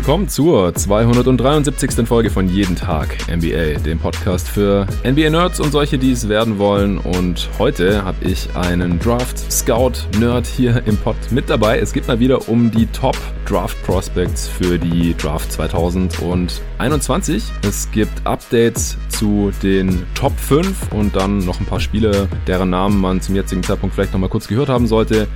willkommen 0.00 0.28
zur 0.28 0.74
273. 0.74 2.08
Folge 2.08 2.30
von 2.30 2.48
Jeden 2.48 2.74
Tag 2.74 3.18
NBA, 3.28 3.80
dem 3.80 3.98
Podcast 3.98 4.48
für 4.48 4.86
NBA-Nerds 5.04 5.60
und 5.60 5.72
solche, 5.72 5.98
die 5.98 6.12
es 6.12 6.26
werden 6.26 6.58
wollen. 6.58 6.96
Und 6.96 7.50
heute 7.58 8.02
habe 8.02 8.24
ich 8.24 8.48
einen 8.56 8.98
Draft-Scout-Nerd 8.98 10.46
hier 10.46 10.82
im 10.86 10.96
Pod 10.96 11.16
mit 11.30 11.50
dabei. 11.50 11.80
Es 11.80 11.92
geht 11.92 12.08
mal 12.08 12.18
wieder 12.18 12.48
um 12.48 12.70
die 12.70 12.86
Top 12.86 13.18
Draft 13.44 13.76
Prospects 13.82 14.48
für 14.48 14.78
die 14.78 15.14
Draft 15.18 15.52
2021. 15.52 17.44
Es 17.60 17.90
gibt 17.90 18.26
Updates 18.26 18.96
zu 19.10 19.50
den 19.62 20.06
Top 20.14 20.32
5 20.40 20.92
und 20.92 21.14
dann 21.14 21.44
noch 21.44 21.60
ein 21.60 21.66
paar 21.66 21.80
Spiele, 21.80 22.26
deren 22.46 22.70
Namen 22.70 22.98
man 23.02 23.20
zum 23.20 23.34
jetzigen 23.34 23.62
Zeitpunkt 23.62 23.94
vielleicht 23.94 24.14
noch 24.14 24.20
mal 24.20 24.30
kurz 24.30 24.48
gehört 24.48 24.70
haben 24.70 24.86
sollte. 24.86 25.28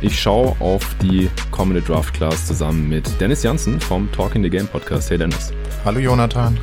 Ich 0.00 0.20
schaue 0.20 0.54
auf 0.60 0.94
die 1.02 1.28
kommende 1.50 1.82
Draft 1.82 2.14
Class 2.14 2.46
zusammen 2.46 2.88
mit 2.88 3.20
Dennis 3.20 3.42
Janssen 3.42 3.80
vom 3.80 4.10
Talking 4.12 4.44
the 4.44 4.50
Game 4.50 4.68
Podcast. 4.68 5.10
Hey 5.10 5.18
Dennis. 5.18 5.52
Hallo 5.84 5.98
Jonathan. 5.98 6.56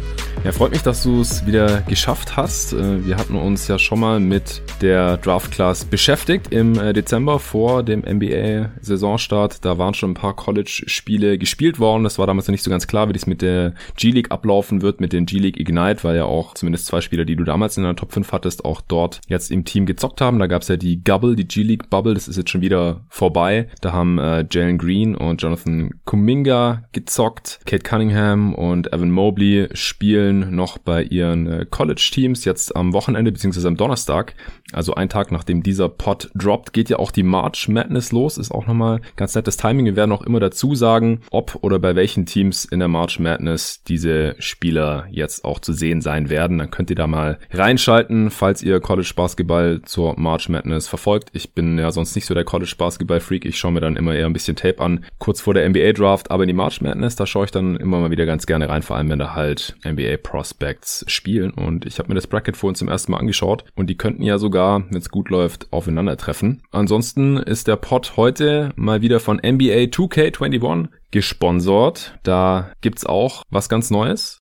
Ja, 0.45 0.51
freut 0.51 0.69
mich, 0.69 0.83
dass 0.83 1.01
du 1.01 1.21
es 1.21 1.47
wieder 1.47 1.81
geschafft 1.87 2.37
hast. 2.37 2.71
Äh, 2.71 3.03
wir 3.03 3.17
hatten 3.17 3.35
uns 3.35 3.67
ja 3.67 3.79
schon 3.79 3.99
mal 3.99 4.19
mit 4.19 4.61
der 4.79 5.17
Draft 5.17 5.51
Class 5.51 5.85
beschäftigt 5.85 6.53
im 6.53 6.77
äh, 6.77 6.93
Dezember 6.93 7.39
vor 7.39 7.81
dem 7.81 8.01
NBA-Saisonstart. 8.01 9.65
Da 9.65 9.79
waren 9.79 9.95
schon 9.95 10.11
ein 10.11 10.13
paar 10.13 10.35
College-Spiele 10.35 11.39
gespielt 11.39 11.79
worden. 11.79 12.03
Das 12.03 12.19
war 12.19 12.27
damals 12.27 12.47
noch 12.47 12.51
nicht 12.51 12.61
so 12.61 12.69
ganz 12.69 12.85
klar, 12.85 13.09
wie 13.09 13.13
das 13.13 13.25
mit 13.25 13.41
der 13.41 13.73
G-League 13.97 14.29
ablaufen 14.29 14.83
wird, 14.83 15.01
mit 15.01 15.13
den 15.13 15.25
G-League 15.25 15.59
Ignite, 15.59 16.03
weil 16.03 16.15
ja 16.15 16.25
auch 16.25 16.53
zumindest 16.53 16.85
zwei 16.85 17.01
Spieler, 17.01 17.25
die 17.25 17.35
du 17.35 17.43
damals 17.43 17.77
in 17.77 17.83
der 17.83 17.95
Top 17.95 18.13
5 18.13 18.31
hattest, 18.31 18.65
auch 18.65 18.81
dort 18.81 19.21
jetzt 19.27 19.49
im 19.49 19.65
Team 19.65 19.87
gezockt 19.87 20.21
haben. 20.21 20.37
Da 20.37 20.45
gab 20.45 20.61
es 20.61 20.67
ja 20.67 20.77
die 20.77 21.03
Gubble, 21.03 21.35
die 21.35 21.47
G-League 21.47 21.89
Bubble. 21.89 22.13
Das 22.13 22.27
ist 22.27 22.37
jetzt 22.37 22.51
schon 22.51 22.61
wieder 22.61 23.01
vorbei. 23.09 23.67
Da 23.81 23.93
haben 23.93 24.19
äh, 24.19 24.45
Jalen 24.51 24.77
Green 24.77 25.15
und 25.15 25.41
Jonathan 25.41 25.89
Kuminga 26.05 26.83
gezockt. 26.91 27.61
Kate 27.65 27.81
Cunningham 27.81 28.53
und 28.53 28.93
Evan 28.93 29.09
Mobley 29.09 29.69
spielen 29.73 30.34
noch 30.39 30.77
bei 30.77 31.03
ihren 31.03 31.47
äh, 31.47 31.65
College-Teams 31.69 32.45
jetzt 32.45 32.75
am 32.75 32.93
Wochenende 32.93 33.31
beziehungsweise 33.31 33.67
am 33.67 33.77
Donnerstag. 33.77 34.35
Also 34.71 34.95
ein 34.95 35.09
Tag 35.09 35.31
nachdem 35.31 35.61
dieser 35.61 35.89
Pod 35.89 36.29
droppt, 36.33 36.73
geht 36.73 36.89
ja 36.89 36.97
auch 36.97 37.11
die 37.11 37.23
March 37.23 37.69
Madness 37.69 38.11
los. 38.11 38.37
Ist 38.37 38.51
auch 38.51 38.65
nochmal 38.65 38.99
ganz 39.15 39.35
nettes 39.35 39.57
Timing. 39.57 39.85
Wir 39.85 39.95
werden 39.95 40.11
auch 40.11 40.23
immer 40.23 40.39
dazu 40.39 40.73
sagen, 40.73 41.21
ob 41.29 41.59
oder 41.61 41.77
bei 41.77 41.95
welchen 41.95 42.25
Teams 42.25 42.65
in 42.65 42.79
der 42.79 42.87
March 42.87 43.19
Madness 43.19 43.83
diese 43.83 44.35
Spieler 44.39 45.05
jetzt 45.11 45.45
auch 45.45 45.59
zu 45.59 45.71
sehen 45.71 46.01
sein 46.01 46.29
werden. 46.29 46.57
Dann 46.57 46.71
könnt 46.71 46.89
ihr 46.89 46.95
da 46.95 47.05
mal 47.05 47.37
reinschalten, 47.51 48.31
falls 48.31 48.63
ihr 48.63 48.79
College 48.79 49.13
Basketball 49.15 49.81
zur 49.83 50.19
March 50.19 50.49
Madness 50.49 50.87
verfolgt. 50.87 51.29
Ich 51.33 51.53
bin 51.53 51.77
ja 51.77 51.91
sonst 51.91 52.15
nicht 52.15 52.25
so 52.25 52.33
der 52.33 52.43
College 52.43 52.73
Basketball 52.77 53.19
Freak. 53.19 53.45
Ich 53.45 53.59
schaue 53.59 53.71
mir 53.71 53.81
dann 53.81 53.95
immer 53.95 54.15
eher 54.15 54.25
ein 54.25 54.33
bisschen 54.33 54.55
Tape 54.55 54.81
an, 54.81 55.05
kurz 55.19 55.41
vor 55.41 55.53
der 55.53 55.69
NBA 55.69 55.93
Draft. 55.93 56.31
Aber 56.31 56.43
in 56.43 56.47
die 56.47 56.53
March 56.53 56.81
Madness, 56.81 57.15
da 57.15 57.27
schaue 57.27 57.45
ich 57.45 57.51
dann 57.51 57.75
immer 57.77 57.99
mal 57.99 58.11
wieder 58.11 58.25
ganz 58.25 58.47
gerne 58.47 58.67
rein, 58.67 58.81
vor 58.81 58.97
allem 58.97 59.09
wenn 59.09 59.19
da 59.19 59.35
halt 59.35 59.75
NBA 59.85 60.17
Prospects 60.23 61.05
spielen. 61.07 61.51
Und 61.51 61.85
ich 61.85 61.99
habe 61.99 62.09
mir 62.09 62.15
das 62.15 62.27
Bracket 62.27 62.57
vorhin 62.57 62.75
zum 62.75 62.87
ersten 62.87 63.11
Mal 63.11 63.19
angeschaut 63.19 63.63
und 63.75 63.89
die 63.89 63.97
könnten 63.97 64.23
ja 64.23 64.39
sogar, 64.39 64.54
wenn 64.55 64.97
es 64.97 65.09
gut 65.09 65.29
läuft, 65.29 65.71
aufeinandertreffen. 65.71 66.63
Ansonsten 66.71 67.37
ist 67.37 67.67
der 67.67 67.75
Pod 67.75 68.17
heute 68.17 68.71
mal 68.75 69.01
wieder 69.01 69.19
von 69.19 69.37
NBA 69.37 69.91
2K21 69.91 70.87
gesponsert. 71.11 72.17
Da 72.23 72.71
gibt's 72.81 73.05
auch 73.05 73.43
was 73.49 73.69
ganz 73.69 73.91
Neues. 73.91 74.41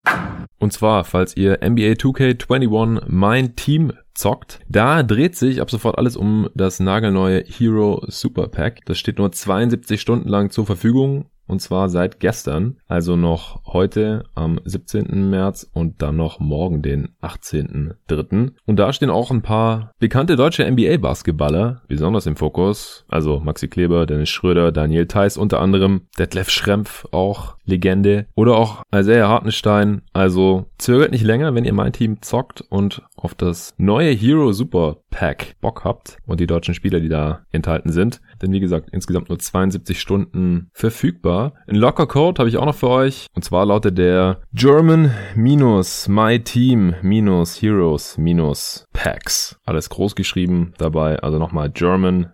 Und 0.59 0.73
zwar, 0.73 1.03
falls 1.03 1.35
ihr 1.35 1.59
NBA 1.61 1.93
2K21 1.93 3.03
Mein 3.07 3.55
Team 3.55 3.93
zockt, 4.13 4.59
da 4.69 5.03
dreht 5.03 5.35
sich 5.35 5.61
ab 5.61 5.69
sofort 5.69 5.97
alles 5.97 6.15
um 6.15 6.49
das 6.53 6.79
nagelneue 6.79 7.43
Hero 7.45 8.03
Super 8.07 8.47
Pack. 8.47 8.85
Das 8.85 8.97
steht 8.97 9.17
nur 9.17 9.31
72 9.31 9.99
Stunden 9.99 10.29
lang 10.29 10.51
zur 10.51 10.65
Verfügung 10.65 11.25
und 11.47 11.61
zwar 11.61 11.89
seit 11.89 12.19
gestern, 12.19 12.77
also 12.87 13.15
noch 13.15 13.61
heute 13.65 14.23
am 14.35 14.59
17. 14.63 15.29
März 15.29 15.69
und 15.73 16.01
dann 16.01 16.15
noch 16.15 16.39
morgen 16.39 16.81
den 16.81 17.09
18.3. 17.21 18.51
Und 18.65 18.79
da 18.79 18.93
stehen 18.93 19.09
auch 19.09 19.31
ein 19.31 19.41
paar 19.41 19.91
bekannte 19.99 20.35
deutsche 20.35 20.69
NBA-Basketballer 20.69 21.81
besonders 21.87 22.25
im 22.25 22.35
Fokus. 22.35 23.05
Also 23.09 23.39
Maxi 23.39 23.67
Kleber, 23.67 24.05
Dennis 24.05 24.29
Schröder, 24.29 24.71
Daniel 24.71 25.07
Theiss 25.07 25.37
unter 25.37 25.59
anderem, 25.59 26.07
Detlef 26.17 26.49
Schrempf 26.49 27.05
auch 27.11 27.55
Legende 27.65 28.25
oder 28.35 28.57
auch 28.57 28.83
Isaiah 28.93 29.29
Hartenstein. 29.29 30.01
Also 30.11 30.65
zögert 30.77 31.11
nicht 31.11 31.23
länger, 31.23 31.55
wenn 31.55 31.65
ihr 31.65 31.73
mein 31.73 31.93
Team 31.93 32.21
zockt 32.21 32.61
und 32.61 33.01
auf 33.15 33.35
das 33.35 33.73
neue 33.77 34.11
Hero 34.11 34.51
Super 34.51 34.97
Pack 35.09 35.55
Bock 35.61 35.83
habt 35.85 36.17
und 36.25 36.39
die 36.39 36.47
deutschen 36.47 36.73
Spieler, 36.73 36.99
die 36.99 37.09
da 37.09 37.45
enthalten 37.51 37.91
sind. 37.91 38.21
Denn 38.43 38.51
wie 38.51 38.59
gesagt, 38.59 38.89
insgesamt 38.91 39.29
nur 39.29 39.39
72 39.39 40.01
Stunden 40.01 40.69
verfügbar. 40.73 41.53
Ein 41.65 41.75
Locker 41.75 42.07
Code 42.07 42.39
habe 42.39 42.49
ich 42.49 42.57
auch 42.57 42.65
noch 42.65 42.75
für 42.75 42.89
euch. 42.89 43.27
Und 43.33 43.43
zwar 43.43 43.65
lautet 43.65 43.97
der 43.97 44.41
German 44.53 45.11
minus 45.33 46.09
My 46.09 46.39
Team 46.39 46.93
minus 47.01 47.61
Heroes 47.61 48.17
minus 48.17 48.85
Packs. 48.91 49.57
Alles 49.65 49.89
groß 49.89 50.15
geschrieben 50.15 50.73
dabei. 50.77 51.19
Also 51.19 51.39
nochmal 51.39 51.69
German 51.69 52.33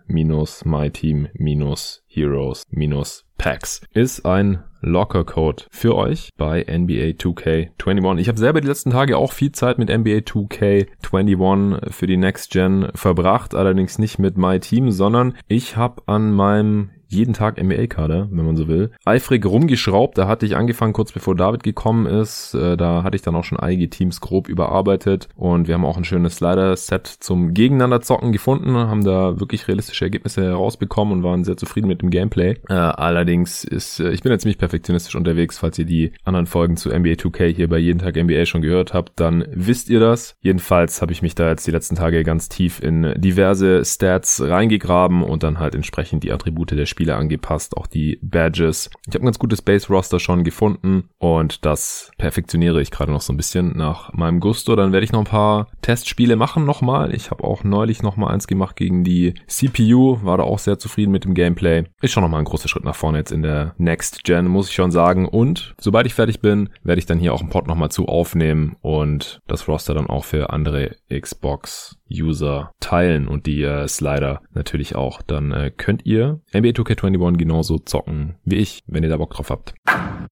minus 2.12 2.64
My 2.64 2.64
Team 2.64 2.64
minus 2.64 2.64
Heroes 2.64 2.64
minus 2.70 3.24
Packs. 3.38 3.80
Ist 3.92 4.26
ein 4.26 4.64
Locker 4.82 5.24
Code 5.24 5.64
für 5.70 5.94
euch 5.96 6.30
bei 6.36 6.60
NBA 6.60 7.16
2K21. 7.16 8.18
Ich 8.18 8.28
habe 8.28 8.38
selber 8.38 8.60
die 8.60 8.68
letzten 8.68 8.90
Tage 8.90 9.16
auch 9.16 9.32
viel 9.32 9.52
Zeit 9.52 9.78
mit 9.78 9.88
NBA 9.88 10.18
2K21 10.18 11.90
für 11.90 12.06
die 12.06 12.16
Next 12.16 12.50
Gen 12.50 12.88
verbracht, 12.94 13.54
allerdings 13.54 13.98
nicht 13.98 14.18
mit 14.18 14.36
My 14.38 14.60
Team, 14.60 14.90
sondern 14.90 15.36
ich 15.48 15.76
habe 15.76 16.02
an 16.06 16.32
meinem 16.32 16.90
jeden 17.10 17.34
Tag 17.34 17.62
NBA-Kader, 17.62 18.28
wenn 18.30 18.46
man 18.46 18.56
so 18.56 18.68
will, 18.68 18.90
eifrig 19.04 19.44
rumgeschraubt. 19.44 20.16
Da 20.16 20.28
hatte 20.28 20.46
ich 20.46 20.56
angefangen, 20.56 20.92
kurz 20.92 21.12
bevor 21.12 21.34
David 21.34 21.62
gekommen 21.62 22.06
ist. 22.06 22.54
Äh, 22.54 22.76
da 22.76 23.02
hatte 23.02 23.16
ich 23.16 23.22
dann 23.22 23.34
auch 23.34 23.44
schon 23.44 23.58
einige 23.58 23.90
Teams 23.90 24.20
grob 24.20 24.48
überarbeitet 24.48 25.28
und 25.36 25.68
wir 25.68 25.74
haben 25.74 25.84
auch 25.84 25.96
ein 25.96 26.04
schönes 26.04 26.36
Slider-Set 26.36 27.06
zum 27.06 27.54
Gegeneinanderzocken 27.54 28.32
gefunden, 28.32 28.76
haben 28.76 29.04
da 29.04 29.40
wirklich 29.40 29.68
realistische 29.68 30.04
Ergebnisse 30.04 30.42
herausbekommen 30.42 31.12
und 31.12 31.22
waren 31.22 31.44
sehr 31.44 31.56
zufrieden 31.56 31.88
mit 31.88 32.02
dem 32.02 32.10
Gameplay. 32.10 32.56
Äh, 32.68 32.74
allerdings 32.74 33.64
ist, 33.64 34.00
äh, 34.00 34.10
ich 34.10 34.22
bin 34.22 34.32
jetzt 34.32 34.42
ziemlich 34.42 34.58
perfektionistisch 34.58 35.16
unterwegs. 35.16 35.58
Falls 35.58 35.78
ihr 35.78 35.84
die 35.84 36.12
anderen 36.24 36.46
Folgen 36.46 36.76
zu 36.76 36.90
NBA 36.90 37.12
2K 37.12 37.46
hier 37.52 37.68
bei 37.68 37.78
jeden 37.78 37.98
Tag 37.98 38.16
NBA 38.16 38.46
schon 38.46 38.62
gehört 38.62 38.94
habt, 38.94 39.18
dann 39.18 39.44
wisst 39.52 39.90
ihr 39.90 40.00
das. 40.00 40.36
Jedenfalls 40.40 41.02
habe 41.02 41.12
ich 41.12 41.22
mich 41.22 41.34
da 41.34 41.48
jetzt 41.50 41.66
die 41.66 41.72
letzten 41.72 41.96
Tage 41.96 42.22
ganz 42.24 42.48
tief 42.48 42.80
in 42.82 43.14
diverse 43.16 43.84
Stats 43.84 44.42
reingegraben 44.42 45.22
und 45.22 45.42
dann 45.42 45.58
halt 45.58 45.74
entsprechend 45.74 46.24
die 46.24 46.32
Attribute 46.32 46.70
der 46.70 46.86
Spieler 46.86 46.99
Spieler 47.00 47.16
angepasst, 47.16 47.78
auch 47.78 47.86
die 47.86 48.18
Badges. 48.20 48.90
Ich 49.08 49.14
habe 49.14 49.24
ein 49.24 49.24
ganz 49.24 49.38
gutes 49.38 49.62
Base-Roster 49.62 50.20
schon 50.20 50.44
gefunden 50.44 51.08
und 51.16 51.64
das 51.64 52.10
perfektioniere 52.18 52.82
ich 52.82 52.90
gerade 52.90 53.10
noch 53.10 53.22
so 53.22 53.32
ein 53.32 53.38
bisschen 53.38 53.74
nach 53.74 54.12
meinem 54.12 54.38
Gusto. 54.38 54.76
Dann 54.76 54.92
werde 54.92 55.04
ich 55.04 55.12
noch 55.12 55.20
ein 55.20 55.24
paar 55.24 55.68
Testspiele 55.80 56.36
machen 56.36 56.66
nochmal. 56.66 57.14
Ich 57.14 57.30
habe 57.30 57.42
auch 57.42 57.64
neulich 57.64 58.02
nochmal 58.02 58.34
eins 58.34 58.46
gemacht 58.46 58.76
gegen 58.76 59.02
die 59.02 59.32
CPU, 59.46 60.18
war 60.22 60.36
da 60.36 60.42
auch 60.42 60.58
sehr 60.58 60.78
zufrieden 60.78 61.10
mit 61.10 61.24
dem 61.24 61.32
Gameplay. 61.32 61.84
Ist 62.02 62.12
schon 62.12 62.22
nochmal 62.22 62.40
ein 62.40 62.44
großer 62.44 62.68
Schritt 62.68 62.84
nach 62.84 62.94
vorne 62.94 63.16
jetzt 63.16 63.32
in 63.32 63.40
der 63.40 63.74
Next 63.78 64.22
Gen, 64.24 64.46
muss 64.46 64.68
ich 64.68 64.74
schon 64.74 64.90
sagen. 64.90 65.26
Und 65.26 65.74
sobald 65.80 66.04
ich 66.04 66.12
fertig 66.12 66.40
bin, 66.40 66.68
werde 66.82 66.98
ich 66.98 67.06
dann 67.06 67.18
hier 67.18 67.32
auch 67.32 67.40
einen 67.40 67.48
Pod 67.48 67.66
nochmal 67.66 67.90
zu 67.90 68.08
aufnehmen 68.08 68.76
und 68.82 69.40
das 69.48 69.68
Roster 69.68 69.94
dann 69.94 70.10
auch 70.10 70.26
für 70.26 70.50
andere 70.50 70.96
Xbox 71.08 71.96
User 72.12 72.72
teilen 72.80 73.28
und 73.28 73.46
die 73.46 73.62
äh, 73.62 73.86
Slider 73.88 74.42
natürlich 74.52 74.96
auch. 74.96 75.22
Dann 75.22 75.52
äh, 75.52 75.70
könnt 75.74 76.04
ihr 76.04 76.40
NBA 76.54 76.72
2K21 76.90 77.36
genauso 77.36 77.78
zocken 77.78 78.34
wie 78.44 78.56
ich, 78.56 78.82
wenn 78.86 79.02
ihr 79.02 79.08
da 79.08 79.16
Bock 79.16 79.34
drauf 79.34 79.50
habt. 79.50 79.74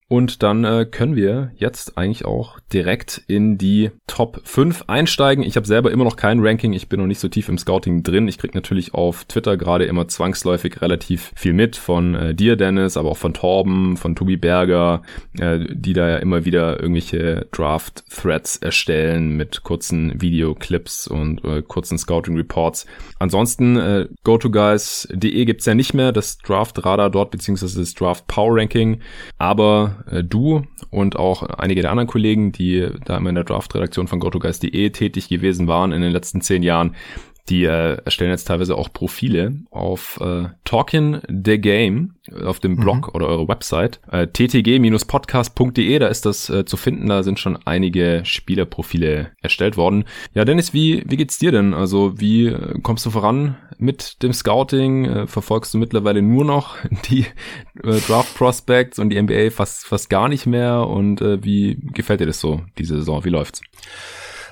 Und 0.08 0.42
dann 0.42 0.64
äh, 0.64 0.86
können 0.90 1.16
wir 1.16 1.52
jetzt 1.56 1.98
eigentlich 1.98 2.24
auch 2.24 2.60
direkt 2.72 3.22
in 3.26 3.58
die 3.58 3.90
Top 4.06 4.40
5 4.44 4.84
einsteigen. 4.86 5.44
Ich 5.44 5.56
habe 5.56 5.66
selber 5.66 5.90
immer 5.90 6.04
noch 6.04 6.16
kein 6.16 6.40
Ranking, 6.40 6.72
ich 6.72 6.88
bin 6.88 7.00
noch 7.00 7.06
nicht 7.06 7.20
so 7.20 7.28
tief 7.28 7.48
im 7.48 7.58
Scouting 7.58 8.02
drin. 8.02 8.26
Ich 8.26 8.38
krieg 8.38 8.54
natürlich 8.54 8.94
auf 8.94 9.24
Twitter 9.26 9.56
gerade 9.56 9.84
immer 9.84 10.08
zwangsläufig 10.08 10.80
relativ 10.80 11.32
viel 11.36 11.52
mit 11.52 11.76
von 11.76 12.14
äh, 12.14 12.34
dir, 12.34 12.56
Dennis, 12.56 12.96
aber 12.96 13.10
auch 13.10 13.16
von 13.16 13.34
Torben, 13.34 13.96
von 13.96 14.16
Tobi 14.16 14.38
Berger, 14.38 15.02
äh, 15.38 15.58
die 15.70 15.92
da 15.92 16.08
ja 16.08 16.16
immer 16.16 16.46
wieder 16.46 16.80
irgendwelche 16.80 17.46
Draft-Threads 17.52 18.56
erstellen 18.56 19.36
mit 19.36 19.62
kurzen 19.62 20.20
Videoclips 20.20 21.06
und 21.06 21.44
äh, 21.44 21.62
kurzen 21.62 21.98
Scouting-Reports. 21.98 22.86
Ansonsten 23.18 23.76
äh, 23.76 24.08
GoToGuys.de 24.24 25.44
gibt's 25.44 25.66
ja 25.66 25.74
nicht 25.74 25.92
mehr, 25.92 26.12
das 26.12 26.38
Draft-Radar 26.48 27.10
dort, 27.10 27.30
beziehungsweise 27.30 27.80
das 27.80 27.94
Draft-Power-Ranking, 27.94 29.00
aber 29.38 30.04
äh, 30.10 30.24
du 30.24 30.62
und 30.90 31.16
auch 31.16 31.42
einige 31.42 31.82
der 31.82 31.90
anderen 31.90 32.08
Kollegen, 32.08 32.52
die 32.52 32.88
da 33.04 33.16
immer 33.16 33.28
in 33.28 33.34
der 33.34 33.44
Draft-Redaktion 33.44 34.08
von 34.08 34.20
GoToGuys.de 34.20 34.90
tätig 34.90 35.28
gewesen 35.28 35.66
waren 35.66 35.92
in 35.92 36.02
den 36.02 36.12
letzten 36.12 36.40
zehn 36.40 36.62
Jahren, 36.62 36.94
die 37.48 37.64
äh, 37.64 37.98
erstellen 38.04 38.30
jetzt 38.30 38.44
teilweise 38.44 38.76
auch 38.76 38.92
Profile 38.92 39.54
auf 39.70 40.18
äh, 40.20 40.48
Talking 40.64 41.20
the 41.28 41.58
Game 41.58 42.14
auf 42.44 42.60
dem 42.60 42.76
Blog 42.76 43.08
mhm. 43.08 43.14
oder 43.14 43.26
eure 43.26 43.48
Website. 43.48 44.00
Äh, 44.10 44.26
ttg-podcast.de, 44.26 45.98
da 45.98 46.08
ist 46.08 46.26
das 46.26 46.50
äh, 46.50 46.64
zu 46.64 46.76
finden. 46.76 47.08
Da 47.08 47.22
sind 47.22 47.38
schon 47.38 47.58
einige 47.64 48.22
Spielerprofile 48.24 49.32
erstellt 49.40 49.76
worden. 49.76 50.04
Ja, 50.34 50.44
Dennis, 50.44 50.74
wie, 50.74 51.02
wie 51.06 51.16
geht's 51.16 51.38
dir 51.38 51.52
denn? 51.52 51.74
Also 51.74 52.20
wie 52.20 52.46
äh, 52.46 52.78
kommst 52.82 53.06
du 53.06 53.10
voran 53.10 53.56
mit 53.78 54.22
dem 54.22 54.32
Scouting? 54.32 55.04
Äh, 55.04 55.26
verfolgst 55.26 55.74
du 55.74 55.78
mittlerweile 55.78 56.22
nur 56.22 56.44
noch 56.44 56.76
die 57.08 57.26
äh, 57.82 58.00
Draft 58.06 58.36
Prospects 58.36 58.98
und 58.98 59.10
die 59.10 59.20
NBA 59.20 59.50
fast, 59.50 59.86
fast 59.86 60.10
gar 60.10 60.28
nicht 60.28 60.46
mehr? 60.46 60.86
Und 60.86 61.20
äh, 61.20 61.42
wie 61.42 61.78
gefällt 61.94 62.20
dir 62.20 62.26
das 62.26 62.40
so, 62.40 62.62
diese 62.76 62.96
Saison? 62.96 63.24
Wie 63.24 63.30
läuft's? 63.30 63.62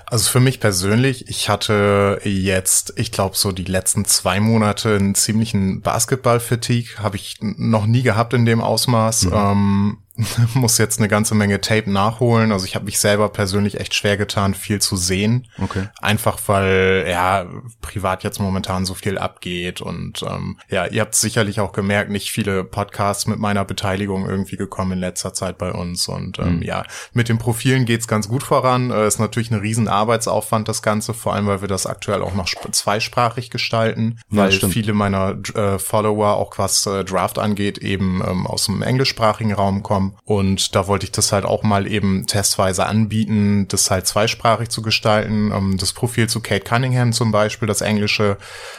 Also 0.09 0.31
für 0.31 0.41
mich 0.41 0.61
persönlich, 0.61 1.29
ich 1.29 1.49
hatte 1.49 2.21
jetzt, 2.23 2.93
ich 2.97 3.11
glaube, 3.11 3.37
so 3.37 3.51
die 3.51 3.65
letzten 3.65 4.05
zwei 4.05 4.39
Monate 4.39 4.95
einen 4.95 5.17
ziemlichen 5.17 5.81
Basketball-Fatigue. 5.81 6.99
Habe 6.99 7.17
ich 7.17 7.39
noch 7.41 7.87
nie 7.87 8.03
gehabt 8.03 8.33
in 8.33 8.45
dem 8.45 8.61
Ausmaß. 8.61 9.25
Mhm. 9.25 9.33
Ähm, 9.35 9.99
muss 10.55 10.79
jetzt 10.79 10.99
eine 10.99 11.09
ganze 11.09 11.35
Menge 11.35 11.61
Tape 11.61 11.91
nachholen. 11.91 12.53
Also 12.53 12.65
ich 12.65 12.75
habe 12.75 12.85
mich 12.87 12.99
selber 12.99 13.29
persönlich 13.29 13.79
echt 13.81 13.95
schwer 13.95 14.17
getan, 14.17 14.55
viel 14.55 14.81
zu 14.81 14.97
sehen. 14.97 15.49
Okay. 15.63 15.89
Einfach 16.01 16.39
weil 16.47 17.07
ja 17.09 17.47
privat 17.81 18.25
jetzt 18.25 18.41
momentan 18.41 18.87
so 18.87 18.95
viel 18.95 19.19
abgeht 19.19 19.81
und 19.81 20.23
ähm, 20.23 20.59
ja, 20.69 20.87
ihr 20.87 21.01
habt 21.03 21.15
sicherlich 21.15 21.61
auch 21.61 21.73
gemerkt, 21.73 22.11
nicht 22.11 22.31
viele 22.31 22.65
Podcasts 22.65 23.27
mit 23.27 23.39
meiner 23.39 23.65
Beteiligung 23.65 24.29
irgendwie 24.29 24.57
gekommen 24.57 24.93
in 24.93 24.99
letzter 25.01 25.35
Zeit 25.35 25.59
bei 25.59 25.73
uns 25.73 26.09
und 26.09 26.39
ähm, 26.39 26.57
mhm. 26.57 26.63
ja, 26.63 26.85
mit 27.13 27.29
den 27.29 27.39
Profilen 27.39 27.85
geht's 27.85 28.09
ganz 28.09 28.29
gut 28.29 28.43
voran. 28.43 28.91
Äh, 28.91 29.07
ist 29.07 29.19
natürlich 29.19 29.51
ein 29.51 29.61
riesen 29.61 29.89
Arbeitsaufwand 29.89 30.69
das 30.69 30.83
Ganze, 30.83 31.15
vor 31.15 31.35
allem 31.35 31.47
weil 31.47 31.61
wir 31.61 31.69
das 31.69 31.87
aktuell 31.87 32.23
auch 32.23 32.35
noch 32.35 32.47
zweisprachig 32.47 33.51
gestalten, 33.51 34.19
ja, 34.31 34.39
weil 34.39 34.53
stimmt. 34.53 34.73
viele 34.73 34.93
meiner 34.93 35.37
äh, 35.55 35.79
Follower 35.79 36.37
auch 36.37 36.57
was 36.57 36.87
äh, 36.87 37.05
Draft 37.05 37.39
angeht 37.39 37.79
eben 37.79 38.23
ähm, 38.27 38.47
aus 38.47 38.67
dem 38.67 38.83
englischsprachigen 38.83 39.53
Raum 39.53 39.83
kommen 39.83 40.06
haben. 40.07 40.19
Und 40.25 40.75
da 40.75 40.87
wollte 40.87 41.05
ich 41.05 41.13
das 41.13 41.33
halt 41.33 41.45
auch 41.45 41.63
mal 41.63 41.87
eben 41.87 42.27
testweise 42.27 42.87
anbieten, 42.87 43.67
das 43.69 43.91
halt 43.91 44.07
zweisprachig 44.07 44.69
zu 44.69 44.83
gestalten. 44.83 45.53
Ähm, 45.53 45.77
das 45.79 45.93
Profil 45.93 46.29
zu 46.29 46.41
Kate 46.41 46.65
Cunningham 46.65 47.13
zum 47.13 47.33
Beispiel, 47.33 47.69
das 47.69 47.81
englische, 47.81 48.37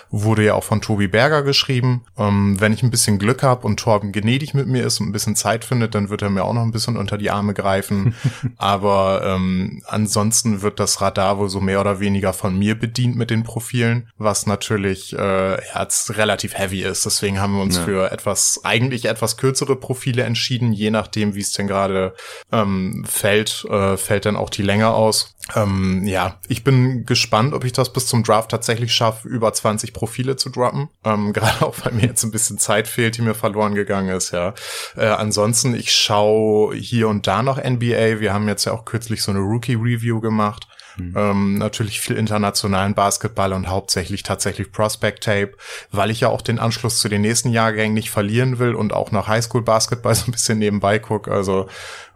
wurde 0.10 0.46
ja 0.46 0.54
auch 0.54 0.64
von 0.64 0.82
Tobi 0.82 1.08
Berger 1.08 1.44
geschrieben. 1.44 2.06
Ähm, 2.18 2.60
wenn 2.60 2.74
ich 2.74 2.84
ein 2.84 2.92
bisschen 2.92 3.20
Glück 3.20 3.44
habe 3.44 3.66
und 3.66 3.80
Torben 3.80 4.12
gnädig 4.12 4.54
mit 4.54 4.68
mir 4.68 4.86
ist 4.86 5.00
und 5.00 5.10
ein 5.10 5.12
bisschen 5.12 5.36
Zeit 5.36 5.66
findet, 5.66 5.96
dann 5.96 6.10
wird 6.10 6.22
er 6.22 6.30
mir 6.30 6.44
auch 6.44 6.54
noch 6.54 6.64
ein 6.64 6.72
bisschen 6.72 6.98
unter 6.98 7.18
die 7.18 7.32
Arme 7.32 7.54
greifen. 7.54 8.16
Aber 8.58 9.22
ähm, 9.24 9.82
ansonsten 9.88 10.62
wird 10.62 10.80
das 10.80 11.02
Radar 11.02 11.38
wohl 11.38 11.50
so 11.50 11.60
mehr 11.60 11.82
oder 11.82 12.00
weniger 12.00 12.34
von 12.34 12.58
mir 12.58 12.78
bedient 12.78 13.16
mit 13.16 13.30
den 13.30 13.44
Profilen, 13.44 14.10
was 14.18 14.46
natürlich 14.46 15.14
äh, 15.14 15.18
ja, 15.18 15.88
relativ 16.10 16.58
heavy 16.58 16.84
ist. 16.84 17.06
Deswegen 17.06 17.40
haben 17.40 17.56
wir 17.56 17.62
uns 17.62 17.78
ja. 17.78 17.84
für 17.84 18.12
etwas, 18.12 18.62
eigentlich 18.64 19.06
etwas 19.06 19.38
kürzere 19.38 19.76
Profile 19.76 20.24
entschieden, 20.24 20.74
je 20.74 20.92
nachdem, 20.92 21.17
nachdem, 21.18 21.36
wie 21.36 21.42
es 21.42 21.52
denn 21.52 21.68
gerade 21.68 22.14
ähm, 22.52 23.04
fällt, 23.08 23.66
äh, 23.66 23.98
fällt 23.98 24.26
dann 24.26 24.36
auch 24.36 24.50
die 24.50 24.62
Länge 24.62 24.90
aus. 24.90 25.36
Ähm, 25.56 26.04
ja, 26.06 26.40
ich 26.48 26.64
bin 26.64 27.06
gespannt, 27.06 27.54
ob 27.54 27.64
ich 27.64 27.72
das 27.72 27.92
bis 27.94 28.06
zum 28.06 28.24
Draft 28.24 28.52
tatsächlich 28.52 28.94
schaffe, 28.94 29.28
über 29.28 29.52
20 29.52 29.94
Profile 29.94 30.36
zu 30.36 30.50
droppen. 30.50 30.90
Ähm, 31.04 31.34
Gerade 31.38 31.66
auch, 31.66 31.76
weil 31.84 31.94
mir 31.94 32.06
jetzt 32.06 32.24
ein 32.24 32.32
bisschen 32.32 32.60
Zeit 32.60 32.88
fehlt, 32.88 33.18
die 33.18 33.22
mir 33.22 33.34
verloren 33.34 33.74
gegangen 33.74 34.16
ist, 34.16 34.32
ja. 34.32 34.54
Äh, 34.96 35.08
ansonsten, 35.08 35.74
ich 35.74 35.94
schaue 35.94 36.76
hier 36.76 37.08
und 37.08 37.26
da 37.28 37.42
noch 37.42 37.58
NBA. 37.58 38.20
Wir 38.20 38.34
haben 38.34 38.48
jetzt 38.48 38.66
ja 38.66 38.74
auch 38.74 38.86
kürzlich 38.86 39.24
so 39.24 39.32
eine 39.32 39.40
Rookie-Review 39.40 40.22
gemacht. 40.22 40.68
Mhm. 40.98 41.14
Ähm, 41.16 41.58
natürlich 41.58 42.00
viel 42.00 42.18
internationalen 42.18 42.94
Basketball 42.94 43.54
und 43.54 43.68
hauptsächlich 43.68 44.24
tatsächlich 44.24 44.72
Prospect 44.72 45.24
Tape, 45.24 45.52
weil 45.92 46.12
ich 46.12 46.22
ja 46.22 46.30
auch 46.30 46.42
den 46.42 46.60
Anschluss 46.60 47.00
zu 47.00 47.10
den 47.10 47.22
nächsten 47.22 47.50
Jahrgängen 47.50 47.94
nicht 47.94 48.10
verlieren 48.10 48.60
will 48.60 48.74
und 48.76 48.94
auch 48.94 49.12
nach 49.12 49.28
Highschool 49.28 49.62
Basketball 49.62 50.16
so 50.16 50.26
ein 50.28 50.32
bisschen 50.32 50.60
nebenbei 50.60 51.00
guck. 51.00 51.28
Also 51.28 51.68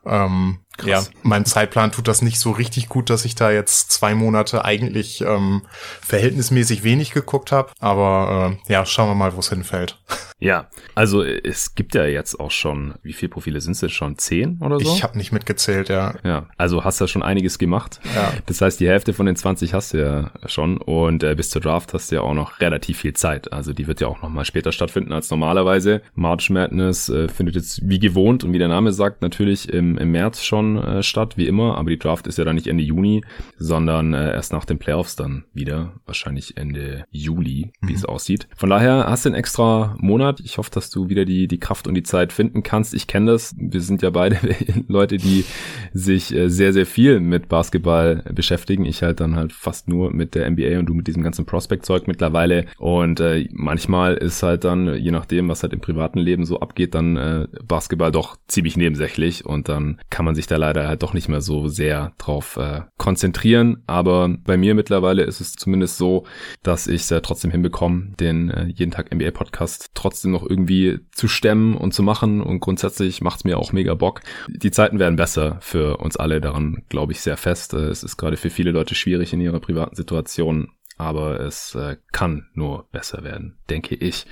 ähm, 0.05 0.59
ja, 0.83 1.03
meinem 1.21 1.45
Zeitplan 1.45 1.91
tut 1.91 2.07
das 2.07 2.21
nicht 2.21 2.39
so 2.39 2.51
richtig 2.51 2.89
gut, 2.89 3.09
dass 3.09 3.25
ich 3.25 3.35
da 3.35 3.51
jetzt 3.51 3.91
zwei 3.91 4.15
Monate 4.15 4.65
eigentlich 4.65 5.21
ähm, 5.21 5.61
verhältnismäßig 6.01 6.83
wenig 6.83 7.11
geguckt 7.11 7.51
habe. 7.51 7.71
Aber 7.79 8.57
äh, 8.67 8.71
ja, 8.71 8.85
schauen 8.85 9.09
wir 9.09 9.15
mal, 9.15 9.35
wo 9.35 9.39
es 9.39 9.49
hinfällt. 9.49 9.99
Ja, 10.41 10.69
also 10.95 11.23
es 11.23 11.75
gibt 11.75 11.93
ja 11.93 12.05
jetzt 12.05 12.39
auch 12.39 12.49
schon, 12.49 12.95
wie 13.03 13.13
viele 13.13 13.29
Profile 13.29 13.61
sind 13.61 13.73
es 13.73 13.81
jetzt 13.81 13.93
schon? 13.93 14.17
Zehn 14.17 14.57
oder 14.59 14.79
so? 14.79 14.91
Ich 14.91 15.03
habe 15.03 15.15
nicht 15.15 15.31
mitgezählt, 15.31 15.87
ja. 15.87 16.15
Ja, 16.23 16.47
also 16.57 16.83
hast 16.83 16.99
du 16.99 17.03
ja 17.03 17.07
schon 17.07 17.21
einiges 17.21 17.59
gemacht. 17.59 17.99
Ja. 18.15 18.33
Das 18.47 18.59
heißt, 18.59 18.79
die 18.79 18.87
Hälfte 18.87 19.13
von 19.13 19.27
den 19.27 19.35
20 19.35 19.75
hast 19.75 19.93
du 19.93 19.99
ja 19.99 20.31
schon 20.47 20.77
und 20.77 21.21
äh, 21.21 21.35
bis 21.35 21.51
zur 21.51 21.61
Draft 21.61 21.93
hast 21.93 22.11
du 22.11 22.15
ja 22.15 22.21
auch 22.21 22.33
noch 22.33 22.59
relativ 22.59 22.97
viel 22.97 23.13
Zeit. 23.13 23.53
Also 23.53 23.71
die 23.71 23.85
wird 23.85 24.01
ja 24.01 24.07
auch 24.07 24.23
noch 24.23 24.29
mal 24.29 24.43
später 24.43 24.71
stattfinden 24.71 25.13
als 25.13 25.29
normalerweise. 25.29 26.01
March 26.15 26.49
Madness 26.49 27.07
äh, 27.09 27.27
findet 27.27 27.53
jetzt 27.53 27.87
wie 27.87 27.99
gewohnt 27.99 28.43
und 28.43 28.51
wie 28.51 28.59
der 28.59 28.67
Name 28.67 28.93
sagt, 28.93 29.21
natürlich 29.21 29.69
im, 29.69 29.95
im 29.99 30.09
März 30.09 30.43
schon 30.43 30.77
äh, 30.77 31.03
statt, 31.03 31.37
wie 31.37 31.45
immer. 31.45 31.77
Aber 31.77 31.91
die 31.91 31.99
Draft 31.99 32.25
ist 32.25 32.39
ja 32.39 32.45
dann 32.45 32.55
nicht 32.55 32.67
Ende 32.67 32.83
Juni, 32.83 33.23
sondern 33.57 34.15
äh, 34.15 34.33
erst 34.33 34.53
nach 34.53 34.65
den 34.65 34.79
Playoffs 34.79 35.15
dann 35.15 35.45
wieder. 35.53 35.93
Wahrscheinlich 36.07 36.57
Ende 36.57 37.05
Juli, 37.11 37.73
wie 37.81 37.91
mhm. 37.91 37.95
es 37.95 38.05
aussieht. 38.05 38.47
Von 38.55 38.71
daher 38.71 39.05
hast 39.07 39.25
du 39.25 39.29
einen 39.29 39.35
extra 39.35 39.95
Monat 39.99 40.30
Monat. 40.31 40.39
Ich 40.43 40.57
hoffe, 40.57 40.71
dass 40.71 40.89
du 40.89 41.09
wieder 41.09 41.25
die, 41.25 41.47
die 41.47 41.59
Kraft 41.59 41.87
und 41.87 41.95
die 41.95 42.03
Zeit 42.03 42.33
finden 42.33 42.63
kannst. 42.63 42.93
Ich 42.93 43.07
kenne 43.07 43.31
das. 43.31 43.53
Wir 43.57 43.81
sind 43.81 44.01
ja 44.01 44.09
beide 44.09 44.37
Leute, 44.87 45.17
die 45.17 45.45
sich 45.93 46.33
äh, 46.33 46.49
sehr, 46.49 46.73
sehr 46.73 46.85
viel 46.85 47.19
mit 47.19 47.49
Basketball 47.49 48.23
beschäftigen. 48.33 48.85
Ich 48.85 49.03
halt 49.03 49.19
dann 49.19 49.35
halt 49.35 49.53
fast 49.53 49.87
nur 49.87 50.11
mit 50.11 50.35
der 50.35 50.49
NBA 50.49 50.79
und 50.79 50.85
du 50.87 50.93
mit 50.93 51.07
diesem 51.07 51.23
ganzen 51.23 51.45
Prospect-Zeug 51.45 52.07
mittlerweile. 52.07 52.65
Und 52.77 53.19
äh, 53.19 53.47
manchmal 53.51 54.15
ist 54.15 54.43
halt 54.43 54.63
dann, 54.63 54.95
je 54.95 55.11
nachdem, 55.11 55.49
was 55.49 55.63
halt 55.63 55.73
im 55.73 55.81
privaten 55.81 56.19
Leben 56.19 56.45
so 56.45 56.59
abgeht, 56.59 56.95
dann 56.95 57.17
äh, 57.17 57.47
Basketball 57.65 58.11
doch 58.11 58.37
ziemlich 58.47 58.77
nebensächlich 58.77 59.45
und 59.45 59.69
dann 59.69 59.99
kann 60.09 60.25
man 60.25 60.35
sich 60.35 60.47
da 60.47 60.57
leider 60.57 60.87
halt 60.87 61.03
doch 61.03 61.13
nicht 61.13 61.29
mehr 61.29 61.41
so 61.41 61.67
sehr 61.67 62.13
drauf 62.17 62.57
äh, 62.57 62.81
konzentrieren. 62.97 63.83
Aber 63.87 64.29
bei 64.43 64.57
mir 64.57 64.75
mittlerweile 64.75 65.23
ist 65.23 65.41
es 65.41 65.53
zumindest 65.53 65.97
so, 65.97 66.25
dass 66.63 66.87
ich 66.87 67.01
es 67.01 67.11
äh, 67.11 67.21
trotzdem 67.21 67.51
hinbekomme, 67.51 68.13
den 68.19 68.49
äh, 68.49 68.65
jeden 68.65 68.91
Tag 68.91 69.13
NBA-Podcast 69.13 69.91
trotzdem 69.93 70.20
trotzdem 70.21 70.31
noch 70.31 70.47
irgendwie 70.47 70.99
zu 71.11 71.27
stemmen 71.27 71.75
und 71.75 71.93
zu 71.93 72.03
machen 72.03 72.41
und 72.41 72.59
grundsätzlich 72.59 73.21
macht's 73.21 73.43
mir 73.43 73.57
auch 73.57 73.73
mega 73.73 73.95
Bock. 73.95 74.21
Die 74.47 74.71
Zeiten 74.71 74.99
werden 74.99 75.15
besser 75.15 75.57
für 75.61 75.97
uns 75.97 76.15
alle, 76.15 76.41
daran 76.41 76.83
glaube 76.89 77.11
ich 77.13 77.21
sehr 77.21 77.37
fest. 77.37 77.73
Es 77.73 78.03
ist 78.03 78.17
gerade 78.17 78.37
für 78.37 78.49
viele 78.49 78.71
Leute 78.71 78.95
schwierig 78.95 79.33
in 79.33 79.41
ihrer 79.41 79.59
privaten 79.59 79.95
Situation 79.95 80.69
aber 81.01 81.39
es 81.39 81.73
äh, 81.73 81.97
kann 82.11 82.45
nur 82.53 82.85
besser 82.91 83.23
werden, 83.23 83.57
denke 83.71 83.95
ich. 83.95 84.27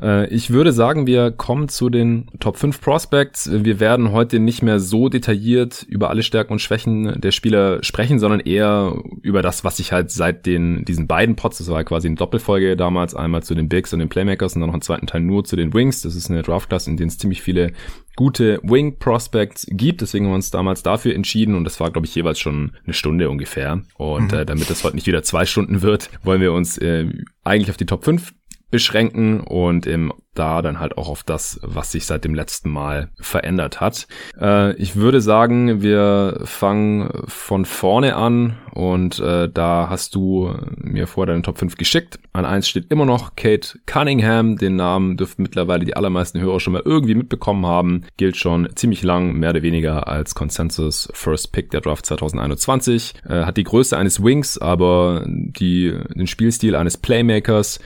Äh, 0.00 0.26
ich 0.28 0.50
würde 0.50 0.72
sagen, 0.72 1.06
wir 1.06 1.30
kommen 1.30 1.70
zu 1.70 1.88
den 1.88 2.30
Top 2.38 2.58
5 2.58 2.82
Prospects. 2.82 3.50
Wir 3.50 3.80
werden 3.80 4.12
heute 4.12 4.38
nicht 4.38 4.62
mehr 4.62 4.78
so 4.78 5.08
detailliert 5.08 5.86
über 5.88 6.10
alle 6.10 6.22
Stärken 6.22 6.52
und 6.52 6.58
Schwächen 6.58 7.18
der 7.18 7.30
Spieler 7.30 7.82
sprechen, 7.82 8.18
sondern 8.18 8.40
eher 8.40 8.94
über 9.22 9.40
das, 9.40 9.64
was 9.64 9.78
sich 9.78 9.92
halt 9.92 10.10
seit 10.10 10.44
den 10.44 10.84
diesen 10.84 11.06
beiden 11.06 11.34
Pots, 11.34 11.58
das 11.58 11.70
war 11.70 11.82
quasi 11.82 12.08
eine 12.08 12.16
Doppelfolge 12.16 12.76
damals, 12.76 13.14
einmal 13.14 13.42
zu 13.42 13.54
den 13.54 13.70
Bigs 13.70 13.94
und 13.94 14.00
den 14.00 14.10
Playmakers 14.10 14.54
und 14.54 14.60
dann 14.60 14.68
noch 14.68 14.74
einen 14.74 14.82
zweiten 14.82 15.06
Teil 15.06 15.22
nur 15.22 15.44
zu 15.44 15.56
den 15.56 15.72
Wings. 15.72 16.02
Das 16.02 16.14
ist 16.14 16.30
eine 16.30 16.42
Draft-Class, 16.42 16.88
in 16.88 16.98
denen 16.98 17.08
es 17.08 17.16
ziemlich 17.16 17.40
viele 17.40 17.72
gute 18.16 18.60
Wing 18.62 18.98
Prospects 18.98 19.66
gibt. 19.70 20.00
Deswegen 20.00 20.26
haben 20.26 20.32
wir 20.32 20.36
uns 20.36 20.50
damals 20.50 20.82
dafür 20.82 21.14
entschieden 21.14 21.54
und 21.54 21.64
das 21.64 21.80
war, 21.80 21.90
glaube 21.90 22.06
ich, 22.06 22.14
jeweils 22.14 22.38
schon 22.38 22.72
eine 22.84 22.94
Stunde 22.94 23.30
ungefähr. 23.30 23.82
Und 23.96 24.32
mhm. 24.32 24.38
äh, 24.38 24.46
damit 24.46 24.70
das 24.70 24.84
heute 24.84 24.96
nicht 24.96 25.06
wieder 25.06 25.22
zwei 25.22 25.46
Stunden 25.46 25.82
wird, 25.82 26.10
wollen 26.22 26.40
wir 26.40 26.52
uns 26.52 26.78
äh, 26.78 27.08
eigentlich 27.44 27.70
auf 27.70 27.76
die 27.76 27.86
Top 27.86 28.04
5 28.04 28.32
beschränken 28.72 29.40
und 29.40 29.86
im 29.86 30.12
da 30.34 30.62
dann 30.62 30.80
halt 30.80 30.96
auch 30.96 31.08
auf 31.08 31.22
das, 31.22 31.60
was 31.62 31.92
sich 31.92 32.06
seit 32.06 32.24
dem 32.24 32.34
letzten 32.34 32.70
Mal 32.70 33.10
verändert 33.20 33.80
hat. 33.80 34.06
Äh, 34.40 34.74
ich 34.76 34.96
würde 34.96 35.20
sagen, 35.20 35.82
wir 35.82 36.40
fangen 36.44 37.10
von 37.26 37.64
vorne 37.66 38.16
an 38.16 38.56
und 38.72 39.18
äh, 39.20 39.50
da 39.50 39.88
hast 39.90 40.14
du 40.14 40.54
mir 40.76 41.06
vor 41.06 41.26
deinen 41.26 41.42
Top 41.42 41.58
5 41.58 41.76
geschickt. 41.76 42.18
An 42.32 42.46
1 42.46 42.66
steht 42.66 42.90
immer 42.90 43.04
noch 43.04 43.36
Kate 43.36 43.78
Cunningham. 43.84 44.56
Den 44.56 44.76
Namen 44.76 45.18
dürften 45.18 45.42
mittlerweile 45.42 45.84
die 45.84 45.96
allermeisten 45.96 46.40
Hörer 46.40 46.60
schon 46.60 46.72
mal 46.72 46.82
irgendwie 46.82 47.14
mitbekommen 47.14 47.66
haben. 47.66 48.04
Gilt 48.16 48.38
schon 48.38 48.70
ziemlich 48.74 49.02
lang, 49.02 49.34
mehr 49.34 49.50
oder 49.50 49.62
weniger 49.62 50.08
als 50.08 50.34
Consensus 50.34 51.10
First 51.12 51.52
Pick 51.52 51.70
der 51.70 51.82
Draft 51.82 52.06
2021. 52.06 53.14
Äh, 53.28 53.44
hat 53.44 53.58
die 53.58 53.64
Größe 53.64 53.98
eines 53.98 54.22
Wings, 54.24 54.56
aber 54.56 55.26
die, 55.26 55.94
den 56.14 56.26
Spielstil 56.26 56.74
eines 56.74 56.96
Playmakers. 56.96 57.78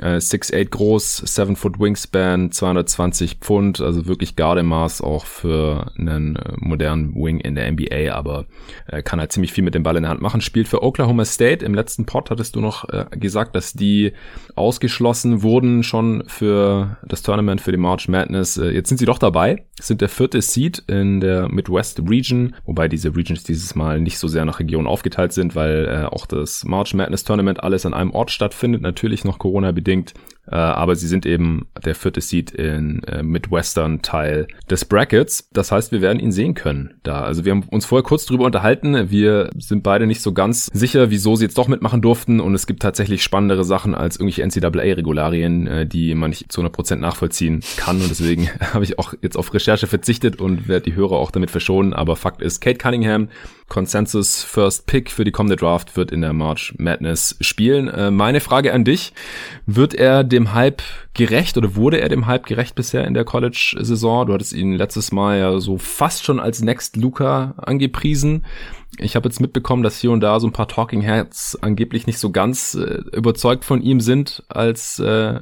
6'8 0.00 0.54
äh, 0.54 0.64
groß, 0.64 1.18
7 1.18 1.54
Foot 1.54 1.78
Wingspan, 1.78 2.50
220 2.50 3.36
Pfund, 3.36 3.80
also 3.80 4.06
wirklich 4.06 4.34
Gardemaß 4.34 5.02
auch 5.02 5.24
für 5.24 5.92
einen 5.96 6.36
äh, 6.36 6.52
modernen 6.56 7.14
Wing 7.14 7.38
in 7.38 7.54
der 7.54 7.70
NBA, 7.70 8.12
aber 8.12 8.46
äh, 8.88 9.02
kann 9.02 9.20
halt 9.20 9.30
ziemlich 9.30 9.52
viel 9.52 9.62
mit 9.62 9.74
dem 9.74 9.84
Ball 9.84 9.96
in 9.96 10.02
der 10.02 10.10
Hand 10.10 10.20
machen. 10.20 10.40
Spielt 10.40 10.66
für 10.66 10.82
Oklahoma 10.82 11.24
State. 11.24 11.64
Im 11.64 11.74
letzten 11.74 12.06
Pod 12.06 12.30
hattest 12.30 12.56
du 12.56 12.60
noch 12.60 12.88
äh, 12.88 13.06
gesagt, 13.12 13.54
dass 13.54 13.72
die 13.72 14.12
ausgeschlossen 14.56 15.42
wurden 15.42 15.82
schon 15.84 16.24
für 16.26 16.96
das 17.06 17.22
Tournament 17.22 17.60
für 17.60 17.70
die 17.70 17.78
March 17.78 18.08
Madness. 18.08 18.56
Äh, 18.56 18.70
jetzt 18.70 18.88
sind 18.88 18.98
sie 18.98 19.06
doch 19.06 19.18
dabei, 19.18 19.64
sind 19.80 20.00
der 20.00 20.08
vierte 20.08 20.42
Seed 20.42 20.82
in 20.88 21.20
der 21.20 21.48
Midwest 21.48 22.02
Region, 22.08 22.56
wobei 22.64 22.88
diese 22.88 23.14
Regions 23.14 23.44
dieses 23.44 23.76
Mal 23.76 24.00
nicht 24.00 24.18
so 24.18 24.26
sehr 24.26 24.44
nach 24.44 24.58
Region 24.58 24.88
aufgeteilt 24.88 25.32
sind, 25.32 25.54
weil 25.54 25.86
äh, 25.86 26.06
auch 26.06 26.26
das 26.26 26.64
March 26.64 26.94
Madness 26.94 27.22
Tournament 27.22 27.62
alles 27.62 27.86
an 27.86 27.94
einem 27.94 28.10
Ort 28.10 28.32
stattfindet. 28.32 28.82
Natürlich 28.82 29.24
noch 29.24 29.38
Corona 29.38 29.72
bedingt 29.84 30.14
Äh, 30.46 30.56
aber 30.56 30.94
sie 30.96 31.06
sind 31.06 31.26
eben 31.26 31.66
der 31.84 31.94
vierte 31.94 32.20
Seed 32.20 32.50
in 32.50 33.02
äh, 33.04 33.22
Midwestern 33.22 34.02
Teil 34.02 34.46
des 34.70 34.84
Brackets. 34.84 35.48
Das 35.52 35.72
heißt, 35.72 35.92
wir 35.92 36.02
werden 36.02 36.20
ihn 36.20 36.32
sehen 36.32 36.54
können 36.54 36.94
da. 37.02 37.22
Also 37.22 37.44
wir 37.44 37.52
haben 37.52 37.64
uns 37.70 37.86
vorher 37.86 38.04
kurz 38.04 38.26
drüber 38.26 38.44
unterhalten. 38.44 39.10
Wir 39.10 39.50
sind 39.58 39.82
beide 39.82 40.06
nicht 40.06 40.20
so 40.20 40.32
ganz 40.32 40.66
sicher, 40.66 41.10
wieso 41.10 41.36
sie 41.36 41.44
jetzt 41.44 41.56
doch 41.56 41.68
mitmachen 41.68 42.02
durften. 42.02 42.40
Und 42.40 42.54
es 42.54 42.66
gibt 42.66 42.82
tatsächlich 42.82 43.22
spannendere 43.22 43.64
Sachen 43.64 43.94
als 43.94 44.16
irgendwelche 44.16 44.42
NCAA-Regularien, 44.42 45.66
äh, 45.66 45.86
die 45.86 46.14
man 46.14 46.30
nicht 46.30 46.52
zu 46.52 46.60
100% 46.62 46.96
nachvollziehen 46.96 47.62
kann. 47.76 48.00
Und 48.00 48.10
deswegen 48.10 48.50
habe 48.74 48.84
ich 48.84 48.98
auch 48.98 49.14
jetzt 49.22 49.36
auf 49.36 49.52
Recherche 49.54 49.86
verzichtet 49.86 50.40
und 50.40 50.68
werde 50.68 50.90
die 50.90 50.96
Hörer 50.96 51.16
auch 51.16 51.30
damit 51.30 51.50
verschonen. 51.50 51.94
Aber 51.94 52.16
Fakt 52.16 52.42
ist, 52.42 52.60
Kate 52.60 52.78
Cunningham, 52.78 53.28
Consensus 53.68 54.42
First 54.42 54.86
Pick 54.86 55.10
für 55.10 55.24
die 55.24 55.32
kommende 55.32 55.56
Draft, 55.56 55.96
wird 55.96 56.12
in 56.12 56.20
der 56.20 56.32
March 56.32 56.74
Madness 56.78 57.36
spielen. 57.40 57.88
Äh, 57.88 58.10
meine 58.10 58.40
Frage 58.40 58.72
an 58.74 58.84
dich, 58.84 59.12
wird 59.66 59.94
er 59.94 60.22
dem 60.34 60.54
Hype 60.54 60.82
gerecht 61.14 61.56
oder 61.56 61.76
wurde 61.76 62.00
er 62.00 62.08
dem 62.08 62.26
Hype 62.26 62.46
gerecht 62.46 62.74
bisher 62.74 63.06
in 63.06 63.14
der 63.14 63.24
College-Saison? 63.24 64.26
Du 64.26 64.34
hattest 64.34 64.52
ihn 64.52 64.74
letztes 64.74 65.12
Mal 65.12 65.38
ja 65.38 65.58
so 65.58 65.78
fast 65.78 66.24
schon 66.24 66.40
als 66.40 66.60
Next 66.60 66.96
Luca 66.96 67.54
angepriesen. 67.56 68.44
Ich 68.98 69.16
habe 69.16 69.28
jetzt 69.28 69.40
mitbekommen, 69.40 69.82
dass 69.82 69.98
hier 69.98 70.10
und 70.10 70.20
da 70.20 70.38
so 70.38 70.46
ein 70.46 70.52
paar 70.52 70.68
Talking 70.68 71.00
Heads 71.00 71.58
angeblich 71.60 72.06
nicht 72.06 72.18
so 72.18 72.30
ganz 72.30 72.74
äh, 72.74 73.02
überzeugt 73.12 73.64
von 73.64 73.82
ihm 73.82 74.00
sind 74.00 74.44
als 74.48 74.98
äh, 74.98 75.40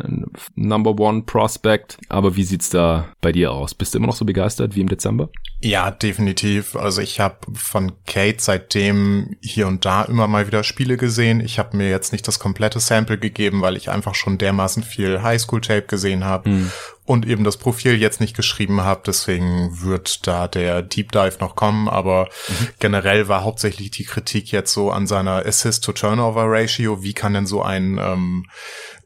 Number 0.54 0.98
One 0.98 1.22
Prospect. 1.22 1.98
Aber 2.08 2.36
wie 2.36 2.44
sieht's 2.44 2.70
da 2.70 3.08
bei 3.20 3.32
dir 3.32 3.52
aus? 3.52 3.74
Bist 3.74 3.94
du 3.94 3.98
immer 3.98 4.06
noch 4.06 4.16
so 4.16 4.24
begeistert 4.24 4.74
wie 4.74 4.80
im 4.80 4.88
Dezember? 4.88 5.28
Ja, 5.60 5.90
definitiv. 5.90 6.76
Also 6.76 7.02
ich 7.02 7.20
habe 7.20 7.36
von 7.54 7.92
Kate 8.06 8.38
seitdem 8.38 9.36
hier 9.40 9.68
und 9.68 9.84
da 9.84 10.02
immer 10.02 10.26
mal 10.26 10.46
wieder 10.46 10.64
Spiele 10.64 10.96
gesehen. 10.96 11.40
Ich 11.40 11.58
habe 11.58 11.76
mir 11.76 11.88
jetzt 11.88 12.12
nicht 12.12 12.26
das 12.26 12.38
komplette 12.38 12.80
Sample 12.80 13.18
gegeben, 13.18 13.60
weil 13.60 13.76
ich 13.76 13.90
einfach 13.90 14.14
schon 14.14 14.38
dermaßen 14.38 14.82
viel 14.82 15.22
Highschool-Tape 15.62 15.86
gesehen 15.86 16.24
habe. 16.24 16.50
Hm 16.50 16.72
und 17.04 17.26
eben 17.26 17.42
das 17.42 17.56
Profil 17.56 18.00
jetzt 18.00 18.20
nicht 18.20 18.36
geschrieben 18.36 18.82
habe. 18.82 19.02
Deswegen 19.04 19.82
wird 19.82 20.24
da 20.28 20.46
der 20.46 20.82
Deep 20.82 21.10
Dive 21.10 21.38
noch 21.40 21.56
kommen. 21.56 21.88
Aber 21.88 22.28
mhm. 22.48 22.68
generell 22.78 23.26
war 23.26 23.42
hauptsächlich 23.42 23.90
die 23.90 24.04
Kritik 24.04 24.52
jetzt 24.52 24.72
so 24.72 24.92
an 24.92 25.08
seiner 25.08 25.44
Assist-to-Turnover-Ratio. 25.44 27.02
Wie 27.02 27.12
kann 27.12 27.34
denn 27.34 27.46
so 27.46 27.60
ein 27.60 27.98
ähm, 28.00 28.46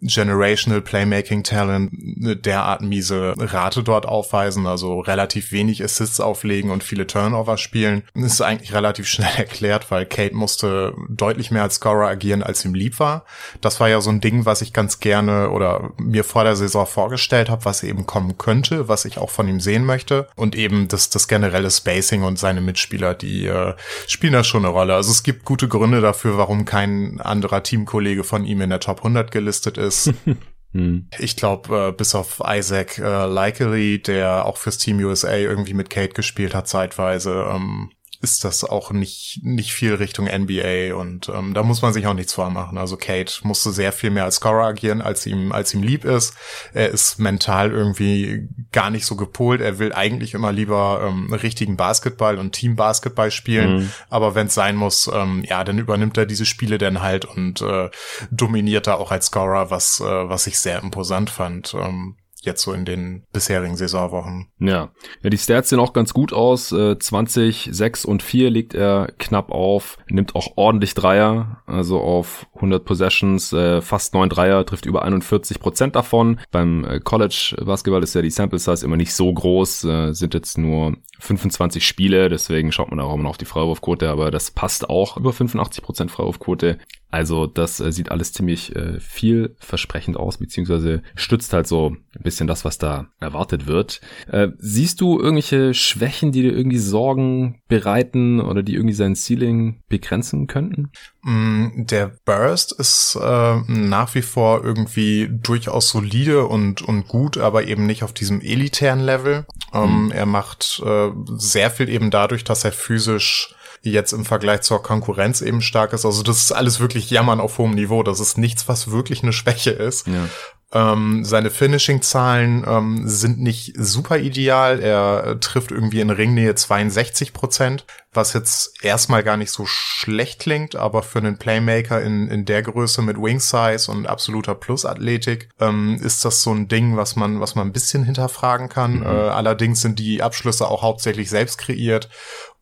Generational 0.00 0.82
Playmaking 0.82 1.42
Talent 1.42 1.92
eine 2.20 2.36
derart 2.36 2.82
miese 2.82 3.34
Rate 3.38 3.82
dort 3.82 4.06
aufweisen, 4.06 4.66
also 4.66 5.00
relativ 5.00 5.52
wenig 5.52 5.82
Assists 5.82 6.20
auflegen 6.20 6.70
und 6.70 6.84
viele 6.84 7.06
Turnover 7.06 7.56
spielen. 7.56 8.02
Ist 8.14 8.42
eigentlich 8.42 8.74
relativ 8.74 9.08
schnell 9.08 9.32
erklärt, 9.36 9.90
weil 9.90 10.06
Kate 10.06 10.34
musste 10.34 10.94
deutlich 11.08 11.50
mehr 11.50 11.62
als 11.62 11.76
Scorer 11.76 12.08
agieren, 12.08 12.42
als 12.42 12.64
ihm 12.64 12.74
lieb 12.74 13.00
war. 13.00 13.24
Das 13.60 13.80
war 13.80 13.88
ja 13.88 14.00
so 14.00 14.10
ein 14.10 14.20
Ding, 14.20 14.44
was 14.44 14.62
ich 14.62 14.72
ganz 14.72 15.00
gerne 15.00 15.50
oder 15.50 15.90
mir 15.98 16.24
vor 16.24 16.44
der 16.44 16.56
Saison 16.56 16.86
vorgestellt 16.86 17.48
habe, 17.48 17.64
was 17.64 17.82
eben 17.82 18.06
kommen 18.06 18.38
könnte, 18.38 18.88
was 18.88 19.04
ich 19.04 19.18
auch 19.18 19.30
von 19.30 19.48
ihm 19.48 19.60
sehen 19.60 19.84
möchte. 19.84 20.28
Und 20.36 20.54
eben 20.54 20.88
das, 20.88 21.10
das 21.10 21.28
generelle 21.28 21.70
Spacing 21.70 22.22
und 22.22 22.38
seine 22.38 22.60
Mitspieler, 22.60 23.14
die 23.14 23.46
äh, 23.46 23.74
spielen 24.06 24.34
da 24.34 24.44
schon 24.44 24.64
eine 24.64 24.72
Rolle. 24.72 24.94
Also 24.94 25.10
es 25.10 25.22
gibt 25.22 25.44
gute 25.44 25.68
Gründe 25.68 26.00
dafür, 26.00 26.36
warum 26.36 26.64
kein 26.64 27.20
anderer 27.20 27.62
Teamkollege 27.62 28.24
von 28.24 28.44
ihm 28.44 28.60
in 28.60 28.70
der 28.70 28.80
Top 28.80 28.98
100 28.98 29.30
gelistet 29.30 29.78
ist 29.78 29.95
ist. 29.96 30.14
Hm. 30.72 31.08
Ich 31.18 31.36
glaube, 31.36 31.88
äh, 31.88 31.92
bis 31.92 32.14
auf 32.14 32.42
Isaac 32.46 32.98
äh, 32.98 33.24
Likely, 33.24 34.02
der 34.02 34.44
auch 34.44 34.58
fürs 34.58 34.76
Team 34.76 34.98
USA 34.98 35.34
irgendwie 35.34 35.72
mit 35.72 35.88
Kate 35.88 36.12
gespielt 36.12 36.54
hat 36.54 36.68
zeitweise, 36.68 37.46
ähm, 37.50 37.92
ist 38.26 38.42
das 38.42 38.64
auch 38.64 38.90
nicht, 38.90 39.38
nicht 39.44 39.72
viel 39.72 39.94
Richtung 39.94 40.26
NBA 40.26 40.96
und 40.96 41.28
ähm, 41.28 41.54
da 41.54 41.62
muss 41.62 41.80
man 41.80 41.92
sich 41.92 42.08
auch 42.08 42.14
nichts 42.14 42.32
vormachen. 42.34 42.76
Also 42.76 42.96
Kate 42.96 43.32
musste 43.44 43.70
sehr 43.70 43.92
viel 43.92 44.10
mehr 44.10 44.24
als 44.24 44.36
Scorer 44.36 44.66
agieren, 44.66 45.00
als 45.00 45.24
ihm, 45.26 45.52
als 45.52 45.72
ihm 45.72 45.84
lieb 45.84 46.04
ist. 46.04 46.34
Er 46.74 46.88
ist 46.88 47.20
mental 47.20 47.70
irgendwie 47.70 48.48
gar 48.72 48.90
nicht 48.90 49.06
so 49.06 49.14
gepolt. 49.14 49.60
Er 49.60 49.78
will 49.78 49.92
eigentlich 49.92 50.34
immer 50.34 50.50
lieber 50.50 51.06
ähm, 51.06 51.32
richtigen 51.32 51.76
Basketball 51.76 52.38
und 52.38 52.50
Team-Basketball 52.50 53.30
spielen. 53.30 53.76
Mhm. 53.76 53.92
Aber 54.10 54.34
wenn 54.34 54.48
es 54.48 54.54
sein 54.54 54.74
muss, 54.74 55.08
ähm, 55.14 55.44
ja, 55.48 55.62
dann 55.62 55.78
übernimmt 55.78 56.18
er 56.18 56.26
diese 56.26 56.46
Spiele 56.46 56.78
dann 56.78 57.02
halt 57.02 57.26
und 57.26 57.62
äh, 57.62 57.90
dominiert 58.32 58.88
da 58.88 58.94
auch 58.94 59.12
als 59.12 59.26
Scorer, 59.26 59.70
was, 59.70 60.00
äh, 60.00 60.04
was 60.04 60.48
ich 60.48 60.58
sehr 60.58 60.82
imposant 60.82 61.30
fand. 61.30 61.74
Ähm, 61.74 62.16
jetzt 62.46 62.62
so 62.62 62.72
in 62.72 62.84
den 62.84 63.24
bisherigen 63.32 63.76
Saisonwochen. 63.76 64.48
Ja, 64.58 64.90
ja 65.22 65.30
die 65.30 65.38
Stats 65.38 65.68
sehen 65.68 65.80
auch 65.80 65.92
ganz 65.92 66.14
gut 66.14 66.32
aus. 66.32 66.72
Äh, 66.72 66.98
20, 66.98 67.68
6 67.72 68.04
und 68.04 68.22
4 68.22 68.50
liegt 68.50 68.74
er 68.74 69.12
knapp 69.18 69.50
auf, 69.50 69.98
nimmt 70.08 70.34
auch 70.34 70.52
ordentlich 70.56 70.94
Dreier, 70.94 71.62
also 71.66 72.00
auf 72.00 72.46
100 72.54 72.84
Possessions, 72.84 73.52
äh, 73.52 73.82
fast 73.82 74.14
9 74.14 74.28
Dreier, 74.28 74.64
trifft 74.64 74.86
über 74.86 75.02
41 75.02 75.60
Prozent 75.60 75.96
davon. 75.96 76.40
Beim 76.50 76.84
äh, 76.84 77.00
College 77.00 77.56
Basketball 77.64 78.02
ist 78.02 78.14
ja 78.14 78.22
die 78.22 78.30
Sample 78.30 78.58
Size 78.58 78.84
immer 78.84 78.96
nicht 78.96 79.14
so 79.14 79.32
groß, 79.32 79.84
äh, 79.84 80.12
sind 80.12 80.34
jetzt 80.34 80.58
nur 80.58 80.96
25 81.18 81.86
Spiele, 81.86 82.28
deswegen 82.28 82.72
schaut 82.72 82.90
man 82.90 83.00
auch 83.00 83.14
immer 83.14 83.24
noch 83.24 83.30
auf 83.30 83.38
die 83.38 83.44
Freiwurfquote, 83.44 84.08
aber 84.08 84.30
das 84.30 84.50
passt 84.50 84.88
auch 84.88 85.16
über 85.16 85.32
85 85.32 85.82
Prozent 85.82 86.10
Freiwurfquote. 86.10 86.78
Also 87.10 87.46
das 87.46 87.80
äh, 87.80 87.92
sieht 87.92 88.10
alles 88.10 88.32
ziemlich 88.32 88.74
äh, 88.74 89.00
vielversprechend 89.00 90.16
aus, 90.16 90.38
beziehungsweise 90.38 91.02
stützt 91.14 91.52
halt 91.52 91.66
so 91.66 91.90
ein 91.90 92.22
bisschen 92.22 92.46
das, 92.46 92.64
was 92.64 92.78
da 92.78 93.08
erwartet 93.20 93.66
wird. 93.66 94.00
Äh, 94.30 94.48
siehst 94.58 95.00
du 95.00 95.18
irgendwelche 95.18 95.72
Schwächen, 95.72 96.32
die 96.32 96.42
dir 96.42 96.52
irgendwie 96.52 96.78
Sorgen 96.78 97.62
bereiten 97.68 98.40
oder 98.40 98.62
die 98.62 98.74
irgendwie 98.74 98.94
sein 98.94 99.14
Ceiling 99.14 99.82
begrenzen 99.88 100.46
könnten? 100.46 100.90
Mm, 101.26 101.86
der 101.86 102.12
Burst 102.24 102.70
ist 102.70 103.18
äh, 103.20 103.56
nach 103.66 104.14
wie 104.14 104.22
vor 104.22 104.62
irgendwie 104.62 105.28
durchaus 105.28 105.88
solide 105.88 106.46
und, 106.46 106.82
und 106.82 107.08
gut, 107.08 107.36
aber 107.36 107.64
eben 107.64 107.84
nicht 107.84 108.04
auf 108.04 108.12
diesem 108.12 108.40
elitären 108.40 109.00
Level. 109.00 109.44
Ähm, 109.74 110.04
mhm. 110.04 110.10
Er 110.12 110.24
macht 110.24 110.80
äh, 110.86 111.10
sehr 111.36 111.72
viel 111.72 111.88
eben 111.88 112.12
dadurch, 112.12 112.44
dass 112.44 112.62
er 112.62 112.70
physisch 112.70 113.56
jetzt 113.82 114.12
im 114.12 114.24
Vergleich 114.24 114.60
zur 114.60 114.84
Konkurrenz 114.84 115.40
eben 115.40 115.62
stark 115.62 115.92
ist. 115.92 116.04
Also 116.04 116.22
das 116.22 116.38
ist 116.38 116.52
alles 116.52 116.78
wirklich 116.78 117.10
Jammern 117.10 117.40
auf 117.40 117.58
hohem 117.58 117.72
Niveau. 117.72 118.04
Das 118.04 118.20
ist 118.20 118.38
nichts, 118.38 118.68
was 118.68 118.92
wirklich 118.92 119.24
eine 119.24 119.32
Schwäche 119.32 119.70
ist. 119.70 120.06
Ja. 120.06 120.28
Ähm, 120.76 121.24
seine 121.24 121.48
Finishing-Zahlen 121.48 122.62
ähm, 122.68 123.08
sind 123.08 123.40
nicht 123.40 123.72
super 123.78 124.18
ideal. 124.18 124.80
Er 124.80 125.24
äh, 125.26 125.36
trifft 125.36 125.70
irgendwie 125.70 126.00
in 126.00 126.10
Ringnähe 126.10 126.54
62 126.54 127.32
Prozent, 127.32 127.86
was 128.12 128.34
jetzt 128.34 128.84
erstmal 128.84 129.22
gar 129.22 129.38
nicht 129.38 129.52
so 129.52 129.64
schlecht 129.64 130.40
klingt, 130.40 130.76
aber 130.76 131.02
für 131.02 131.18
einen 131.18 131.38
Playmaker 131.38 132.02
in, 132.02 132.28
in 132.28 132.44
der 132.44 132.62
Größe 132.62 133.00
mit 133.00 133.16
Wing 133.16 133.40
Size 133.40 133.90
und 133.90 134.06
absoluter 134.06 134.54
Plus-Athletik 134.54 135.48
ähm, 135.60 135.98
ist 136.02 136.26
das 136.26 136.42
so 136.42 136.52
ein 136.52 136.68
Ding, 136.68 136.98
was 136.98 137.16
man, 137.16 137.40
was 137.40 137.54
man 137.54 137.68
ein 137.68 137.72
bisschen 137.72 138.04
hinterfragen 138.04 138.68
kann. 138.68 138.98
Mhm. 138.98 139.06
Äh, 139.06 139.06
allerdings 139.06 139.80
sind 139.80 139.98
die 139.98 140.22
Abschlüsse 140.22 140.68
auch 140.68 140.82
hauptsächlich 140.82 141.30
selbst 141.30 141.56
kreiert 141.56 142.10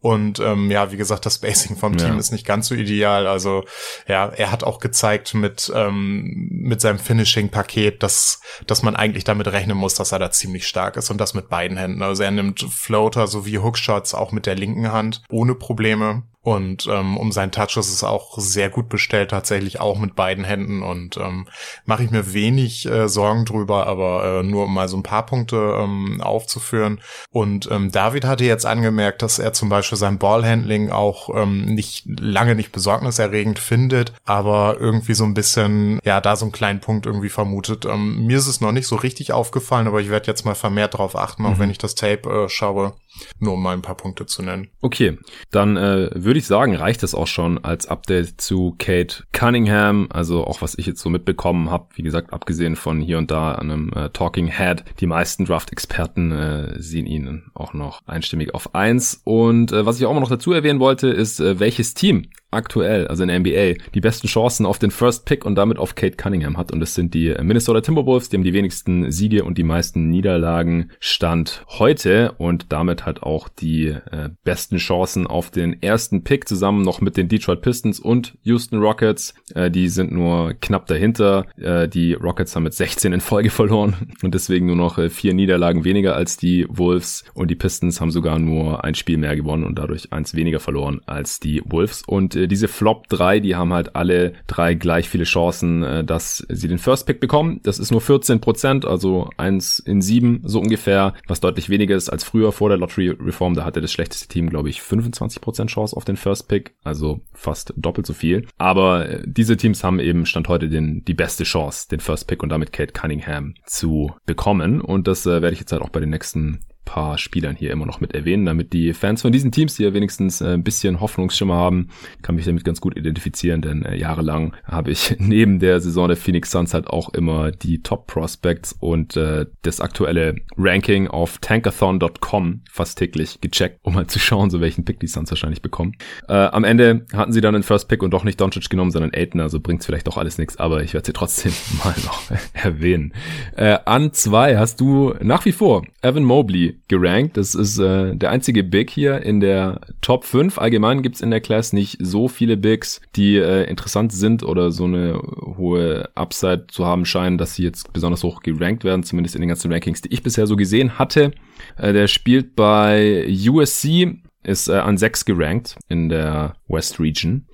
und 0.05 0.39
ähm, 0.39 0.71
ja, 0.71 0.93
wie 0.93 0.99
gesagt, 0.99 1.25
das 1.25 1.37
Spacing 1.37 1.77
vom 1.79 1.97
Team 1.97 2.13
ja. 2.13 2.19
ist 2.19 2.31
nicht 2.31 2.45
ganz 2.45 2.67
so 2.67 2.75
ideal. 2.75 3.27
Also 3.27 3.65
ja, 4.07 4.27
er 4.27 4.53
hat 4.53 4.63
auch 4.63 4.79
gezeigt 4.79 5.33
mit, 5.33 5.73
ähm, 5.75 6.51
mit 6.51 6.83
seinem 6.83 6.99
Finishing-Paket, 6.99 8.03
dass, 8.03 8.43
dass 8.67 8.83
man 8.83 8.97
eigentlich 8.97 9.25
damit 9.25 9.49
rechnen 9.49 9.79
muss, 9.79 9.95
dass 9.95 10.13
er 10.13 10.19
da 10.19 10.31
ziemlich 10.31 10.67
stark 10.67 10.99
ist 10.99 11.09
und 11.09 11.17
das 11.23 11.33
mit 11.33 11.49
beiden 11.49 11.79
Händen. 11.79 12.03
Also 12.03 12.23
er 12.23 12.33
nimmt 12.33 12.67
Floater 12.71 13.27
sowie 13.27 13.57
Hookshots 13.57 14.13
auch 14.13 14.31
mit 14.31 14.45
der 14.45 14.57
linken 14.57 14.93
Hand 14.93 15.23
ohne 15.31 15.55
Probleme. 15.55 16.25
Und 16.45 16.87
ähm, 16.91 17.17
um 17.17 17.33
seinen 17.33 17.53
Touch 17.53 17.79
ist 17.79 17.91
es 17.91 18.05
auch 18.05 18.37
sehr 18.37 18.69
gut 18.69 18.91
bestellt, 18.91 19.31
tatsächlich 19.31 19.81
auch 19.81 19.99
mit 19.99 20.15
beiden 20.15 20.45
Händen. 20.45 20.83
Und 20.83 21.17
ähm, 21.17 21.49
mache 21.87 22.05
ich 22.05 22.11
mir 22.11 22.35
wenig 22.35 22.85
äh, 22.85 23.09
Sorgen 23.09 23.47
drüber, 23.47 23.87
aber 23.87 24.41
äh, 24.41 24.43
nur 24.43 24.65
um 24.65 24.75
mal 24.75 24.87
so 24.87 24.99
ein 24.99 25.03
paar 25.03 25.25
Punkte 25.25 25.57
ähm, 25.81 26.21
aufzuführen. 26.21 27.01
Und 27.31 27.71
ähm, 27.73 27.91
David 27.91 28.27
hatte 28.27 28.45
jetzt 28.45 28.67
angemerkt, 28.67 29.23
dass 29.23 29.39
er 29.39 29.55
zum 29.55 29.71
Beispiel 29.71 29.97
sein 29.97 30.19
Ballhandling 30.19 30.91
auch 30.91 31.31
ähm, 31.35 31.65
nicht 31.65 32.05
lange 32.07 32.55
nicht 32.55 32.73
besorgniserregend 32.73 33.59
findet, 33.59 34.13
aber 34.27 34.77
irgendwie 34.79 35.15
so 35.15 35.25
ein 35.25 35.33
bisschen, 35.33 35.99
ja, 36.05 36.21
da 36.21 36.37
so 36.37 36.45
einen 36.45 36.53
kleinen 36.53 36.81
Punkt 36.81 37.07
irgendwie 37.07 37.31
vermutet. 37.31 37.87
Ähm, 37.87 38.27
mir 38.27 38.37
ist 38.37 38.49
es 38.49 38.61
noch 38.61 38.73
nicht 38.73 38.87
so 38.87 38.97
richtig 38.97 39.33
aufgefallen, 39.33 39.87
aber 39.87 40.03
ich 40.03 40.11
werde 40.11 40.27
jetzt 40.27 40.45
mal 40.45 40.55
vermehrt 40.55 40.93
darauf 40.93 41.17
achten, 41.17 41.47
auch 41.47 41.55
mhm. 41.55 41.59
wenn 41.59 41.71
ich 41.71 41.79
das 41.79 41.95
Tape 41.95 42.29
äh, 42.29 42.49
schaue. 42.51 42.93
Nur 43.38 43.54
um 43.54 43.62
mal 43.62 43.73
ein 43.73 43.83
paar 43.83 43.97
Punkte 43.97 44.26
zu 44.26 44.42
nennen. 44.42 44.68
Okay, 44.80 45.18
dann 45.50 45.76
äh, 45.76 46.11
würde 46.14 46.38
ich 46.38 46.47
sagen, 46.47 46.76
reicht 46.76 47.02
es 47.02 47.14
auch 47.14 47.26
schon 47.26 47.62
als 47.64 47.87
Update 47.87 48.40
zu 48.40 48.75
Kate 48.78 49.25
Cunningham. 49.33 50.09
Also 50.11 50.44
auch 50.44 50.62
was 50.62 50.76
ich 50.78 50.87
jetzt 50.87 51.00
so 51.00 51.11
mitbekommen 51.11 51.71
habe, 51.71 51.88
wie 51.94 52.02
gesagt, 52.02 52.33
abgesehen 52.33 52.76
von 52.76 53.00
hier 53.00 53.18
und 53.18 53.30
da 53.30 53.54
einem 53.54 53.92
äh, 53.92 54.11
Talking 54.11 54.49
Head. 54.49 54.85
Die 55.00 55.06
meisten 55.06 55.44
Draft-Experten 55.44 56.33
äh, 56.33 56.83
sehen 56.83 57.06
ihn 57.06 57.44
auch 57.54 57.75
noch 57.75 58.00
einstimmig 58.06 58.54
auf 58.54 58.75
eins. 58.75 59.21
Und 59.25 59.73
äh, 59.73 59.87
was 59.87 59.99
ich 59.99 60.06
auch 60.06 60.18
noch 60.18 60.28
dazu 60.28 60.52
erwähnen 60.52 60.80
wollte, 60.80 61.09
ist, 61.09 61.40
äh, 61.40 61.61
welches 61.61 61.94
Team 61.94 62.28
aktuell, 62.55 63.07
also 63.09 63.23
in 63.23 63.29
der 63.29 63.41
NBA, 63.41 63.85
die 63.95 64.01
besten 64.01 64.27
Chancen 64.27 64.67
auf 64.67 64.79
den 64.79 64.91
First 64.91 65.25
Pick 65.25 65.45
und 65.45 65.55
damit 65.57 65.79
auf 65.79 65.95
Kate 65.95 66.17
Cunningham 66.17 66.57
hat. 66.57 66.73
Und 66.73 66.81
das 66.81 66.95
sind 66.95 67.15
die 67.15 67.35
Minnesota 67.43 67.81
Timberwolves, 67.81 68.29
die 68.29 68.37
haben 68.37 68.45
die 68.45 68.53
wenigsten 68.53 69.11
Siege 69.11 69.45
und 69.45 69.59
die 69.59 69.65
meisten 69.65 70.09
Niederlagen 70.09 70.91
Stand 71.01 71.65
heute 71.69 72.33
und 72.39 72.73
damit 72.73 73.07
hat 73.07 73.23
auch 73.23 73.49
die 73.49 73.89
äh, 73.89 74.31
besten 74.45 74.77
Chancen 74.77 75.27
auf 75.27 75.51
den 75.51 75.83
ersten 75.83 76.25
Pick 76.25 76.49
zusammen 76.49 76.83
noch 76.83 77.01
mit 77.01 77.17
den 77.17 77.29
Detroit 77.29 77.63
Pistons 77.63 78.01
und 78.01 78.37
Houston 78.43 78.79
Rockets. 78.79 79.35
Äh, 79.55 79.71
die 79.71 79.89
sind 79.89 80.13
nur 80.13 80.55
knapp 80.55 80.87
dahinter. 80.87 81.47
Äh, 81.57 81.89
die 81.89 82.15
Rockets 82.15 82.55
haben 82.55 82.65
mit 82.65 82.75
16 82.75 83.13
in 83.13 83.21
Folge 83.21 83.51
verloren 83.51 84.13
und 84.23 84.35
deswegen 84.35 84.67
nur 84.67 84.77
noch 84.77 84.99
äh, 84.99 85.11
vier 85.11 85.35
Niederlagen 85.35 85.85
weniger 85.85 86.17
als 86.17 86.37
die 86.37 86.67
Wolves 86.69 87.25
und 87.35 87.51
die 87.51 87.55
Pistons 87.55 88.01
haben 88.01 88.11
sogar 88.11 88.39
nur 88.39 88.85
ein 88.85 88.95
Spiel 88.95 89.19
mehr 89.19 89.37
gewonnen 89.37 89.65
und 89.65 89.79
dadurch 89.79 90.13
eins 90.13 90.35
weniger 90.35 90.61
verloren 90.61 91.01
als 91.07 91.41
die 91.41 91.63
Wolves. 91.65 92.03
Und 92.07 92.35
äh, 92.45 92.49
diese 92.49 92.69
Flop 92.69 93.09
3, 93.09 93.41
die 93.41 93.57
haben 93.57 93.73
halt 93.73 93.97
alle 93.97 94.35
drei 94.47 94.75
gleich 94.75 95.09
viele 95.09 95.25
Chancen, 95.25 95.83
äh, 95.83 96.05
dass 96.05 96.45
sie 96.49 96.69
den 96.69 96.79
First 96.79 97.07
Pick 97.07 97.21
bekommen. 97.21 97.61
Das 97.63 97.79
ist 97.79 97.91
nur 97.91 98.01
14 98.01 98.41
Prozent, 98.41 98.85
also 98.85 99.31
eins 99.37 99.79
in 99.79 100.01
sieben 100.01 100.43
so 100.45 100.61
ungefähr, 100.61 101.15
was 101.27 101.41
deutlich 101.41 101.69
weniger 101.69 101.97
ist 101.97 102.09
als 102.09 102.25
früher 102.25 102.53
vor 102.53 102.69
der 102.69 102.79
Lottery 102.79 103.11
Reform. 103.11 103.55
Da 103.55 103.65
hatte 103.65 103.81
das 103.81 103.93
schlechteste 103.93 104.29
Team, 104.29 104.51
glaube 104.51 104.69
ich, 104.69 104.83
25 104.83 105.41
Prozent 105.41 105.71
Chance 105.71 105.97
auf 105.97 106.05
den 106.05 106.17
First 106.17 106.49
Pick, 106.49 106.75
also 106.85 107.21
fast 107.33 107.73
doppelt 107.77 108.07
so 108.07 108.13
viel. 108.13 108.47
Aber 108.59 109.09
äh, 109.09 109.23
diese 109.27 109.57
Teams 109.57 109.83
haben 109.85 110.01
eben 110.01 110.27
Stand 110.27 110.49
heute 110.49 110.69
den, 110.69 111.05
die 111.05 111.15
beste 111.15 111.45
Chance, 111.45 111.89
den 111.89 112.01
First 112.01 112.29
Pick 112.29 112.43
und 112.43 112.49
damit 112.51 112.73
Kate 112.73 112.93
Cunningham 112.93 113.55
zu 113.67 114.13
bekommen. 114.27 114.81
Und 114.81 115.09
das 115.09 115.27
äh, 115.27 115.43
werde 115.43 115.53
ich 115.53 115.61
jetzt 115.61 115.73
halt 115.73 115.83
auch 115.83 115.91
bei 115.91 116.01
den 116.01 116.11
nächsten 116.11 116.61
paar 116.85 117.19
Spielern 117.19 117.57
hier 117.57 117.71
immer 117.71 117.87
noch 117.87 118.00
mit 118.00 118.14
erwähnen, 118.14 118.47
damit 118.47 118.73
die 118.73 118.93
Fans 118.93 119.23
von 119.23 119.33
diesen 119.33 119.53
Teams, 119.53 119.76
die 119.76 119.85
ja 119.85 119.95
wenigstens 119.95 120.41
äh, 120.41 120.55
ein 120.55 120.64
bisschen 120.64 121.00
Hoffnungsschimmer 121.00 121.55
haben, 121.55 121.88
kann 122.23 122.35
mich 122.35 122.45
damit 122.45 122.64
ganz 122.64 122.81
gut 122.81 122.97
identifizieren, 122.97 123.62
denn 123.62 123.85
äh, 123.85 123.97
jahrelang 123.97 124.55
habe 124.64 124.91
ich 124.91 125.17
neben 125.19 125.59
der 125.59 125.81
Saison 125.81 126.09
der 126.09 126.17
Phoenix 126.17 126.50
Suns 126.50 126.75
halt 126.75 126.88
auch 126.88 127.12
immer 127.14 127.50
die 127.50 127.83
Top 127.83 128.07
Prospects 128.07 128.76
und 128.79 129.17
äh, 129.17 129.47
das 129.62 129.81
aktuelle 129.81 130.37
Ranking 130.57 131.09
auf 131.09 131.38
tankathon.com 131.38 132.62
fast 132.71 132.99
täglich 132.99 133.41
gecheckt, 133.41 133.81
um 133.83 133.95
mal 133.95 134.07
zu 134.07 134.19
schauen, 134.19 134.50
so 134.50 134.61
welchen 134.61 134.85
Pick 134.85 135.00
die 135.00 135.07
Suns 135.07 135.31
wahrscheinlich 135.31 135.62
bekommen. 135.62 135.97
Äh, 136.29 136.35
am 136.35 136.64
Ende 136.64 137.07
hatten 137.12 137.33
sie 137.33 137.41
dann 137.41 137.55
den 137.55 137.62
First 137.62 137.88
Pick 137.88 138.03
und 138.03 138.12
doch 138.12 138.25
nicht 138.25 138.41
Doncic 138.41 138.69
genommen, 138.69 138.91
sondern 138.91 139.12
Aiden, 139.14 139.41
also 139.41 139.61
bringt's 139.61 139.87
vielleicht 139.87 140.07
doch 140.07 140.17
alles 140.17 140.38
nichts, 140.38 140.57
aber 140.59 140.83
ich 140.83 140.95
werde 140.95 141.07
sie 141.07 141.12
trotzdem 141.12 141.53
mal 141.85 141.95
noch 142.05 142.23
erwähnen. 142.53 143.12
Äh, 143.57 143.79
an 143.85 144.12
zwei 144.12 144.57
hast 144.59 144.81
du 144.81 145.14
nach 145.21 145.45
wie 145.45 145.53
vor 145.53 145.85
Evan 146.03 146.25
Mobley 146.25 146.74
gerankt. 146.88 147.37
Das 147.37 147.54
ist 147.54 147.78
äh, 147.78 148.14
der 148.14 148.31
einzige 148.31 148.64
Big 148.64 148.90
hier 148.90 149.23
in 149.23 149.40
der 149.40 149.81
Top 150.00 150.25
5. 150.25 150.59
Allgemein 150.59 151.02
gibt's 151.02 151.21
in 151.21 151.31
der 151.31 151.40
Class 151.40 151.73
nicht 151.73 151.99
so 152.00 152.28
viele 152.28 152.57
Bigs, 152.57 153.00
die 153.16 153.37
äh, 153.37 153.64
interessant 153.64 154.12
sind 154.12 154.43
oder 154.43 154.71
so 154.71 154.85
eine 154.85 155.21
hohe 155.57 156.09
Upside 156.14 156.66
zu 156.69 156.87
haben 156.87 157.04
scheinen, 157.04 157.38
dass 157.38 157.54
sie 157.54 157.64
jetzt 157.64 157.93
besonders 157.93 158.23
hoch 158.23 158.40
gerankt 158.40 158.85
werden, 158.85 159.02
zumindest 159.02 159.35
in 159.35 159.40
den 159.43 159.49
ganzen 159.49 159.73
Rankings, 159.73 160.02
die 160.02 160.12
ich 160.12 160.23
bisher 160.23 160.47
so 160.47 160.57
gesehen 160.57 160.99
hatte. 160.99 161.33
Äh, 161.76 161.93
der 161.93 162.07
spielt 162.07 162.57
bei 162.57 163.26
USC, 163.28 164.21
ist 164.43 164.69
äh, 164.69 164.75
an 164.75 164.99
6 164.99 165.25
gerankt 165.25 165.76
in 165.88 166.09
der 166.09 166.54
West 166.69 167.00
Region. 167.00 167.47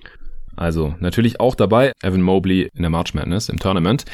Also 0.55 0.93
natürlich 0.99 1.39
auch 1.39 1.55
dabei 1.55 1.93
Evan 2.03 2.21
Mobley 2.21 2.69
in 2.73 2.81
der 2.81 2.89
March 2.89 3.13
Madness 3.13 3.49
im 3.49 3.57
Tournament. 3.57 4.05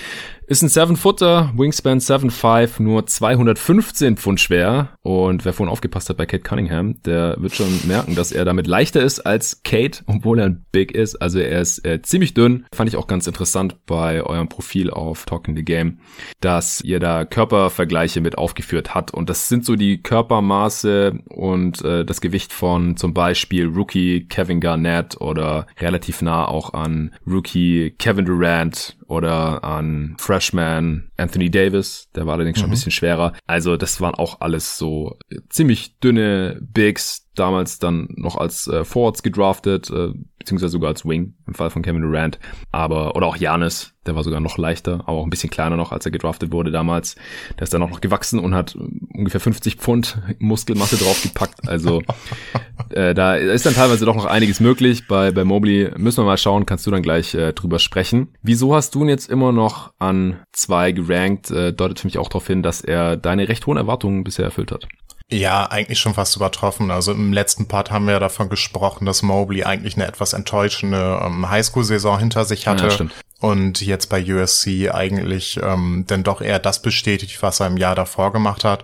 Ist 0.49 0.63
ein 0.63 0.69
7-Footer, 0.69 1.51
Wingspan 1.57 1.99
7'5, 1.99 2.81
nur 2.81 3.05
215 3.05 4.15
Pfund 4.15 4.39
schwer. 4.39 4.91
Und 5.01 5.43
wer 5.43 5.51
vorhin 5.51 5.69
aufgepasst 5.69 6.07
hat 6.07 6.15
bei 6.15 6.25
Kate 6.25 6.41
Cunningham, 6.41 7.01
der 7.01 7.35
wird 7.37 7.53
schon 7.53 7.67
merken, 7.85 8.15
dass 8.15 8.31
er 8.31 8.45
damit 8.45 8.65
leichter 8.65 9.01
ist 9.01 9.19
als 9.19 9.61
Kate, 9.63 10.03
obwohl 10.05 10.39
er 10.39 10.45
ein 10.45 10.65
Big 10.71 10.93
ist. 10.93 11.17
Also 11.17 11.39
er 11.39 11.59
ist 11.59 11.85
äh, 11.85 12.01
ziemlich 12.01 12.33
dünn. 12.33 12.65
Fand 12.73 12.89
ich 12.89 12.95
auch 12.95 13.07
ganz 13.07 13.27
interessant 13.27 13.85
bei 13.85 14.23
eurem 14.23 14.47
Profil 14.47 14.89
auf 14.89 15.25
Talking 15.25 15.53
the 15.57 15.65
Game, 15.65 15.99
dass 16.39 16.79
ihr 16.79 17.01
da 17.01 17.25
Körpervergleiche 17.25 18.21
mit 18.21 18.37
aufgeführt 18.37 18.95
habt. 18.95 19.13
Und 19.13 19.29
das 19.29 19.49
sind 19.49 19.65
so 19.65 19.75
die 19.75 20.01
Körpermaße 20.01 21.19
und 21.27 21.83
äh, 21.83 22.05
das 22.05 22.21
Gewicht 22.21 22.53
von 22.53 22.95
zum 22.95 23.13
Beispiel 23.13 23.65
Rookie 23.67 24.29
Kevin 24.29 24.61
Garnett 24.61 25.19
oder 25.19 25.67
relativ 25.77 26.21
nah 26.21 26.47
auch 26.47 26.73
an 26.73 27.13
Rookie 27.27 27.91
Kevin 27.97 28.23
Durant 28.23 28.96
oder 29.07 29.63
an 29.63 30.15
Freshman 30.19 31.11
Anthony 31.17 31.49
Davis, 31.49 32.09
der 32.15 32.25
war 32.25 32.33
allerdings 32.33 32.57
mhm. 32.57 32.61
schon 32.61 32.67
ein 32.67 32.69
mhm. 32.69 32.73
bisschen 32.73 32.91
schwerer. 32.91 33.33
Also 33.45 33.77
das 33.77 34.01
waren 34.01 34.15
auch 34.15 34.41
alles 34.41 34.77
so 34.77 35.17
ziemlich 35.49 35.99
dünne 35.99 36.59
Bigs, 36.61 37.26
damals 37.39 37.79
dann 37.79 38.08
noch 38.15 38.38
als 38.38 38.67
äh, 38.67 38.84
Forwards 38.84 39.24
gedraftet, 39.24 39.89
äh, 39.89 40.13
beziehungsweise 40.39 40.72
sogar 40.72 40.89
als 40.89 41.06
Wing 41.06 41.36
im 41.46 41.53
Fall 41.53 41.70
von 41.70 41.82
Kevin 41.82 42.01
Durant. 42.01 42.39
Aber, 42.72 43.15
oder 43.15 43.27
auch 43.27 43.36
Janis, 43.36 43.93
der 44.06 44.15
war 44.15 44.23
sogar 44.23 44.39
noch 44.39 44.58
leichter, 44.58 45.02
aber 45.06 45.17
auch 45.17 45.23
ein 45.23 45.30
bisschen 45.30 45.50
kleiner 45.50 45.76
noch, 45.76 45.91
als 45.91 46.06
er 46.06 46.12
gedraftet 46.12 46.52
wurde 46.52 46.71
damals. 46.71 47.15
Der 47.58 47.63
ist 47.63 47.73
dann 47.73 47.84
auch 47.84 47.89
noch 47.89 48.02
gewachsen 48.02 48.39
und 48.39 48.56
hat 48.56 48.76
ungefähr 49.13 49.41
50 49.41 49.76
Pfund 49.76 50.21
Muskelmasse 50.39 50.97
draufgepackt. 50.97 51.67
Also 51.67 52.02
äh, 52.89 53.13
da 53.13 53.36
ist 53.36 53.65
dann 53.65 53.73
teilweise 53.73 54.06
doch 54.06 54.15
noch 54.15 54.26
einiges 54.26 54.60
möglich. 54.60 55.08
Bei, 55.08 55.32
bei 55.32 55.43
Mobley 55.43 55.91
müssen 55.97 56.23
wir 56.23 56.26
mal 56.26 56.38
schauen, 56.38 56.65
kannst 56.65 56.88
du 56.88 56.91
dann 56.91 57.04
gleich 57.04 57.34
äh, 57.36 57.54
drüber 57.54 57.80
sprechen. 57.80 58.30
Wieso 58.41 58.73
hast 58.73 58.95
du 58.95 59.04
ihn 59.04 59.10
jetzt 59.10 59.30
immer 59.30 59.52
noch 59.52 59.91
an 60.00 60.39
zwei 60.54 60.91
gerankt? 60.91 61.52
Äh, 61.52 61.73
deutet 61.73 62.00
für 62.00 62.08
mich 62.08 62.17
auch 62.17 62.30
darauf 62.30 62.47
hin, 62.47 62.63
dass 62.63 62.82
er 62.82 63.17
deine 63.17 63.50
recht 63.50 63.65
hohen 63.67 63.78
Erwartungen 63.78 64.23
bisher 64.23 64.45
erfüllt 64.45 64.71
hat. 64.71 64.88
Ja, 65.29 65.65
eigentlich 65.65 65.99
schon 65.99 66.13
fast 66.13 66.35
übertroffen. 66.37 66.89
Also 66.89 67.11
im 67.11 67.33
letzten 67.33 67.67
Part 67.67 67.91
haben 67.91 68.05
wir 68.05 68.13
ja 68.13 68.19
davon 68.19 68.47
gesprochen, 68.47 69.05
dass 69.05 69.23
Mobley 69.23 69.63
eigentlich 69.63 69.95
eine 69.95 70.07
etwas 70.07 70.31
enttäuschende 70.33 71.21
ähm, 71.21 71.49
Highschool-Saison 71.49 72.17
hinter 72.19 72.45
sich 72.45 72.67
hatte. 72.67 72.87
Ja, 72.87 73.07
und 73.39 73.81
jetzt 73.81 74.07
bei 74.07 74.23
USC 74.23 74.89
eigentlich 74.89 75.59
ähm, 75.61 76.05
denn 76.09 76.23
doch 76.23 76.41
eher 76.41 76.59
das 76.59 76.81
bestätigt, 76.81 77.43
was 77.43 77.59
er 77.59 77.67
im 77.67 77.77
Jahr 77.77 77.93
davor 77.93 78.31
gemacht 78.31 78.63
hat. 78.63 78.83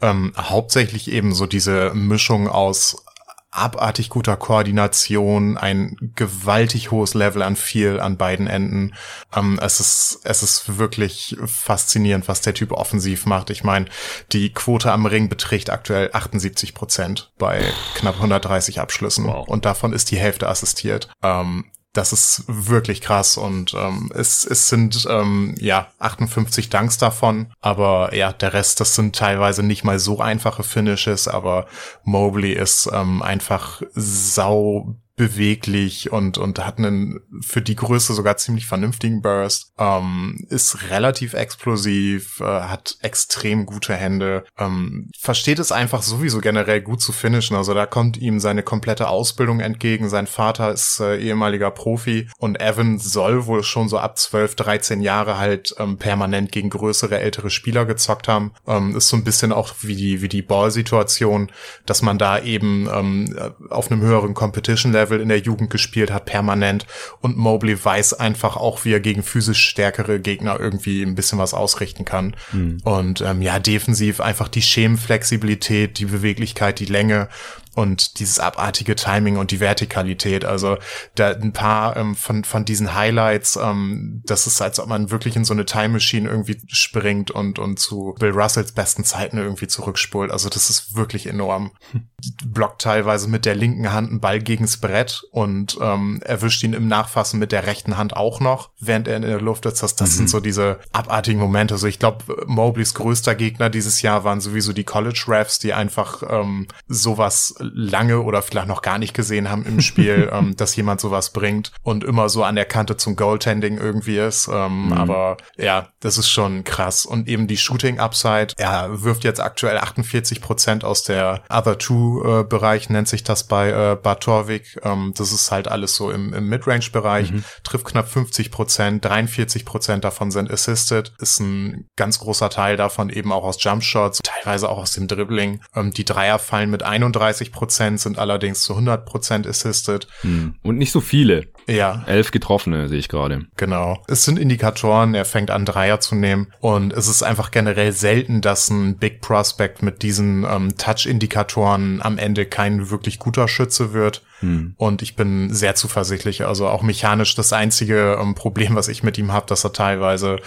Ähm, 0.00 0.32
hauptsächlich 0.36 1.10
eben 1.10 1.34
so 1.34 1.46
diese 1.46 1.92
Mischung 1.94 2.48
aus 2.48 3.04
abartig 3.52 4.08
guter 4.08 4.36
Koordination, 4.36 5.58
ein 5.58 5.96
gewaltig 6.16 6.90
hohes 6.90 7.14
Level 7.14 7.42
an 7.42 7.54
viel 7.54 8.00
an 8.00 8.16
beiden 8.16 8.46
Enden. 8.46 8.94
Ähm, 9.36 9.60
es 9.62 9.78
ist 9.78 10.20
es 10.24 10.42
ist 10.42 10.78
wirklich 10.78 11.36
faszinierend, 11.44 12.28
was 12.28 12.40
der 12.40 12.54
Typ 12.54 12.72
offensiv 12.72 13.26
macht. 13.26 13.50
Ich 13.50 13.62
meine, 13.62 13.86
die 14.32 14.52
Quote 14.52 14.90
am 14.90 15.06
Ring 15.06 15.28
beträgt 15.28 15.70
aktuell 15.70 16.10
78 16.12 16.74
Prozent 16.74 17.30
bei 17.38 17.62
knapp 17.94 18.16
130 18.16 18.80
Abschlüssen 18.80 19.26
wow. 19.26 19.46
und 19.46 19.66
davon 19.66 19.92
ist 19.92 20.10
die 20.10 20.18
Hälfte 20.18 20.48
assistiert. 20.48 21.08
Ähm, 21.22 21.66
das 21.92 22.12
ist 22.12 22.44
wirklich 22.46 23.00
krass 23.00 23.36
und 23.36 23.74
ähm, 23.74 24.10
es, 24.14 24.46
es 24.46 24.68
sind 24.68 25.06
ähm, 25.10 25.54
ja 25.58 25.88
58 25.98 26.70
Dunks 26.70 26.96
davon, 26.98 27.52
aber 27.60 28.14
ja, 28.14 28.32
der 28.32 28.54
Rest, 28.54 28.80
das 28.80 28.94
sind 28.94 29.14
teilweise 29.14 29.62
nicht 29.62 29.84
mal 29.84 29.98
so 29.98 30.18
einfache 30.20 30.62
Finishes, 30.62 31.28
aber 31.28 31.66
Mobley 32.04 32.52
ist 32.52 32.88
ähm, 32.92 33.22
einfach 33.22 33.82
sau 33.94 34.96
beweglich 35.16 36.10
und, 36.10 36.38
und 36.38 36.58
hat 36.58 36.78
einen 36.78 37.20
für 37.42 37.60
die 37.60 37.76
Größe 37.76 38.14
sogar 38.14 38.36
ziemlich 38.36 38.66
vernünftigen 38.66 39.22
Burst, 39.22 39.72
ähm, 39.78 40.46
ist 40.48 40.90
relativ 40.90 41.34
explosiv, 41.34 42.40
äh, 42.40 42.44
hat 42.44 42.96
extrem 43.00 43.66
gute 43.66 43.94
Hände, 43.94 44.44
ähm, 44.58 45.10
versteht 45.18 45.58
es 45.58 45.72
einfach 45.72 46.02
sowieso 46.02 46.40
generell 46.40 46.80
gut 46.80 47.02
zu 47.02 47.12
finishen. 47.12 47.56
Also 47.56 47.74
da 47.74 47.86
kommt 47.86 48.16
ihm 48.16 48.40
seine 48.40 48.62
komplette 48.62 49.08
Ausbildung 49.08 49.60
entgegen. 49.60 50.08
Sein 50.08 50.26
Vater 50.26 50.72
ist 50.72 51.00
äh, 51.00 51.18
ehemaliger 51.18 51.70
Profi 51.70 52.28
und 52.38 52.60
Evan 52.60 52.98
soll 52.98 53.46
wohl 53.46 53.62
schon 53.62 53.88
so 53.88 53.98
ab 53.98 54.18
12, 54.18 54.54
13 54.56 55.00
Jahre 55.00 55.38
halt 55.38 55.74
ähm, 55.78 55.98
permanent 55.98 56.52
gegen 56.52 56.70
größere, 56.70 57.18
ältere 57.18 57.50
Spieler 57.50 57.84
gezockt 57.84 58.28
haben. 58.28 58.52
Ähm, 58.66 58.96
ist 58.96 59.08
so 59.08 59.16
ein 59.16 59.24
bisschen 59.24 59.52
auch 59.52 59.74
wie 59.82 59.96
die, 59.96 60.22
wie 60.22 60.28
die 60.28 60.42
Ball-Situation, 60.42 61.50
dass 61.86 62.02
man 62.02 62.18
da 62.18 62.38
eben 62.38 62.88
ähm, 62.92 63.36
auf 63.70 63.90
einem 63.90 64.00
höheren 64.00 64.34
Competition-Level 64.34 65.11
Level 65.12 65.20
in 65.20 65.28
der 65.28 65.38
Jugend 65.38 65.70
gespielt 65.70 66.10
hat, 66.10 66.24
permanent. 66.24 66.86
Und 67.20 67.36
Mobley 67.36 67.82
weiß 67.82 68.14
einfach 68.14 68.56
auch, 68.56 68.84
wie 68.84 68.92
er 68.92 69.00
gegen 69.00 69.22
physisch 69.22 69.68
stärkere 69.68 70.18
Gegner 70.20 70.58
irgendwie 70.58 71.02
ein 71.02 71.14
bisschen 71.14 71.38
was 71.38 71.54
ausrichten 71.54 72.04
kann. 72.04 72.34
Mhm. 72.52 72.78
Und 72.84 73.20
ähm, 73.20 73.42
ja, 73.42 73.58
defensiv 73.58 74.20
einfach 74.20 74.48
die 74.48 74.62
Schemenflexibilität, 74.62 75.98
die 75.98 76.06
Beweglichkeit, 76.06 76.80
die 76.80 76.86
Länge 76.86 77.28
und 77.74 78.18
dieses 78.18 78.38
abartige 78.38 78.94
Timing 78.96 79.38
und 79.38 79.50
die 79.50 79.60
Vertikalität. 79.60 80.44
Also 80.44 80.76
da 81.14 81.30
ein 81.30 81.52
paar 81.52 81.96
ähm, 81.96 82.14
von, 82.14 82.44
von 82.44 82.64
diesen 82.64 82.94
Highlights, 82.94 83.56
ähm, 83.56 84.22
das 84.26 84.46
ist, 84.46 84.60
als 84.60 84.78
ob 84.78 84.88
man 84.88 85.10
wirklich 85.10 85.36
in 85.36 85.44
so 85.44 85.54
eine 85.54 85.64
Time 85.64 85.90
Machine 85.90 86.28
irgendwie 86.28 86.60
springt 86.68 87.30
und, 87.30 87.58
und 87.58 87.78
zu 87.78 88.14
Bill 88.18 88.30
Russells 88.30 88.72
besten 88.72 89.04
Zeiten 89.04 89.38
irgendwie 89.38 89.68
zurückspult. 89.68 90.30
Also 90.30 90.48
das 90.48 90.68
ist 90.68 90.94
wirklich 90.96 91.26
enorm. 91.26 91.72
Hm. 91.92 92.08
Blockt 92.46 92.82
teilweise 92.82 93.28
mit 93.28 93.46
der 93.46 93.54
linken 93.54 93.92
Hand 93.92 94.10
einen 94.10 94.20
Ball 94.20 94.40
gegens 94.40 94.76
Brett 94.76 95.22
und 95.30 95.78
ähm, 95.80 96.20
erwischt 96.24 96.62
ihn 96.62 96.74
im 96.74 96.88
Nachfassen 96.88 97.38
mit 97.38 97.52
der 97.52 97.66
rechten 97.66 97.96
Hand 97.96 98.14
auch 98.16 98.40
noch, 98.40 98.70
während 98.78 99.08
er 99.08 99.16
in 99.16 99.22
der 99.22 99.40
Luft 99.40 99.66
ist. 99.66 99.82
Das, 99.82 99.96
das 99.96 100.10
mhm. 100.10 100.14
sind 100.14 100.30
so 100.30 100.40
diese 100.40 100.78
abartigen 100.92 101.40
Momente. 101.40 101.74
Also 101.74 101.86
ich 101.86 101.98
glaube, 101.98 102.44
Mobleys 102.46 102.94
größter 102.94 103.34
Gegner 103.34 103.70
dieses 103.70 104.02
Jahr 104.02 104.24
waren 104.24 104.40
sowieso 104.40 104.72
die 104.72 104.84
College 104.84 105.24
Refs, 105.26 105.58
die 105.58 105.72
einfach 105.72 106.22
ähm, 106.28 106.68
sowas 106.86 107.54
lange 107.62 108.20
oder 108.22 108.42
vielleicht 108.42 108.68
noch 108.68 108.82
gar 108.82 108.98
nicht 108.98 109.14
gesehen 109.14 109.50
haben 109.50 109.64
im 109.64 109.80
Spiel, 109.80 110.30
ähm, 110.32 110.56
dass 110.56 110.76
jemand 110.76 111.00
sowas 111.00 111.30
bringt 111.30 111.72
und 111.82 112.04
immer 112.04 112.28
so 112.28 112.44
an 112.44 112.54
der 112.54 112.64
Kante 112.64 112.96
zum 112.96 113.16
Goaltending 113.16 113.78
irgendwie 113.78 114.18
ist. 114.18 114.48
Ähm, 114.52 114.86
mhm. 114.86 114.92
Aber 114.92 115.36
ja, 115.56 115.88
das 116.00 116.18
ist 116.18 116.28
schon 116.28 116.64
krass. 116.64 117.06
Und 117.06 117.28
eben 117.28 117.46
die 117.46 117.56
Shooting 117.56 117.98
Upside, 117.98 118.54
er 118.56 119.02
wirft 119.02 119.24
jetzt 119.24 119.40
aktuell 119.40 119.78
48 119.78 120.40
Prozent 120.40 120.84
aus 120.84 121.02
der 121.02 121.42
Other 121.48 121.78
Two 121.78 122.40
äh, 122.40 122.44
Bereich, 122.44 122.90
nennt 122.90 123.08
sich 123.08 123.24
das 123.24 123.44
bei 123.44 123.70
äh, 123.70 123.96
Bartorvik. 123.96 124.80
Ähm, 124.82 125.12
das 125.16 125.32
ist 125.32 125.50
halt 125.50 125.68
alles 125.68 125.94
so 125.94 126.10
im, 126.10 126.32
im 126.32 126.48
Midrange 126.48 126.90
Bereich, 126.92 127.30
mhm. 127.30 127.44
trifft 127.62 127.86
knapp 127.86 128.08
50 128.08 128.50
Prozent, 128.50 129.04
43 129.04 129.64
Prozent 129.64 130.04
davon 130.04 130.30
sind 130.30 130.50
assisted, 130.50 131.12
ist 131.18 131.40
ein 131.40 131.88
ganz 131.96 132.18
großer 132.18 132.50
Teil 132.50 132.76
davon 132.76 133.10
eben 133.10 133.32
auch 133.32 133.44
aus 133.44 133.62
Jumpshots, 133.62 134.20
teilweise 134.22 134.68
auch 134.68 134.78
aus 134.78 134.92
dem 134.92 135.08
Dribbling. 135.08 135.60
Ähm, 135.74 135.92
die 135.92 136.04
Dreier 136.04 136.38
fallen 136.38 136.70
mit 136.70 136.82
31 136.82 137.51
Prozent, 137.52 138.00
sind 138.00 138.18
allerdings 138.18 138.62
zu 138.62 138.72
100 138.72 139.06
Prozent 139.06 139.46
assisted. 139.46 140.08
Mhm. 140.22 140.56
Und 140.62 140.78
nicht 140.78 140.92
so 140.92 141.00
viele. 141.00 141.46
Ja. 141.68 142.02
Elf 142.06 142.30
getroffene 142.30 142.88
sehe 142.88 142.98
ich 142.98 143.08
gerade. 143.08 143.46
Genau. 143.56 144.02
Es 144.08 144.24
sind 144.24 144.38
Indikatoren, 144.38 145.14
er 145.14 145.24
fängt 145.24 145.50
an 145.50 145.64
Dreier 145.64 146.00
zu 146.00 146.14
nehmen 146.14 146.48
und 146.60 146.92
es 146.92 147.08
ist 147.08 147.22
einfach 147.22 147.50
generell 147.50 147.92
selten, 147.92 148.40
dass 148.40 148.68
ein 148.70 148.96
Big 148.96 149.20
Prospect 149.20 149.82
mit 149.82 150.02
diesen 150.02 150.44
ähm, 150.44 150.76
Touch-Indikatoren 150.76 152.02
am 152.02 152.18
Ende 152.18 152.46
kein 152.46 152.90
wirklich 152.90 153.18
guter 153.18 153.48
Schütze 153.48 153.92
wird. 153.92 154.22
Hm. 154.40 154.74
Und 154.76 155.02
ich 155.02 155.14
bin 155.14 155.52
sehr 155.54 155.74
zuversichtlich. 155.74 156.44
Also 156.44 156.66
auch 156.68 156.82
mechanisch 156.82 157.34
das 157.34 157.52
einzige 157.52 158.18
ähm, 158.20 158.34
Problem, 158.34 158.74
was 158.74 158.88
ich 158.88 159.02
mit 159.02 159.16
ihm 159.18 159.32
habe, 159.32 159.46
dass 159.46 159.64
er 159.64 159.72
teilweise 159.72 160.38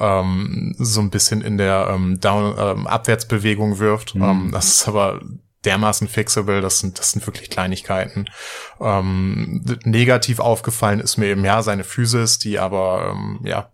ähm, 0.00 0.74
so 0.78 1.00
ein 1.00 1.10
bisschen 1.10 1.42
in 1.42 1.58
der 1.58 1.88
ähm, 1.90 2.20
Down 2.20 2.54
ähm, 2.58 2.86
Abwärtsbewegung 2.86 3.78
wirft. 3.78 4.14
Hm. 4.14 4.22
Ähm, 4.22 4.50
das 4.52 4.68
ist 4.68 4.88
aber 4.88 5.20
dermaßen 5.64 6.08
fixable, 6.08 6.60
das 6.60 6.78
sind, 6.78 6.98
das 6.98 7.12
sind 7.12 7.26
wirklich 7.26 7.50
Kleinigkeiten. 7.50 8.26
Ähm, 8.80 9.64
negativ 9.84 10.40
aufgefallen 10.40 11.00
ist 11.00 11.16
mir 11.16 11.26
eben 11.26 11.44
ja 11.44 11.62
seine 11.62 11.84
Physis, 11.84 12.38
die 12.38 12.58
aber 12.58 13.12
ähm, 13.12 13.40
ja 13.44 13.70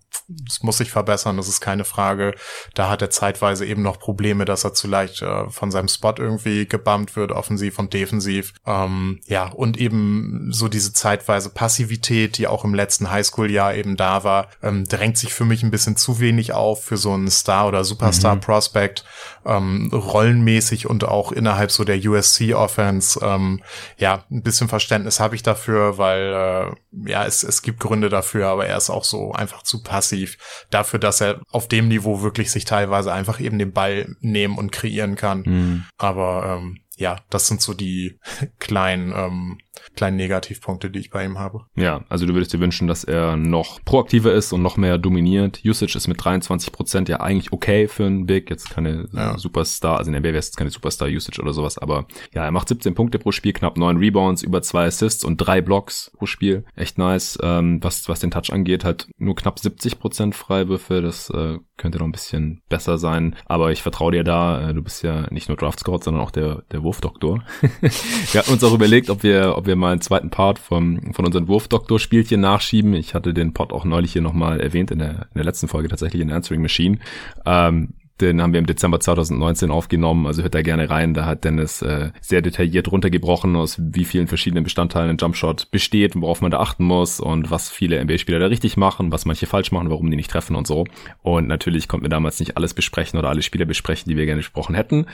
es 0.47 0.63
muss 0.63 0.79
sich 0.79 0.91
verbessern, 0.91 1.37
das 1.37 1.49
ist 1.49 1.61
keine 1.61 1.85
Frage. 1.85 2.35
Da 2.75 2.89
hat 2.89 3.03
er 3.03 3.11
zeitweise 3.11 3.67
eben 3.67 3.83
noch 3.83 3.99
Probleme, 3.99 4.45
dass 4.45 4.65
er 4.65 4.75
zu 4.75 4.87
leicht 4.87 5.23
äh, 5.23 5.49
von 5.49 5.71
seinem 5.71 5.89
Spot 5.89 6.15
irgendwie 6.17 6.67
gebammt 6.67 7.17
wird, 7.17 7.33
offensiv 7.33 7.79
und 7.79 7.93
defensiv. 7.93 8.55
Ähm, 8.67 9.21
ja, 9.27 9.47
und 9.49 9.79
eben 9.79 10.49
so 10.53 10.69
diese 10.69 10.93
zeitweise 10.93 11.51
Passivität, 11.51 12.39
die 12.39 12.47
auch 12.47 12.65
im 12.65 12.75
letzten 12.75 13.11
Highschool-Jahr 13.11 13.75
eben 13.75 13.97
da 13.97 14.25
war, 14.25 14.49
ähm, 14.63 14.87
drängt 14.87 15.19
sich 15.19 15.35
für 15.35 15.45
mich 15.45 15.63
ein 15.63 15.71
bisschen 15.71 15.97
zu 15.97 16.21
wenig 16.21 16.53
auf 16.53 16.85
für 16.85 16.97
so 16.97 17.13
einen 17.13 17.31
Star- 17.31 17.69
oder 17.69 17.85
Superstar-Prospect. 17.85 19.05
Mhm. 19.45 19.51
Ähm, 19.51 19.91
rollenmäßig 19.93 20.89
und 20.89 21.05
auch 21.05 21.33
innerhalb 21.33 21.71
so 21.71 21.85
der 21.85 21.97
USC-Offense. 21.97 23.21
Ähm, 23.23 23.63
ja, 23.97 24.25
ein 24.31 24.43
bisschen 24.43 24.69
Verständnis 24.69 25.19
habe 25.19 25.35
ich 25.35 25.43
dafür, 25.43 25.99
weil 25.99 26.75
äh, 27.05 27.11
ja, 27.11 27.25
es, 27.25 27.43
es 27.43 27.63
gibt 27.63 27.81
Gründe 27.81 28.11
dafür, 28.11 28.49
aber 28.49 28.67
er 28.67 28.77
ist 28.77 28.91
auch 28.91 29.05
so 29.05 29.33
einfach 29.33 29.63
zu 29.63 29.83
passiv 29.83 30.10
passiv 30.11 30.67
dafür, 30.71 30.99
dass 30.99 31.21
er 31.21 31.41
auf 31.51 31.69
dem 31.69 31.89
Niveau 31.89 32.23
wirklich 32.23 32.51
sich 32.51 32.65
teilweise 32.65 33.13
einfach 33.13 33.41
eben 33.41 33.59
den 33.59 33.73
Ball 33.73 34.17
nehmen 34.21 34.59
und 34.59 34.73
kreieren 34.73 35.17
kann. 35.17 35.43
Mhm. 35.47 35.85
Aber 35.97 36.59
ähm, 36.59 36.81
ja, 36.97 37.17
das 37.31 37.47
sind 37.47 37.63
so 37.63 37.75
die 37.75 38.19
kleinen, 38.59 39.13
ähm, 39.15 39.59
kleinen 39.95 40.17
Negativpunkte, 40.17 40.91
die 40.91 40.99
ich 40.99 41.11
bei 41.11 41.25
ihm 41.25 41.39
habe. 41.39 41.67
Ja, 41.77 42.05
also 42.09 42.27
du 42.27 42.35
würdest 42.35 42.53
dir 42.53 42.61
wünschen, 42.61 42.89
dass 42.89 43.05
er 43.05 43.37
noch 43.37 43.85
proaktiver 43.85 44.33
ist 44.33 44.53
und 44.53 44.63
noch 44.63 44.77
mehr 44.77 44.99
dominiert. 44.99 45.61
Usage 45.65 45.97
ist 45.97 46.09
mit 46.09 46.23
23 46.23 46.73
Prozent 46.73 47.09
ja 47.09 47.21
eigentlich 47.21 47.53
okay 47.53 47.89
für 47.89 48.07
einen 48.07 48.27
Big. 48.27 48.51
Jetzt 48.51 48.71
keine 48.71 49.09
ja. 49.13 49.39
Superstar, 49.39 49.99
also 49.99 50.09
in 50.09 50.13
der 50.13 50.21
NBA 50.21 50.31
wäre 50.31 50.39
es 50.39 50.57
keine 50.57 50.71
Superstar-Usage 50.71 51.41
oder 51.41 51.53
sowas, 51.53 51.79
aber 51.79 52.07
ja, 52.33 52.45
er 52.45 52.51
macht 52.51 52.69
17 52.69 52.95
Punkte 52.95 53.19
pro 53.19 53.33
Spiel, 53.33 53.53
knapp 53.53 53.77
9 53.77 53.97
Rebounds, 53.97 54.43
über 54.43 54.63
zwei 54.63 54.87
Assists 54.87 55.25
und 55.25 55.37
drei 55.37 55.61
Blocks 55.61 56.11
pro 56.17 56.27
Spiel. 56.27 56.65
Echt 56.77 56.99
nice. 56.99 57.39
Ähm, 57.43 57.83
was, 57.83 58.09
was 58.09 58.21
den 58.21 58.31
Touch 58.31 58.53
angeht, 58.53 58.85
halt 58.85 59.09
nur 59.19 59.35
knapp 59.35 59.59
70 59.59 59.99
Prozent 59.99 60.35
Freiwürfe. 60.35 61.03
Das 61.03 61.31
äh, 61.31 61.59
könnte 61.81 61.99
noch 61.99 62.07
ein 62.07 62.13
bisschen 62.13 62.63
besser 62.69 62.99
sein. 62.99 63.37
Aber 63.47 63.73
ich 63.73 63.83
vertraue 63.83 64.13
dir 64.13 64.23
da. 64.23 64.69
Äh, 64.69 64.75
du 64.75 64.83
bist 64.83 65.03
ja 65.03 65.27
nicht 65.31 65.49
nur 65.49 65.57
Draft 65.57 65.81
Scout, 65.81 66.01
sondern 66.03 66.23
auch 66.23 66.31
der, 66.31 66.63
der 66.71 66.83
Wurfdoktor. 66.83 67.43
wir 67.81 68.41
hatten 68.41 68.53
uns 68.53 68.63
auch 68.63 68.75
überlegt, 68.75 69.11
ob 69.11 69.23
wir, 69.23 69.57
ob 69.61 69.67
wir 69.67 69.77
mal 69.77 69.93
einen 69.93 70.01
zweiten 70.01 70.31
Part 70.31 70.59
vom, 70.59 71.13
von 71.13 71.27
unseren 71.27 71.49
Wurfdoktor-Spielchen 71.49 72.41
nachschieben. 72.41 72.95
Ich 72.95 73.15
hatte 73.15 73.35
den 73.35 73.53
Pod 73.53 73.73
auch 73.73 73.85
neulich 73.85 74.13
hier 74.13 74.23
nochmal 74.23 74.61
erwähnt 74.61 74.91
in 74.91 74.99
der, 74.99 75.11
in 75.11 75.37
der 75.37 75.45
letzten 75.45 75.69
Folge 75.69 75.89
tatsächlich 75.89 76.23
in 76.23 76.33
Answering 76.33 76.63
Machine. 76.63 76.99
Ähm, 77.45 77.95
den 78.21 78.43
haben 78.43 78.53
wir 78.53 78.59
im 78.59 78.67
Dezember 78.67 79.01
2019 79.01 79.71
aufgenommen, 79.71 80.27
also 80.27 80.43
hört 80.43 80.55
da 80.55 80.63
gerne 80.63 80.91
rein. 80.91 81.15
Da 81.15 81.25
hat 81.25 81.45
Dennis 81.45 81.83
äh, 81.83 82.11
sehr 82.21 82.43
detailliert 82.43 82.91
runtergebrochen, 82.93 83.57
aus 83.57 83.79
wie 83.81 84.05
vielen 84.05 84.29
verschiedenen 84.29 84.65
Bestandteilen 84.65 85.11
ein 85.11 85.17
Jumpshot 85.19 85.71
besteht, 85.71 86.15
worauf 86.21 86.41
man 86.41 86.51
da 86.51 86.61
achten 86.61 86.85
muss 86.85 87.21
und 87.21 87.51
was 87.51 87.71
viele 87.71 88.03
NBA-Spieler 88.03 88.39
da 88.39 88.47
richtig 88.47 88.77
machen, 88.77 89.13
was 89.13 89.25
manche 89.25 89.47
falsch 89.47 89.73
machen, 89.73 89.91
warum 89.91 90.11
die 90.11 90.17
nicht 90.17 90.31
treffen 90.31 90.57
und 90.57 90.67
so. 90.67 90.85
Und 91.23 91.49
natürlich 91.49 91.89
konnten 91.89 92.05
wir 92.05 92.11
damals 92.11 92.41
nicht 92.41 92.57
alles 92.57 92.75
besprechen 92.75 93.19
oder 93.19 93.29
alle 93.29 93.43
Spieler 93.43 93.65
besprechen, 93.65 94.11
die 94.11 94.17
wir 94.17 94.27
gerne 94.27 94.41
besprochen 94.41 94.75
hätten. 94.75 95.07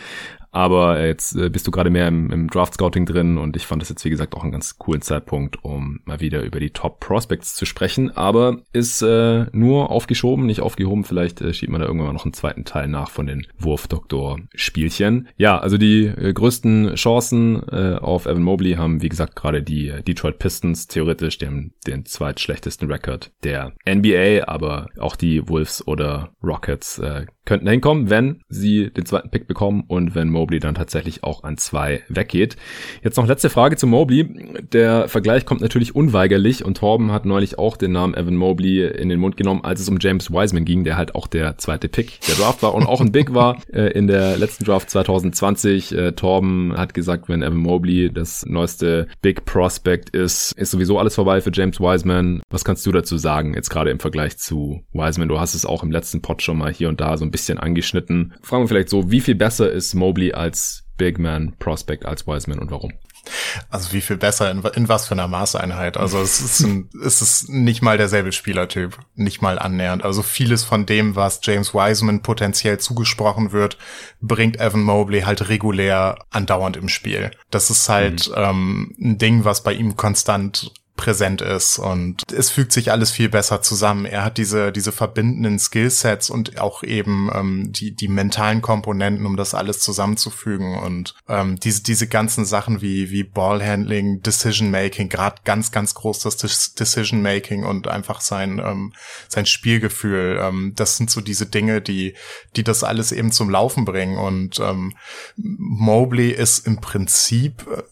Aber 0.50 1.04
jetzt 1.04 1.36
äh, 1.36 1.48
bist 1.48 1.66
du 1.66 1.70
gerade 1.70 1.90
mehr 1.90 2.08
im, 2.08 2.30
im 2.30 2.48
Draft 2.48 2.74
Scouting 2.74 3.06
drin 3.06 3.38
und 3.38 3.56
ich 3.56 3.66
fand 3.66 3.82
das 3.82 3.88
jetzt 3.88 4.04
wie 4.04 4.10
gesagt 4.10 4.34
auch 4.34 4.42
einen 4.42 4.52
ganz 4.52 4.78
coolen 4.78 5.02
Zeitpunkt, 5.02 5.64
um 5.64 6.00
mal 6.04 6.20
wieder 6.20 6.42
über 6.42 6.60
die 6.60 6.70
Top 6.70 7.00
Prospects 7.00 7.54
zu 7.54 7.66
sprechen. 7.66 8.16
Aber 8.16 8.58
ist 8.72 9.02
äh, 9.02 9.46
nur 9.52 9.90
aufgeschoben, 9.90 10.46
nicht 10.46 10.60
aufgehoben. 10.60 11.04
Vielleicht 11.04 11.40
äh, 11.40 11.52
schiebt 11.52 11.72
man 11.72 11.80
da 11.80 11.86
irgendwann 11.86 12.08
mal 12.08 12.12
noch 12.14 12.24
einen 12.24 12.34
zweiten 12.34 12.64
Teil 12.64 12.88
nach 12.88 13.10
von 13.10 13.26
den 13.26 13.46
Wurfdoktor-Spielchen. 13.58 15.28
Ja, 15.36 15.58
also 15.58 15.78
die 15.78 16.06
äh, 16.06 16.32
größten 16.32 16.94
Chancen 16.94 17.62
äh, 17.68 17.98
auf 18.00 18.26
Evan 18.26 18.42
Mobley 18.42 18.74
haben 18.74 19.02
wie 19.02 19.08
gesagt 19.08 19.36
gerade 19.36 19.62
die 19.62 19.88
äh, 19.88 20.02
Detroit 20.02 20.38
Pistons 20.38 20.86
theoretisch 20.86 21.38
den, 21.38 21.72
den 21.86 22.04
zweitschlechtesten 22.04 22.90
Rekord 22.90 23.32
der 23.44 23.72
NBA, 23.88 24.44
aber 24.46 24.88
auch 24.98 25.16
die 25.16 25.48
Wolves 25.48 25.86
oder 25.86 26.32
Rockets 26.42 26.98
äh, 26.98 27.26
könnten 27.46 27.68
hinkommen, 27.68 28.10
wenn 28.10 28.42
sie 28.48 28.90
den 28.90 29.06
zweiten 29.06 29.30
Pick 29.30 29.46
bekommen 29.46 29.84
und 29.86 30.14
wenn 30.14 30.28
Mobley 30.28 30.58
dann 30.58 30.74
tatsächlich 30.74 31.24
auch 31.24 31.44
an 31.44 31.56
zwei 31.56 32.02
weggeht. 32.08 32.56
Jetzt 33.02 33.16
noch 33.16 33.26
letzte 33.26 33.48
Frage 33.48 33.76
zu 33.76 33.86
Mobley. 33.86 34.28
Der 34.72 35.08
Vergleich 35.08 35.46
kommt 35.46 35.60
natürlich 35.60 35.94
unweigerlich 35.94 36.64
und 36.64 36.76
Torben 36.76 37.12
hat 37.12 37.24
neulich 37.24 37.58
auch 37.58 37.76
den 37.76 37.92
Namen 37.92 38.14
Evan 38.14 38.36
Mobley 38.36 38.86
in 38.86 39.08
den 39.08 39.20
Mund 39.20 39.36
genommen, 39.36 39.64
als 39.64 39.80
es 39.80 39.88
um 39.88 39.98
James 40.00 40.30
Wiseman 40.30 40.64
ging, 40.64 40.84
der 40.84 40.96
halt 40.96 41.14
auch 41.14 41.26
der 41.26 41.56
zweite 41.56 41.88
Pick 41.88 42.20
der 42.28 42.34
Draft 42.34 42.62
war 42.62 42.74
und 42.74 42.84
auch 42.86 43.00
ein 43.00 43.12
Big 43.12 43.32
war 43.32 43.58
äh, 43.72 43.92
in 43.92 44.08
der 44.08 44.36
letzten 44.36 44.64
Draft 44.64 44.90
2020. 44.90 45.92
Äh, 45.92 46.12
Torben 46.12 46.76
hat 46.76 46.94
gesagt, 46.94 47.28
wenn 47.28 47.42
Evan 47.42 47.58
Mobley 47.58 48.12
das 48.12 48.44
neueste 48.46 49.06
Big 49.22 49.44
Prospect 49.44 50.10
ist, 50.10 50.52
ist 50.52 50.72
sowieso 50.72 50.98
alles 50.98 51.14
vorbei 51.14 51.40
für 51.40 51.50
James 51.52 51.80
Wiseman. 51.80 52.42
Was 52.50 52.64
kannst 52.64 52.84
du 52.84 52.92
dazu 52.92 53.16
sagen, 53.16 53.54
jetzt 53.54 53.70
gerade 53.70 53.90
im 53.90 54.00
Vergleich 54.00 54.36
zu 54.36 54.82
Wiseman? 54.92 55.28
Du 55.28 55.38
hast 55.38 55.54
es 55.54 55.64
auch 55.64 55.84
im 55.84 55.92
letzten 55.92 56.22
Pod 56.22 56.42
schon 56.42 56.58
mal 56.58 56.72
hier 56.72 56.88
und 56.88 57.00
da 57.00 57.16
so 57.16 57.24
ein 57.24 57.30
bisschen 57.36 57.58
angeschnitten. 57.58 58.34
Fragen 58.42 58.64
wir 58.64 58.68
vielleicht 58.68 58.88
so, 58.88 59.10
wie 59.10 59.20
viel 59.20 59.34
besser 59.34 59.70
ist 59.70 59.94
Mobley 59.94 60.32
als 60.32 60.84
Big 60.96 61.18
Man 61.18 61.54
Prospect 61.58 62.06
als 62.06 62.26
Wiseman 62.26 62.58
und 62.58 62.70
warum? 62.70 62.92
Also 63.68 63.92
wie 63.92 64.00
viel 64.00 64.16
besser, 64.16 64.50
in, 64.50 64.62
in 64.74 64.88
was 64.88 65.08
für 65.08 65.12
einer 65.12 65.28
Maßeinheit. 65.28 65.98
Also 65.98 66.18
es 66.20 66.40
ist, 66.40 66.60
ein, 66.60 66.88
es 67.04 67.20
ist 67.20 67.50
nicht 67.50 67.82
mal 67.82 67.98
derselbe 67.98 68.32
Spielertyp, 68.32 68.98
nicht 69.14 69.42
mal 69.42 69.58
annähernd. 69.58 70.02
Also 70.02 70.22
vieles 70.22 70.64
von 70.64 70.86
dem, 70.86 71.14
was 71.14 71.40
James 71.42 71.74
Wiseman 71.74 72.22
potenziell 72.22 72.78
zugesprochen 72.78 73.52
wird, 73.52 73.76
bringt 74.22 74.58
Evan 74.58 74.82
Mobley 74.82 75.22
halt 75.22 75.48
regulär 75.50 76.16
andauernd 76.30 76.76
im 76.78 76.88
Spiel. 76.88 77.32
Das 77.50 77.68
ist 77.68 77.88
halt 77.88 78.28
mhm. 78.28 78.34
ähm, 78.36 78.94
ein 78.98 79.18
Ding, 79.18 79.44
was 79.44 79.62
bei 79.62 79.74
ihm 79.74 79.96
konstant 79.96 80.72
präsent 80.96 81.42
ist 81.42 81.78
und 81.78 82.22
es 82.32 82.50
fügt 82.50 82.72
sich 82.72 82.90
alles 82.90 83.10
viel 83.10 83.28
besser 83.28 83.62
zusammen. 83.62 84.06
Er 84.06 84.24
hat 84.24 84.38
diese 84.38 84.72
diese 84.72 84.92
verbindenden 84.92 85.58
Skillsets 85.58 86.30
und 86.30 86.60
auch 86.60 86.82
eben 86.82 87.30
ähm, 87.34 87.72
die 87.72 87.94
die 87.94 88.08
mentalen 88.08 88.62
Komponenten, 88.62 89.26
um 89.26 89.36
das 89.36 89.54
alles 89.54 89.80
zusammenzufügen 89.80 90.78
und 90.78 91.14
ähm, 91.28 91.60
diese 91.60 91.82
diese 91.82 92.08
ganzen 92.08 92.44
Sachen 92.44 92.80
wie 92.80 93.10
wie 93.10 93.22
Ballhandling, 93.24 94.22
Decision 94.22 94.70
Making, 94.70 95.08
gerade 95.08 95.42
ganz 95.44 95.70
ganz 95.70 95.94
groß 95.94 96.20
das 96.20 96.74
Decision 96.74 97.22
Making 97.22 97.64
und 97.64 97.88
einfach 97.88 98.20
sein 98.20 98.58
ähm, 98.58 98.92
sein 99.28 99.46
Spielgefühl. 99.46 100.38
Ähm, 100.40 100.72
das 100.74 100.96
sind 100.96 101.10
so 101.10 101.20
diese 101.20 101.46
Dinge, 101.46 101.80
die 101.80 102.14
die 102.56 102.64
das 102.64 102.82
alles 102.84 103.12
eben 103.12 103.32
zum 103.32 103.50
Laufen 103.50 103.84
bringen 103.84 104.18
und 104.18 104.58
ähm, 104.60 104.94
Mobley 105.36 106.30
ist 106.30 106.66
im 106.66 106.80
Prinzip 106.80 107.66
äh, 107.70 107.82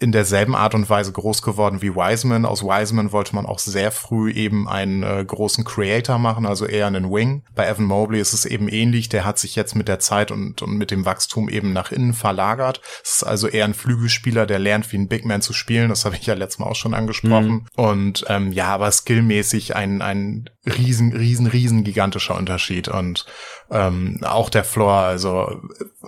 in 0.00 0.12
derselben 0.12 0.56
Art 0.56 0.74
und 0.74 0.88
Weise 0.88 1.12
groß 1.12 1.42
geworden 1.42 1.82
wie 1.82 1.94
Wiseman. 1.94 2.46
Aus 2.46 2.64
Wiseman 2.64 3.12
wollte 3.12 3.34
man 3.34 3.44
auch 3.44 3.58
sehr 3.58 3.92
früh 3.92 4.32
eben 4.32 4.66
einen 4.66 5.02
äh, 5.02 5.22
großen 5.24 5.64
Creator 5.64 6.18
machen, 6.18 6.46
also 6.46 6.64
eher 6.64 6.86
einen 6.86 7.12
Wing. 7.12 7.44
Bei 7.54 7.68
Evan 7.68 7.84
Mobley 7.84 8.18
ist 8.18 8.32
es 8.32 8.46
eben 8.46 8.68
ähnlich. 8.68 9.10
Der 9.10 9.26
hat 9.26 9.38
sich 9.38 9.56
jetzt 9.56 9.76
mit 9.76 9.88
der 9.88 9.98
Zeit 9.98 10.30
und, 10.30 10.62
und 10.62 10.78
mit 10.78 10.90
dem 10.90 11.04
Wachstum 11.04 11.50
eben 11.50 11.74
nach 11.74 11.92
innen 11.92 12.14
verlagert. 12.14 12.80
Es 13.04 13.16
ist 13.16 13.24
also 13.24 13.46
eher 13.46 13.66
ein 13.66 13.74
Flügelspieler, 13.74 14.46
der 14.46 14.58
lernt, 14.58 14.90
wie 14.90 14.96
ein 14.96 15.08
Big 15.08 15.26
Man 15.26 15.42
zu 15.42 15.52
spielen. 15.52 15.90
Das 15.90 16.06
habe 16.06 16.16
ich 16.16 16.24
ja 16.24 16.32
letztes 16.32 16.60
Mal 16.60 16.66
auch 16.66 16.76
schon 16.76 16.94
angesprochen. 16.94 17.50
Mhm. 17.50 17.66
Und 17.76 18.24
ähm, 18.28 18.52
ja, 18.52 18.68
aber 18.68 18.90
skillmäßig 18.90 19.76
ein, 19.76 20.00
ein 20.00 20.48
riesen, 20.66 21.12
riesen, 21.12 21.46
riesen 21.46 21.84
gigantischer 21.84 22.36
Unterschied. 22.36 22.88
Und 22.88 23.26
ähm, 23.70 24.20
auch 24.22 24.48
der 24.48 24.64
Floor, 24.64 24.94
also 24.94 25.60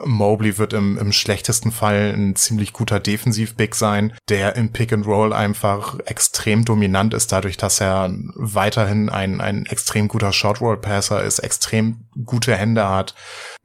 Mobley 0.05 0.59
wird 0.59 0.73
im, 0.73 0.99
im 0.99 1.13
schlechtesten 1.13 1.73
Fall 1.73 2.15
ein 2.17 2.37
ziemlich 2.37 2.73
guter 2.73 3.01
Defensiv-Big 3.01 3.75
sein, 3.83 4.13
der 4.29 4.55
im 4.55 4.71
Pick 4.71 4.93
and 4.93 5.07
Roll 5.07 5.33
einfach 5.33 5.99
extrem 6.07 6.65
dominant 6.65 7.15
ist, 7.15 7.33
dadurch, 7.33 7.57
dass 7.57 7.81
er 7.81 8.15
weiterhin 8.37 9.09
ein, 9.09 9.41
ein 9.41 9.67
extrem 9.67 10.07
guter 10.07 10.33
Short-Roll-Passer 10.33 11.21
ist, 11.25 11.41
extrem 11.41 12.05
gute 12.25 12.55
Hände 12.55 12.89
hat, 12.89 13.17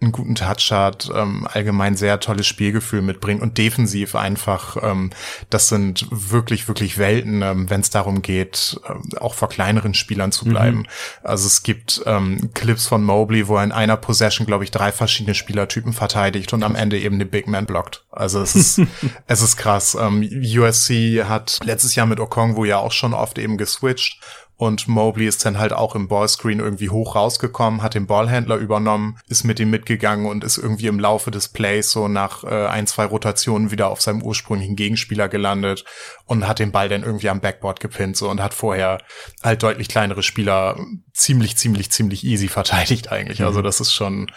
einen 0.02 0.12
guten 0.12 0.34
Touch 0.34 0.72
hat, 0.72 1.12
ähm, 1.14 1.48
allgemein 1.52 1.96
sehr 1.96 2.20
tolles 2.20 2.48
Spielgefühl 2.48 3.04
mitbringt 3.04 3.44
und 3.44 3.60
defensiv 3.60 4.16
einfach, 4.16 4.78
ähm, 4.82 5.12
das 5.52 5.68
sind 5.70 6.08
wirklich, 6.10 6.68
wirklich 6.68 6.98
Welten, 6.98 7.44
ähm, 7.44 7.70
wenn 7.70 7.82
es 7.82 7.92
darum 7.92 8.24
geht, 8.24 8.80
äh, 8.88 9.18
auch 9.18 9.36
vor 9.36 9.50
kleineren 9.50 9.94
Spielern 9.94 10.32
zu 10.32 10.46
bleiben. 10.46 10.80
Mhm. 10.80 10.86
Also 11.24 11.46
es 11.46 11.62
gibt 11.62 12.02
ähm, 12.08 12.52
Clips 12.56 12.88
von 12.88 13.04
Mobley, 13.04 13.48
wo 13.48 13.58
er 13.58 13.64
in 13.64 13.72
einer 13.72 13.98
Possession, 13.98 14.48
glaube 14.48 14.64
ich, 14.64 14.72
drei 14.72 14.92
verschiedene 14.92 15.36
Spielertypen 15.36 15.94
verteidigt 15.94 16.54
und 16.54 16.64
am 16.64 16.76
Ende 16.76 17.00
eben 17.00 17.20
den 17.20 17.30
Big 17.30 17.48
Man 17.48 17.66
blockt. 17.66 18.06
Also 18.12 18.42
es 18.42 18.56
ist, 18.56 18.82
es 19.28 19.42
ist 19.42 19.58
krass. 19.58 19.96
Ähm, 20.00 20.07
USC 20.16 21.24
hat 21.26 21.60
letztes 21.64 21.96
Jahr 21.96 22.06
mit 22.06 22.20
Okongwu 22.20 22.66
ja 22.66 22.78
auch 22.78 22.92
schon 22.92 23.14
oft 23.14 23.38
eben 23.38 23.58
geswitcht 23.58 24.22
und 24.58 24.88
Mobley 24.88 25.28
ist 25.28 25.46
dann 25.46 25.60
halt 25.60 25.72
auch 25.72 25.94
im 25.94 26.08
Ballscreen 26.08 26.60
irgendwie 26.60 26.90
hoch 26.90 27.16
rausgekommen, 27.16 27.84
hat 27.84 27.94
den 27.94 28.08
Ballhändler 28.08 28.56
übernommen, 28.56 29.20
ist 29.28 29.44
mit 29.44 29.60
ihm 29.60 29.70
mitgegangen 29.70 30.26
und 30.26 30.44
ist 30.44 30.58
irgendwie 30.58 30.88
im 30.88 31.00
Laufe 31.00 31.30
des 31.30 31.48
Plays 31.48 31.92
so 31.92 32.08
nach 32.08 32.44
äh, 32.44 32.66
ein, 32.66 32.88
zwei 32.88 33.06
Rotationen 33.06 33.70
wieder 33.70 33.90
auf 33.90 34.02
seinem 34.02 34.24
ursprünglichen 34.24 34.76
Gegenspieler 34.76 35.30
gelandet 35.30 35.86
und 36.26 36.48
hat 36.48 36.58
den 36.58 36.72
Ball 36.72 36.90
dann 36.90 37.04
irgendwie 37.04 37.30
am 37.30 37.40
Backboard 37.40 37.80
gepinnt 37.80 38.18
so 38.18 38.30
und 38.30 38.42
hat 38.42 38.56
vorher 38.56 38.98
halt 39.44 39.62
deutlich 39.62 39.90
kleinere 39.90 40.24
Spieler 40.24 40.80
ziemlich, 41.14 41.56
ziemlich, 41.56 41.92
ziemlich 41.92 42.24
easy 42.24 42.48
verteidigt 42.48 43.12
eigentlich. 43.12 43.44
Also 43.44 43.60
mhm. 43.60 43.64
das 43.64 43.80
ist 43.80 43.94
schon, 43.94 44.32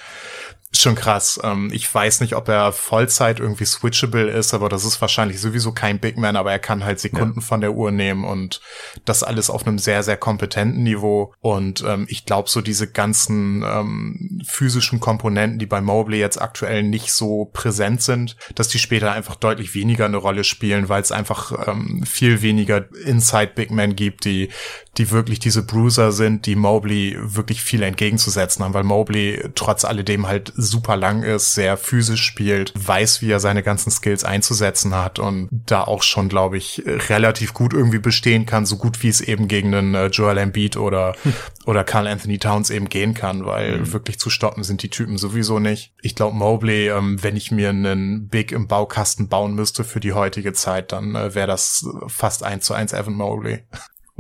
schon 0.73 0.95
krass. 0.95 1.41
Ähm, 1.43 1.71
ich 1.73 1.93
weiß 1.93 2.21
nicht, 2.21 2.35
ob 2.37 2.49
er 2.49 2.73
Vollzeit 2.73 3.41
irgendwie 3.41 3.65
switchable 3.65 4.31
ist, 4.31 4.55
aber 4.55 4.69
das 4.69 4.85
ist 4.85 5.01
wahrscheinlich 5.01 5.41
sowieso 5.41 5.73
kein 5.73 5.99
Big 5.99 6.17
Man, 6.17 6.37
aber 6.37 6.53
er 6.53 6.59
kann 6.59 6.85
halt 6.85 7.01
Sekunden 7.01 7.41
ja. 7.41 7.47
von 7.47 7.61
der 7.61 7.73
Uhr 7.73 7.91
nehmen 7.91 8.25
und 8.25 8.61
das 9.05 9.23
alles 9.23 9.51
auf 9.51 9.67
einem 9.67 9.79
sehr, 9.79 10.03
sehr 10.03 10.17
kompetenten 10.17 10.83
Niveau. 10.83 11.35
Und 11.41 11.85
ähm, 11.87 12.07
ich 12.09 12.25
glaube, 12.25 12.49
so 12.49 12.61
diese 12.61 12.91
ganzen 12.91 13.65
ähm, 13.67 14.43
physischen 14.47 15.01
Komponenten, 15.01 15.59
die 15.59 15.67
bei 15.67 15.81
Mobley 15.81 16.21
jetzt 16.21 16.41
aktuell 16.41 16.85
nicht 16.85 17.13
so 17.13 17.51
präsent 17.53 18.03
sind, 18.03 18.37
dass 18.55 18.69
die 18.69 18.79
später 18.79 19.13
einfach 19.13 19.35
deutlich 19.35 19.75
weniger 19.75 20.05
eine 20.05 20.19
Rolle 20.19 20.45
spielen, 20.45 20.89
weil 20.89 21.03
es 21.03 21.11
einfach 21.11 21.69
ähm, 21.69 22.05
viel 22.05 22.43
weniger 22.43 22.85
Inside 23.05 23.53
Big 23.55 23.71
Men 23.73 23.97
gibt, 23.97 24.25
die 24.25 24.51
die 24.99 25.11
wirklich 25.11 25.39
diese 25.39 25.63
Bruiser 25.63 26.11
sind, 26.11 26.47
die 26.47 26.57
Mobley 26.57 27.17
wirklich 27.19 27.63
viel 27.63 27.83
entgegenzusetzen 27.83 28.65
haben, 28.65 28.75
weil 28.75 28.83
Mobley 28.83 29.51
trotz 29.55 29.85
alledem 29.85 30.27
halt 30.27 30.53
super 30.61 30.97
lang 30.97 31.23
ist, 31.23 31.55
sehr 31.55 31.77
physisch 31.77 32.23
spielt, 32.23 32.73
weiß, 32.77 33.23
wie 33.23 33.31
er 33.31 33.41
seine 33.41 33.63
ganzen 33.63 33.91
Skills 33.91 34.25
einzusetzen 34.25 34.95
hat 34.95 35.19
und 35.19 35.49
da 35.51 35.83
auch 35.83 36.03
schon, 36.03 36.29
glaube 36.29 36.59
ich, 36.59 36.83
relativ 36.87 37.55
gut 37.55 37.73
irgendwie 37.73 37.99
bestehen 37.99 38.47
kann, 38.47 38.67
so 38.67 38.77
gut 38.77 39.03
wie 39.03 39.09
es 39.09 39.21
eben 39.21 39.49
gegen 39.49 39.75
einen 39.75 39.95
äh, 39.95 40.07
Joel 40.07 40.39
Embiid 40.39 40.77
oder, 40.77 41.15
hm. 41.23 41.33
oder 41.67 41.85
Carl 41.85 42.07
Anthony 42.07 42.39
Towns 42.39 42.71
eben 42.71 42.89
gehen 42.89 43.15
kann, 43.15 43.45
weil 43.45 43.79
mhm. 43.79 43.93
wirklich 43.93 44.19
zu 44.19 44.31
stoppen 44.31 44.63
sind 44.65 44.83
die 44.83 44.91
Typen 44.91 45.19
sowieso 45.19 45.59
nicht. 45.59 45.93
Ich 46.03 46.15
glaube, 46.15 46.37
Mobley, 46.37 46.89
ähm, 46.89 47.23
wenn 47.23 47.37
ich 47.37 47.51
mir 47.51 47.71
einen 47.71 48.29
Big 48.29 48.53
im 48.53 48.69
Baukasten 48.69 49.29
bauen 49.29 49.55
müsste 49.55 49.85
für 49.85 50.01
die 50.01 50.13
heutige 50.13 50.53
Zeit, 50.53 50.93
dann 50.93 51.15
äh, 51.15 51.35
wäre 51.35 51.47
das 51.47 51.87
fast 52.07 52.43
eins 52.43 52.67
zu 52.67 52.75
eins 52.75 52.93
Evan 52.93 53.15
Mobley. 53.15 53.65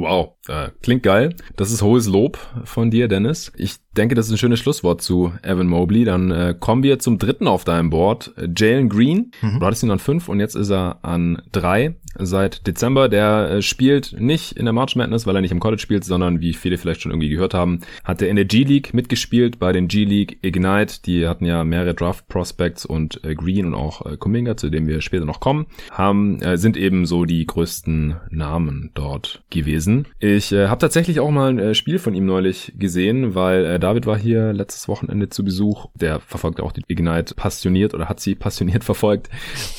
Wow, 0.00 0.36
äh, 0.48 0.70
klingt 0.82 1.02
geil. 1.02 1.36
Das 1.56 1.70
ist 1.70 1.82
hohes 1.82 2.06
Lob 2.06 2.38
von 2.64 2.90
dir, 2.90 3.06
Dennis. 3.06 3.52
Ich 3.56 3.76
denke, 3.96 4.14
das 4.14 4.26
ist 4.26 4.32
ein 4.32 4.38
schönes 4.38 4.60
Schlusswort 4.60 5.02
zu 5.02 5.32
Evan 5.42 5.66
Mobley. 5.66 6.04
Dann 6.04 6.30
äh, 6.30 6.54
kommen 6.58 6.82
wir 6.82 6.98
zum 6.98 7.18
dritten 7.18 7.48
auf 7.48 7.64
deinem 7.64 7.90
Board. 7.90 8.32
Jalen 8.56 8.88
Green. 8.88 9.32
Mhm. 9.42 9.60
Du 9.60 9.66
hattest 9.66 9.82
ihn 9.82 9.90
an 9.90 9.98
fünf 9.98 10.28
und 10.28 10.38
jetzt 10.40 10.54
ist 10.54 10.70
er 10.70 10.98
an 11.02 11.42
drei 11.52 11.96
seit 12.18 12.66
Dezember. 12.66 13.08
Der 13.08 13.50
äh, 13.50 13.62
spielt 13.62 14.14
nicht 14.18 14.52
in 14.52 14.64
der 14.64 14.72
March 14.72 14.94
Madness, 14.94 15.26
weil 15.26 15.34
er 15.34 15.40
nicht 15.40 15.52
im 15.52 15.60
College 15.60 15.82
spielt, 15.82 16.04
sondern 16.04 16.40
wie 16.40 16.52
viele 16.52 16.78
vielleicht 16.78 17.02
schon 17.02 17.10
irgendwie 17.10 17.30
gehört 17.30 17.54
haben, 17.54 17.80
hat 18.04 18.22
er 18.22 18.28
in 18.28 18.36
der 18.36 18.44
G-League 18.44 18.94
mitgespielt 18.94 19.58
bei 19.58 19.72
den 19.72 19.88
G-League 19.88 20.38
Ignite. 20.42 21.02
Die 21.04 21.26
hatten 21.26 21.44
ja 21.44 21.64
mehrere 21.64 21.94
Draft 21.94 22.28
Prospects 22.28 22.86
und 22.86 23.24
äh, 23.24 23.34
Green 23.34 23.66
und 23.66 23.74
auch 23.74 24.06
äh, 24.06 24.16
Kuminga, 24.16 24.56
zu 24.56 24.70
dem 24.70 24.86
wir 24.86 25.00
später 25.00 25.24
noch 25.24 25.40
kommen, 25.40 25.66
haben, 25.90 26.40
äh, 26.42 26.56
sind 26.58 26.76
eben 26.76 27.06
so 27.06 27.24
die 27.24 27.44
größten 27.44 28.16
Namen 28.30 28.90
dort 28.94 29.42
gewesen. 29.50 30.06
Ich 30.20 30.52
äh, 30.52 30.68
habe 30.68 30.80
tatsächlich 30.80 31.18
auch 31.18 31.30
mal 31.30 31.50
ein 31.50 31.58
äh, 31.58 31.74
Spiel 31.74 31.98
von 31.98 32.14
ihm 32.14 32.26
neulich 32.26 32.72
gesehen, 32.78 33.34
weil 33.34 33.64
äh, 33.64 33.79
David 33.80 34.06
war 34.06 34.18
hier 34.18 34.52
letztes 34.52 34.88
Wochenende 34.88 35.28
zu 35.28 35.44
Besuch. 35.44 35.86
Der 35.94 36.20
verfolgt 36.20 36.60
auch 36.60 36.72
die 36.72 36.82
Ignite 36.88 37.34
passioniert 37.34 37.94
oder 37.94 38.08
hat 38.08 38.20
sie 38.20 38.34
passioniert 38.34 38.84
verfolgt. 38.90 39.28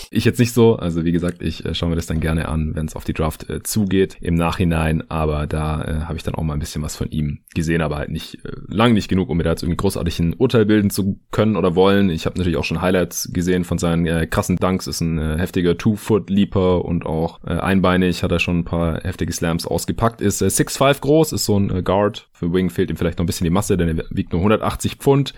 Ich 0.10 0.26
jetzt 0.26 0.40
nicht 0.40 0.54
so. 0.54 0.76
Also 0.76 1.06
wie 1.06 1.12
gesagt, 1.12 1.42
ich 1.42 1.66
äh, 1.66 1.74
schaue 1.74 1.90
mir 1.90 1.96
das 1.96 2.08
dann 2.08 2.20
gerne 2.20 2.50
an, 2.50 2.76
wenn 2.76 2.86
es 2.86 2.96
auf 2.96 3.04
die 3.04 3.14
Draft 3.14 3.50
äh, 3.50 3.64
zugeht 3.64 4.18
im 4.22 4.36
Nachhinein. 4.36 5.10
Aber 5.10 5.48
da 5.48 5.84
äh, 5.84 5.94
habe 6.06 6.18
ich 6.18 6.24
dann 6.24 6.36
auch 6.36 6.44
mal 6.44 6.54
ein 6.54 6.60
bisschen 6.60 6.82
was 6.82 6.96
von 6.96 7.10
ihm 7.12 7.40
gesehen, 7.54 7.82
aber 7.82 7.98
halt 7.98 8.10
nicht 8.10 8.44
äh, 8.46 8.52
lang 8.68 8.94
nicht 8.94 9.08
genug, 9.08 9.30
um 9.30 9.38
mir 9.38 9.44
da 9.44 9.52
jetzt 9.52 9.64
irgendwie 9.64 9.78
großartig 9.78 10.20
ein 10.20 10.34
Urteil 10.34 10.66
bilden 10.66 10.90
zu 10.90 11.20
können 11.32 11.56
oder 11.56 11.76
wollen. 11.76 12.10
Ich 12.10 12.26
habe 12.26 12.38
natürlich 12.38 12.58
auch 12.58 12.64
schon 12.64 12.82
Highlights 12.82 13.32
gesehen 13.32 13.64
von 13.64 13.78
seinen 13.78 14.06
äh, 14.06 14.28
krassen 14.28 14.58
Dunks. 14.58 14.88
Ist 14.88 15.02
ein 15.02 15.18
äh, 15.18 15.38
heftiger 15.38 15.78
Two-Foot-Leaper 15.78 16.84
und 16.84 17.06
auch 17.06 17.40
äh, 17.46 17.54
einbeinig 17.54 18.24
hat 18.24 18.32
er 18.32 18.40
schon 18.40 18.60
ein 18.60 18.66
paar 18.66 19.02
heftige 19.02 19.34
Slams 19.34 19.66
ausgepackt. 19.66 20.22
Ist 20.22 20.42
äh, 20.42 20.46
6'5 20.46 21.02
groß, 21.02 21.34
ist 21.34 21.46
so 21.46 21.58
ein 21.58 21.70
äh, 21.70 21.82
Guard. 21.82 22.28
Für 22.34 22.54
Wing 22.54 22.70
fehlt 22.70 22.90
ihm 22.90 22.98
vielleicht 22.98 23.18
noch 23.18 23.24
ein 23.24 23.28
bisschen 23.28 23.46
die 23.46 23.52
Masse, 23.52 23.78
denn 23.78 23.88
er 24.00 24.06
wiegt 24.10 24.32
nur 24.32 24.42
180 24.42 24.96
Pfund. 24.96 25.34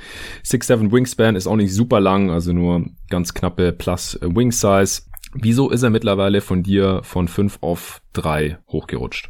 6'7 0.46 0.92
Wingspan 0.92 1.36
ist 1.36 1.48
auch 1.48 1.56
nicht 1.56 1.74
super 1.74 2.00
lang, 2.00 2.30
also 2.30 2.54
nur 2.54 2.86
ganz 3.10 3.34
knappe 3.34 3.72
Plus 3.72 4.16
äh, 4.16 4.36
Wing 4.36 4.52
Size. 4.52 5.04
Wieso 5.34 5.70
ist 5.70 5.84
er 5.84 5.90
mittlerweile 5.90 6.42
von 6.42 6.64
dir 6.64 7.02
von 7.04 7.28
5 7.28 7.60
auf 7.62 8.02
3 8.14 8.60
hochgerutscht? 8.68 9.30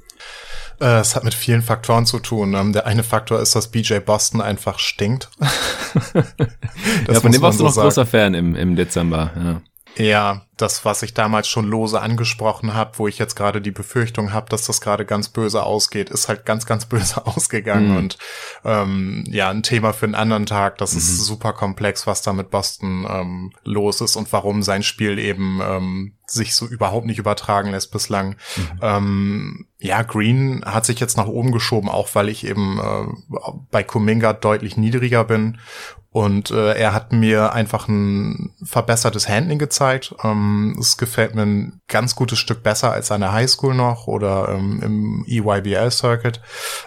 Äh, 0.82 1.00
es 1.00 1.16
hat 1.16 1.24
mit 1.24 1.34
vielen 1.34 1.62
Faktoren 1.62 2.06
zu 2.06 2.20
tun. 2.20 2.54
Ähm, 2.54 2.74
der 2.74 2.86
eine 2.86 3.04
Faktor 3.04 3.40
ist, 3.40 3.56
dass 3.56 3.70
BJ 3.70 4.00
Boston 4.00 4.42
einfach 4.42 4.80
stinkt. 4.80 5.30
ja, 6.14 7.20
von 7.20 7.32
dem 7.32 7.42
warst 7.42 7.60
du 7.60 7.64
noch 7.64 7.72
sagen. 7.72 7.88
großer 7.88 8.06
Fan 8.06 8.34
im, 8.34 8.56
im 8.56 8.76
Dezember. 8.76 9.32
Ja. 9.36 9.62
Ja, 9.96 10.42
das, 10.58 10.86
was 10.86 11.02
ich 11.02 11.14
damals 11.14 11.48
schon 11.48 11.68
lose 11.68 12.00
angesprochen 12.00 12.74
habe, 12.74 13.00
wo 13.00 13.08
ich 13.08 13.18
jetzt 13.18 13.36
gerade 13.36 13.60
die 13.60 13.72
Befürchtung 13.72 14.34
habe, 14.34 14.50
dass 14.50 14.66
das 14.66 14.82
gerade 14.82 15.04
ganz 15.04 15.30
böse 15.30 15.64
ausgeht, 15.64 16.10
ist 16.10 16.28
halt 16.28 16.46
ganz, 16.46 16.66
ganz 16.66 16.86
böse 16.88 17.26
ausgegangen. 17.26 17.92
Mhm. 17.92 17.98
Und 17.98 18.18
ähm, 18.64 19.24
ja, 19.28 19.50
ein 19.50 19.64
Thema 19.64 19.94
für 19.94 20.06
einen 20.06 20.16
anderen 20.16 20.46
Tag. 20.46 20.78
Das 20.78 20.94
mhm. 20.94 21.00
ist 21.00 21.26
super 21.26 21.54
komplex, 21.54 22.06
was 22.06 22.22
da 22.22 22.34
mit 22.34 22.52
Boston 22.52 23.08
ähm, 23.10 23.54
los 23.64 24.02
ist 24.02 24.16
und 24.16 24.32
warum 24.32 24.62
sein 24.62 24.84
Spiel 24.84 25.18
eben 25.18 25.60
ähm, 25.64 26.14
sich 26.28 26.56
so 26.56 26.68
überhaupt 26.68 27.08
nicht 27.08 27.20
übertragen 27.20 27.72
lässt 27.72 27.92
bislang. 27.92 28.36
Mhm. 28.56 28.80
Ähm, 28.82 29.68
ja, 29.80 30.04
Green 30.04 30.64
hat 30.66 30.86
sich 30.86 31.00
jetzt 31.00 31.18
nach 31.18 31.28
oben 31.28 31.52
geschoben, 31.52 31.90
auch 31.90 32.10
weil 32.14 32.30
ich 32.30 32.46
eben 32.46 32.80
äh, 32.80 33.38
bei 33.72 33.84
Kuminga 33.84 34.34
deutlich 34.34 34.78
niedriger 34.78 35.24
bin 35.24 35.58
und 36.14 36.52
äh, 36.52 36.76
er 36.76 36.94
hat 36.94 37.12
mir 37.12 37.54
einfach 37.54 37.88
ein 37.88 38.52
verbessertes 38.64 39.28
Handling 39.28 39.58
gezeigt. 39.58 40.14
Ähm, 40.24 40.53
es 40.80 40.98
gefällt 40.98 41.36
mir 41.36 41.44
ein 41.44 41.82
ganz 41.88 42.16
gutes 42.16 42.40
Stück 42.40 42.64
besser 42.64 42.92
als 42.92 43.12
an 43.12 43.22
der 43.22 43.32
Highschool 43.32 43.74
noch 43.74 44.08
oder 44.08 44.50
ähm, 44.50 44.82
im 44.82 45.26
EYBL-Circuit. 45.28 46.42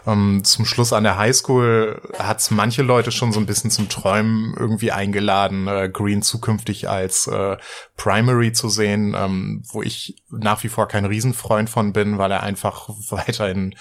Ähm, 0.07 0.43
zum 0.45 0.65
Schluss 0.65 0.93
an 0.93 1.05
der 1.05 1.17
Highschool 1.17 2.03
hat 2.19 2.41
es 2.41 2.51
manche 2.51 2.83
Leute 2.83 3.13
schon 3.13 3.33
so 3.33 3.41
ein 3.41 3.47
bisschen 3.47 3.71
zum 3.71 3.89
Träumen 3.89 4.55
irgendwie 4.59 4.93
eingeladen, 4.93 5.69
äh, 5.69 5.89
Green 5.93 6.23
zukünftig 6.23 6.89
als 6.89 7.27
äh, 7.27 7.57
Primary 7.97 8.53
zu 8.53 8.69
sehen, 8.69 9.15
ähm, 9.17 9.63
wo 9.71 9.83
ich 9.83 10.17
nach 10.31 10.63
wie 10.63 10.69
vor 10.69 10.89
kein 10.89 11.05
Riesenfreund 11.05 11.71
von 11.71 11.93
bin, 11.93 12.19
weil 12.19 12.31
er 12.31 12.43
einfach 12.43 12.89
weiterhin 13.11 13.75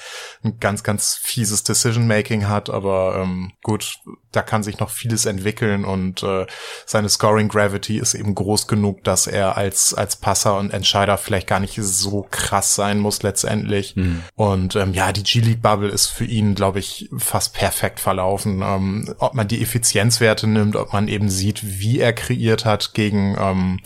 ein 0.43 0.59
ganz, 0.59 0.83
ganz 0.83 1.15
fieses 1.21 1.63
Decision-Making 1.63 2.47
hat. 2.47 2.69
Aber 2.69 3.19
ähm, 3.21 3.53
gut, 3.63 3.99
da 4.31 4.41
kann 4.41 4.63
sich 4.63 4.79
noch 4.79 4.89
vieles 4.89 5.25
entwickeln 5.25 5.85
und 5.85 6.23
äh, 6.23 6.45
seine 6.85 7.09
Scoring 7.09 7.47
Gravity 7.47 7.97
ist 7.97 8.13
eben 8.13 8.35
groß 8.35 8.67
genug, 8.67 9.03
dass 9.03 9.27
er 9.27 9.57
als, 9.57 9.64
als 9.65 10.15
Passer 10.15 10.57
und 10.57 10.71
Entscheider 10.71 11.17
vielleicht 11.17 11.47
gar 11.47 11.59
nicht 11.59 11.75
so 11.75 12.27
krass 12.29 12.75
sein 12.75 12.99
muss 12.99 13.23
letztendlich. 13.23 13.95
Mhm. 13.95 14.21
Und 14.35 14.75
ähm, 14.75 14.93
ja, 14.93 15.11
die 15.11 15.23
G-League-Bubble 15.23 15.89
ist 15.89 16.07
für 16.07 16.25
ihn, 16.25 16.55
glaube 16.55 16.79
ich, 16.79 17.09
fast 17.17 17.53
perfekt 17.53 17.99
verlaufen. 17.99 18.61
Ähm, 18.63 19.13
ob 19.19 19.33
man 19.33 19.47
die 19.47 19.61
Effizienzwerte 19.61 20.47
nimmt, 20.47 20.75
ob 20.75 20.93
man 20.93 21.07
eben 21.07 21.29
sieht, 21.29 21.61
wie 21.79 21.99
er 21.99 22.13
kreiert 22.13 22.65
hat 22.65 22.93
gegen, 22.93 23.35
ähm, 23.39 23.79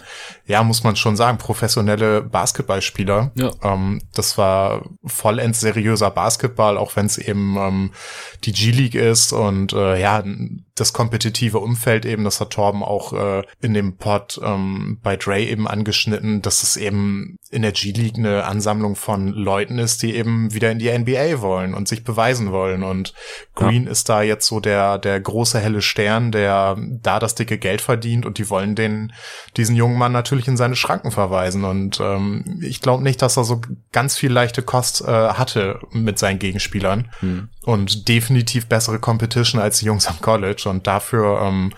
ja, 0.46 0.64
muss 0.64 0.84
man 0.84 0.96
schon 0.96 1.16
sagen, 1.16 1.38
professionelle 1.38 2.22
Basketballspieler. 2.22 3.32
Ja. 3.36 3.52
Ähm, 3.64 4.02
das 4.14 4.38
war 4.38 4.86
vollends 5.06 5.60
seriöser 5.60 6.12
Basketball, 6.12 6.78
auch 6.78 6.96
wenn 6.96 7.06
es 7.06 7.18
eben 7.18 7.58
ähm, 7.58 7.92
die 8.44 8.54
G-League 8.54 8.96
ist 8.96 9.34
und 9.34 9.74
äh, 9.74 10.00
ja, 10.00 10.24
das 10.80 10.94
kompetitive 10.94 11.60
Umfeld 11.60 12.06
eben, 12.06 12.24
das 12.24 12.40
hat 12.40 12.52
Torben 12.52 12.84
auch 12.84 13.14
äh, 13.14 13.44
in 13.62 13.74
dem 13.74 13.98
Pod 13.98 14.40
ähm, 14.44 15.00
bei 15.04 15.16
Dre 15.18 15.42
eben 15.42 15.68
angeschnitten, 15.68 16.42
dass 16.42 16.64
es 16.64 16.78
eben 16.78 17.38
in 17.52 17.64
der 17.64 17.72
G-League 17.72 18.18
eine 18.18 18.46
Ansammlung 18.46 18.96
von 18.96 19.30
Leuten 19.30 19.80
ist, 19.80 20.04
die 20.04 20.16
eben 20.16 20.54
wieder 20.54 20.72
in 20.72 20.80
die 20.80 20.96
NBA 20.96 21.42
wollen 21.42 21.74
und 21.74 21.88
sich 21.88 22.04
beweisen 22.04 22.52
wollen. 22.52 22.84
Und 22.84 23.14
Green 23.56 23.86
ja. 23.86 23.92
ist 23.92 24.08
da 24.10 24.22
jetzt 24.22 24.46
so 24.46 24.60
der, 24.60 24.98
der 25.00 25.20
große 25.20 25.60
helle 25.60 25.82
Stern, 25.82 26.32
der 26.32 26.78
da 26.78 27.20
das 27.20 27.36
dicke 27.36 27.58
Geld 27.58 27.82
verdient 27.82 28.26
und 28.26 28.38
die 28.38 28.50
wollen 28.50 28.76
den, 28.76 29.14
diesen 29.58 29.76
jungen 29.76 29.98
Mann 29.98 30.12
natürlich 30.12 30.48
in 30.48 30.58
seine 30.58 30.76
Schranken 30.76 31.12
verweisen. 31.12 31.64
Und 31.64 32.00
ähm, 32.00 32.60
ich 32.62 32.82
glaube 32.82 33.04
nicht, 33.04 33.22
dass 33.22 33.38
er 33.38 33.44
so 33.44 33.62
ganz 33.92 34.16
viel 34.16 34.32
leichte 34.32 34.62
Kost 34.62 35.02
äh, 35.02 35.06
hatte 35.08 35.80
mit 35.92 36.20
seinen 36.20 36.40
Gegenspielern. 36.40 37.10
Hm. 37.20 37.50
Und 37.64 38.08
definitiv 38.08 38.68
bessere 38.68 39.00
Competition 39.00 39.62
als 39.62 39.80
die 39.80 39.86
Jungs 39.86 40.08
am 40.08 40.22
College. 40.22 40.69
Und 40.70 40.88
dafür 40.88 41.42
ähm, 41.42 41.74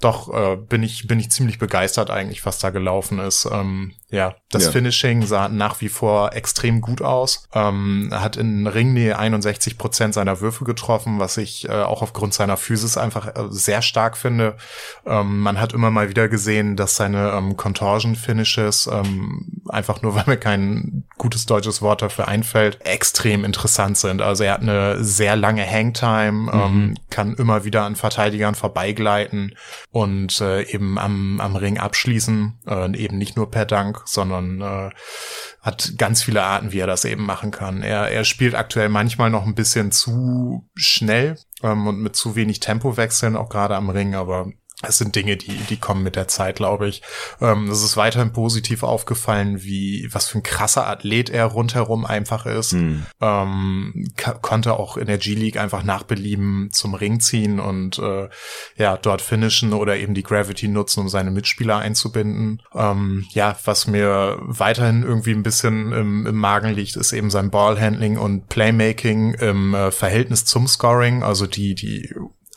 doch 0.00 0.32
äh, 0.34 0.56
bin 0.56 0.82
ich 0.82 1.06
bin 1.06 1.20
ich 1.20 1.30
ziemlich 1.30 1.58
begeistert 1.58 2.10
eigentlich, 2.10 2.44
was 2.44 2.58
da 2.58 2.70
gelaufen 2.70 3.18
ist. 3.18 3.48
Ähm, 3.50 3.94
ja, 4.12 4.34
das 4.50 4.66
ja. 4.66 4.72
Finishing 4.72 5.24
sah 5.26 5.48
nach 5.48 5.80
wie 5.80 5.88
vor 5.88 6.34
extrem 6.34 6.82
gut 6.82 7.00
aus. 7.00 7.48
Ähm, 7.54 8.10
hat 8.12 8.36
in 8.36 8.66
Ringnähe 8.66 9.18
61 9.18 9.78
Prozent 9.78 10.12
seiner 10.12 10.42
Würfe 10.42 10.64
getroffen, 10.64 11.18
was 11.18 11.38
ich 11.38 11.66
äh, 11.66 11.72
auch 11.72 12.02
aufgrund 12.02 12.34
seiner 12.34 12.58
Physis 12.58 12.98
einfach 12.98 13.28
äh, 13.28 13.46
sehr 13.48 13.80
stark 13.80 14.18
finde. 14.18 14.58
Ähm, 15.06 15.40
man 15.40 15.58
hat 15.58 15.72
immer 15.72 15.90
mal 15.90 16.10
wieder 16.10 16.28
gesehen, 16.28 16.76
dass 16.76 16.94
seine 16.94 17.30
ähm, 17.30 17.56
Contortion 17.56 18.14
Finishes 18.14 18.86
ähm, 18.86 19.62
einfach 19.70 20.02
nur, 20.02 20.14
weil 20.16 20.24
mir 20.26 20.36
kein 20.36 21.04
gutes 21.16 21.46
deutsches 21.46 21.80
Wort 21.80 22.02
dafür 22.02 22.28
einfällt, 22.28 22.84
extrem 22.84 23.46
interessant 23.46 23.96
sind. 23.96 24.20
Also 24.20 24.44
er 24.44 24.52
hat 24.52 24.60
eine 24.60 25.02
sehr 25.02 25.36
lange 25.36 25.64
Hangtime, 25.64 26.52
ähm, 26.52 26.76
mhm. 26.76 26.94
kann 27.08 27.34
immer 27.36 27.64
wieder 27.64 27.84
an 27.84 27.96
Verteidigern 27.96 28.54
vorbeigleiten 28.54 29.54
und 29.90 30.38
äh, 30.42 30.64
eben 30.64 30.98
am, 30.98 31.40
am 31.40 31.56
Ring 31.56 31.78
abschließen, 31.78 32.58
äh, 32.66 32.96
eben 32.96 33.16
nicht 33.16 33.36
nur 33.36 33.50
per 33.50 33.64
Dank, 33.64 34.01
sondern 34.04 34.60
äh, 34.60 34.90
hat 35.60 35.94
ganz 35.96 36.22
viele 36.22 36.42
Arten, 36.42 36.72
wie 36.72 36.80
er 36.80 36.86
das 36.86 37.04
eben 37.04 37.24
machen 37.24 37.50
kann. 37.50 37.82
Er, 37.82 38.08
er 38.08 38.24
spielt 38.24 38.54
aktuell 38.54 38.88
manchmal 38.88 39.30
noch 39.30 39.46
ein 39.46 39.54
bisschen 39.54 39.92
zu 39.92 40.68
schnell 40.74 41.38
ähm, 41.62 41.86
und 41.86 42.00
mit 42.00 42.16
zu 42.16 42.34
wenig 42.34 42.60
Tempo 42.60 42.96
wechseln, 42.96 43.36
auch 43.36 43.48
gerade 43.48 43.76
am 43.76 43.90
Ring, 43.90 44.14
aber 44.14 44.52
es 44.82 44.98
sind 44.98 45.14
Dinge, 45.14 45.36
die, 45.36 45.56
die 45.68 45.76
kommen 45.76 46.02
mit 46.02 46.16
der 46.16 46.28
Zeit, 46.28 46.56
glaube 46.56 46.88
ich. 46.88 47.02
Ähm, 47.40 47.68
es 47.70 47.82
ist 47.82 47.96
weiterhin 47.96 48.32
positiv 48.32 48.82
aufgefallen, 48.82 49.62
wie, 49.62 50.08
was 50.12 50.28
für 50.28 50.38
ein 50.38 50.42
krasser 50.42 50.86
Athlet 50.86 51.30
er 51.30 51.46
rundherum 51.46 52.04
einfach 52.04 52.46
ist. 52.46 52.72
Mhm. 52.72 53.06
Ähm, 53.20 54.12
konnte 54.42 54.74
auch 54.74 54.96
in 54.96 55.06
der 55.06 55.18
G-League 55.18 55.56
einfach 55.56 55.84
nach 55.84 56.02
Belieben 56.02 56.70
zum 56.72 56.94
Ring 56.94 57.20
ziehen 57.20 57.60
und, 57.60 57.98
äh, 57.98 58.28
ja, 58.76 58.96
dort 58.96 59.22
finishen 59.22 59.72
oder 59.72 59.96
eben 59.96 60.14
die 60.14 60.22
Gravity 60.22 60.68
nutzen, 60.68 61.00
um 61.00 61.08
seine 61.08 61.30
Mitspieler 61.30 61.78
einzubinden. 61.78 62.62
Ähm, 62.74 63.26
ja, 63.30 63.56
was 63.64 63.86
mir 63.86 64.38
weiterhin 64.40 65.02
irgendwie 65.02 65.32
ein 65.32 65.42
bisschen 65.42 65.92
im, 65.92 66.26
im 66.26 66.36
Magen 66.36 66.74
liegt, 66.74 66.96
ist 66.96 67.12
eben 67.12 67.30
sein 67.30 67.50
Ballhandling 67.50 68.18
und 68.18 68.48
Playmaking 68.48 69.34
im 69.34 69.74
äh, 69.74 69.90
Verhältnis 69.90 70.44
zum 70.44 70.66
Scoring. 70.66 71.22
Also 71.22 71.46
die, 71.46 71.74
die 71.74 72.14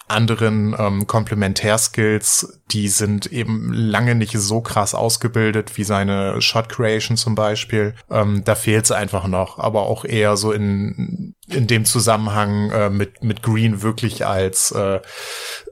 anderen 0.07 0.75
ähm, 0.77 1.07
Komplementärskills, 1.07 2.61
die 2.71 2.89
sind 2.89 3.25
eben 3.27 3.73
lange 3.73 4.15
nicht 4.15 4.37
so 4.37 4.61
krass 4.61 4.93
ausgebildet 4.93 5.77
wie 5.77 5.83
seine 5.83 6.41
Shot 6.41 6.69
Creation 6.69 7.17
zum 7.17 7.33
Beispiel. 7.35 7.95
Ähm, 8.11 8.43
da 8.43 8.55
fehlt 8.55 8.85
es 8.85 8.91
einfach 8.91 9.27
noch, 9.27 9.57
aber 9.57 9.83
auch 9.83 10.05
eher 10.05 10.37
so 10.37 10.51
in 10.51 11.35
in 11.47 11.67
dem 11.67 11.85
Zusammenhang 11.85 12.71
äh, 12.71 12.89
mit 12.89 13.23
mit 13.23 13.43
Green 13.43 13.83
wirklich 13.83 14.25
als 14.25 14.71
äh, 14.71 14.99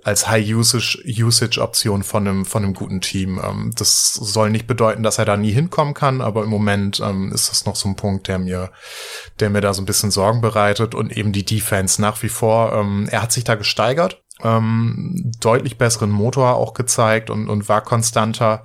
als 0.03 0.29
High 0.29 0.47
Usage 0.47 0.99
Usage 1.05 1.59
Option 1.59 2.03
von 2.03 2.27
einem 2.27 2.45
von 2.45 2.63
einem 2.63 2.73
guten 2.73 3.01
Team. 3.01 3.41
Ähm, 3.43 3.71
das 3.75 4.13
soll 4.13 4.49
nicht 4.49 4.67
bedeuten, 4.67 5.03
dass 5.03 5.17
er 5.17 5.25
da 5.25 5.37
nie 5.37 5.51
hinkommen 5.51 5.93
kann, 5.93 6.21
aber 6.21 6.43
im 6.43 6.49
Moment 6.49 6.99
ähm, 7.03 7.31
ist 7.31 7.49
das 7.49 7.65
noch 7.65 7.75
so 7.75 7.89
ein 7.89 7.95
Punkt, 7.95 8.27
der 8.27 8.39
mir 8.39 8.71
der 9.39 9.49
mir 9.49 9.61
da 9.61 9.73
so 9.73 9.81
ein 9.81 9.85
bisschen 9.85 10.11
Sorgen 10.11 10.41
bereitet 10.41 10.93
und 10.95 11.15
eben 11.15 11.31
die 11.33 11.45
Defense 11.45 12.01
nach 12.01 12.21
wie 12.21 12.29
vor. 12.29 12.73
Ähm, 12.73 13.07
er 13.11 13.21
hat 13.21 13.31
sich 13.31 13.43
da 13.43 13.55
gesteigert 13.55 14.22
ähm, 14.43 15.32
deutlich 15.39 15.77
besseren 15.77 16.12
Motor 16.12 16.56
auch 16.56 16.73
gezeigt 16.73 17.29
und, 17.29 17.49
und 17.49 17.69
war 17.69 17.82
konstanter, 17.82 18.63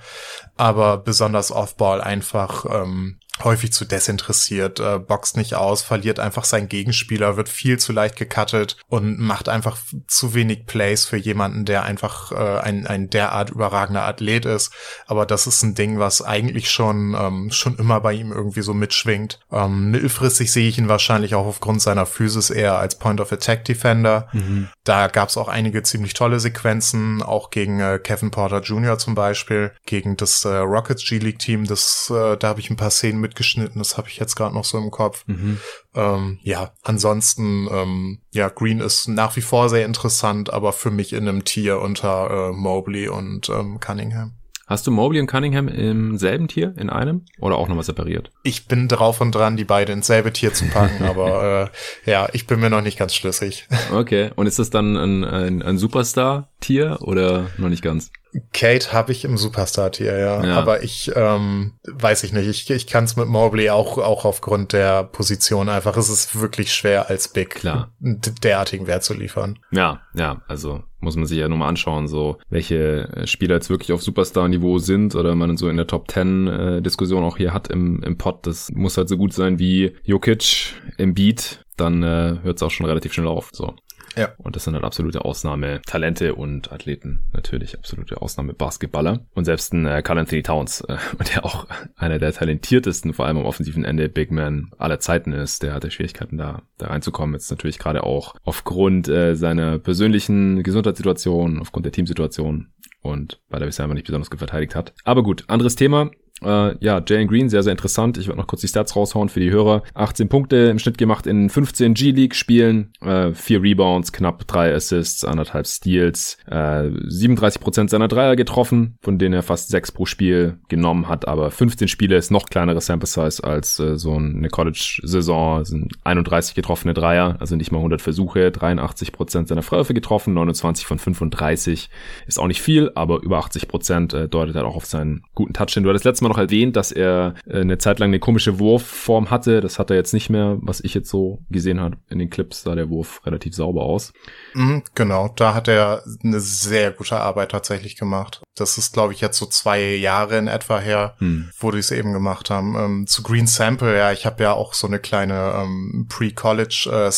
aber 0.56 0.98
besonders 0.98 1.52
Offball 1.52 2.00
einfach 2.00 2.64
ähm, 2.68 3.17
häufig 3.44 3.72
zu 3.72 3.84
desinteressiert, 3.84 4.80
äh, 4.80 4.98
boxt 4.98 5.36
nicht 5.36 5.54
aus, 5.54 5.82
verliert 5.82 6.18
einfach 6.18 6.44
seinen 6.44 6.68
Gegenspieler, 6.68 7.36
wird 7.36 7.48
viel 7.48 7.78
zu 7.78 7.92
leicht 7.92 8.16
gecuttet 8.16 8.76
und 8.88 9.18
macht 9.18 9.48
einfach 9.48 9.78
zu 10.06 10.34
wenig 10.34 10.66
Plays 10.66 11.04
für 11.04 11.16
jemanden, 11.16 11.64
der 11.64 11.84
einfach 11.84 12.32
äh, 12.32 12.60
ein, 12.60 12.86
ein 12.86 13.10
derart 13.10 13.50
überragender 13.50 14.02
Athlet 14.02 14.44
ist. 14.44 14.72
Aber 15.06 15.26
das 15.26 15.46
ist 15.46 15.62
ein 15.62 15.74
Ding, 15.74 15.98
was 15.98 16.22
eigentlich 16.22 16.70
schon, 16.70 17.16
ähm, 17.18 17.50
schon 17.50 17.76
immer 17.76 18.00
bei 18.00 18.12
ihm 18.12 18.32
irgendwie 18.32 18.62
so 18.62 18.74
mitschwingt. 18.74 19.40
Ähm, 19.50 19.90
mittelfristig 19.90 20.52
sehe 20.52 20.68
ich 20.68 20.78
ihn 20.78 20.88
wahrscheinlich 20.88 21.34
auch 21.34 21.46
aufgrund 21.46 21.82
seiner 21.82 22.06
Physis 22.06 22.50
eher 22.50 22.78
als 22.78 22.98
Point-of-Attack-Defender. 22.98 24.28
Mhm. 24.32 24.68
Da 24.84 25.08
gab 25.08 25.28
es 25.28 25.36
auch 25.36 25.48
einige 25.48 25.82
ziemlich 25.82 26.14
tolle 26.14 26.40
Sequenzen, 26.40 27.22
auch 27.22 27.50
gegen 27.50 27.80
äh, 27.80 27.98
Kevin 28.02 28.30
Porter 28.30 28.60
Jr. 28.60 28.98
zum 28.98 29.14
Beispiel, 29.14 29.72
gegen 29.86 30.16
das 30.16 30.44
äh, 30.44 30.48
Rockets 30.48 31.04
G-League-Team. 31.04 31.64
Das, 31.64 32.10
äh, 32.14 32.36
da 32.36 32.48
habe 32.48 32.60
ich 32.60 32.70
ein 32.70 32.76
paar 32.76 32.90
Szenen 32.90 33.20
mitgeschnitten, 33.28 33.78
das 33.78 33.96
habe 33.96 34.08
ich 34.08 34.18
jetzt 34.18 34.34
gerade 34.34 34.54
noch 34.54 34.64
so 34.64 34.78
im 34.78 34.90
Kopf. 34.90 35.24
Mhm. 35.26 35.58
Ähm, 35.94 36.38
ja, 36.42 36.72
ansonsten, 36.82 37.68
ähm, 37.70 38.20
ja, 38.32 38.48
Green 38.48 38.80
ist 38.80 39.08
nach 39.08 39.36
wie 39.36 39.42
vor 39.42 39.68
sehr 39.68 39.86
interessant, 39.86 40.52
aber 40.52 40.72
für 40.72 40.90
mich 40.90 41.12
in 41.12 41.28
einem 41.28 41.44
Tier 41.44 41.80
unter 41.80 42.50
äh, 42.50 42.52
Mobley 42.52 43.08
und 43.08 43.48
ähm, 43.48 43.78
Cunningham. 43.80 44.34
Hast 44.66 44.86
du 44.86 44.90
Mobley 44.90 45.18
und 45.18 45.28
Cunningham 45.28 45.66
im 45.66 46.18
selben 46.18 46.46
Tier, 46.46 46.74
in 46.76 46.90
einem? 46.90 47.24
Oder 47.40 47.56
auch 47.56 47.68
nochmal 47.68 47.84
separiert? 47.84 48.30
Ich 48.42 48.68
bin 48.68 48.86
drauf 48.86 49.22
und 49.22 49.34
dran, 49.34 49.56
die 49.56 49.64
beide 49.64 49.94
ins 49.94 50.06
selbe 50.06 50.30
Tier 50.30 50.52
zu 50.52 50.66
packen, 50.66 51.04
aber 51.08 51.70
äh, 52.04 52.10
ja, 52.10 52.28
ich 52.34 52.46
bin 52.46 52.60
mir 52.60 52.68
noch 52.68 52.82
nicht 52.82 52.98
ganz 52.98 53.14
schlüssig. 53.14 53.66
Okay, 53.92 54.30
und 54.36 54.46
ist 54.46 54.58
das 54.58 54.68
dann 54.68 54.98
ein, 54.98 55.24
ein, 55.24 55.62
ein 55.62 55.78
Superstar-Tier 55.78 56.98
oder 57.00 57.46
noch 57.56 57.70
nicht 57.70 57.82
ganz? 57.82 58.10
Kate 58.52 58.92
habe 58.92 59.12
ich 59.12 59.24
im 59.24 59.36
Superstar-Tier, 59.36 60.18
ja. 60.18 60.44
ja. 60.44 60.56
Aber 60.56 60.82
ich 60.82 61.10
ähm, 61.14 61.72
weiß 61.86 62.24
ich 62.24 62.32
nicht. 62.32 62.48
Ich, 62.48 62.70
ich 62.70 62.86
kann 62.86 63.04
es 63.04 63.16
mit 63.16 63.28
Mobley 63.28 63.70
auch, 63.70 63.98
auch 63.98 64.24
aufgrund 64.24 64.72
der 64.72 65.04
Position 65.04 65.68
einfach. 65.68 65.96
Es 65.96 66.08
ist 66.08 66.40
wirklich 66.40 66.72
schwer 66.72 67.08
als 67.08 67.28
Big 67.28 67.56
Klar. 67.56 67.92
derartigen 68.00 68.86
Wert 68.86 69.04
zu 69.04 69.14
liefern. 69.14 69.58
Ja, 69.70 70.00
ja, 70.14 70.42
also 70.48 70.82
muss 71.00 71.16
man 71.16 71.26
sich 71.26 71.38
ja 71.38 71.48
nur 71.48 71.58
mal 71.58 71.68
anschauen, 71.68 72.08
so 72.08 72.38
welche 72.50 73.08
äh, 73.14 73.26
Spieler 73.26 73.56
jetzt 73.56 73.70
wirklich 73.70 73.92
auf 73.92 74.02
Superstar-Niveau 74.02 74.78
sind 74.78 75.14
oder 75.14 75.34
man 75.34 75.56
so 75.56 75.68
in 75.68 75.76
der 75.76 75.86
Top 75.86 76.10
10 76.10 76.46
äh, 76.48 76.82
Diskussion 76.82 77.22
auch 77.24 77.36
hier 77.36 77.52
hat 77.52 77.68
im, 77.68 78.02
im 78.02 78.18
Pod. 78.18 78.46
Das 78.46 78.70
muss 78.72 78.96
halt 78.96 79.08
so 79.08 79.16
gut 79.16 79.32
sein 79.32 79.58
wie 79.58 79.94
Jokic 80.02 80.74
im 80.96 81.14
Beat, 81.14 81.64
dann 81.76 82.02
äh, 82.02 82.38
hört 82.42 82.56
es 82.56 82.62
auch 82.62 82.70
schon 82.70 82.86
relativ 82.86 83.12
schnell 83.12 83.28
auf. 83.28 83.50
So. 83.52 83.74
Ja. 84.16 84.30
Und 84.38 84.56
das 84.56 84.64
sind 84.64 84.74
halt 84.74 84.84
absolute 84.84 85.24
Ausnahmetalente 85.24 86.34
und 86.34 86.72
Athleten. 86.72 87.20
Natürlich 87.32 87.76
absolute 87.76 88.20
Ausnahme-Basketballer. 88.20 89.20
Und 89.34 89.44
selbst 89.44 89.72
ein 89.72 89.86
äh, 89.86 90.02
Carl 90.02 90.18
Anthony 90.18 90.42
Towns, 90.42 90.80
äh, 90.82 90.96
der 91.34 91.44
auch 91.44 91.66
einer 91.96 92.18
der 92.18 92.32
talentiertesten, 92.32 93.12
vor 93.12 93.26
allem 93.26 93.38
am 93.38 93.44
offensiven 93.44 93.84
Ende, 93.84 94.08
Big 94.08 94.30
Man 94.30 94.70
aller 94.78 95.00
Zeiten 95.00 95.32
ist, 95.32 95.62
der 95.62 95.74
hatte 95.74 95.90
Schwierigkeiten 95.90 96.38
da, 96.38 96.62
da 96.78 96.88
reinzukommen. 96.88 97.34
Jetzt 97.34 97.50
natürlich 97.50 97.78
gerade 97.78 98.04
auch 98.04 98.34
aufgrund 98.44 99.08
äh, 99.08 99.34
seiner 99.34 99.78
persönlichen 99.78 100.62
Gesundheitssituation, 100.62 101.60
aufgrund 101.60 101.86
der 101.86 101.92
Teamsituation 101.92 102.68
und 103.02 103.40
weil 103.48 103.62
er 103.62 103.66
bisher 103.66 103.84
einfach 103.84 103.94
nicht 103.94 104.06
besonders 104.06 104.30
gut 104.30 104.38
verteidigt 104.38 104.74
hat. 104.74 104.92
Aber 105.04 105.22
gut, 105.22 105.44
anderes 105.48 105.76
Thema. 105.76 106.10
Äh, 106.42 106.76
ja, 106.84 107.02
Jalen 107.06 107.28
Green, 107.28 107.48
sehr, 107.48 107.62
sehr 107.62 107.72
interessant. 107.72 108.18
Ich 108.18 108.28
werde 108.28 108.38
noch 108.38 108.46
kurz 108.46 108.60
die 108.60 108.68
Stats 108.68 108.94
raushauen 108.96 109.28
für 109.28 109.40
die 109.40 109.50
Hörer. 109.50 109.82
18 109.94 110.28
Punkte 110.28 110.56
im 110.56 110.78
Schnitt 110.78 110.98
gemacht 110.98 111.26
in 111.26 111.50
15 111.50 111.94
G-League-Spielen, 111.94 112.92
äh, 113.00 113.32
4 113.32 113.62
Rebounds, 113.62 114.12
knapp 114.12 114.46
3 114.46 114.74
Assists, 114.74 115.24
anderthalb 115.24 115.66
Steals, 115.66 116.38
äh, 116.46 116.90
37% 117.08 117.90
seiner 117.90 118.08
Dreier 118.08 118.36
getroffen, 118.36 118.96
von 119.02 119.18
denen 119.18 119.34
er 119.34 119.42
fast 119.42 119.68
6 119.68 119.92
pro 119.92 120.06
Spiel 120.06 120.58
genommen 120.68 121.08
hat, 121.08 121.26
aber 121.26 121.50
15 121.50 121.88
Spiele 121.88 122.16
ist 122.16 122.30
noch 122.30 122.46
kleineres 122.46 122.86
Sample 122.86 123.06
Size 123.06 123.42
als 123.42 123.78
äh, 123.78 123.96
so 123.98 124.14
eine 124.14 124.48
College-Saison, 124.48 125.64
sind 125.64 125.92
31 126.04 126.54
getroffene 126.54 126.94
Dreier, 126.94 127.36
also 127.40 127.56
nicht 127.56 127.72
mal 127.72 127.78
100 127.78 128.00
Versuche, 128.00 128.48
83% 128.48 129.48
seiner 129.48 129.62
Freiwürfe 129.62 129.94
getroffen, 129.94 130.34
29 130.34 130.86
von 130.86 130.98
35 130.98 131.90
ist 132.26 132.38
auch 132.38 132.46
nicht 132.46 132.62
viel, 132.62 132.90
aber 132.94 133.22
über 133.22 133.38
80% 133.40 134.16
äh, 134.16 134.28
deutet 134.28 134.54
halt 134.54 134.66
auch 134.66 134.76
auf 134.76 134.86
seinen 134.86 135.22
guten 135.34 135.52
Touch 135.52 135.74
hin. 135.74 135.82
Du 135.82 135.90
hattest 135.90 136.04
letztes 136.04 136.22
Mal 136.22 136.27
mal 136.28 136.34
noch 136.34 136.38
erwähnt, 136.38 136.76
dass 136.76 136.92
er 136.92 137.34
äh, 137.46 137.60
eine 137.60 137.78
Zeit 137.78 137.98
lang 137.98 138.10
eine 138.10 138.18
komische 138.18 138.58
Wurfform 138.58 139.30
hatte. 139.30 139.60
Das 139.60 139.78
hat 139.78 139.90
er 139.90 139.96
jetzt 139.96 140.14
nicht 140.14 140.30
mehr, 140.30 140.58
was 140.60 140.80
ich 140.80 140.94
jetzt 140.94 141.10
so 141.10 141.40
gesehen 141.50 141.80
habe. 141.80 141.96
In 142.08 142.18
den 142.18 142.30
Clips 142.30 142.62
sah 142.62 142.74
der 142.74 142.90
Wurf 142.90 143.24
relativ 143.26 143.54
sauber 143.54 143.82
aus. 143.82 144.12
Mhm, 144.54 144.82
genau, 144.94 145.28
da 145.34 145.54
hat 145.54 145.68
er 145.68 146.02
eine 146.22 146.40
sehr 146.40 146.92
gute 146.92 147.18
Arbeit 147.18 147.50
tatsächlich 147.50 147.96
gemacht. 147.96 148.42
Das 148.60 148.78
ist, 148.78 148.92
glaube 148.92 149.12
ich, 149.12 149.20
jetzt 149.20 149.38
so 149.38 149.46
zwei 149.46 149.80
Jahre 149.94 150.38
in 150.38 150.48
etwa 150.48 150.78
her, 150.78 151.14
hm. 151.18 151.50
wo 151.58 151.70
die 151.70 151.78
es 151.78 151.90
eben 151.90 152.12
gemacht 152.12 152.50
haben. 152.50 152.74
Ähm, 152.76 153.06
zu 153.06 153.22
Green 153.22 153.46
Sample, 153.46 153.96
ja, 153.96 154.12
ich 154.12 154.26
habe 154.26 154.42
ja 154.42 154.52
auch 154.52 154.74
so 154.74 154.86
eine 154.86 154.98
kleine 154.98 155.52
ähm, 155.56 156.06
Pre-College 156.08 156.90
äh, 156.90 157.10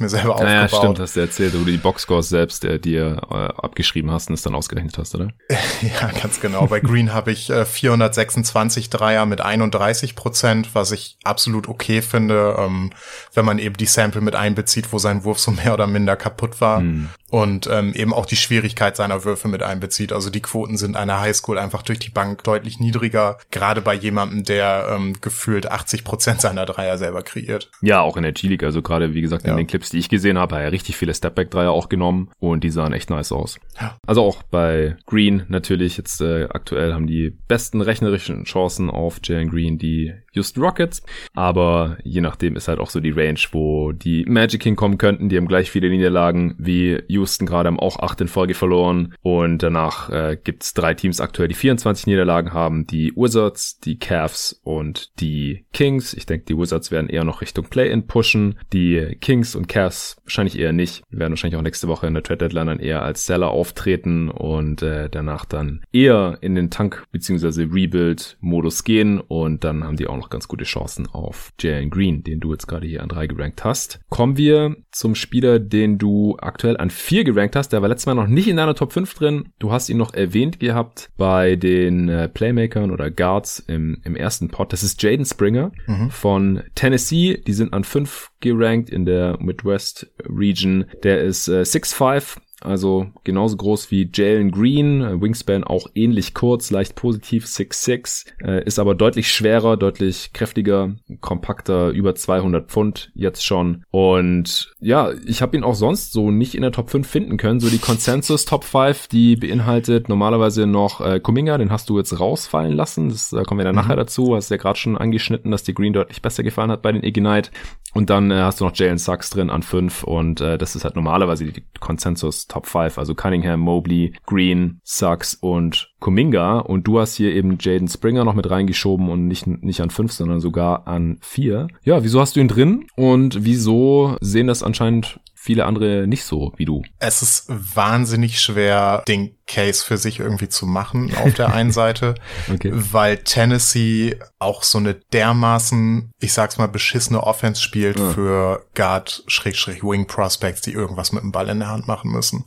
mir 0.00 0.08
selber 0.08 0.36
naja, 0.36 0.64
aufgebaut. 0.64 0.72
Ja, 0.72 0.78
stimmt, 0.78 1.00
hast 1.00 1.16
du 1.16 1.20
erzählt, 1.20 1.54
wo 1.54 1.58
du 1.58 1.70
die 1.70 1.76
Boxscores 1.76 2.28
selbst 2.28 2.64
äh, 2.64 2.78
dir 2.78 3.20
äh, 3.30 3.34
abgeschrieben 3.34 4.10
hast 4.10 4.28
und 4.28 4.34
es 4.34 4.42
dann 4.42 4.54
ausgerechnet 4.54 4.98
hast, 4.98 5.14
oder? 5.14 5.30
ja, 5.82 6.10
ganz 6.20 6.40
genau. 6.40 6.66
Bei 6.66 6.80
Green 6.80 7.12
habe 7.12 7.32
ich 7.32 7.50
äh, 7.50 7.64
426 7.64 8.90
Dreier 8.90 9.26
mit 9.26 9.40
31 9.40 10.14
Prozent, 10.14 10.74
was 10.74 10.92
ich 10.92 11.18
absolut 11.24 11.68
okay 11.68 12.02
finde, 12.02 12.56
ähm, 12.58 12.90
wenn 13.34 13.44
man 13.44 13.58
eben 13.58 13.76
die 13.76 13.86
Sample 13.86 14.20
mit 14.20 14.34
einbezieht, 14.34 14.92
wo 14.92 14.98
sein 14.98 15.24
Wurf 15.24 15.38
so 15.38 15.50
mehr 15.50 15.74
oder 15.74 15.86
minder 15.86 16.16
kaputt 16.16 16.60
war. 16.60 16.80
Hm 16.80 17.08
und 17.30 17.68
ähm, 17.70 17.92
eben 17.94 18.12
auch 18.12 18.26
die 18.26 18.36
Schwierigkeit 18.36 18.96
seiner 18.96 19.24
Würfe 19.24 19.48
mit 19.48 19.62
einbezieht. 19.62 20.12
Also 20.12 20.30
die 20.30 20.42
Quoten 20.42 20.76
sind 20.76 20.96
einer 20.96 21.20
Highschool 21.20 21.58
einfach 21.58 21.82
durch 21.82 21.98
die 21.98 22.10
Bank 22.10 22.44
deutlich 22.44 22.78
niedriger, 22.78 23.38
gerade 23.50 23.80
bei 23.80 23.94
jemandem, 23.94 24.44
der 24.44 24.88
ähm, 24.90 25.14
gefühlt 25.20 25.70
80 25.70 26.04
Prozent 26.04 26.40
seiner 26.40 26.66
Dreier 26.66 26.98
selber 26.98 27.22
kreiert. 27.22 27.70
Ja, 27.80 28.00
auch 28.00 28.16
in 28.16 28.22
der 28.22 28.32
G-League, 28.32 28.62
also 28.62 28.82
gerade 28.82 29.14
wie 29.14 29.22
gesagt 29.22 29.44
in 29.44 29.50
ja. 29.50 29.56
den 29.56 29.66
Clips, 29.66 29.90
die 29.90 29.98
ich 29.98 30.08
gesehen 30.08 30.38
habe, 30.38 30.54
hat 30.54 30.62
er 30.62 30.72
richtig 30.72 30.96
viele 30.96 31.14
Stepback-Dreier 31.14 31.70
auch 31.70 31.88
genommen 31.88 32.30
und 32.38 32.62
die 32.62 32.70
sahen 32.70 32.92
echt 32.92 33.10
nice 33.10 33.32
aus. 33.32 33.58
Ja. 33.80 33.98
Also 34.06 34.22
auch 34.22 34.42
bei 34.44 34.96
Green 35.06 35.44
natürlich 35.48 35.96
jetzt 35.96 36.20
äh, 36.20 36.44
aktuell 36.44 36.94
haben 36.94 37.06
die 37.06 37.36
besten 37.48 37.80
rechnerischen 37.80 38.44
Chancen 38.44 38.90
auf 38.90 39.20
Jalen 39.22 39.50
Green 39.50 39.78
die 39.78 40.14
Houston 40.36 40.62
Rockets, 40.62 41.02
aber 41.34 41.98
je 42.04 42.20
nachdem 42.20 42.56
ist 42.56 42.68
halt 42.68 42.78
auch 42.78 42.90
so 42.90 43.00
die 43.00 43.10
Range, 43.10 43.40
wo 43.52 43.92
die 43.92 44.24
Magic 44.26 44.62
hinkommen 44.62 44.98
könnten, 44.98 45.28
die 45.28 45.36
haben 45.36 45.48
gleich 45.48 45.70
viele 45.70 45.88
Niederlagen 45.88 46.54
wie 46.58 47.02
Houston 47.08 47.46
gerade 47.46 47.68
haben 47.68 47.78
auch 47.78 47.98
acht 47.98 48.20
in 48.20 48.28
Folge 48.28 48.54
verloren. 48.54 49.14
Und 49.22 49.62
danach 49.62 50.10
äh, 50.10 50.36
gibt 50.42 50.76
drei 50.76 50.94
Teams 50.94 51.20
aktuell, 51.20 51.48
die 51.48 51.54
24 51.54 52.06
Niederlagen 52.06 52.52
haben. 52.52 52.86
Die 52.86 53.12
Wizards, 53.16 53.78
die 53.80 53.98
Cavs 53.98 54.60
und 54.62 55.18
die 55.20 55.64
Kings. 55.72 56.14
Ich 56.14 56.26
denke, 56.26 56.46
die 56.46 56.58
Wizards 56.58 56.90
werden 56.90 57.08
eher 57.08 57.24
noch 57.24 57.40
Richtung 57.40 57.68
Play-In 57.68 58.06
pushen. 58.06 58.58
Die 58.72 59.16
Kings 59.20 59.54
und 59.54 59.68
Cavs 59.68 60.16
wahrscheinlich 60.24 60.58
eher 60.58 60.72
nicht. 60.72 61.02
Werden 61.10 61.32
wahrscheinlich 61.32 61.58
auch 61.58 61.62
nächste 61.62 61.88
Woche 61.88 62.06
in 62.06 62.14
der 62.14 62.22
Trade 62.22 62.38
Deadline 62.38 62.66
dann 62.66 62.80
eher 62.80 63.02
als 63.02 63.26
Seller 63.26 63.50
auftreten 63.50 64.30
und 64.30 64.82
äh, 64.82 65.08
danach 65.10 65.44
dann 65.44 65.82
eher 65.92 66.38
in 66.40 66.54
den 66.54 66.70
Tank- 66.70 67.04
bzw. 67.12 67.68
Rebuild-Modus 67.70 68.84
gehen. 68.84 69.20
Und 69.20 69.64
dann 69.64 69.84
haben 69.84 69.96
die 69.96 70.06
auch 70.06 70.16
noch 70.16 70.25
ganz 70.30 70.48
gute 70.48 70.64
Chancen 70.64 71.06
auf 71.06 71.52
Jalen 71.60 71.90
Green, 71.90 72.22
den 72.22 72.40
du 72.40 72.52
jetzt 72.52 72.66
gerade 72.66 72.86
hier 72.86 73.02
an 73.02 73.08
drei 73.08 73.26
gerankt 73.26 73.64
hast. 73.64 74.00
Kommen 74.08 74.36
wir 74.36 74.76
zum 74.90 75.14
Spieler, 75.14 75.58
den 75.58 75.98
du 75.98 76.36
aktuell 76.38 76.76
an 76.76 76.90
4 76.90 77.24
gerankt 77.24 77.56
hast. 77.56 77.72
Der 77.72 77.82
war 77.82 77.88
letztes 77.88 78.06
Mal 78.06 78.14
noch 78.14 78.26
nicht 78.26 78.48
in 78.48 78.56
deiner 78.56 78.74
Top 78.74 78.92
5 78.92 79.14
drin. 79.14 79.48
Du 79.58 79.72
hast 79.72 79.88
ihn 79.88 79.96
noch 79.96 80.14
erwähnt 80.14 80.60
gehabt 80.60 81.10
bei 81.16 81.56
den 81.56 82.08
äh, 82.08 82.28
Playmakern 82.28 82.90
oder 82.90 83.10
Guards 83.10 83.58
im, 83.60 84.00
im 84.04 84.16
ersten 84.16 84.48
Pod. 84.48 84.72
Das 84.72 84.82
ist 84.82 85.02
Jaden 85.02 85.24
Springer 85.24 85.72
mhm. 85.86 86.10
von 86.10 86.62
Tennessee. 86.74 87.42
Die 87.46 87.52
sind 87.52 87.72
an 87.72 87.84
5 87.84 88.30
gerankt 88.40 88.90
in 88.90 89.04
der 89.04 89.38
Midwest 89.40 90.12
Region. 90.24 90.86
Der 91.02 91.22
ist 91.22 91.48
äh, 91.48 91.62
6'5, 91.62 92.38
also 92.62 93.08
genauso 93.22 93.56
groß 93.56 93.90
wie 93.90 94.10
Jalen 94.12 94.50
Green, 94.50 95.02
äh, 95.02 95.20
Wingspan 95.20 95.62
auch 95.62 95.88
ähnlich 95.94 96.32
kurz, 96.32 96.70
leicht 96.70 96.94
positiv, 96.94 97.44
6'6, 97.44 98.26
äh, 98.42 98.64
ist 98.64 98.78
aber 98.78 98.94
deutlich 98.94 99.30
schwerer, 99.30 99.76
deutlich 99.76 100.32
kräftiger, 100.32 100.94
kompakter, 101.20 101.90
über 101.90 102.14
200 102.14 102.70
Pfund 102.70 103.10
jetzt 103.14 103.44
schon. 103.44 103.84
Und 103.90 104.74
ja, 104.80 105.12
ich 105.26 105.42
habe 105.42 105.56
ihn 105.56 105.64
auch 105.64 105.74
sonst 105.74 106.12
so 106.12 106.30
nicht 106.30 106.54
in 106.54 106.62
der 106.62 106.72
Top 106.72 106.88
5 106.88 107.06
finden 107.06 107.36
können. 107.36 107.60
So 107.60 107.68
die 107.68 107.78
Consensus 107.78 108.46
Top 108.46 108.64
5, 108.64 109.08
die 109.08 109.36
beinhaltet 109.36 110.08
normalerweise 110.08 110.66
noch 110.66 111.02
äh, 111.02 111.20
Kuminga, 111.20 111.58
den 111.58 111.70
hast 111.70 111.90
du 111.90 111.98
jetzt 111.98 112.18
rausfallen 112.18 112.72
lassen. 112.72 113.10
Das 113.10 113.34
äh, 113.34 113.42
kommen 113.42 113.60
wir 113.60 113.64
dann 113.64 113.74
mhm. 113.74 113.82
nachher 113.82 113.96
dazu. 113.96 114.34
Hast 114.34 114.50
ja 114.50 114.56
gerade 114.56 114.78
schon 114.78 114.96
angeschnitten, 114.96 115.50
dass 115.50 115.62
dir 115.62 115.74
Green 115.74 115.92
deutlich 115.92 116.22
besser 116.22 116.42
gefallen 116.42 116.70
hat 116.70 116.80
bei 116.80 116.92
den 116.92 117.04
Ignite. 117.04 117.50
Und 117.92 118.10
dann 118.10 118.30
äh, 118.30 118.36
hast 118.36 118.60
du 118.60 118.64
noch 118.64 118.74
Jalen 118.74 118.98
Sachs 118.98 119.30
drin 119.30 119.50
an 119.50 119.62
5 119.62 120.04
und 120.04 120.40
äh, 120.40 120.58
das 120.58 120.76
ist 120.76 120.84
halt 120.84 120.96
normalerweise 120.96 121.46
die 121.46 121.64
Consensus 121.80 122.45
Top 122.48 122.66
5, 122.66 122.98
also 122.98 123.14
Cunningham, 123.14 123.60
Mobley, 123.60 124.14
Green, 124.26 124.80
Sachs 124.84 125.34
und 125.34 125.92
Kuminga. 126.00 126.58
Und 126.58 126.86
du 126.86 126.98
hast 127.00 127.14
hier 127.14 127.34
eben 127.34 127.58
Jaden 127.60 127.88
Springer 127.88 128.24
noch 128.24 128.34
mit 128.34 128.50
reingeschoben 128.50 129.08
und 129.08 129.26
nicht, 129.26 129.46
nicht 129.46 129.80
an 129.80 129.90
5, 129.90 130.12
sondern 130.12 130.40
sogar 130.40 130.86
an 130.86 131.18
4. 131.20 131.68
Ja, 131.82 132.02
wieso 132.02 132.20
hast 132.20 132.36
du 132.36 132.40
ihn 132.40 132.48
drin 132.48 132.86
und 132.96 133.44
wieso 133.44 134.16
sehen 134.20 134.46
das 134.46 134.62
anscheinend 134.62 135.20
viele 135.46 135.64
andere 135.64 136.06
nicht 136.08 136.24
so 136.24 136.52
wie 136.56 136.64
du. 136.64 136.82
Es 136.98 137.22
ist 137.22 137.46
wahnsinnig 137.48 138.40
schwer, 138.40 139.04
den 139.06 139.35
Case 139.46 139.84
für 139.84 139.96
sich 139.96 140.18
irgendwie 140.18 140.48
zu 140.48 140.66
machen 140.66 141.14
auf 141.16 141.34
der 141.34 141.52
einen 141.52 141.70
Seite, 141.76 142.16
okay. 142.52 142.70
weil 142.72 143.18
Tennessee 143.18 144.18
auch 144.38 144.64
so 144.64 144.78
eine 144.78 144.94
dermaßen, 144.94 146.10
ich 146.18 146.32
sag's 146.32 146.58
mal, 146.58 146.66
beschissene 146.66 147.22
Offense 147.22 147.62
spielt 147.62 147.98
ja. 147.98 148.10
für 148.10 148.66
Guard-Wing-Prospects, 148.74 150.62
die 150.62 150.72
irgendwas 150.72 151.12
mit 151.12 151.22
dem 151.22 151.30
Ball 151.32 151.48
in 151.48 151.60
der 151.60 151.68
Hand 151.68 151.86
machen 151.86 152.10
müssen. 152.10 152.44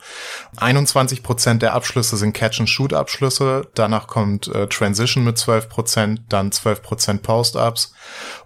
21 0.57 1.23
Prozent 1.23 1.61
der 1.61 1.73
Abschlüsse 1.73 2.17
sind 2.17 2.33
Catch-and-Shoot-Abschlüsse, 2.33 3.69
danach 3.75 4.07
kommt 4.07 4.47
äh, 4.49 4.67
Transition 4.67 5.23
mit 5.23 5.37
12 5.37 5.69
Prozent, 5.69 6.21
dann 6.29 6.51
12 6.51 6.81
Prozent 6.81 7.21
Post-Ups 7.23 7.93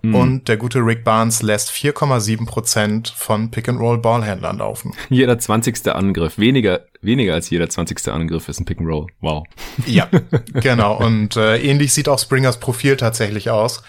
mhm. 0.04 0.16
und 0.16 0.48
der 0.48 0.58
gute 0.58 0.80
Rick 0.80 1.04
Barnes 1.04 1.42
lässt 1.42 1.72
4,7 1.72 2.46
Prozent 2.46 3.14
von 3.16 3.50
Pick-and-Roll-Ballhändlern 3.50 4.60
laufen. 4.60 4.94
Jeder 5.10 5.40
20. 5.40 5.88
Angriff, 5.88 6.38
weniger 6.38 6.82
weniger 7.04 7.34
als 7.34 7.50
jeder 7.50 7.70
20. 7.70 8.08
Angriff 8.10 8.50
ist 8.50 8.60
ein 8.60 8.66
Pick 8.66 8.80
and 8.80 8.90
Roll. 8.90 9.08
Wow. 9.22 9.46
Ja, 9.86 10.10
genau. 10.54 10.98
Und 10.98 11.36
äh, 11.36 11.58
ähnlich 11.58 11.94
sieht 11.94 12.10
auch 12.10 12.20
Springers 12.20 12.60
Profil 12.60 12.98
tatsächlich 12.98 13.50
aus. 13.50 13.84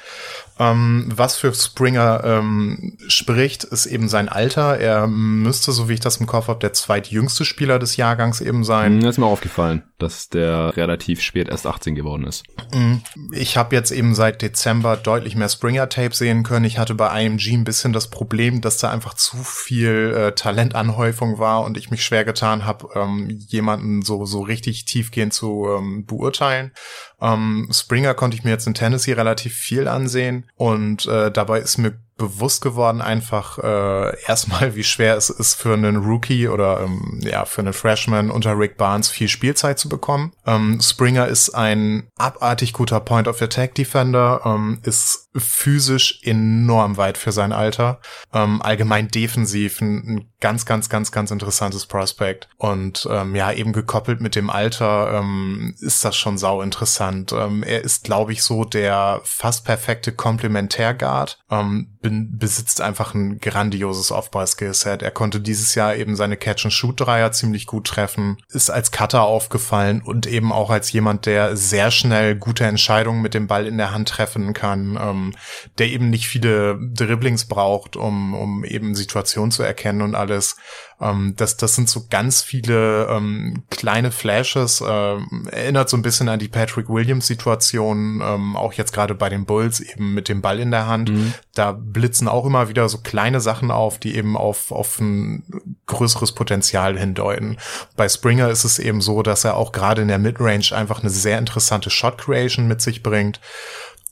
Ähm, 0.58 1.08
was 1.14 1.36
für 1.36 1.52
Springer 1.52 2.22
ähm, 2.24 2.96
spricht, 3.08 3.64
ist 3.64 3.86
eben 3.86 4.08
sein 4.08 4.28
Alter. 4.28 4.78
Er 4.78 5.06
müsste, 5.06 5.72
so 5.72 5.88
wie 5.88 5.94
ich 5.94 6.00
das 6.00 6.18
im 6.18 6.26
Kopf 6.26 6.48
habe, 6.48 6.60
der 6.60 6.72
zweitjüngste 6.72 7.44
Spieler 7.44 7.78
des 7.78 7.96
Jahrgangs 7.96 8.40
eben 8.40 8.62
sein. 8.62 8.98
Mir 8.98 9.08
ist 9.08 9.18
mir 9.18 9.26
aufgefallen, 9.26 9.82
dass 9.98 10.28
der 10.28 10.76
relativ 10.76 11.20
spät 11.22 11.48
erst 11.48 11.66
18 11.66 11.94
geworden 11.94 12.24
ist. 12.24 12.44
Mhm. 12.72 13.02
Ich 13.32 13.56
habe 13.56 13.74
jetzt 13.74 13.90
eben 13.90 14.14
seit 14.14 14.42
Dezember 14.42 14.96
deutlich 14.96 15.34
mehr 15.34 15.48
Springer-Tape 15.48 16.14
sehen 16.14 16.44
können. 16.44 16.64
Ich 16.64 16.78
hatte 16.78 16.94
bei 16.94 17.24
IMG 17.24 17.52
ein 17.52 17.64
bisschen 17.64 17.92
das 17.92 18.08
Problem, 18.08 18.60
dass 18.60 18.78
da 18.78 18.90
einfach 18.90 19.14
zu 19.14 19.38
viel 19.38 20.14
äh, 20.16 20.32
Talentanhäufung 20.32 21.38
war 21.38 21.64
und 21.64 21.76
ich 21.76 21.90
mich 21.90 22.04
schwer 22.04 22.24
getan 22.24 22.64
habe, 22.64 22.88
ähm, 22.94 23.28
jemanden 23.28 24.02
so, 24.02 24.24
so 24.24 24.42
richtig 24.42 24.84
tiefgehend 24.84 25.32
zu 25.32 25.66
ähm, 25.68 26.06
beurteilen. 26.06 26.72
Ähm, 27.20 27.68
Springer 27.72 28.14
konnte 28.14 28.36
ich 28.36 28.44
mir 28.44 28.50
jetzt 28.50 28.66
in 28.66 28.74
Tennessee 28.74 29.12
relativ 29.12 29.54
viel 29.54 29.88
ansehen 29.88 30.46
und 30.56 31.06
äh, 31.06 31.30
dabei 31.30 31.60
ist 31.60 31.78
mir 31.78 31.98
bewusst 32.16 32.62
geworden 32.62 33.02
einfach 33.02 33.58
äh, 33.58 34.20
erstmal, 34.26 34.74
wie 34.76 34.84
schwer 34.84 35.16
es 35.16 35.30
ist 35.30 35.54
für 35.54 35.74
einen 35.74 35.96
Rookie 35.96 36.48
oder 36.48 36.80
ähm, 36.82 37.20
ja 37.22 37.44
für 37.44 37.62
einen 37.62 37.72
Freshman 37.72 38.30
unter 38.30 38.58
Rick 38.58 38.76
Barnes 38.76 39.08
viel 39.08 39.28
Spielzeit 39.28 39.78
zu 39.78 39.88
bekommen. 39.88 40.32
Ähm, 40.46 40.80
Springer 40.80 41.26
ist 41.26 41.50
ein 41.50 42.08
abartig 42.16 42.72
guter 42.72 43.00
Point 43.00 43.26
of 43.26 43.42
Attack 43.42 43.74
Defender, 43.74 44.42
ähm, 44.44 44.78
ist 44.84 45.23
physisch 45.36 46.20
enorm 46.22 46.96
weit 46.96 47.18
für 47.18 47.32
sein 47.32 47.52
Alter, 47.52 48.00
ähm, 48.32 48.62
allgemein 48.62 49.08
defensiv 49.08 49.80
ein, 49.80 50.28
ganz 50.40 50.66
ganz 50.66 50.88
ganz 50.90 51.10
ganz 51.10 51.30
interessantes 51.30 51.86
Prospect 51.86 52.48
und 52.58 53.08
ähm, 53.10 53.34
ja 53.34 53.50
eben 53.50 53.72
gekoppelt 53.72 54.20
mit 54.20 54.36
dem 54.36 54.50
Alter 54.50 55.18
ähm, 55.18 55.74
ist 55.80 56.04
das 56.04 56.16
schon 56.16 56.36
sau 56.36 56.60
interessant. 56.60 57.32
Ähm, 57.32 57.62
er 57.62 57.82
ist 57.82 58.04
glaube 58.04 58.32
ich 58.32 58.42
so 58.42 58.64
der 58.64 59.20
fast 59.24 59.64
perfekte 59.64 60.12
Komplementärguard. 60.12 61.38
Ähm, 61.50 61.94
besitzt 62.02 62.82
einfach 62.82 63.14
ein 63.14 63.38
grandioses 63.38 64.12
Off-Ball-Skillset. 64.12 65.02
Er 65.02 65.10
konnte 65.10 65.40
dieses 65.40 65.74
Jahr 65.74 65.96
eben 65.96 66.16
seine 66.16 66.36
Catch-and-Shoot-Dreier 66.36 67.32
ziemlich 67.32 67.66
gut 67.66 67.86
treffen, 67.86 68.36
ist 68.52 68.70
als 68.70 68.90
Cutter 68.90 69.22
aufgefallen 69.22 70.02
und 70.02 70.26
eben 70.26 70.52
auch 70.52 70.68
als 70.68 70.92
jemand, 70.92 71.24
der 71.24 71.56
sehr 71.56 71.90
schnell 71.90 72.36
gute 72.36 72.64
Entscheidungen 72.64 73.22
mit 73.22 73.32
dem 73.32 73.46
Ball 73.46 73.66
in 73.66 73.78
der 73.78 73.92
Hand 73.92 74.08
treffen 74.08 74.52
kann. 74.52 74.98
Ähm, 75.24 75.34
der 75.78 75.88
eben 75.88 76.10
nicht 76.10 76.28
viele 76.28 76.78
Dribblings 76.80 77.46
braucht, 77.46 77.96
um, 77.96 78.34
um 78.34 78.64
eben 78.64 78.94
Situationen 78.94 79.50
zu 79.50 79.62
erkennen 79.62 80.02
und 80.02 80.14
alles. 80.14 80.56
Ähm, 81.00 81.34
das, 81.36 81.56
das 81.56 81.74
sind 81.74 81.88
so 81.88 82.06
ganz 82.08 82.42
viele 82.42 83.08
ähm, 83.10 83.64
kleine 83.70 84.12
Flashes, 84.12 84.80
äh, 84.80 85.16
erinnert 85.50 85.88
so 85.90 85.96
ein 85.96 86.02
bisschen 86.02 86.28
an 86.28 86.38
die 86.38 86.48
Patrick 86.48 86.88
Williams 86.88 87.26
Situation, 87.26 88.22
ähm, 88.24 88.56
auch 88.56 88.72
jetzt 88.74 88.92
gerade 88.92 89.14
bei 89.14 89.28
den 89.28 89.44
Bulls 89.44 89.80
eben 89.80 90.14
mit 90.14 90.28
dem 90.28 90.42
Ball 90.42 90.60
in 90.60 90.70
der 90.70 90.86
Hand. 90.86 91.10
Mhm. 91.10 91.34
Da 91.54 91.72
blitzen 91.72 92.28
auch 92.28 92.46
immer 92.46 92.68
wieder 92.68 92.88
so 92.88 92.98
kleine 92.98 93.40
Sachen 93.40 93.70
auf, 93.70 93.98
die 93.98 94.14
eben 94.16 94.36
auf, 94.36 94.70
auf 94.70 95.00
ein 95.00 95.44
größeres 95.86 96.32
Potenzial 96.32 96.98
hindeuten. 96.98 97.58
Bei 97.96 98.08
Springer 98.08 98.48
ist 98.48 98.64
es 98.64 98.78
eben 98.78 99.00
so, 99.00 99.22
dass 99.22 99.44
er 99.44 99.56
auch 99.56 99.72
gerade 99.72 100.02
in 100.02 100.08
der 100.08 100.18
Midrange 100.18 100.72
einfach 100.72 101.00
eine 101.00 101.10
sehr 101.10 101.38
interessante 101.38 101.90
Shot 101.90 102.18
Creation 102.18 102.68
mit 102.68 102.80
sich 102.80 103.02
bringt 103.02 103.40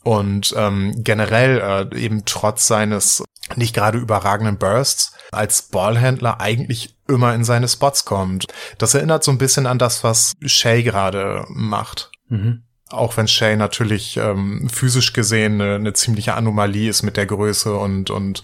und 0.03 0.55
ähm, 0.57 0.95
generell 0.99 1.89
äh, 1.93 1.99
eben 1.99 2.25
trotz 2.25 2.67
seines 2.67 3.23
nicht 3.57 3.75
gerade 3.75 3.99
überragenden 3.99 4.59
Bursts 4.59 5.13
als 5.31 5.63
Ballhändler 5.63 6.41
eigentlich 6.41 6.97
immer 7.09 7.35
in 7.35 7.45
seine 7.45 7.69
Spots 7.69 8.05
kommt. 8.05 8.47
Das 8.79 8.95
erinnert 8.95 9.25
so 9.25 9.31
ein 9.31 9.39
bisschen 9.39 9.67
an 9.67 9.79
das, 9.79 10.05
was 10.05 10.35
Shay 10.45 10.83
gerade 10.83 11.45
macht. 11.49 12.11
Mhm. 12.29 12.63
Auch 12.89 13.17
wenn 13.17 13.27
Shay 13.27 13.57
natürlich 13.57 14.19
ähm, 14.19 14.69
physisch 14.71 15.15
gesehen 15.15 15.61
eine, 15.61 15.77
eine 15.77 15.93
ziemliche 15.95 16.35
Anomalie 16.35 16.91
ist 16.91 17.03
mit 17.03 17.17
der 17.17 17.25
Größe 17.25 17.75
und, 17.75 18.11
und 18.11 18.43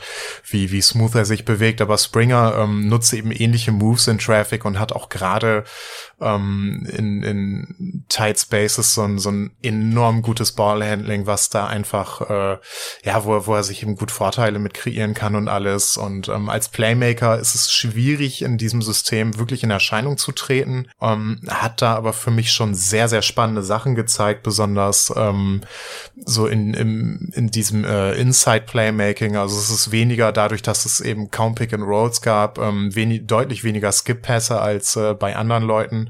wie, 0.49 0.71
wie 0.71 0.81
smooth 0.81 1.15
er 1.15 1.27
sich 1.27 1.45
bewegt. 1.45 1.83
Aber 1.83 1.99
Springer 1.99 2.55
ähm, 2.57 2.89
nutzt 2.89 3.13
eben 3.13 3.31
ähnliche 3.31 3.73
Moves 3.73 4.07
in 4.09 4.19
Traffic 4.19 4.65
und 4.65 4.79
hat 4.79 4.93
auch 4.93 5.11
gerade 5.11 5.65
ähm, 6.21 6.87
in, 6.97 7.23
in 7.23 8.05
Tight 8.09 8.39
Spaces 8.39 8.95
so 8.95 9.03
ein, 9.03 9.19
so 9.19 9.31
ein 9.31 9.53
enorm 9.63 10.23
gutes 10.23 10.53
Ballhandling, 10.53 11.27
was 11.27 11.51
da 11.51 11.67
einfach, 11.67 12.29
äh, 12.29 12.59
ja, 13.05 13.25
wo, 13.25 13.47
wo 13.47 13.55
er 13.55 13.63
sich 13.63 13.83
eben 13.83 13.97
gut 13.97 14.11
Vorteile 14.11 14.59
mit 14.59 14.75
kreieren 14.75 15.15
kann 15.15 15.37
und 15.37 15.49
alles. 15.49 15.97
Und 15.97 16.29
ähm, 16.29 16.49
als 16.49 16.69
Playmaker 16.69 17.39
ist 17.39 17.55
es 17.55 17.73
schwierig, 17.73 18.43
in 18.43 18.59
diesem 18.59 18.83
System 18.83 19.39
wirklich 19.39 19.63
in 19.63 19.71
Erscheinung 19.71 20.19
zu 20.19 20.33
treten. 20.33 20.89
Ähm, 21.01 21.41
hat 21.49 21.83
da 21.83 21.95
aber 21.95 22.13
für 22.13 22.31
mich 22.31 22.53
schon 22.53 22.75
sehr, 22.75 23.09
sehr 23.09 23.23
spannende 23.23 23.63
Sachen 23.63 23.95
gezeigt, 23.95 24.43
besonders 24.43 25.13
ähm, 25.17 25.61
so 26.25 26.47
in, 26.47 26.75
im, 26.75 27.31
in 27.35 27.51
diesem 27.51 27.85
äh, 27.85 28.13
Inside 28.15 28.63
Playmaking. 28.63 29.37
Also 29.37 29.57
es 29.57 29.71
ist 29.71 29.93
weniger 29.93 30.33
dadurch, 30.33 30.63
dass 30.63 30.85
es 30.85 31.01
eben 31.01 31.31
kaum 31.31 31.55
Pick 31.55 31.73
and 31.73 31.85
Rolls 31.85 32.23
gab, 32.23 32.59
ähm, 32.59 32.95
wenig, 32.95 33.27
deutlich 33.27 33.63
weniger 33.63 33.93
Skip-Pässe 33.93 34.61
als 34.61 34.97
äh, 34.97 35.15
bei 35.15 35.37
anderen 35.37 35.65
Leuten 35.65 36.08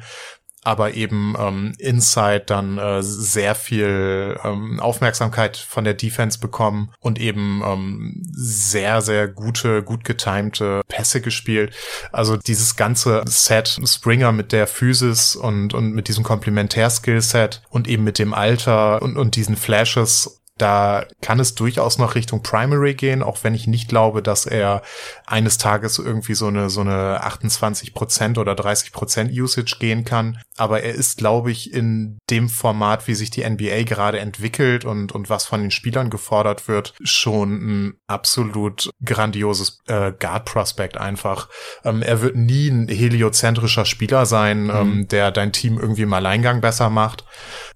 aber 0.65 0.95
eben 0.95 1.35
ähm, 1.39 1.73
Inside 1.79 2.45
dann 2.47 2.79
äh, 2.79 3.03
sehr 3.03 3.55
viel 3.55 4.39
ähm, 4.45 4.81
Aufmerksamkeit 4.81 5.57
von 5.57 5.85
der 5.85 5.95
Defense 5.95 6.39
bekommen 6.39 6.93
und 7.01 7.19
eben 7.19 7.63
ähm, 7.65 8.23
sehr, 8.33 9.01
sehr 9.01 9.29
gute, 9.29 9.83
gut 9.83 10.05
getimte 10.05 10.83
Pässe 10.89 11.21
gespielt. 11.21 11.75
Also 12.13 12.37
dieses 12.37 12.77
ganze 12.77 13.23
Set 13.27 13.79
Springer 13.85 14.33
mit 14.33 14.53
der 14.53 14.67
Physis 14.67 15.37
und, 15.37 15.75
und 15.75 15.93
mit 15.93 16.09
diesem 16.09 16.25
Komplementär-Skillset 16.25 17.63
und 17.71 17.89
eben 17.89 18.05
mit 18.05 18.19
dem 18.19 18.35
Alter 18.35 19.01
und, 19.01 19.17
und 19.17 19.37
diesen 19.37 19.57
Flashes 19.57 20.38
da 20.59 21.07
kann 21.23 21.41
es 21.41 21.55
durchaus 21.55 21.99
noch 21.99 22.15
Richtung 22.15 22.43
Primary 22.43 22.95
gehen, 22.95 23.23
auch 23.23 23.39
wenn 23.43 23.55
ich 23.55 23.67
nicht 23.67 23.89
glaube, 23.89 24.23
dass 24.23 24.45
er 24.47 24.83
eines 25.27 25.57
Tages 25.59 25.99
irgendwie 25.99 26.35
so 26.35 26.49
eine, 26.49 26.69
so 26.69 26.81
eine 26.81 27.25
28% 27.25 28.39
oder 28.39 28.53
30% 28.53 29.31
Usage 29.41 29.77
gehen 29.79 30.05
kann. 30.05 30.39
Aber 30.57 30.83
er 30.83 30.95
ist, 30.95 31.19
glaube 31.19 31.51
ich, 31.51 31.73
in 31.73 32.19
dem 32.31 32.49
Format, 32.49 33.07
wie 33.07 33.15
sich 33.15 33.31
die 33.31 33.49
NBA 33.49 33.85
gerade 33.85 34.19
entwickelt 34.19 34.85
und, 34.85 35.13
und 35.13 35.31
was 35.31 35.47
von 35.47 35.61
den 35.61 35.71
Spielern 35.71 36.11
gefordert 36.11 36.69
wird, 36.69 36.95
schon 37.03 37.53
ein 37.53 37.95
absolut 38.07 38.91
grandioses 39.05 39.81
äh, 39.87 40.13
Guard-Prospect 40.13 40.97
einfach. 40.97 41.49
Ähm, 41.85 42.03
er 42.03 42.21
wird 42.21 42.37
nie 42.37 42.69
ein 42.69 42.89
heliozentrischer 42.89 43.85
Spieler 43.85 44.27
sein, 44.27 44.65
mhm. 44.65 44.71
ähm, 44.71 45.09
der 45.09 45.31
dein 45.31 45.53
Team 45.53 45.79
irgendwie 45.79 46.03
im 46.03 46.13
Alleingang 46.13 46.61
besser 46.61 46.91
macht. 46.91 47.25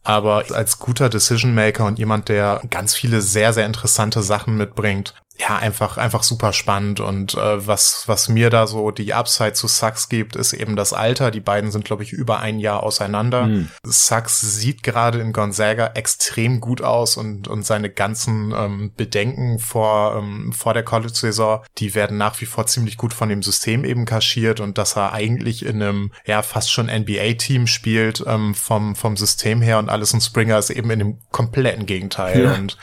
Aber 0.03 0.45
als 0.53 0.79
guter 0.79 1.09
Decision 1.09 1.55
Maker 1.55 1.87
und 1.87 1.99
jemand, 1.99 2.29
der 2.29 2.61
ganz 2.71 2.95
viele 2.95 3.21
sehr, 3.21 3.53
sehr 3.53 3.67
interessante 3.67 4.23
Sachen 4.23 4.57
mitbringt, 4.57 5.15
ja, 5.43 5.57
einfach, 5.57 5.97
einfach 5.99 6.23
super 6.23 6.53
spannend. 6.53 7.01
Und 7.01 7.35
äh, 7.35 7.67
was, 7.67 8.05
was 8.07 8.29
mir 8.29 8.49
da 8.49 8.67
so 8.67 8.91
die 8.91 9.13
Upside 9.13 9.55
zu 9.55 9.67
Sachs 9.67 10.09
gibt, 10.09 10.37
ist 10.37 10.53
eben 10.53 10.77
das 10.77 10.93
Alter. 10.93 11.31
Die 11.31 11.41
beiden 11.41 11.71
sind, 11.73 11.85
glaube 11.85 12.05
ich, 12.05 12.13
über 12.13 12.41
ein 12.41 12.61
Jahr 12.61 12.83
auseinander. 12.83 13.47
Mhm. 13.47 13.69
Sachs 13.83 14.41
sieht 14.41 14.83
gerade 14.83 15.19
in 15.19 15.33
Gonzaga 15.33 15.93
extrem 15.95 16.61
gut 16.61 16.83
aus 16.83 17.17
und, 17.17 17.49
und 17.49 17.67
seine 17.67 17.91
ganzen 17.91 18.55
ähm, 18.57 18.93
Bedenken 18.97 19.59
vor, 19.59 20.17
ähm, 20.17 20.53
vor 20.53 20.75
der 20.75 20.85
College-Saison, 20.85 21.63
die 21.79 21.95
werden 21.95 22.19
nach 22.19 22.41
wie 22.41 22.47
vor 22.47 22.67
ziemlich 22.67 22.97
gut 22.97 23.13
von 23.13 23.29
dem 23.29 23.43
System 23.43 23.85
eben 23.85 24.05
kaschiert 24.05 24.61
und 24.61 24.79
dass 24.79 24.97
er 24.97 25.13
eigentlich 25.13 25.65
in 25.65 25.83
einem, 25.83 26.13
ja, 26.25 26.43
fast 26.43 26.71
schon 26.71 26.87
NBA-Team 26.87 27.67
spielt, 27.67 28.23
ähm, 28.27 28.55
vom, 28.55 28.95
vom 28.95 29.17
System 29.17 29.61
her 29.61 29.79
und 29.79 29.89
alles 29.89 30.15
und 30.15 30.21
Springer 30.21 30.59
ist 30.59 30.71
eben 30.71 30.91
in 30.91 30.99
dem 30.99 31.19
kompletten 31.31 31.87
Gegenteil. 31.87 32.45
Ja. 32.45 32.55
Und 32.55 32.77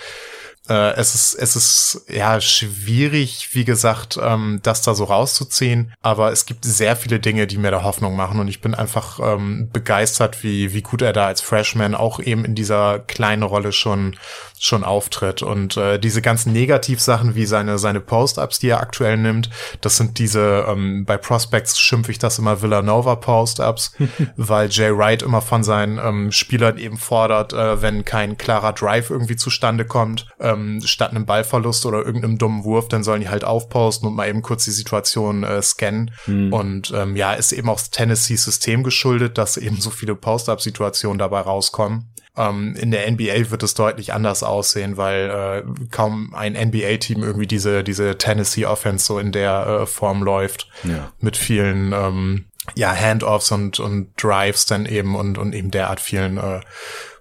äh, 0.70 0.94
es 0.96 1.16
ist, 1.16 1.34
es 1.34 1.56
ist 1.56 2.06
ja 2.08 2.40
schwierig, 2.40 3.50
wie 3.54 3.66
gesagt, 3.66 4.20
ähm, 4.22 4.60
das 4.64 4.82
da 4.82 4.94
so 4.94 5.06
rauszuziehen. 5.06 5.94
Aber 6.02 6.32
es 6.32 6.46
gibt 6.46 6.64
sehr 6.64 6.96
viele 6.96 7.20
Dinge, 7.20 7.48
die 7.48 7.58
mir 7.58 7.72
da 7.72 7.84
Hoffnung 7.84 8.16
machen. 8.16 8.40
Und 8.40 8.48
ich 8.48 8.62
bin 8.62 8.76
einfach 8.76 9.20
ähm, 9.20 9.70
begeistert, 9.74 10.44
wie, 10.44 10.74
wie 10.74 10.82
gut 10.82 11.02
er 11.02 11.14
da 11.14 11.28
als 11.28 11.42
Freshman 11.42 11.96
auch 11.96 12.20
eben 12.20 12.46
in 12.46 12.56
dieser 12.56 13.00
kleinen 13.00 13.44
Rolle 13.44 13.72
schon 13.72 14.16
schon 14.60 14.84
auftritt. 14.84 15.42
Und 15.42 15.78
äh, 15.78 16.00
diese 16.00 16.22
ganzen 16.22 16.54
Negativsachen 16.54 17.36
wie 17.36 17.46
seine, 17.46 17.80
seine 17.80 18.00
Post-Ups, 18.02 18.60
die 18.60 18.70
er 18.70 18.82
aktuell 18.82 19.18
nimmt, 19.18 19.50
das 19.82 19.98
sind 19.98 20.20
diese, 20.20 20.66
ähm, 20.68 21.06
bei 21.06 21.18
Prospects 21.18 21.80
schimpfe 21.80 22.12
ich 22.12 22.20
das 22.20 22.40
immer 22.40 22.62
Villanova 22.62 23.16
Post-Ups, 23.16 23.94
weil 24.36 24.70
Jay 24.70 24.96
Wright 24.96 25.22
immer 25.22 25.42
von 25.42 25.64
seinen 25.64 25.98
ähm, 25.98 26.32
Spielern 26.32 26.78
eben 26.78 26.98
fordert, 26.98 27.54
äh, 27.54 27.82
wenn 27.82 28.06
kein 28.06 28.38
klarer 28.38 28.74
Drive 28.74 29.10
irgendwie 29.10 29.36
zustande 29.36 29.86
kommt, 29.86 30.28
ähm, 30.40 30.82
statt 30.84 31.12
einem 31.12 31.26
Ballverlust 31.26 31.86
oder 31.86 32.06
irgendeinem 32.06 32.38
dummen 32.38 32.64
Wurf, 32.64 32.88
dann 32.88 33.04
sollen 33.04 33.22
die 33.22 33.30
halt 33.30 33.44
aufposten 33.44 34.08
und 34.08 34.16
mal 34.16 34.28
eben 34.28 34.42
kurz 34.42 34.66
die 34.66 34.72
Situation 34.72 35.44
äh, 35.44 35.62
scannen. 35.62 36.12
Mhm. 36.28 36.54
Und 36.54 36.92
ähm, 36.96 37.16
ja, 37.16 37.34
ist 37.34 37.52
eben 37.52 37.70
auch 37.70 37.80
Tennessee-System 37.80 38.84
geschuldet, 38.84 39.38
dass 39.38 39.58
eben 39.58 39.80
so 39.80 39.90
viele 39.90 40.16
Post-Up-Situationen 40.16 41.20
dabei 41.20 41.42
rauskommen. 41.42 42.10
Ähm, 42.38 42.76
in 42.76 42.92
der 42.92 43.10
NBA 43.10 43.52
wird 43.52 43.64
es 43.64 43.74
deutlich 43.74 44.14
anders 44.14 44.44
aussehen, 44.44 44.98
weil 44.98 45.30
äh, 45.30 45.88
kaum 45.92 46.34
ein 46.34 46.54
NBA-Team 46.54 47.24
irgendwie 47.24 47.48
diese, 47.48 47.84
diese 47.84 48.18
Tennessee 48.18 48.66
Offense 48.66 49.06
so 49.06 49.20
in 49.20 49.32
der 49.32 49.82
äh, 49.82 49.86
Form 49.86 50.24
läuft. 50.24 50.70
Ja. 50.84 51.12
Mit 51.20 51.38
vielen 51.38 51.92
ähm, 51.92 52.46
ja, 52.76 52.94
Handoffs 52.94 53.52
und, 53.52 53.80
und 53.80 54.12
Drives 54.22 54.66
dann 54.66 54.86
eben 54.86 55.16
und, 55.16 55.38
und 55.38 55.54
eben 55.54 55.72
derart 55.72 56.00
vielen 56.00 56.38
äh, 56.38 56.62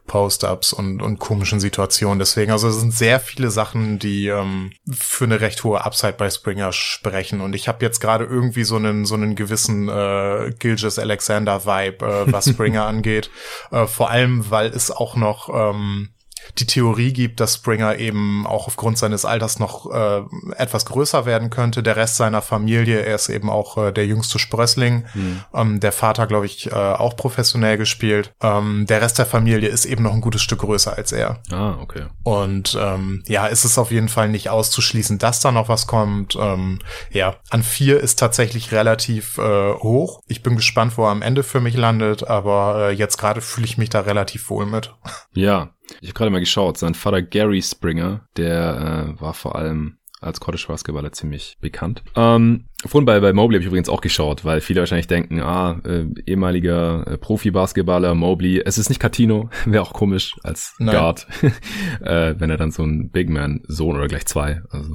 Post-ups 0.09 0.73
und, 0.73 1.01
und 1.01 1.21
komischen 1.21 1.61
Situationen. 1.61 2.19
Deswegen, 2.19 2.51
also 2.51 2.67
es 2.67 2.81
sind 2.81 2.93
sehr 2.93 3.21
viele 3.21 3.53
Sachen, 3.53 4.01
die 4.01 4.27
ähm, 4.27 4.73
für 4.91 5.27
eine 5.27 5.41
recht 5.41 5.63
hohe 5.63 5.85
Upside 5.85 6.15
bei 6.15 6.29
Springer 6.29 6.73
sprechen. 6.73 7.41
Und 7.41 7.55
ich 7.55 7.69
habe 7.69 7.85
jetzt 7.85 8.01
gerade 8.01 8.25
irgendwie 8.25 8.65
so 8.65 8.75
einen 8.75 9.05
so 9.05 9.15
einen 9.15 9.37
gewissen 9.37 9.89
äh, 9.89 10.53
Gilgis 10.59 10.99
Alexander 10.99 11.65
Vibe, 11.65 12.05
äh, 12.05 12.33
was 12.33 12.49
Springer 12.51 12.87
angeht. 12.87 13.31
Äh, 13.71 13.87
vor 13.87 14.11
allem, 14.11 14.51
weil 14.51 14.71
es 14.71 14.91
auch 14.91 15.15
noch 15.15 15.49
ähm, 15.55 16.09
die 16.59 16.67
Theorie 16.67 17.13
gibt, 17.13 17.41
dass 17.41 17.57
Springer 17.57 17.97
eben 17.97 18.47
auch 18.47 18.67
aufgrund 18.67 18.99
seines 18.99 19.25
Alters 19.25 19.59
noch 19.59 19.91
äh, 19.93 20.23
etwas 20.57 20.87
größer 20.87 21.27
werden 21.27 21.51
könnte. 21.51 21.83
Der 21.83 21.97
Rest 21.97 22.17
seiner 22.17 22.43
Familie, 22.43 23.01
er 23.01 23.15
ist 23.15 23.29
eben 23.29 23.51
auch 23.51 23.77
äh, 23.79 23.93
der 23.93 24.07
jüngste 24.07 24.39
Sprössling. 24.39 25.05
Hm. 25.13 25.41
Ähm, 25.55 25.81
der 25.81 25.93
Vater, 25.93 26.27
glaube 26.27 26.47
ich, 26.47 26.71
äh, 26.71 26.75
auch 26.75 27.17
professionell 27.17 27.79
gespielt. 27.79 28.33
Ähm, 28.41 28.87
der 28.87 29.01
Rest 29.03 29.19
der 29.19 29.27
Familie 29.27 29.69
ist 29.69 29.85
eben 29.85 30.03
noch 30.03 30.13
ein 30.13 30.21
gutes 30.21 30.43
Stück 30.43 30.61
größer 30.61 30.97
als 30.97 31.13
er. 31.13 31.41
Ah, 31.51 31.77
okay. 31.81 32.07
Und 32.23 32.77
ähm, 32.81 33.23
ja, 33.27 33.47
ist 33.47 33.65
es 33.65 33.79
auf 33.79 33.91
jeden 33.91 34.09
Fall 34.09 34.29
nicht 34.29 34.51
auszuschließen, 34.51 35.19
dass 35.19 35.41
da 35.41 35.53
noch 35.53 35.69
was 35.69 35.87
kommt. 35.87 36.37
Ähm, 36.41 36.81
ja, 37.11 37.37
an 37.51 37.63
vier 37.63 38.01
ist 38.01 38.19
tatsächlich 38.19 38.73
relativ 38.73 39.39
äh, 39.39 39.75
hoch. 39.75 40.21
Ich 40.27 40.43
bin 40.43 40.57
gespannt, 40.57 40.97
wo 40.97 41.05
er 41.05 41.11
am 41.11 41.23
Ende 41.23 41.43
für 41.43 41.61
mich 41.61 41.77
landet, 41.77 42.27
aber 42.27 42.89
äh, 42.89 42.93
jetzt 42.93 43.19
gerade 43.19 43.41
fühle 43.41 43.67
ich 43.67 43.79
mich 43.79 43.91
da 43.91 44.01
relativ 44.01 44.51
wohl 44.51 44.67
mit. 44.67 44.95
Ja, 45.33 45.71
ich 46.01 46.09
habe 46.09 46.15
gerade 46.19 46.31
mal 46.31 46.41
geschaut, 46.41 46.79
sein 46.79 46.95
Vater 46.95 47.23
Gary 47.23 47.63
Springer, 47.63 48.27
der 48.37 49.17
äh, 49.17 49.21
war 49.21 49.35
vor 49.35 49.57
allem 49.57 49.99
als 50.21 50.41
College-Basketballer 50.41 51.13
ziemlich 51.13 51.57
bekannt. 51.61 52.03
Ähm, 52.17 52.67
vorhin 52.87 53.07
bei, 53.07 53.19
bei 53.21 53.33
Mobley 53.33 53.57
habe 53.57 53.63
ich 53.63 53.67
übrigens 53.67 53.89
auch 53.89 54.01
geschaut, 54.01 54.45
weil 54.45 54.61
viele 54.61 54.81
wahrscheinlich 54.81 55.09
denken, 55.09 55.41
ah, 55.41 55.81
äh, 55.85 56.05
ehemaliger 56.27 57.07
äh, 57.07 57.19
Profi-Basketballer 57.19 58.15
Mobley, 58.15 58.63
es 58.65 58.79
ist 58.79 58.89
nicht 58.89 59.01
Catino, 59.01 59.51
wäre 59.67 59.83
auch 59.83 59.93
komisch 59.93 60.37
als 60.45 60.75
Nein. 60.79 60.95
Guard, 60.95 61.27
äh, 62.03 62.35
wenn 62.39 62.51
er 62.51 62.57
dann 62.57 62.71
so 62.71 62.85
ein 62.85 63.11
Big 63.11 63.31
Man-Sohn 63.31 63.97
oder 63.97 64.07
gleich 64.07 64.27
zwei, 64.27 64.63
also 64.71 64.95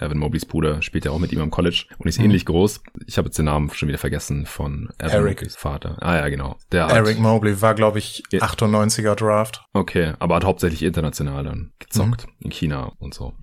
Evan 0.00 0.18
Mobleys 0.18 0.46
Bruder 0.46 0.80
spielt 0.80 1.04
ja 1.04 1.10
auch 1.10 1.18
mit 1.18 1.32
ihm 1.32 1.40
am 1.40 1.50
College 1.50 1.84
und 1.98 2.08
ist 2.08 2.18
mhm. 2.18 2.26
ähnlich 2.26 2.46
groß. 2.46 2.82
Ich 3.06 3.18
habe 3.18 3.26
jetzt 3.26 3.38
den 3.38 3.44
Namen 3.44 3.70
schon 3.70 3.88
wieder 3.88 3.98
vergessen 3.98 4.46
von 4.46 4.88
Evan 4.98 5.10
Eric. 5.10 5.38
Mobleys 5.40 5.56
Vater. 5.56 5.96
Ah 6.00 6.16
ja, 6.16 6.28
genau. 6.28 6.56
Der 6.72 6.86
Eric 6.86 7.16
hat, 7.16 7.22
Mobley 7.22 7.60
war, 7.60 7.74
glaube 7.74 7.98
ich, 7.98 8.22
98er 8.32 9.14
Draft. 9.14 9.62
Okay, 9.74 10.14
aber 10.18 10.36
hat 10.36 10.44
hauptsächlich 10.44 10.82
international 10.82 11.44
dann 11.44 11.72
gezockt, 11.78 12.26
mhm. 12.26 12.46
in 12.46 12.50
China 12.50 12.92
und 12.98 13.12
so. 13.12 13.34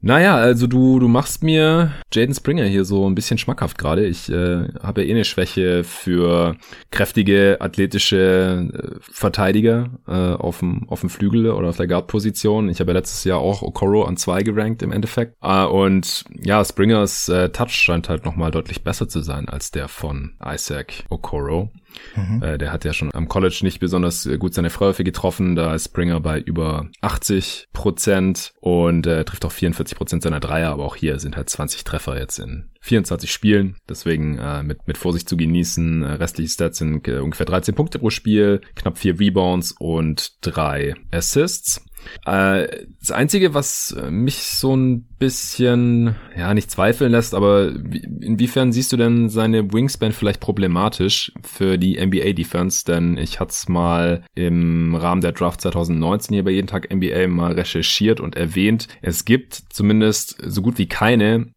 Naja, 0.00 0.36
also 0.36 0.66
du, 0.66 0.98
du 0.98 1.08
machst 1.08 1.42
mir 1.42 1.92
Jaden 2.12 2.34
Springer 2.34 2.64
hier 2.64 2.84
so 2.84 3.03
ein 3.08 3.14
bisschen 3.14 3.38
schmackhaft 3.38 3.78
gerade. 3.78 4.06
Ich 4.06 4.30
äh, 4.30 4.68
habe 4.82 5.02
ja 5.02 5.08
eh 5.08 5.12
eine 5.12 5.24
Schwäche 5.24 5.84
für 5.84 6.56
kräftige, 6.90 7.58
athletische 7.60 8.70
äh, 8.72 8.96
Verteidiger 9.00 9.90
äh, 10.06 10.12
auf 10.12 10.60
dem 10.60 10.88
auf 10.88 11.00
dem 11.00 11.10
Flügel 11.10 11.50
oder 11.50 11.68
auf 11.68 11.76
der 11.76 11.86
Guard-Position. 11.86 12.68
Ich 12.68 12.80
habe 12.80 12.92
ja 12.92 12.98
letztes 12.98 13.24
Jahr 13.24 13.38
auch 13.38 13.62
Okoro 13.62 14.04
an 14.04 14.16
zwei 14.16 14.42
gerankt 14.42 14.82
im 14.82 14.92
Endeffekt. 14.92 15.36
Äh, 15.42 15.64
und 15.64 16.24
ja, 16.42 16.64
Springers 16.64 17.28
äh, 17.28 17.50
Touch 17.50 17.70
scheint 17.72 18.08
halt 18.08 18.24
nochmal 18.24 18.50
deutlich 18.50 18.82
besser 18.82 19.08
zu 19.08 19.20
sein 19.20 19.48
als 19.48 19.70
der 19.70 19.88
von 19.88 20.32
Isaac 20.44 21.04
Okoro. 21.08 21.70
Mhm. 22.16 22.42
Äh, 22.42 22.58
der 22.58 22.72
hat 22.72 22.84
ja 22.84 22.92
schon 22.92 23.14
am 23.14 23.28
College 23.28 23.60
nicht 23.62 23.80
besonders 23.80 24.26
äh, 24.26 24.38
gut 24.38 24.54
seine 24.54 24.70
Freiwürfe 24.70 25.04
getroffen. 25.04 25.56
Da 25.56 25.74
ist 25.74 25.86
Springer 25.86 26.20
bei 26.20 26.40
über 26.40 26.88
80 27.00 27.68
Prozent 27.72 28.52
und 28.60 29.06
äh, 29.06 29.24
trifft 29.24 29.44
auch 29.44 29.52
44 29.52 29.96
Prozent 29.96 30.22
seiner 30.22 30.40
Dreier. 30.40 30.70
Aber 30.70 30.84
auch 30.84 30.96
hier 30.96 31.18
sind 31.18 31.36
halt 31.36 31.48
20 31.48 31.84
Treffer 31.84 32.18
jetzt 32.18 32.38
in 32.38 32.70
24 32.80 33.32
Spielen. 33.32 33.76
Deswegen 33.88 34.38
äh, 34.38 34.62
mit, 34.62 34.86
mit 34.86 34.98
Vorsicht 34.98 35.28
zu 35.28 35.36
genießen. 35.36 36.02
Äh, 36.02 36.12
restliche 36.12 36.50
Stats 36.50 36.78
sind 36.78 37.06
äh, 37.08 37.18
ungefähr 37.18 37.46
13 37.46 37.74
Punkte 37.74 37.98
pro 37.98 38.10
Spiel, 38.10 38.60
knapp 38.74 38.98
vier 38.98 39.18
Rebounds 39.18 39.74
und 39.78 40.44
drei 40.46 40.94
Assists. 41.10 41.84
Äh, 42.26 42.86
das 43.00 43.10
Einzige, 43.10 43.54
was 43.54 43.92
äh, 43.92 44.10
mich 44.10 44.36
so 44.36 44.76
ein 44.76 45.02
bisschen, 45.18 46.16
ja, 46.36 46.54
nicht 46.54 46.70
zweifeln 46.70 47.12
lässt, 47.12 47.34
aber 47.34 47.72
inwiefern 48.20 48.72
siehst 48.72 48.92
du 48.92 48.96
denn 48.96 49.28
seine 49.28 49.72
Wingspan 49.72 50.12
vielleicht 50.12 50.40
problematisch 50.40 51.32
für 51.42 51.78
die 51.78 52.04
NBA-Defense? 52.04 52.84
Denn 52.84 53.16
ich 53.16 53.40
hatte 53.40 53.50
es 53.50 53.68
mal 53.68 54.24
im 54.34 54.94
Rahmen 54.94 55.20
der 55.20 55.32
Draft 55.32 55.60
2019 55.60 56.34
hier 56.34 56.44
bei 56.44 56.50
Jeden 56.50 56.66
Tag 56.66 56.92
NBA 56.92 57.28
mal 57.28 57.52
recherchiert 57.52 58.20
und 58.20 58.36
erwähnt. 58.36 58.88
Es 59.02 59.24
gibt 59.24 59.54
zumindest 59.70 60.36
so 60.42 60.62
gut 60.62 60.78
wie 60.78 60.86
keine 60.86 61.52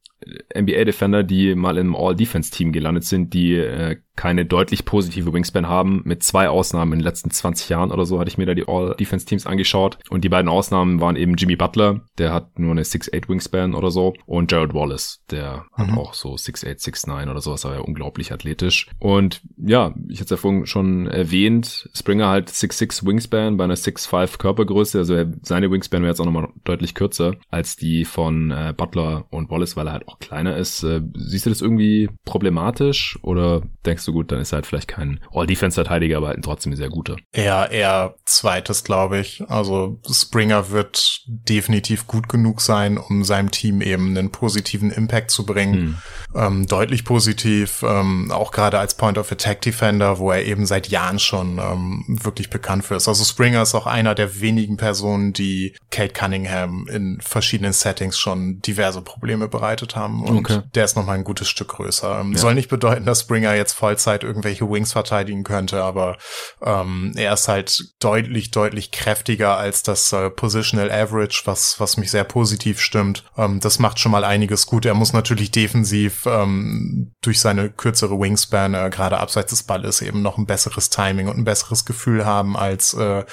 NBA-Defender, 0.56 1.24
die 1.24 1.56
mal 1.56 1.78
im 1.78 1.95
All-Defense-Team 1.95 2.72
gelandet 2.72 3.06
sind, 3.06 3.34
die 3.34 3.54
äh, 3.54 3.98
keine 4.18 4.45
deutlich 4.45 4.84
positive 4.84 5.32
Wingspan 5.32 5.70
haben, 5.70 6.01
mit 6.03 6.24
zwei 6.24 6.49
Ausnahmen 6.49 6.93
in 6.93 6.99
den 6.99 7.05
letzten 7.05 7.32
20 7.32 7.70
Jahren 7.70 7.91
oder 7.91 8.05
so 8.05 8.20
hatte 8.20 8.30
ich 8.30 8.38
mir 8.38 8.45
da 8.45 8.53
die 8.53 8.68
All-Defense-Teams 8.68 9.45
angeschaut. 9.45 9.99
Und 10.09 10.24
die 10.24 10.30
beiden 10.30 10.49
Ausnahmen 10.49 10.99
waren 10.99 11.15
eben 11.15 11.36
Jimmy 11.36 11.55
Butler, 11.55 12.01
der 12.18 12.34
hat 12.34 12.59
nur 12.59 12.72
eine 12.72 12.84
6'8 12.84 13.30
Wingspan 13.30 13.76
oder 13.76 13.91
so, 13.91 14.13
und 14.26 14.51
Jared 14.51 14.74
Wallace, 14.74 15.22
der 15.32 15.65
mhm. 15.78 15.91
hat 15.91 15.97
auch 15.97 16.13
so 16.13 16.34
6'8, 16.34 16.84
6'9 16.84 17.30
oder 17.30 17.41
sowas, 17.41 17.65
aber 17.65 17.76
ja 17.76 17.82
unglaublich 17.82 18.34
athletisch. 18.34 18.88
Und 18.99 19.41
ja, 19.57 19.93
ich 20.09 20.18
hatte 20.20 20.26
es 20.26 20.30
ja 20.32 20.38
vorhin 20.38 20.65
schon 20.65 21.07
erwähnt, 21.07 21.89
Springer 21.93 22.28
halt 22.28 22.49
6'6 22.49 23.05
Wingspan 23.05 23.57
bei 23.57 23.63
einer 23.63 23.78
6'5 23.78 24.39
Körpergröße, 24.39 24.97
also 24.97 25.26
seine 25.43 25.72
Wingspan 25.72 26.01
wäre 26.01 26.11
jetzt 26.11 26.20
auch 26.20 26.26
nochmal 26.26 26.49
deutlich 26.63 26.95
kürzer 26.95 27.36
als 27.51 27.76
die 27.76 28.03
von 28.03 28.49
äh, 28.49 28.74
Butler 28.76 29.26
und 29.30 29.51
Wallace, 29.51 29.78
weil 29.78 29.88
er 29.88 29.93
halt 29.93 30.07
auch 30.07 30.18
kleiner 30.18 30.57
ist. 30.57 30.84
Äh, 30.84 31.01
siehst 31.13 31.45
du 31.45 31.51
das 31.51 31.61
irgendwie 31.61 32.09
problematisch 32.26 33.20
oder 33.22 33.61
denkst 33.86 34.07
du, 34.08 34.14
gut, 34.14 34.32
dann 34.32 34.39
ist 34.39 34.51
er 34.51 34.58
halt 34.58 34.66
vielleicht 34.66 34.88
kein 34.88 35.20
All-Defense-Verteidiger, 35.32 36.18
aber 36.18 36.28
halt 36.28 36.43
trotzdem 36.43 36.74
ein 36.74 36.76
sehr 36.76 36.89
guter. 36.89 37.16
Eher, 37.32 37.72
eher 37.72 38.16
zweites, 38.26 38.84
glaube 38.84 39.20
ich. 39.20 39.43
Also 39.49 39.99
Springer 40.12 40.72
wird 40.72 41.22
definitiv 41.28 42.08
gut 42.08 42.30
genug 42.30 42.62
sein, 42.62 42.97
um 42.97 43.24
seinem 43.24 43.51
Team 43.51 43.82
eben 43.82 44.10
einen 44.18 44.32
positiven 44.32 44.91
Impact 44.91 45.32
zu 45.32 45.45
bringen. 45.45 45.74
Hm. 45.74 45.97
Ähm, 46.36 46.68
deutlich 46.68 47.05
positiv, 47.05 47.84
ähm, 47.84 48.32
auch 48.32 48.51
gerade 48.51 48.80
als 48.80 48.95
Point-of-Attack-Defender, 48.95 50.20
wo 50.20 50.32
er 50.32 50.45
eben 50.45 50.66
seit 50.66 50.88
Jahren 50.89 51.20
schon 51.20 51.60
ähm, 51.60 52.03
wirklich 52.08 52.49
bekannt 52.49 52.86
für 52.86 52.95
ist. 52.95 53.08
Also 53.08 53.24
Springer 53.24 53.62
ist 53.62 53.76
auch 53.76 53.88
einer 53.88 54.14
der 54.14 54.41
wenigen 54.41 54.76
Personen, 54.76 55.32
die 55.32 55.76
Kate 55.89 56.14
Cunningham 56.14 56.88
in 56.89 57.20
verschiedenen 57.22 57.74
Settings 57.74 58.18
schon 58.20 58.60
diverse 58.60 59.01
Probleme 59.01 59.47
bereitet 59.47 59.95
haben. 59.95 60.24
Und 60.24 60.39
okay. 60.39 60.62
der 60.76 60.86
ist 60.86 60.97
nochmal 60.97 61.18
ein 61.18 61.24
gutes 61.24 61.47
Stück 61.47 61.70
größer. 61.70 62.20
Ähm, 62.20 62.34
ja. 62.34 62.38
Soll 62.38 62.55
nicht 62.55 62.70
bedeuten, 62.70 63.05
dass 63.05 63.22
Springer 63.22 63.55
jetzt 63.55 63.74
voll 63.74 63.97
Vollzeit 63.98 64.24
irgendwelche 64.24 64.70
Wings 64.70 64.93
verteidigen 64.93 65.43
könnte, 65.43 65.84
aber 65.84 66.18
ähm, 66.62 67.14
er 67.16 67.34
ist 67.34 67.48
halt 67.48 67.95
deutlich, 68.00 68.52
deutlich 68.52 68.91
kräftiger 68.91 69.58
als 69.58 69.82
das 69.84 70.14
äh, 70.14 70.30
Positional 70.30 70.91
Average, 70.91 71.41
was, 71.45 71.80
was 71.80 71.98
mich 71.98 72.12
sehr 72.12 72.24
positiv 72.24 72.80
stimmt. 72.80 73.24
Ähm, 73.38 73.60
das 73.60 73.80
macht 73.80 74.00
schon 74.00 74.12
mal 74.12 74.24
einiges 74.24 74.68
gut. 74.68 74.86
Er 74.86 74.93
muss 74.93 75.14
natürlich 75.14 75.52
defensiv 75.52 76.26
ähm, 76.28 77.14
durch 77.22 77.39
seine 77.39 77.70
kürzere 77.70 78.20
Wingspan, 78.20 78.76
äh, 78.76 78.89
gerade 78.91 79.18
abseits 79.18 79.50
des 79.50 79.64
Balles, 79.64 80.02
eben 80.02 80.22
noch 80.22 80.38
ein 80.38 80.45
besseres 80.45 80.89
Timing 80.89 81.28
und 81.28 81.38
ein 81.38 81.45
besseres 81.45 81.86
Gefühl 81.86 82.26
haben 82.26 82.56
als 82.56 82.93
äh, 82.93 83.26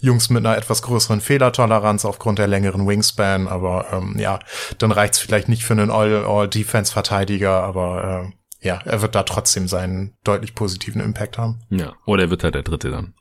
Jungs 0.00 0.30
mit 0.30 0.46
einer 0.46 0.56
etwas 0.56 0.80
größeren 0.82 1.20
Fehlertoleranz 1.20 2.04
aufgrund 2.06 2.38
der 2.38 2.46
längeren 2.46 2.88
Wingspan. 2.88 3.48
Aber 3.48 3.86
ähm, 3.92 4.16
ja, 4.18 4.38
dann 4.78 4.92
reicht's 4.92 5.18
vielleicht 5.18 5.48
nicht 5.48 5.64
für 5.64 5.74
einen 5.74 5.90
All-Defense-Verteidiger, 5.90 7.62
aber 7.62 8.32
äh, 8.32 8.45
ja, 8.66 8.80
er 8.84 9.00
wird 9.00 9.14
da 9.14 9.22
trotzdem 9.22 9.68
seinen 9.68 10.14
deutlich 10.24 10.54
positiven 10.54 11.00
Impact 11.00 11.38
haben. 11.38 11.60
Ja, 11.70 11.94
oder 12.04 12.24
er 12.24 12.30
wird 12.30 12.44
halt 12.44 12.54
der 12.54 12.62
Dritte 12.62 12.90
dann. 12.90 13.14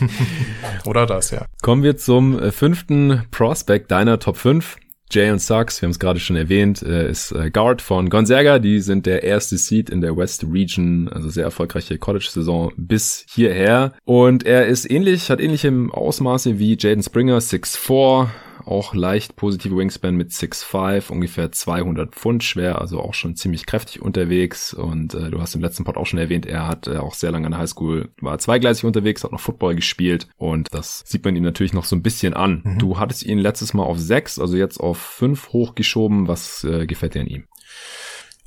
oder 0.84 1.06
das, 1.06 1.30
ja. 1.30 1.46
Kommen 1.62 1.82
wir 1.82 1.96
zum 1.96 2.38
äh, 2.38 2.50
fünften 2.50 3.26
Prospect 3.30 3.90
deiner 3.90 4.18
Top 4.18 4.36
5. 4.36 4.78
Jay 5.10 5.38
Sachs, 5.38 5.80
wir 5.80 5.86
haben 5.86 5.92
es 5.92 5.98
gerade 5.98 6.20
schon 6.20 6.36
erwähnt, 6.36 6.82
äh, 6.82 7.08
ist 7.08 7.32
äh, 7.32 7.50
Guard 7.50 7.80
von 7.80 8.10
Gonzaga. 8.10 8.58
Die 8.58 8.80
sind 8.80 9.06
der 9.06 9.22
erste 9.22 9.56
Seed 9.56 9.88
in 9.88 10.02
der 10.02 10.16
West 10.16 10.44
Region, 10.44 11.08
also 11.08 11.30
sehr 11.30 11.44
erfolgreiche 11.44 11.96
College-Saison 11.96 12.72
bis 12.76 13.24
hierher. 13.26 13.92
Und 14.04 14.44
er 14.44 14.66
ist 14.66 14.90
ähnlich, 14.90 15.30
hat 15.30 15.40
ähnliche 15.40 15.72
Ausmaße 15.90 16.58
wie 16.58 16.76
Jaden 16.78 17.02
Springer, 17.02 17.38
6'4", 17.38 18.28
auch 18.68 18.94
leicht 18.94 19.36
positive 19.36 19.76
Wingspan 19.76 20.16
mit 20.16 20.30
6'5, 20.30 21.10
ungefähr 21.10 21.50
200 21.50 22.14
Pfund 22.14 22.44
schwer, 22.44 22.80
also 22.80 23.00
auch 23.00 23.14
schon 23.14 23.36
ziemlich 23.36 23.66
kräftig 23.66 24.02
unterwegs. 24.02 24.74
Und 24.74 25.14
äh, 25.14 25.30
du 25.30 25.40
hast 25.40 25.54
im 25.54 25.60
letzten 25.60 25.84
Pod 25.84 25.96
auch 25.96 26.06
schon 26.06 26.18
erwähnt, 26.18 26.46
er 26.46 26.66
hat 26.66 26.86
äh, 26.86 26.98
auch 26.98 27.14
sehr 27.14 27.30
lange 27.30 27.46
an 27.46 27.52
der 27.52 27.60
Highschool, 27.60 28.08
war 28.20 28.38
zweigleisig 28.38 28.84
unterwegs, 28.84 29.24
hat 29.24 29.32
noch 29.32 29.40
Football 29.40 29.74
gespielt 29.74 30.28
und 30.36 30.68
das 30.72 31.02
sieht 31.06 31.24
man 31.24 31.36
ihm 31.36 31.42
natürlich 31.42 31.72
noch 31.72 31.84
so 31.84 31.96
ein 31.96 32.02
bisschen 32.02 32.34
an. 32.34 32.62
Mhm. 32.64 32.78
Du 32.78 32.98
hattest 32.98 33.24
ihn 33.24 33.38
letztes 33.38 33.74
Mal 33.74 33.84
auf 33.84 33.98
6, 33.98 34.38
also 34.38 34.56
jetzt 34.56 34.78
auf 34.78 34.98
5 34.98 35.52
hochgeschoben. 35.52 36.28
Was 36.28 36.64
äh, 36.64 36.86
gefällt 36.86 37.14
dir 37.14 37.22
an 37.22 37.26
ihm? 37.26 37.44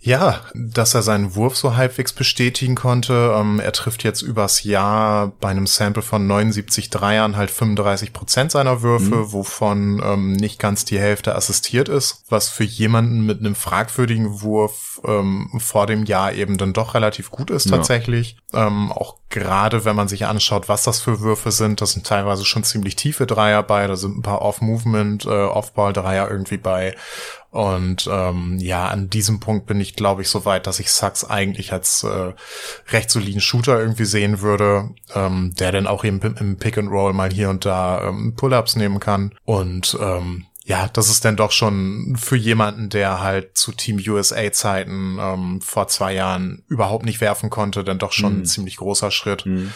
Ja, 0.04 0.42
dass 0.56 0.96
er 0.96 1.04
seinen 1.04 1.36
Wurf 1.36 1.56
so 1.56 1.76
halbwegs 1.76 2.12
bestätigen 2.12 2.74
konnte. 2.74 3.36
Ähm, 3.36 3.60
er 3.60 3.72
trifft 3.72 4.04
jetzt 4.04 4.24
übers 4.24 4.64
Jahr 4.64 5.32
bei 5.40 5.50
einem 5.50 5.68
Sample 5.68 6.02
von 6.02 6.26
79 6.26 6.90
Dreiern 6.90 7.38
halt 7.38 7.52
35 7.52 8.12
Prozent 8.12 8.52
seiner 8.52 8.82
Würfe, 8.82 9.16
mhm. 9.16 9.32
wovon 9.32 10.02
ähm, 10.04 10.34
nicht 10.34 10.58
ganz 10.58 10.86
die 10.86 11.00
Hälfte 11.00 11.36
assistiert 11.36 11.88
ist, 11.88 12.24
was 12.30 12.50
für 12.50 12.64
jemanden 12.64 13.28
mit 13.28 13.42
einem 13.42 13.54
fragwürdigen 13.54 14.42
Wurf 14.42 15.00
ähm, 15.06 15.52
vor 15.60 15.86
dem 15.86 16.06
Jahr 16.06 16.34
eben 16.34 16.58
dann 16.58 16.74
doch 16.74 16.96
relativ 16.96 17.30
gut 17.30 17.52
ist 17.52 17.70
tatsächlich. 17.70 18.38
Ja. 18.54 18.68
Ähm, 18.68 18.92
auch 18.92 19.18
gerade 19.30 19.86
wenn 19.86 19.96
man 19.96 20.08
sich 20.08 20.26
anschaut, 20.26 20.68
was 20.68 20.84
das 20.84 21.00
für 21.00 21.22
Würfe 21.22 21.52
sind, 21.52 21.80
das 21.80 21.92
sind 21.92 22.08
teilweise 22.08 22.44
schon 22.44 22.64
ziemlich 22.64 22.96
tiefe 22.96 23.28
Dreier 23.28 23.62
bei, 23.62 23.86
da 23.86 23.96
sind 23.96 24.18
ein 24.18 24.24
paar 24.24 24.42
Off-Movement, 24.42 25.26
äh, 25.26 25.30
Off-Ball-Dreier 25.30 26.30
irgendwie 26.30 26.58
bei. 26.58 26.96
Und 27.52 28.10
ähm, 28.10 28.58
ja, 28.60 28.88
an 28.88 29.10
diesem 29.10 29.42
Punkt 29.42 29.66
bin 29.66 29.82
ich, 29.82 29.98
glaube 29.98 30.22
ich, 30.22 30.30
so 30.30 30.46
weit, 30.46 30.68
dass 30.68 30.80
ich 30.80 30.90
Sachs 30.90 31.26
eigentlich 31.26 31.74
als 31.74 32.04
äh, 32.04 32.34
recht 32.90 33.12
soliden 33.12 33.42
Shooter 33.42 33.78
irgendwie 33.78 34.06
sehen 34.06 34.40
würde, 34.40 34.92
ähm, 35.14 35.54
der 35.60 35.74
dann 35.74 35.86
auch 35.86 36.06
eben 36.06 36.22
im 36.22 36.58
Pick 36.58 36.78
and 36.78 36.90
Roll 36.90 37.12
mal 37.12 37.32
hier 37.32 37.50
und 37.50 37.66
da 37.66 38.08
ähm, 38.08 38.36
Pull-ups 38.38 38.78
nehmen 38.78 39.02
kann. 39.02 39.36
Und 39.44 39.98
ähm, 40.02 40.46
ja, 40.64 40.88
das 40.94 41.10
ist 41.10 41.26
dann 41.26 41.36
doch 41.36 41.52
schon 41.52 42.16
für 42.18 42.38
jemanden, 42.38 42.90
der 42.90 43.20
halt 43.20 43.58
zu 43.58 43.74
Team 43.74 44.02
USA 44.08 44.52
Zeiten 44.54 45.18
ähm, 45.20 45.60
vor 45.60 45.90
zwei 45.90 46.14
Jahren 46.14 46.64
überhaupt 46.70 47.04
nicht 47.04 47.20
werfen 47.20 47.50
konnte, 47.50 47.84
dann 47.84 48.00
doch 48.00 48.14
schon 48.14 48.38
mm. 48.38 48.42
ein 48.42 48.46
ziemlich 48.46 48.78
großer 48.78 49.12
Schritt. 49.12 49.46
Mm. 49.46 49.70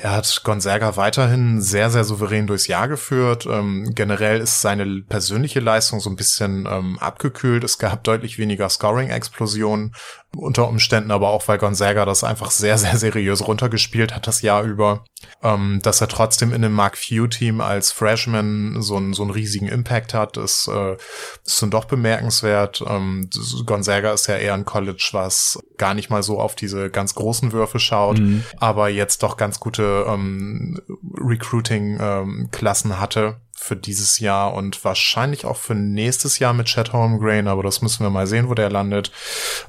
Er 0.00 0.12
hat 0.12 0.42
Gonzaga 0.44 0.96
weiterhin 0.96 1.60
sehr, 1.60 1.90
sehr 1.90 2.04
souverän 2.04 2.46
durchs 2.46 2.68
Jahr 2.68 2.86
geführt. 2.86 3.46
Ähm, 3.50 3.94
generell 3.96 4.40
ist 4.40 4.60
seine 4.60 5.02
persönliche 5.02 5.58
Leistung 5.58 5.98
so 5.98 6.08
ein 6.08 6.14
bisschen 6.14 6.68
ähm, 6.70 7.00
abgekühlt. 7.00 7.64
Es 7.64 7.78
gab 7.78 8.04
deutlich 8.04 8.38
weniger 8.38 8.68
Scoring-Explosionen 8.68 9.92
unter 10.36 10.68
Umständen 10.68 11.10
aber 11.10 11.30
auch, 11.30 11.48
weil 11.48 11.58
Gonzaga 11.58 12.04
das 12.04 12.22
einfach 12.22 12.50
sehr, 12.50 12.76
sehr 12.78 12.96
seriös 12.98 13.46
runtergespielt 13.46 14.14
hat 14.14 14.26
das 14.26 14.42
Jahr 14.42 14.62
über, 14.62 15.04
ähm, 15.42 15.80
dass 15.82 16.00
er 16.00 16.08
trotzdem 16.08 16.52
in 16.52 16.62
dem 16.62 16.72
Mark 16.72 16.98
Few 16.98 17.26
Team 17.26 17.60
als 17.60 17.90
Freshman 17.92 18.82
so 18.82 18.96
einen, 18.96 19.14
so 19.14 19.22
einen 19.22 19.30
riesigen 19.30 19.66
Impact 19.66 20.14
hat, 20.14 20.36
ist, 20.36 20.68
äh, 20.68 20.96
ist 21.44 21.62
dann 21.62 21.70
doch 21.70 21.86
bemerkenswert. 21.86 22.84
Ähm, 22.86 23.30
Gonzaga 23.64 24.12
ist 24.12 24.26
ja 24.26 24.36
eher 24.36 24.54
ein 24.54 24.66
College, 24.66 25.08
was 25.12 25.58
gar 25.78 25.94
nicht 25.94 26.10
mal 26.10 26.22
so 26.22 26.38
auf 26.38 26.54
diese 26.54 26.90
ganz 26.90 27.14
großen 27.14 27.52
Würfe 27.52 27.80
schaut, 27.80 28.18
mhm. 28.18 28.44
aber 28.58 28.90
jetzt 28.90 29.22
doch 29.22 29.36
ganz 29.36 29.58
gute 29.58 29.87
ähm, 29.88 30.80
Recruiting-Klassen 31.16 32.90
ähm, 32.90 32.98
hatte 33.00 33.40
für 33.60 33.76
dieses 33.76 34.20
Jahr 34.20 34.54
und 34.54 34.84
wahrscheinlich 34.84 35.44
auch 35.44 35.56
für 35.56 35.74
nächstes 35.74 36.38
Jahr 36.38 36.52
mit 36.52 36.68
Chad 36.68 36.92
Holmgren, 36.92 37.48
aber 37.48 37.62
das 37.62 37.82
müssen 37.82 38.04
wir 38.04 38.10
mal 38.10 38.26
sehen, 38.26 38.48
wo 38.48 38.54
der 38.54 38.70
landet. 38.70 39.10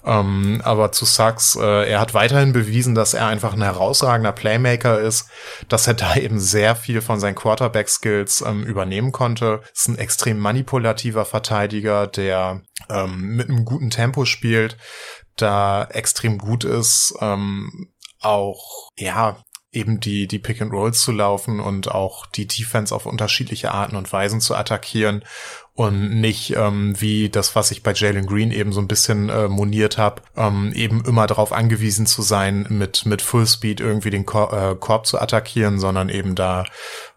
Ähm, 0.05 0.61
aber 0.63 0.91
zu 0.91 1.05
Sachs, 1.05 1.55
äh, 1.55 1.89
er 1.89 1.99
hat 1.99 2.13
weiterhin 2.13 2.53
bewiesen, 2.53 2.93
dass 2.93 3.15
er 3.15 3.27
einfach 3.27 3.53
ein 3.53 3.63
herausragender 3.63 4.31
Playmaker 4.31 4.99
ist, 4.99 5.29
dass 5.67 5.87
er 5.87 5.93
da 5.95 6.15
eben 6.15 6.39
sehr 6.39 6.75
viel 6.75 7.01
von 7.01 7.19
seinen 7.19 7.35
Quarterback-Skills 7.35 8.41
ähm, 8.41 8.63
übernehmen 8.63 9.11
konnte. 9.11 9.61
Ist 9.73 9.89
ein 9.89 9.97
extrem 9.97 10.37
manipulativer 10.37 11.25
Verteidiger, 11.25 12.05
der 12.05 12.61
ähm, 12.89 13.35
mit 13.35 13.49
einem 13.49 13.65
guten 13.65 13.89
Tempo 13.89 14.25
spielt, 14.25 14.77
da 15.35 15.85
extrem 15.85 16.37
gut 16.37 16.63
ist, 16.63 17.15
ähm, 17.21 17.89
auch 18.21 18.89
ja 18.97 19.41
eben 19.71 19.99
die, 19.99 20.27
die 20.27 20.39
Pick 20.39 20.61
and 20.61 20.71
Rolls 20.71 21.01
zu 21.01 21.11
laufen 21.11 21.59
und 21.59 21.91
auch 21.91 22.25
die 22.25 22.47
Defense 22.47 22.93
auf 22.93 23.05
unterschiedliche 23.05 23.71
Arten 23.71 23.95
und 23.95 24.11
Weisen 24.11 24.41
zu 24.41 24.55
attackieren 24.55 25.23
und 25.75 26.19
nicht 26.19 26.55
ähm, 26.57 26.99
wie 26.99 27.29
das, 27.29 27.55
was 27.55 27.71
ich 27.71 27.83
bei 27.83 27.93
Jalen 27.93 28.25
Green 28.25 28.51
eben 28.51 28.73
so 28.73 28.81
ein 28.81 28.87
bisschen 28.87 29.29
äh, 29.29 29.47
moniert 29.47 29.97
habe, 29.97 30.23
ähm, 30.35 30.73
eben 30.73 31.05
immer 31.05 31.25
darauf 31.27 31.53
angewiesen 31.53 32.05
zu 32.05 32.21
sein, 32.21 32.65
mit, 32.69 33.05
mit 33.05 33.21
Fullspeed 33.21 33.79
irgendwie 33.79 34.09
den 34.09 34.25
Kor 34.25 34.51
äh, 34.51 34.75
Korb 34.75 35.05
zu 35.05 35.21
attackieren, 35.21 35.79
sondern 35.79 36.09
eben 36.09 36.35
da 36.35 36.65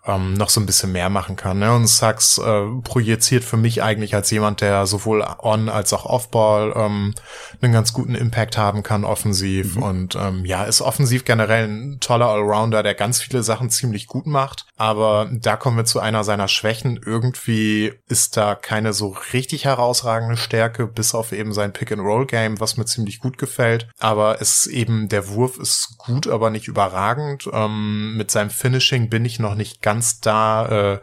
ähm, 0.05 0.35
noch 0.35 0.51
so 0.51 0.61
ein 0.61 0.67
bisschen 0.67 0.93
mehr 0.93 1.11
machen 1.11 1.37
kann. 1.37 1.61
Ne? 1.61 1.73
Und 1.73 1.87
Sachs 1.87 2.39
äh, 2.39 2.63
projiziert 2.83 3.45
für 3.45 3.57
mich 3.57 3.83
eigentlich 3.83 4.15
als 4.15 4.31
jemand, 4.31 4.61
der 4.61 4.87
sowohl 4.87 5.25
on 5.39 5.69
als 5.69 5.93
auch 5.93 6.05
off-ball 6.05 6.73
ähm, 6.77 7.15
einen 7.61 7.73
ganz 7.73 7.93
guten 7.93 8.15
Impact 8.15 8.59
haben 8.59 8.83
kann, 8.83 9.05
offensiv. 9.05 9.77
Mhm. 9.77 9.83
Und 9.83 10.17
ähm, 10.17 10.45
ja, 10.45 10.65
ist 10.65 10.81
offensiv 10.81 11.25
generell 11.25 11.69
ein 11.69 12.01
toller 12.01 12.29
Allrounder, 12.29 12.83
der 12.83 12.95
ganz 12.95 13.21
viele 13.21 13.43
Sachen 13.43 13.71
ziemlich 13.71 14.07
gut 14.09 14.27
macht. 14.27 14.67
Aber 14.77 15.31
da 15.33 15.57
kommen 15.57 15.77
wir 15.77 15.85
zu 15.85 16.01
einer 16.01 16.25
seiner 16.25 16.49
Schwächen. 16.49 16.99
Irgendwie 17.05 17.93
ist 18.09 18.37
da 18.37 18.57
keine 18.57 18.93
so 18.93 19.17
richtig 19.33 19.65
herausragende 19.65 20.37
Stärke, 20.37 20.89
bis 20.89 21.15
auf 21.15 21.33
eben 21.33 21.53
sein 21.53 21.73
Pick-and-Roll-Game, 21.73 22.59
was 22.59 22.77
mir 22.77 22.87
ziemlich 22.87 23.21
gut 23.21 23.39
gefällt. 23.39 23.89
Aber 24.01 24.41
es 24.41 24.67
ist 24.67 24.67
eben, 24.67 25.09
der 25.09 25.29
Wurf 25.29 25.59
ist 25.59 25.97
gut, 25.99 26.27
aber 26.27 26.51
nicht 26.51 26.67
überragend. 26.67 27.49
Ähm, 27.53 28.17
mit 28.17 28.33
seinem 28.33 28.51
Finishing 28.51 29.09
bin 29.09 29.25
ich 29.25 29.39
noch 29.39 29.55
nicht 29.55 29.81
ganz 29.83 29.92
da, 30.01 30.95
äh, 30.95 31.01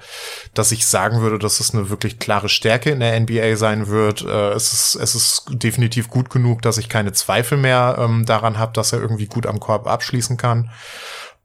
dass 0.54 0.72
ich 0.72 0.86
sagen 0.86 1.22
würde, 1.22 1.40
dass 1.40 1.60
es 1.60 1.74
eine 1.74 1.90
wirklich 1.90 2.20
klare 2.20 2.50
Stärke 2.50 2.90
in 2.90 3.00
der 3.00 3.20
NBA 3.20 3.56
sein 3.56 3.88
wird. 3.88 4.22
Äh, 4.24 4.52
es, 4.52 4.74
ist, 4.74 4.96
es 4.96 5.16
ist 5.16 5.46
definitiv 5.50 6.10
gut 6.10 6.30
genug, 6.30 6.62
dass 6.62 6.78
ich 6.78 6.90
keine 6.90 7.12
Zweifel 7.14 7.58
mehr 7.58 7.98
ähm, 8.00 8.26
daran 8.26 8.58
habe, 8.58 8.74
dass 8.74 8.94
er 8.94 9.02
irgendwie 9.02 9.28
gut 9.28 9.46
am 9.46 9.60
Korb 9.60 9.88
abschließen 9.88 10.38
kann. 10.38 10.70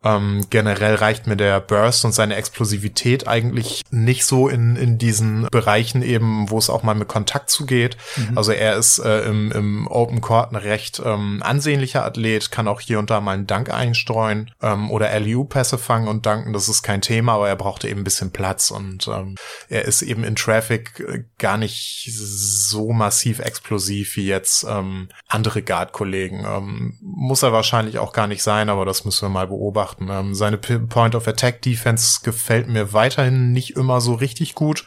Ähm, 0.04 0.46
generell 0.50 0.96
reicht 0.96 1.26
mir 1.26 1.36
der 1.36 1.60
Burst 1.60 2.04
und 2.04 2.12
seine 2.12 2.36
Explosivität 2.36 3.26
eigentlich 3.26 3.82
nicht 3.90 4.26
so 4.26 4.48
in, 4.48 4.76
in 4.76 4.98
diesen 4.98 5.46
Bereichen 5.50 6.02
eben, 6.02 6.50
wo 6.50 6.58
es 6.58 6.70
auch 6.70 6.82
mal 6.82 6.94
mit 6.94 7.08
Kontakt 7.08 7.50
zugeht. 7.50 7.96
Mhm. 8.16 8.36
Also 8.36 8.52
er 8.52 8.76
ist 8.76 8.98
äh, 8.98 9.22
im, 9.22 9.50
im 9.52 9.86
Open 9.86 10.20
Court 10.20 10.52
ein 10.52 10.56
recht 10.56 11.00
ähm, 11.04 11.42
ansehnlicher 11.42 12.04
Athlet, 12.04 12.50
kann 12.50 12.68
auch 12.68 12.80
hier 12.80 12.98
und 12.98 13.10
da 13.10 13.20
mal 13.20 13.32
einen 13.32 13.46
Dank 13.46 13.72
einstreuen 13.72 14.50
ähm, 14.62 14.90
oder 14.90 15.18
LU-Pässe 15.18 15.78
fangen 15.78 16.08
und 16.08 16.26
danken, 16.26 16.52
das 16.52 16.68
ist 16.68 16.82
kein 16.82 17.00
Thema, 17.00 17.34
aber 17.34 17.48
er 17.48 17.56
brauchte 17.56 17.88
eben 17.88 18.00
ein 18.00 18.04
bisschen 18.04 18.30
Platz 18.30 18.70
und 18.70 19.08
ähm, 19.08 19.36
er 19.68 19.84
ist 19.86 20.02
eben 20.02 20.24
in 20.24 20.36
Traffic 20.36 21.00
äh, 21.00 21.24
gar 21.38 21.56
nicht 21.56 22.10
so 22.12 22.92
massiv 22.92 23.38
explosiv 23.38 24.16
wie 24.16 24.26
jetzt 24.26 24.64
ähm, 24.68 25.08
andere 25.28 25.62
Guard-Kollegen. 25.62 26.44
Ähm, 26.46 26.98
muss 27.00 27.42
er 27.42 27.52
wahrscheinlich 27.52 27.98
auch 27.98 28.12
gar 28.12 28.26
nicht 28.26 28.42
sein, 28.42 28.68
aber 28.68 28.84
das 28.84 29.04
müssen 29.04 29.26
wir 29.26 29.30
mal 29.30 29.46
beobachten 29.46 29.93
beobachten. 29.96 30.08
Ähm, 30.10 30.34
seine 30.34 30.58
Point-of-Attack-Defense 30.58 32.20
gefällt 32.22 32.68
mir 32.68 32.92
weiterhin 32.92 33.52
nicht 33.52 33.76
immer 33.76 34.00
so 34.00 34.14
richtig 34.14 34.54
gut, 34.54 34.84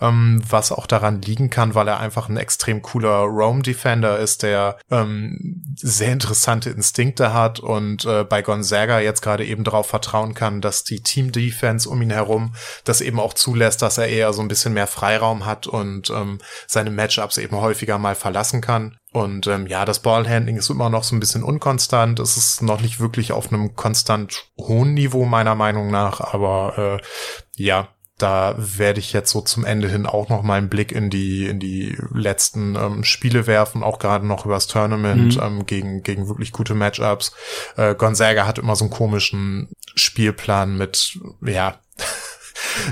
ähm, 0.00 0.42
was 0.48 0.72
auch 0.72 0.86
daran 0.86 1.22
liegen 1.22 1.50
kann, 1.50 1.74
weil 1.74 1.88
er 1.88 2.00
einfach 2.00 2.28
ein 2.28 2.36
extrem 2.36 2.82
cooler 2.82 3.20
Roam-Defender 3.22 4.18
ist, 4.18 4.42
der 4.42 4.78
ähm, 4.90 5.62
sehr 5.76 6.12
interessante 6.12 6.70
Instinkte 6.70 7.32
hat 7.32 7.60
und 7.60 8.04
äh, 8.04 8.24
bei 8.24 8.42
Gonzaga 8.42 9.00
jetzt 9.00 9.22
gerade 9.22 9.44
eben 9.44 9.64
darauf 9.64 9.86
vertrauen 9.86 10.34
kann, 10.34 10.60
dass 10.60 10.84
die 10.84 11.02
Team-Defense 11.02 11.88
um 11.88 12.02
ihn 12.02 12.10
herum 12.10 12.54
das 12.84 13.00
eben 13.00 13.20
auch 13.20 13.34
zulässt, 13.34 13.82
dass 13.82 13.98
er 13.98 14.08
eher 14.08 14.32
so 14.32 14.42
ein 14.42 14.48
bisschen 14.48 14.74
mehr 14.74 14.86
Freiraum 14.86 15.46
hat 15.46 15.66
und 15.66 16.10
ähm, 16.10 16.38
seine 16.66 16.90
Matchups 16.90 17.38
eben 17.38 17.56
häufiger 17.56 17.98
mal 17.98 18.14
verlassen 18.14 18.60
kann. 18.60 18.96
Und 19.12 19.46
ähm, 19.46 19.66
ja, 19.66 19.84
das 19.84 20.00
Ballhandling 20.00 20.56
ist 20.56 20.68
immer 20.68 20.90
noch 20.90 21.02
so 21.02 21.16
ein 21.16 21.20
bisschen 21.20 21.42
unkonstant. 21.42 22.20
Es 22.20 22.36
ist 22.36 22.62
noch 22.62 22.80
nicht 22.80 23.00
wirklich 23.00 23.32
auf 23.32 23.50
einem 23.50 23.74
konstant 23.74 24.50
hohen 24.58 24.94
Niveau 24.94 25.24
meiner 25.24 25.54
Meinung 25.54 25.90
nach, 25.90 26.20
aber 26.20 27.00
äh, 27.00 27.62
ja, 27.62 27.88
da 28.18 28.54
werde 28.58 28.98
ich 28.98 29.12
jetzt 29.12 29.30
so 29.30 29.40
zum 29.40 29.64
Ende 29.64 29.88
hin 29.88 30.04
auch 30.04 30.28
noch 30.28 30.42
mal 30.42 30.58
einen 30.58 30.68
Blick 30.68 30.92
in 30.92 31.08
die 31.08 31.46
in 31.46 31.60
die 31.60 31.96
letzten 32.12 32.74
ähm, 32.74 33.04
Spiele 33.04 33.46
werfen, 33.46 33.84
auch 33.84 34.00
gerade 34.00 34.26
noch 34.26 34.44
übers 34.44 34.66
Tournament 34.66 35.36
mhm. 35.36 35.42
ähm, 35.42 35.66
gegen 35.66 36.02
gegen 36.02 36.28
wirklich 36.28 36.52
gute 36.52 36.74
Matchups. 36.74 37.32
Äh, 37.76 37.94
Gonzaga 37.94 38.46
hat 38.46 38.58
immer 38.58 38.74
so 38.76 38.84
einen 38.84 38.92
komischen 38.92 39.68
Spielplan 39.94 40.76
mit 40.76 41.18
ja 41.40 41.78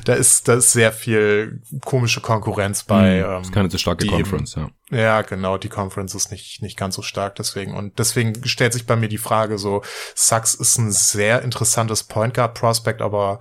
da 0.04 0.14
ist, 0.14 0.48
da 0.48 0.54
ist 0.54 0.72
sehr 0.72 0.92
viel 0.92 1.60
komische 1.84 2.20
Konkurrenz 2.20 2.84
bei. 2.84 3.22
Mhm, 3.22 3.30
ähm, 3.30 3.42
ist 3.42 3.52
keine 3.52 3.70
so 3.70 3.78
starke 3.78 4.06
Conference, 4.06 4.56
eben, 4.56 4.66
ja. 4.66 4.70
Ja, 4.88 5.22
genau, 5.22 5.58
die 5.58 5.68
Conference 5.68 6.14
ist 6.14 6.30
nicht, 6.30 6.62
nicht 6.62 6.76
ganz 6.76 6.94
so 6.94 7.02
stark 7.02 7.34
deswegen. 7.34 7.74
Und 7.74 7.98
deswegen 7.98 8.46
stellt 8.46 8.72
sich 8.72 8.86
bei 8.86 8.94
mir 8.94 9.08
die 9.08 9.18
Frage 9.18 9.58
so, 9.58 9.82
Sachs 10.14 10.54
ist 10.54 10.78
ein 10.78 10.92
sehr 10.92 11.42
interessantes 11.42 12.04
Point 12.04 12.34
Guard 12.34 12.54
Prospect, 12.54 13.02
aber 13.02 13.40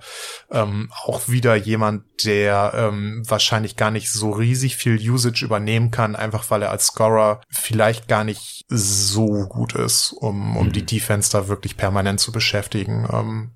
ähm, 0.50 0.90
auch 1.04 1.28
wieder 1.28 1.54
jemand, 1.54 2.02
der 2.24 2.72
ähm, 2.74 3.22
wahrscheinlich 3.28 3.76
gar 3.76 3.92
nicht 3.92 4.10
so 4.10 4.30
riesig 4.30 4.74
viel 4.74 4.98
Usage 4.98 5.44
übernehmen 5.44 5.92
kann, 5.92 6.16
einfach 6.16 6.50
weil 6.50 6.62
er 6.62 6.72
als 6.72 6.86
Scorer 6.86 7.40
vielleicht 7.48 8.08
gar 8.08 8.24
nicht 8.24 8.64
so 8.68 9.46
gut 9.46 9.74
ist, 9.74 10.12
um, 10.12 10.56
um 10.56 10.66
mhm. 10.66 10.72
die 10.72 10.84
Defense 10.84 11.30
da 11.30 11.46
wirklich 11.46 11.76
permanent 11.76 12.18
zu 12.18 12.32
beschäftigen. 12.32 13.08
Ähm, 13.12 13.52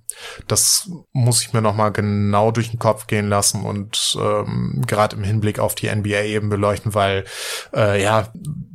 das 0.49 0.91
muss 1.13 1.43
ich 1.43 1.53
mir 1.53 1.63
noch 1.63 1.75
mal 1.75 1.91
genau 1.91 2.51
durch 2.51 2.71
den 2.71 2.79
Kopf 2.79 3.07
gehen 3.07 3.29
lassen 3.29 3.63
und 3.63 4.17
ähm, 4.21 4.83
gerade 4.87 5.17
im 5.17 5.25
Hinblick 5.25 5.59
auf 5.59 5.75
die 5.75 5.95
NBA 5.95 6.23
eben 6.23 6.49
beleuchten, 6.49 6.95
weil 6.95 7.25
äh, 7.75 8.03
ja 8.03 8.33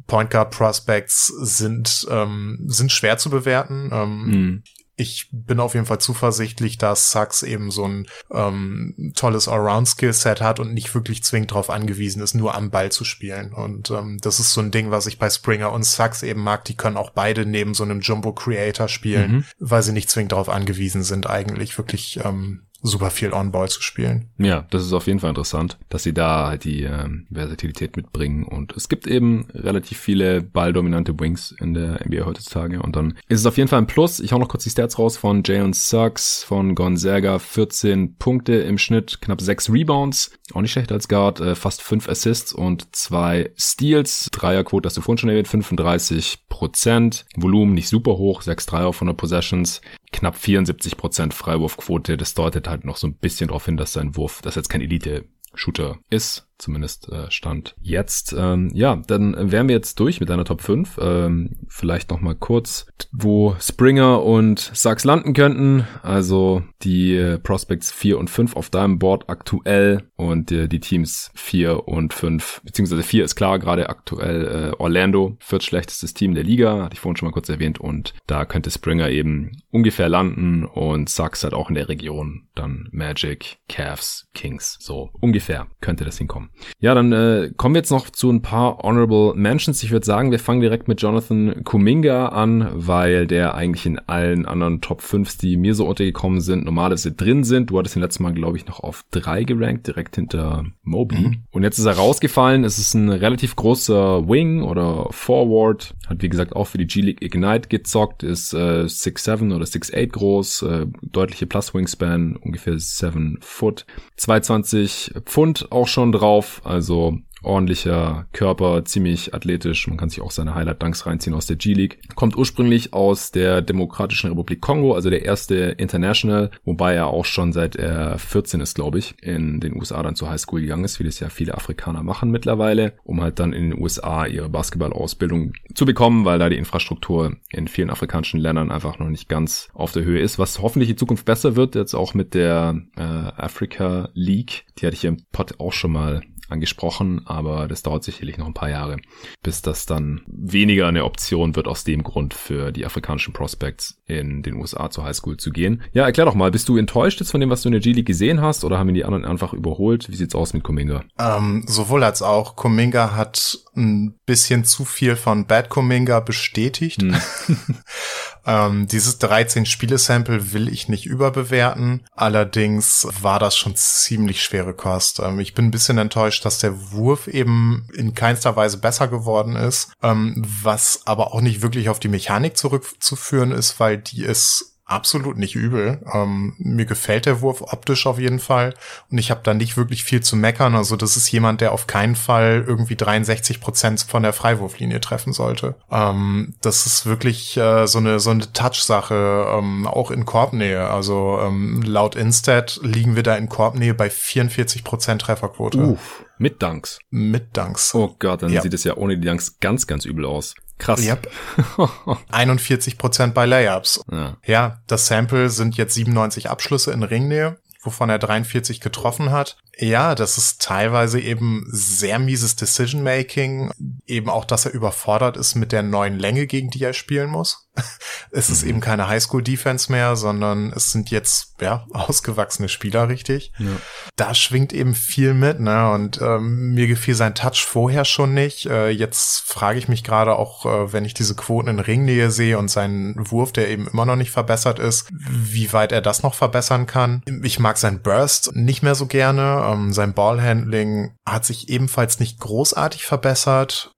Point 0.08 0.30
Guard 0.30 0.52
Prospects 0.52 1.28
sind 1.28 2.08
ähm, 2.10 2.60
sind 2.68 2.92
schwer 2.92 3.18
zu 3.18 3.30
bewerten. 3.30 3.90
Ähm, 3.92 4.26
mhm 4.26 4.64
ich 4.98 5.30
bin 5.32 5.60
auf 5.60 5.74
jeden 5.74 5.86
Fall 5.86 6.00
zuversichtlich, 6.00 6.78
dass 6.78 7.12
Sachs 7.12 7.44
eben 7.44 7.70
so 7.70 7.86
ein 7.86 8.08
ähm, 8.32 9.14
tolles 9.16 9.48
Allround-Skillset 9.48 10.42
hat 10.42 10.60
und 10.60 10.74
nicht 10.74 10.94
wirklich 10.96 11.24
zwingend 11.24 11.52
darauf 11.52 11.70
angewiesen 11.70 12.22
ist, 12.22 12.34
nur 12.34 12.56
am 12.56 12.70
Ball 12.70 12.92
zu 12.92 13.04
spielen. 13.04 13.54
Und 13.54 13.92
ähm, 13.92 14.20
das 14.22 14.40
ist 14.40 14.54
so 14.54 14.62
ein 14.62 14.72
Ding, 14.72 14.92
was 14.92 15.08
ich 15.08 15.20
bei 15.20 15.30
Springer 15.30 15.74
und 15.74 15.84
Sachs 15.84 16.24
eben 16.24 16.42
mag. 16.42 16.64
Die 16.66 16.78
können 16.78 16.98
auch 16.98 17.10
beide 17.10 17.46
neben 17.46 17.74
so 17.74 17.84
einem 17.84 18.00
Jumbo-Creator 18.00 18.88
spielen, 18.88 19.32
mhm. 19.32 19.46
weil 19.60 19.84
sie 19.84 19.92
nicht 19.92 20.10
zwingend 20.10 20.32
darauf 20.32 20.48
angewiesen 20.48 21.04
sind, 21.04 21.28
eigentlich 21.30 21.78
wirklich 21.78 22.22
ähm, 22.24 22.65
super 22.86 23.10
viel 23.10 23.34
On-Ball 23.34 23.68
zu 23.70 23.82
spielen. 23.82 24.30
Ja, 24.38 24.66
das 24.70 24.86
ist 24.86 24.94
auf 24.94 25.08
jeden 25.08 25.20
Fall 25.20 25.30
interessant, 25.30 25.78
dass 25.90 26.04
sie 26.04 26.14
da 26.14 26.48
halt 26.48 26.64
die 26.64 26.84
ähm, 26.84 27.26
Versatilität 27.32 27.98
mitbringen. 27.98 28.44
Und 28.44 28.76
es 28.76 28.90
gibt 28.90 29.08
eben 29.08 29.48
relativ 29.54 29.98
viele 29.98 30.42
balldominante 30.42 31.20
Wings 31.20 31.54
in 31.60 31.74
der 31.74 32.06
NBA 32.06 32.26
heutzutage. 32.26 32.82
Und 32.82 32.96
dann 32.96 33.18
ist 33.28 33.40
es 33.40 33.46
auf 33.46 33.58
jeden 33.58 33.70
Fall 33.70 33.80
ein 33.80 33.88
Plus. 33.88 34.20
Ich 34.20 34.32
hau 34.32 34.38
noch 34.38 34.50
kurz 34.50 34.64
die 34.64 34.70
Stats 34.70 35.00
raus 35.00 35.18
von 35.18 35.42
Jalen 35.44 35.74
Suggs 35.74 36.44
von 36.44 36.76
Gonzaga, 36.76 37.40
14 37.40 38.18
Punkte 38.18 38.54
im 38.54 38.78
Schnitt, 38.78 39.20
knapp 39.22 39.42
6 39.42 39.72
Rebounds, 39.72 40.32
auch 40.54 40.62
nicht 40.62 40.72
schlecht 40.72 40.92
als 40.92 41.08
Guard, 41.08 41.40
äh, 41.40 41.56
fast 41.56 41.82
5 41.82 42.08
Assists 42.08 42.54
und 42.54 42.96
2 42.96 43.52
Steals, 43.58 44.30
Dreierquote 44.32 44.88
hast 44.88 44.98
du 44.98 45.02
vorhin 45.02 45.18
schon 45.18 45.30
erwähnt, 45.30 45.48
35 45.48 46.48
Prozent, 46.50 47.26
Volumen 47.36 47.74
nicht 47.74 47.90
super 47.90 48.18
hoch, 48.18 48.42
6 48.42 48.66
Dreier 48.68 48.94
von 48.94 49.08
der 49.08 49.16
Possessions, 49.16 49.82
knapp 50.16 50.36
74% 50.36 51.32
Freiwurfquote. 51.32 52.18
Das 52.18 52.34
deutet 52.34 52.68
halt 52.68 52.86
noch 52.86 52.98
so 52.98 53.08
ein 53.08 53.18
bisschen 53.18 53.48
darauf 53.48 53.66
hin, 53.66 53.78
dass 53.78 53.94
sein 53.94 54.16
Wurf, 54.16 54.42
dass 54.42 54.56
jetzt 54.56 54.70
kein 54.70 54.82
Elite-Shooter 54.82 56.00
ist. 56.10 56.48
Zumindest 56.58 57.10
äh, 57.10 57.30
Stand 57.30 57.76
jetzt. 57.82 58.36
Ähm, 58.38 58.72
ja, 58.74 59.02
dann 59.08 59.52
wären 59.52 59.68
wir 59.68 59.76
jetzt 59.76 60.00
durch 60.00 60.20
mit 60.20 60.30
deiner 60.30 60.46
Top 60.46 60.62
5. 60.62 61.00
Ähm, 61.02 61.58
vielleicht 61.68 62.12
noch 62.12 62.22
mal 62.22 62.36
kurz, 62.36 62.88
wo 63.12 63.56
Springer 63.60 64.24
und 64.24 64.72
Sachs 64.74 65.04
landen 65.04 65.34
könnten. 65.34 65.88
Also 66.02 66.64
die 66.82 67.16
äh, 67.16 67.40
Prospects 67.40 67.92
4 67.92 68.18
und 68.18 68.30
5 68.30 68.56
auf 68.56 68.70
deinem 68.70 69.00
Board 69.00 69.30
aktuell 69.30 70.04
und 70.16 70.52
äh, 70.52 70.68
die 70.68 70.80
Teams 70.80 71.32
4 71.36 71.88
und 71.88 72.14
5, 72.14 72.62
beziehungsweise 72.64 73.04
4 73.04 73.26
ist 73.26 73.36
klar, 73.36 73.60
gerade 73.60 73.90
aktuell 73.90 74.72
äh, 74.72 74.76
Orlando, 74.78 75.38
viertschlechtestes 75.40 76.14
Team 76.14 76.36
der 76.36 76.44
Liga, 76.44 76.84
hatte 76.84 76.94
ich 76.94 77.00
vorhin 77.00 77.18
schon 77.18 77.28
mal 77.28 77.34
kurz 77.34 77.50
erwähnt 77.50 77.80
und 77.80 78.14
da 78.28 78.46
könnte 78.46 78.72
Springer 78.72 79.10
eben 79.10 79.52
ungefähr 79.72 80.10
landen 80.10 80.66
und 80.66 81.10
Sachs 81.10 81.44
halt 81.44 81.54
auch 81.54 81.70
in 81.70 81.76
der 81.76 81.90
Region, 81.90 82.48
dann 82.56 82.88
Magic, 82.92 83.58
Cavs, 83.68 84.28
Kings, 84.34 84.78
so 84.80 85.10
ungefähr 85.20 85.68
könnte 85.82 86.06
das 86.06 86.18
hinkommen. 86.18 86.45
Ja, 86.80 86.94
dann 86.94 87.12
äh, 87.12 87.52
kommen 87.58 87.76
wir 87.76 87.80
jetzt 87.80 87.92
noch 87.92 88.10
zu 88.10 88.30
ein 88.30 88.42
paar 88.42 88.80
Honorable 88.80 89.34
Mentions. 89.36 89.84
Ich 89.84 89.92
würde 89.92 90.06
sagen, 90.06 90.32
wir 90.32 90.40
fangen 90.40 90.62
direkt 90.62 90.88
mit 90.88 91.02
Jonathan 91.02 91.64
Kuminga 91.64 92.28
an, 92.30 92.70
weil 92.74 93.28
der 93.28 93.56
eigentlich 93.56 93.86
in 93.86 94.00
allen 94.00 94.46
anderen 94.46 94.82
Top 94.82 95.02
5s, 95.02 95.40
die 95.40 95.58
mir 95.58 95.76
so 95.76 95.88
untergekommen 95.88 96.42
sind, 96.42 96.66
normalerweise 96.66 97.12
drin 97.12 97.44
sind. 97.44 97.70
Du 97.70 97.80
hattest 97.80 97.96
ihn 97.96 98.02
letztes 98.02 98.20
Mal, 98.20 98.34
glaube 98.34 98.58
ich, 98.58 98.66
noch 98.68 98.80
auf 98.82 99.06
drei 99.12 99.44
gerankt, 99.44 99.88
direkt 99.88 100.16
hinter 100.16 100.66
Mobley. 100.84 101.28
Mhm. 101.28 101.44
Und 101.52 101.64
jetzt 101.64 101.80
ist 101.80 101.86
er 101.86 101.94
rausgefallen. 101.94 102.64
Es 102.64 102.78
ist 102.78 102.94
ein 102.94 103.10
relativ 103.10 103.56
großer 103.56 104.28
Wing 104.28 104.62
oder 104.62 105.08
Forward. 105.12 105.96
Hat, 106.08 106.22
wie 106.22 106.30
gesagt, 106.30 106.56
auch 106.56 106.66
für 106.66 106.78
die 106.78 106.88
G-League 106.88 107.22
Ignite 107.22 107.70
gezockt. 107.70 108.24
Ist 108.24 108.54
äh, 108.54 108.84
6'7 108.86 109.56
oder 109.56 109.66
6'8 109.66 110.08
groß. 110.08 110.62
Äh, 110.64 110.86
deutliche 111.02 111.48
Plus 111.48 111.74
Wingspan, 111.74 112.36
ungefähr 112.36 112.78
7 112.78 113.40
Foot. 113.42 113.86
220 114.18 115.14
Pfund 115.26 115.72
auch 115.72 115.88
schon 115.88 116.12
drauf. 116.12 116.35
Also 116.64 117.20
ordentlicher 117.46 118.28
Körper, 118.34 118.84
ziemlich 118.86 119.34
athletisch. 119.34 119.88
Man 119.88 119.98
kann 119.98 120.10
sich 120.10 120.22
auch 120.22 120.32
seine 120.32 120.56
Highlight-Dunks 120.56 121.06
reinziehen 121.06 121.36
aus 121.36 121.48
der 121.48 121.56
G-League. 121.56 122.00
Kommt 122.16 122.36
ursprünglich 122.36 122.94
aus 122.94 123.32
der 123.32 123.62
Demokratischen 123.62 124.30
Republik 124.30 124.62
Kongo, 124.62 124.94
also 124.94 125.10
der 125.10 125.26
erste 125.26 125.56
International, 125.56 126.52
wobei 126.64 126.96
er 126.96 127.08
auch 127.08 127.26
schon 127.26 127.54
seit 127.54 127.76
er 127.76 128.18
14 128.20 128.62
ist, 128.62 128.76
glaube 128.76 129.00
ich, 129.00 129.16
in 129.22 129.60
den 129.60 129.76
USA 129.76 130.02
dann 130.04 130.16
zur 130.16 130.30
Highschool 130.30 130.62
gegangen 130.62 130.84
ist, 130.84 131.00
wie 131.00 131.04
das 131.04 131.20
ja 131.20 131.30
viele 131.30 131.56
Afrikaner 131.56 132.04
machen 132.04 132.32
mittlerweile, 132.32 132.94
um 133.04 133.22
halt 133.22 133.40
dann 133.40 133.54
in 133.54 133.72
den 133.72 133.82
USA 133.82 134.26
ihre 134.26 134.50
Basketballausbildung 134.50 135.54
zu 135.74 135.86
bekommen, 135.86 136.26
weil 136.26 136.40
da 136.40 136.50
die 136.50 136.58
Infrastruktur 136.58 137.38
in 137.52 137.68
vielen 137.68 137.90
afrikanischen 137.90 138.40
Ländern 138.40 138.72
einfach 138.72 139.00
noch 139.00 139.10
nicht 139.10 139.30
ganz 139.30 139.70
auf 139.74 139.92
der 139.92 140.04
Höhe 140.04 140.20
ist, 140.20 140.40
was 140.40 140.62
hoffentlich 140.62 140.90
in 140.90 140.98
Zukunft 140.98 141.26
besser 141.26 141.56
wird, 141.56 141.76
jetzt 141.76 141.94
auch 141.94 142.14
mit 142.14 142.34
der 142.34 142.82
äh, 142.98 143.02
Africa 143.02 144.10
League. 144.14 144.66
Die 144.78 144.86
hatte 144.86 144.96
ich 144.96 145.06
im 145.06 145.18
Pod 145.32 145.60
auch 145.60 145.74
schon 145.74 145.92
mal 145.92 146.22
angesprochen, 146.50 147.22
aber 147.26 147.68
das 147.68 147.84
dauert 147.84 148.04
sicherlich 148.04 148.38
noch 148.38 148.48
ein 148.48 148.54
paar 148.54 148.70
Jahre, 148.70 148.98
bis 149.44 149.62
das 149.62 149.86
dann 149.86 150.22
weniger 150.28 150.88
eine 150.88 151.06
Option 151.06 151.56
wird 151.56 151.68
aus 151.68 151.84
dem 151.84 152.04
Grund 152.04 152.34
für 152.34 152.72
die 152.72 152.86
afrikanischen 152.86 153.34
Prospects 153.34 154.02
in 154.06 154.44
den 154.44 154.56
USA 154.56 154.90
zur 154.90 155.06
Highschool 155.06 155.38
zu 155.38 155.52
gehen. 155.52 155.84
Ja, 155.94 156.06
erklär 156.06 156.26
doch 156.26 156.36
mal, 156.36 156.52
bist 156.52 156.70
du 156.70 156.78
enttäuscht 156.78 157.20
jetzt 157.20 157.32
von 157.32 157.42
dem, 157.42 157.50
was 157.50 157.62
du 157.62 157.70
in 157.70 157.74
der 157.74 157.82
G-League 157.82 158.06
gesehen 158.06 158.42
hast 158.42 158.64
oder 158.64 158.78
haben 158.78 158.90
ihn 158.90 158.96
die 158.96 159.06
anderen 159.06 159.26
einfach 159.26 159.54
überholt? 159.54 160.10
Wie 160.10 160.16
sieht's 160.16 160.36
aus 160.36 160.54
mit 160.54 160.64
Kuminga? 160.64 161.04
Ähm, 161.20 161.64
sowohl 161.68 162.04
als 162.04 162.22
auch. 162.22 162.56
Kuminga 162.56 163.16
hat 163.16 163.60
ein 163.76 164.18
bisschen 164.26 164.64
zu 164.64 164.86
viel 164.86 165.16
von 165.16 165.46
Bad 165.46 165.70
Kuminga 165.70 166.20
bestätigt. 166.20 167.02
Hm. 167.02 167.16
ähm, 168.46 168.88
dieses 168.88 169.20
13-Spiele-Sample 169.20 170.54
will 170.54 170.70
ich 170.70 170.88
nicht 170.88 171.06
überbewerten. 171.06 172.06
Allerdings 172.12 173.08
war 173.22 173.40
das 173.40 173.58
schon 173.58 173.76
ziemlich 173.76 174.44
schwere 174.44 174.74
Kost. 174.74 175.20
Ähm, 175.20 175.40
ich 175.40 175.54
bin 175.54 175.66
ein 175.66 175.72
bisschen 175.72 175.98
enttäuscht, 175.98 176.46
dass 176.46 176.60
der 176.60 176.92
Wurf 176.92 177.28
eben 177.28 177.88
in 177.94 178.14
keinster 178.14 178.56
Weise 178.56 178.78
besser 178.78 179.08
geworden 179.08 179.56
ist, 179.56 179.92
ähm, 180.02 180.44
was 180.64 181.02
aber 181.06 181.34
auch 181.34 181.42
nicht 181.42 181.62
wirklich 181.62 181.90
auf 181.90 182.00
die 182.00 182.08
Mechanik 182.08 182.58
zurückzuführen 182.58 183.52
ist, 183.52 183.80
weil 183.80 183.98
die 183.98 184.24
ist 184.24 184.75
absolut 184.86 185.38
nicht 185.38 185.56
übel. 185.56 186.00
Ähm, 186.14 186.54
mir 186.58 186.86
gefällt 186.86 187.26
der 187.26 187.42
Wurf 187.42 187.62
optisch 187.62 188.06
auf 188.06 188.20
jeden 188.20 188.40
Fall 188.40 188.76
und 189.10 189.18
ich 189.18 189.32
habe 189.32 189.42
da 189.44 189.54
nicht 189.54 189.78
wirklich 189.78 190.04
viel 190.04 190.22
zu 190.22 190.36
meckern. 190.36 190.76
Also 190.76 190.96
das 190.96 191.18
ist 191.18 191.32
jemand, 191.32 191.62
der 191.62 191.72
auf 191.72 191.88
keinen 191.88 192.16
Fall 192.16 192.64
irgendwie 192.66 192.96
63 192.96 193.60
Prozent 193.60 194.06
von 194.08 194.24
der 194.24 194.34
Freiwurflinie 194.34 195.02
treffen 195.02 195.34
sollte. 195.34 195.76
Ähm, 195.92 196.54
das 196.62 196.86
ist 196.86 197.08
wirklich 197.08 197.58
äh, 197.58 197.88
so 197.88 197.98
eine 197.98 198.20
so 198.20 198.30
eine 198.30 198.52
Touch-Sache, 198.54 199.48
ähm, 199.58 199.88
auch 199.88 200.12
in 200.12 200.26
Korbnähe. 200.26 200.88
Also 200.88 201.40
ähm, 201.42 201.82
laut 201.82 202.16
Instat 202.16 202.80
liegen 202.84 203.16
wir 203.16 203.24
da 203.24 203.36
in 203.36 203.50
Korbnähe 203.50 203.96
bei 203.96 204.10
44 204.12 204.84
Prozent 204.84 205.22
Trefferquote. 205.24 205.80
Uff, 205.80 206.24
mit 206.38 206.62
Dunks. 206.62 207.00
Mit 207.10 207.58
Dunks. 207.58 207.96
Oh 207.96 208.16
Gott, 208.20 208.44
dann 208.44 208.52
ja. 208.52 208.62
sieht 208.62 208.74
es 208.74 208.84
ja 208.84 208.98
ohne 208.98 209.18
die 209.18 209.26
Dunks 209.26 209.60
ganz, 209.60 209.88
ganz 209.88 210.06
übel 210.06 210.26
aus. 210.26 210.54
Krass. 210.78 211.02
Yep. 211.02 211.32
41 212.32 212.98
Prozent 212.98 213.34
bei 213.34 213.46
Layups. 213.46 214.02
Ja. 214.12 214.38
ja, 214.46 214.82
das 214.88 215.08
Sample 215.08 215.50
sind 215.50 215.78
jetzt 215.78 215.94
97 215.94 216.50
Abschlüsse 216.50 216.92
in 216.92 217.04
Ringnähe, 217.04 217.58
wovon 217.82 218.10
er 218.10 218.20
43 218.20 218.82
getroffen 218.82 219.32
hat. 219.32 219.58
Ja, 219.78 220.16
das 220.16 220.38
ist 220.38 220.62
teilweise 220.62 221.20
eben 221.20 221.66
sehr 221.68 222.20
mieses 222.20 222.56
Decision-Making. 222.56 223.72
Eben 224.06 224.30
auch, 224.30 224.46
dass 224.46 224.66
er 224.66 224.74
überfordert 224.74 225.38
ist 225.38 225.56
mit 225.56 225.72
der 225.72 225.84
neuen 225.84 226.18
Länge, 226.20 226.48
gegen 226.48 226.70
die 226.70 226.84
er 226.84 226.94
spielen 226.94 227.30
muss. 227.30 227.65
es 228.32 228.50
ist 228.50 228.64
mhm. 228.64 228.70
eben 228.70 228.80
keine 228.82 229.08
Highschool-Defense 229.08 229.92
mehr, 229.92 230.16
sondern 230.16 230.72
es 230.76 230.92
sind 230.92 231.12
jetzt, 231.12 231.56
ja, 231.62 231.86
ausgewachsene 231.94 232.70
Spieler, 232.70 233.10
richtig. 233.10 233.52
Ja. 233.58 233.68
Da 234.16 234.34
schwingt 234.34 234.74
eben 234.74 234.96
viel 234.96 235.34
mit, 235.34 235.60
ne, 235.60 235.92
und 235.92 236.22
ähm, 236.22 236.74
mir 236.74 236.88
gefiel 236.88 237.16
sein 237.16 237.36
Touch 237.36 237.66
vorher 237.66 238.06
schon 238.06 238.34
nicht. 238.34 238.66
Äh, 238.66 238.90
jetzt 238.90 239.42
frage 239.42 239.80
ich 239.80 239.88
mich 239.88 240.04
gerade 240.04 240.36
auch, 240.36 240.66
äh, 240.66 240.94
wenn 240.94 241.06
ich 241.06 241.14
diese 241.14 241.36
Quoten 241.36 241.70
in 241.70 241.80
Ringnähe 241.80 242.32
sehe 242.32 242.58
und 242.58 242.70
seinen 242.70 243.16
Wurf, 243.32 243.52
der 243.52 243.70
eben 243.70 243.88
immer 243.88 244.06
noch 244.06 244.16
nicht 244.16 244.32
verbessert 244.32 244.80
ist, 244.80 245.08
wie 245.12 245.74
weit 245.74 245.92
er 245.92 246.02
das 246.02 246.24
noch 246.24 246.34
verbessern 246.34 246.86
kann. 246.86 247.22
Ich 247.44 247.60
mag 247.60 247.78
seinen 247.78 248.02
Burst 248.02 248.56
nicht 248.56 248.84
mehr 248.84 248.96
so 248.96 249.06
gerne 249.06 249.56
ähm, 249.66 249.94
sein 249.94 250.14
Ballhandling 250.14 251.14
hat 251.26 251.46
sich 251.46 251.70
ebenfalls 251.70 252.20
nicht 252.20 252.40
großartig 252.40 253.06
verbessert, 253.06 253.96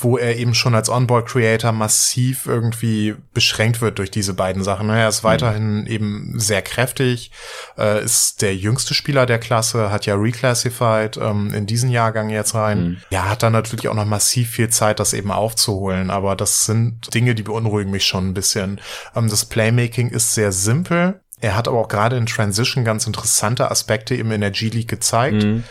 wo 0.00 0.16
er 0.16 0.36
eben 0.36 0.54
schon 0.54 0.74
als 0.74 0.88
On-Ball-Creator 0.88 1.72
massiv 1.72 2.46
irgendwie 2.46 3.16
beschränkt 3.32 3.80
wird 3.80 3.98
durch 3.98 4.10
diese 4.10 4.34
beiden 4.34 4.62
Sachen. 4.62 4.88
Er 4.90 5.08
ist 5.08 5.22
mhm. 5.22 5.28
weiterhin 5.28 5.86
eben 5.86 6.38
sehr 6.38 6.62
kräftig, 6.62 7.30
äh, 7.76 8.04
ist 8.04 8.42
der 8.42 8.56
jüngste 8.56 8.94
Spieler 8.94 9.26
der 9.26 9.38
Klasse, 9.38 9.90
hat 9.90 10.06
ja 10.06 10.14
reclassified 10.14 11.16
ähm, 11.16 11.52
in 11.54 11.66
diesen 11.66 11.90
Jahrgang 11.90 12.30
jetzt 12.30 12.54
rein. 12.54 12.80
Mhm. 12.80 12.96
Ja, 13.10 13.28
hat 13.28 13.42
dann 13.42 13.52
natürlich 13.52 13.88
auch 13.88 13.94
noch 13.94 14.04
massiv 14.04 14.50
viel 14.50 14.68
Zeit, 14.68 15.00
das 15.00 15.12
eben 15.12 15.30
aufzuholen, 15.30 16.10
aber 16.10 16.36
das 16.36 16.64
sind 16.64 17.14
Dinge, 17.14 17.34
die 17.34 17.42
beunruhigen 17.42 17.90
mich 17.90 18.06
schon 18.06 18.28
ein 18.28 18.34
bisschen. 18.34 18.80
Ähm, 19.14 19.28
das 19.28 19.44
Playmaking 19.44 20.10
ist 20.10 20.34
sehr 20.34 20.52
simpel, 20.52 21.20
er 21.40 21.56
hat 21.56 21.68
aber 21.68 21.78
auch 21.78 21.88
gerade 21.88 22.16
in 22.16 22.26
Transition 22.26 22.84
ganz 22.84 23.06
interessante 23.06 23.70
Aspekte 23.70 24.14
im 24.14 24.32
Energy 24.32 24.68
League 24.68 24.88
gezeigt, 24.88 25.44
mhm. 25.44 25.64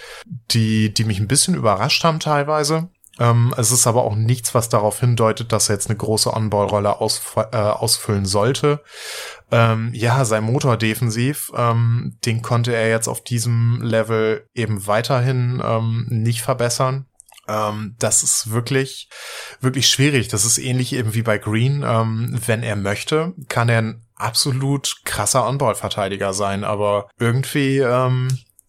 die, 0.52 0.94
die 0.94 1.04
mich 1.04 1.20
ein 1.20 1.28
bisschen 1.28 1.56
überrascht 1.56 2.04
haben 2.04 2.20
teilweise. 2.20 2.90
Ähm, 3.20 3.54
es 3.58 3.72
ist 3.72 3.88
aber 3.88 4.04
auch 4.04 4.16
nichts, 4.16 4.54
was 4.54 4.70
darauf 4.70 5.00
hindeutet, 5.00 5.52
dass 5.52 5.70
er 5.70 5.76
jetzt 5.76 5.90
eine 5.90 5.98
große 5.98 6.32
On-Ball-Rolle 6.34 7.00
ausf 7.00 7.36
äh, 7.36 7.58
ausfüllen 7.58 8.26
sollte. 8.26 8.82
Ähm, 9.52 9.92
ja, 9.94 10.24
sein 10.26 10.44
Motor 10.44 10.78
defensiv, 10.78 11.52
ähm, 11.56 12.18
den 12.26 12.42
konnte 12.42 12.76
er 12.76 12.90
jetzt 12.90 13.08
auf 13.08 13.24
diesem 13.24 13.82
Level 13.82 14.46
eben 14.54 14.86
weiterhin 14.88 15.62
ähm, 15.66 16.06
nicht 16.10 16.42
verbessern. 16.42 17.06
Ähm, 17.48 17.96
das 18.00 18.24
ist 18.24 18.52
wirklich, 18.52 19.10
wirklich 19.62 19.90
schwierig. 19.90 20.28
Das 20.28 20.46
ist 20.46 20.58
ähnlich 20.58 20.94
eben 20.94 21.14
wie 21.14 21.22
bei 21.22 21.38
Green. 21.38 21.84
Ähm, 21.86 22.40
wenn 22.46 22.62
er 22.62 22.76
möchte, 22.76 23.34
kann 23.48 23.70
er 23.70 23.80
ein 23.80 24.02
absolut 24.16 24.98
krasser 25.06 25.48
On-Ball-Verteidiger 25.48 26.34
sein, 26.34 26.64
aber 26.64 27.08
irgendwie 27.20 27.78
ähm, 27.78 28.28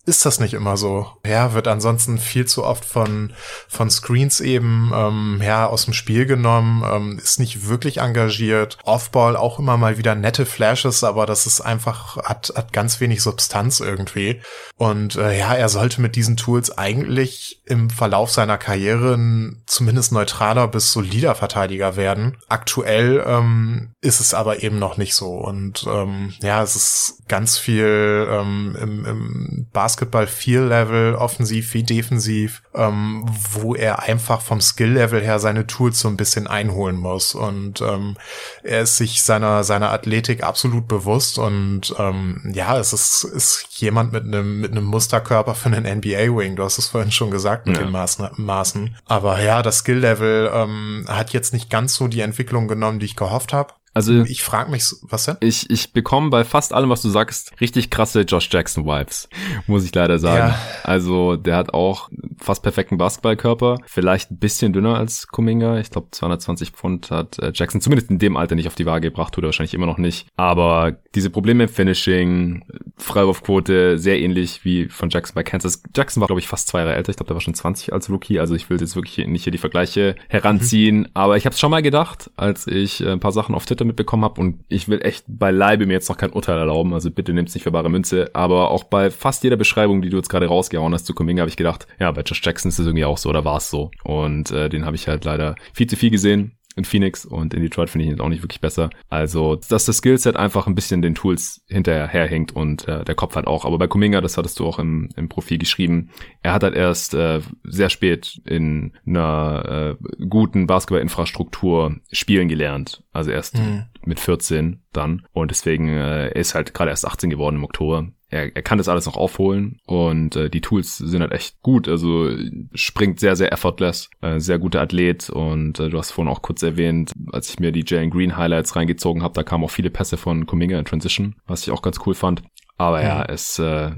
ist 0.09 0.24
das 0.24 0.40
nicht 0.40 0.54
immer 0.54 0.76
so. 0.76 1.06
Ja, 1.24 1.52
wird 1.52 1.68
ansonsten 1.68 2.18
viel 2.18 2.46
zu 2.46 2.64
oft 2.64 2.84
von, 2.84 3.32
von 3.68 3.90
Screens 3.90 4.40
eben, 4.40 4.90
ähm, 4.94 5.40
ja, 5.44 5.66
aus 5.66 5.84
dem 5.84 5.92
Spiel 5.92 6.24
genommen, 6.24 6.82
ähm, 6.84 7.18
ist 7.22 7.38
nicht 7.38 7.68
wirklich 7.68 7.98
engagiert. 7.98 8.78
Offball 8.84 9.36
auch 9.36 9.59
immer 9.59 9.76
mal 9.76 9.98
wieder 9.98 10.14
nette 10.14 10.46
Flashes, 10.46 11.04
aber 11.04 11.26
das 11.26 11.46
ist 11.46 11.61
einfach, 11.61 12.16
hat, 12.16 12.52
hat 12.56 12.72
ganz 12.72 13.00
wenig 13.00 13.22
Substanz 13.22 13.80
irgendwie. 13.80 14.40
Und 14.76 15.16
äh, 15.16 15.38
ja, 15.38 15.54
er 15.54 15.68
sollte 15.68 16.00
mit 16.00 16.16
diesen 16.16 16.38
Tools 16.38 16.76
eigentlich 16.76 17.62
im 17.66 17.90
Verlauf 17.90 18.30
seiner 18.30 18.56
Karriere 18.56 19.14
ein 19.14 19.62
zumindest 19.66 20.12
neutraler 20.12 20.68
bis 20.68 20.90
solider 20.90 21.34
Verteidiger 21.34 21.96
werden. 21.96 22.38
Aktuell 22.48 23.22
ähm, 23.26 23.92
ist 24.00 24.20
es 24.20 24.32
aber 24.32 24.62
eben 24.62 24.78
noch 24.78 24.96
nicht 24.96 25.14
so. 25.14 25.34
Und 25.34 25.86
ähm, 25.86 26.32
ja, 26.40 26.62
es 26.62 26.76
ist 26.76 27.28
ganz 27.28 27.59
viel 27.59 28.26
ähm, 28.30 28.76
im, 28.80 29.04
im 29.04 29.66
Basketball 29.72 29.97
Basketball-Feel-Level, 29.99 31.14
offensiv 31.16 31.74
wie 31.74 31.82
defensiv, 31.82 32.62
ähm, 32.74 33.24
wo 33.53 33.74
er 33.74 34.03
einfach 34.05 34.40
vom 34.40 34.61
Skill-Level 34.61 35.20
her 35.20 35.38
seine 35.38 35.66
Tools 35.66 36.01
so 36.01 36.09
ein 36.09 36.16
bisschen 36.16 36.46
einholen 36.46 36.96
muss. 36.96 37.34
Und 37.34 37.80
ähm, 37.80 38.16
er 38.62 38.82
ist 38.82 38.96
sich 38.96 39.22
seiner, 39.22 39.64
seiner 39.64 39.90
Athletik 39.92 40.42
absolut 40.42 40.86
bewusst 40.88 41.38
und 41.38 41.94
ähm, 41.99 42.53
ja, 42.55 42.78
es 42.78 42.92
ist, 42.92 43.24
ist 43.24 43.66
jemand 43.80 44.12
mit 44.12 44.24
einem, 44.24 44.61
mit 44.61 44.70
einem 44.70 44.84
Musterkörper 44.84 45.55
für 45.55 45.70
einen 45.70 45.99
NBA-Wing. 45.99 46.57
Du 46.57 46.62
hast 46.62 46.78
es 46.78 46.88
vorhin 46.88 47.12
schon 47.12 47.30
gesagt 47.30 47.66
mit 47.66 47.76
ja. 47.76 47.82
den 47.82 47.92
Maßen, 47.92 48.28
Maßen. 48.36 48.96
Aber 49.07 49.40
ja, 49.42 49.62
das 49.62 49.78
Skill-Level 49.78 50.51
ähm, 50.53 51.05
hat 51.09 51.32
jetzt 51.32 51.53
nicht 51.53 51.70
ganz 51.70 51.94
so 51.94 52.09
die 52.09 52.20
Entwicklung 52.20 52.68
genommen, 52.68 52.99
die 53.01 53.07
ich 53.07 53.16
gehofft 53.16 53.53
habe. 53.53 53.74
Also 53.99 54.22
ich 54.22 54.44
frage 54.44 54.70
mich, 54.70 54.84
was 55.03 55.24
denn? 55.24 55.38
Ich, 55.40 55.68
ich 55.70 55.92
bekomme 55.92 56.30
bei 56.30 56.44
fast 56.44 56.72
allem, 56.72 56.88
was 56.88 57.03
du 57.03 57.09
sagst, 57.09 57.61
richtig 57.61 57.90
krasse 57.90 58.20
Josh 58.20 58.49
Jackson 58.49 58.84
Vibes, 58.84 59.28
muss 59.66 59.84
ich 59.84 59.92
leider 59.92 60.20
sagen. 60.20 60.53
Ja. 60.53 60.59
Also 60.84 61.34
der 61.34 61.57
hat 61.57 61.74
auch 61.74 62.09
fast 62.38 62.62
perfekten 62.62 62.96
Basketballkörper, 62.96 63.78
vielleicht 63.86 64.30
ein 64.30 64.38
bisschen 64.38 64.72
dünner 64.72 64.96
als 64.96 65.26
Kuminga. 65.26 65.80
Ich 65.80 65.90
glaube 65.90 66.07
220 66.12 66.70
Pfund 66.70 67.11
hat 67.11 67.40
äh, 67.40 67.51
Jackson 67.53 67.80
zumindest 67.80 68.09
in 68.09 68.20
dem 68.20 68.36
Alter 68.36 68.55
nicht 68.55 68.68
auf 68.68 68.76
die 68.76 68.86
Waage 68.86 69.11
gebracht, 69.11 69.34
tut 69.34 69.42
er 69.42 69.49
wahrscheinlich 69.49 69.74
immer 69.74 69.86
noch 69.86 69.99
nicht. 69.99 70.28
Aber 70.36 70.96
diese 71.16 71.30
Probleme 71.30 71.64
im 71.64 71.68
Finishing, 71.68 72.64
Freiwurfquote, 72.99 73.99
sehr 73.99 74.20
ähnlich 74.20 74.64
wie 74.64 74.88
von 74.88 75.11
Jackson 75.11 75.34
bei 75.34 75.42
Kansas. 75.42 75.82
Jackson 75.92 76.20
war 76.20 76.28
glaube 76.28 76.38
ich 76.38 76.46
fast 76.46 76.68
zwei 76.68 76.82
Jahre 76.82 76.94
älter. 76.94 77.11
Ich 77.11 77.16
glaube 77.16 77.26
der 77.26 77.34
war 77.34 77.40
schon 77.40 77.55
20 77.55 77.92
als 77.92 78.09
Rookie. 78.09 78.38
Also 78.38 78.55
ich 78.55 78.70
will 78.70 78.80
jetzt 78.80 78.94
wirklich 78.94 79.26
nicht 79.26 79.42
hier 79.42 79.51
die 79.51 79.59
Vergleiche 79.59 80.14
heranziehen. 80.28 81.01
Mhm. 81.01 81.09
Aber 81.14 81.36
ich 81.36 81.46
habe 81.46 81.55
es 81.55 81.59
schon 81.59 81.72
mal 81.72 81.82
gedacht, 81.82 82.30
als 82.36 82.68
ich 82.68 83.03
äh, 83.03 83.11
ein 83.11 83.20
paar 83.20 83.32
Sachen 83.32 83.57
auf 83.57 83.66
Twitter 83.66 83.88
mitbekommen 83.89 84.24
habe 84.24 84.41
und 84.41 84.61
ich 84.68 84.89
will 84.89 85.01
echt 85.03 85.24
beileibe 85.26 85.86
mir 85.86 85.95
jetzt 85.95 86.09
noch 86.09 86.16
kein 86.16 86.32
Urteil 86.32 86.59
erlauben, 86.59 86.95
also 86.95 87.11
bitte 87.11 87.32
nimm's 87.32 87.55
nicht 87.55 87.64
für 87.64 87.70
bare 87.70 87.91
Münze, 87.91 88.30
aber 88.34 88.70
auch 88.70 88.84
bei 88.84 89.11
fast 89.11 89.43
jeder 89.45 89.57
Beschreibung, 89.57 90.03
die 90.03 90.11
du 90.11 90.16
jetzt 90.16 90.28
gerade 90.28 90.47
rausgehauen 90.47 90.95
hast 90.95 91.07
zu 91.07 91.14
Kuminga, 91.14 91.41
habe 91.41 91.51
ich 91.51 91.57
gedacht, 91.57 91.86
ja, 91.99 92.11
bei 92.12 92.22
Josh 92.22 92.43
Jackson 92.45 92.68
ist 92.68 92.78
es 92.78 92.86
irgendwie 92.86 93.05
auch 93.05 93.18
so 93.18 93.28
oder 93.28 93.45
war 93.45 93.57
es 93.57 93.70
so. 93.70 93.91
Und 94.05 94.51
äh, 94.51 94.68
den 94.68 94.84
habe 94.84 94.97
ich 94.97 95.09
halt 95.09 95.24
leider 95.24 95.57
viel 95.72 95.86
zu 95.86 95.97
viel 95.97 96.11
gesehen 96.11 96.57
in 96.79 96.85
Phoenix 96.85 97.26
und 97.26 97.53
in 97.53 97.62
Detroit 97.62 97.91
finde 97.91 98.07
ich 98.07 98.12
ihn 98.12 98.20
auch 98.20 98.29
nicht 98.29 98.43
wirklich 98.43 98.61
besser. 98.61 98.89
Also, 99.09 99.57
dass 99.57 99.85
das 99.85 99.99
Skillset 99.99 100.37
einfach 100.37 100.66
ein 100.66 100.74
bisschen 100.74 101.03
den 101.03 101.14
Tools 101.14 101.62
hinterherhinkt 101.66 102.53
und 102.53 102.89
äh, 102.89 103.05
der 103.05 103.14
Kopf 103.14 103.37
halt 103.37 103.47
auch. 103.47 103.64
Aber 103.64 103.79
bei 103.79 103.87
Kuminga, 103.87 104.20
das 104.20 104.39
hattest 104.39 104.59
du 104.59 104.66
auch 104.66 104.79
im, 104.79 105.11
im 105.16 105.29
Profil 105.29 105.59
geschrieben, 105.59 106.11
er 106.43 106.53
hat 106.55 106.62
halt 106.62 106.74
erst 106.74 107.14
äh, 107.14 107.41
sehr 107.64 107.91
spät 107.91 108.41
in 108.45 108.93
einer 109.07 109.97
äh, 110.01 110.24
guten 110.29 110.66
Basketballinfrastruktur 110.66 111.97
spielen 112.11 112.49
gelernt. 112.49 113.03
Also 113.12 113.31
erst 113.31 113.59
mhm. 113.59 113.85
mit 114.05 114.20
14 114.20 114.83
dann. 114.93 115.26
Und 115.33 115.51
deswegen, 115.51 115.89
äh, 115.89 116.29
er 116.29 116.37
ist 116.37 116.55
halt 116.55 116.72
gerade 116.72 116.91
erst 116.91 117.07
18 117.07 117.29
geworden 117.29 117.57
im 117.57 117.64
Oktober 117.64 118.09
er, 118.31 118.55
er 118.55 118.62
kann 118.62 118.79
das 118.79 118.89
alles 118.89 119.07
noch 119.07 119.16
aufholen 119.16 119.81
und 119.87 120.37
äh, 120.37 120.51
die 120.51 120.61
Tools 120.61 120.99
sind 120.99 121.20
halt 121.22 121.33
echt 121.33 121.62
gut. 121.62 121.89
Also 121.89 122.31
springt 122.74 123.20
sehr, 123.20 123.37
sehr 123.37 123.53
effortless, 123.53 124.11
äh, 124.20 124.39
sehr 124.39 124.59
guter 124.59 124.83
Athlet 124.83 125.31
und 125.31 125.81
äh, 125.81 125.89
du 125.89 125.99
hast 125.99 126.12
vorhin 126.12 126.33
auch 126.33 126.43
kurz 126.43 126.62
erwähnt, 126.62 127.12
als 127.33 127.51
ich 127.51 127.59
mir 127.59 127.72
die 127.72 127.85
Jalen 127.87 128.11
Green 128.11 128.37
Highlights 128.37 128.76
reingezogen 128.76 129.22
habe, 129.22 129.35
da 129.35 129.43
kamen 129.43 129.64
auch 129.64 129.70
viele 129.70 129.91
Pässe 129.91 130.16
von 130.16 130.47
Kuminga 130.47 130.79
in 130.79 130.85
Transition, 130.85 131.37
was 131.47 131.62
ich 131.62 131.70
auch 131.70 131.83
ganz 131.83 131.99
cool 132.07 132.14
fand. 132.14 132.43
Aber 132.81 133.03
ja, 133.03 133.24
es 133.24 133.59
äh, 133.59 133.91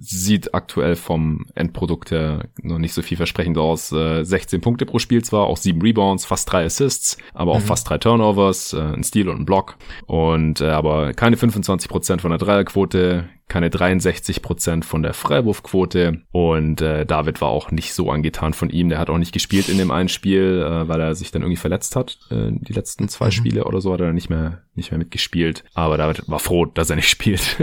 sieht 0.00 0.54
aktuell 0.54 0.96
vom 0.96 1.46
Endprodukt 1.54 2.10
her 2.10 2.48
noch 2.60 2.78
nicht 2.78 2.92
so 2.92 3.00
vielversprechend 3.00 3.56
aus. 3.56 3.92
Äh, 3.92 4.24
16 4.24 4.60
Punkte 4.60 4.86
pro 4.86 4.98
Spiel 4.98 5.22
zwar, 5.22 5.46
auch 5.46 5.56
7 5.56 5.80
Rebounds, 5.80 6.26
fast 6.26 6.50
3 6.52 6.64
Assists, 6.64 7.16
aber 7.32 7.52
auch 7.52 7.60
mhm. 7.60 7.66
fast 7.66 7.88
3 7.88 7.98
Turnovers, 7.98 8.72
äh, 8.72 8.80
ein 8.80 9.04
Steal 9.04 9.28
und 9.28 9.38
ein 9.38 9.44
Block. 9.44 9.76
Und 10.06 10.60
äh, 10.60 10.68
aber 10.68 11.14
keine 11.14 11.36
25% 11.36 12.20
von 12.20 12.30
der 12.30 12.38
Dreierquote, 12.38 13.28
keine 13.48 13.70
63 13.70 14.42
Prozent 14.42 14.84
von 14.84 15.02
der 15.02 15.12
Freiwurfquote 15.12 16.22
und 16.32 16.80
äh, 16.80 17.04
David 17.04 17.40
war 17.40 17.48
auch 17.48 17.70
nicht 17.70 17.92
so 17.92 18.10
angetan 18.10 18.54
von 18.54 18.70
ihm. 18.70 18.88
Der 18.88 18.98
hat 18.98 19.10
auch 19.10 19.18
nicht 19.18 19.32
gespielt 19.32 19.68
in 19.68 19.78
dem 19.78 19.90
einen 19.90 20.08
Spiel, 20.08 20.62
äh, 20.66 20.88
weil 20.88 21.00
er 21.00 21.14
sich 21.14 21.30
dann 21.30 21.42
irgendwie 21.42 21.60
verletzt 21.60 21.94
hat. 21.94 22.18
Äh, 22.30 22.52
die 22.52 22.72
letzten 22.72 23.08
zwei 23.08 23.26
mhm. 23.26 23.32
Spiele 23.32 23.64
oder 23.64 23.80
so 23.80 23.92
hat 23.92 24.00
er 24.00 24.12
nicht 24.12 24.30
mehr 24.30 24.62
nicht 24.74 24.90
mehr 24.90 24.98
mitgespielt. 24.98 25.64
Aber 25.74 25.98
David 25.98 26.28
war 26.28 26.38
froh, 26.38 26.64
dass 26.64 26.90
er 26.90 26.96
nicht 26.96 27.08
spielt, 27.10 27.56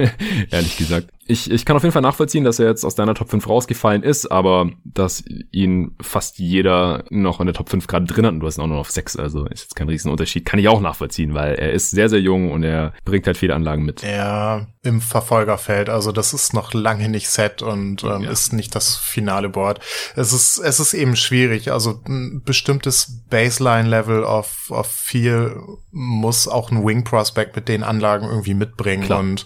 ehrlich 0.52 0.78
gesagt 0.78 1.10
ich, 1.26 1.52
ich 1.52 1.66
kann 1.66 1.76
auf 1.76 1.84
jeden 1.84 1.94
Fall 1.94 2.02
nachvollziehen, 2.02 2.44
dass 2.44 2.60
er 2.60 2.68
jetzt 2.68 2.84
aus 2.84 2.96
deiner 2.96 3.14
Top 3.14 3.30
5 3.30 3.48
rausgefallen 3.48 4.04
ist, 4.04 4.32
aber 4.32 4.70
dass 4.84 5.24
ihn 5.52 5.96
fast 6.02 6.40
jeder 6.40 7.06
noch 7.10 7.40
in 7.40 7.46
der 7.46 7.54
Top 7.54 7.70
5 7.70 7.88
gerade 7.88 8.06
drin 8.06 8.26
hat 8.26 8.34
und 8.34 8.40
du 8.40 8.48
hast 8.48 8.58
ihn 8.58 8.62
auch 8.62 8.68
nur 8.68 8.80
auf 8.80 8.92
6, 8.92 9.18
also 9.18 9.46
ist 9.46 9.62
jetzt 9.62 9.76
kein 9.76 9.88
Riesenunterschied, 9.88 10.46
kann 10.46 10.60
ich 10.60 10.68
auch 10.68 10.82
nachvollziehen, 10.82 11.34
weil 11.34 11.56
er 11.56 11.72
ist 11.72 11.92
sehr, 11.92 12.10
sehr 12.10 12.20
jung 12.20 12.52
und 12.52 12.64
er 12.64 12.94
bringt 13.06 13.28
halt 13.28 13.38
viele 13.38 13.56
Anlagen 13.56 13.84
mit. 13.84 14.02
Ja, 14.02 14.68
im 14.84 15.00
Verfolgerfeld, 15.00 15.90
also 15.90 16.12
das 16.12 16.34
ist 16.34 16.54
noch 16.54 16.74
lange 16.74 17.08
nicht 17.08 17.30
set 17.30 17.62
und 17.62 18.04
ähm, 18.04 18.24
ja. 18.24 18.32
ist 18.32 18.52
nicht 18.52 18.74
das 18.74 18.96
finale 18.96 19.50
Board. 19.50 19.80
Es 20.16 20.34
ist, 20.34 20.58
es 20.58 20.80
ist 20.80 20.94
eben 20.94 21.16
schwierig, 21.16 21.72
also 21.72 22.02
ein 22.08 22.42
bestimmtes 22.44 23.22
Baseline-Level 23.30 24.24
of, 24.24 24.72
of 24.72 24.88
viel 24.88 25.56
muss 25.92 26.48
auch 26.48 26.72
ein 26.72 26.84
Wing-Prospect 26.86 27.56
mit 27.56 27.68
den 27.68 27.84
Anlagen 27.84 28.26
irgendwie 28.26 28.54
mitbringen 28.54 29.04
Klar. 29.04 29.20
und 29.20 29.46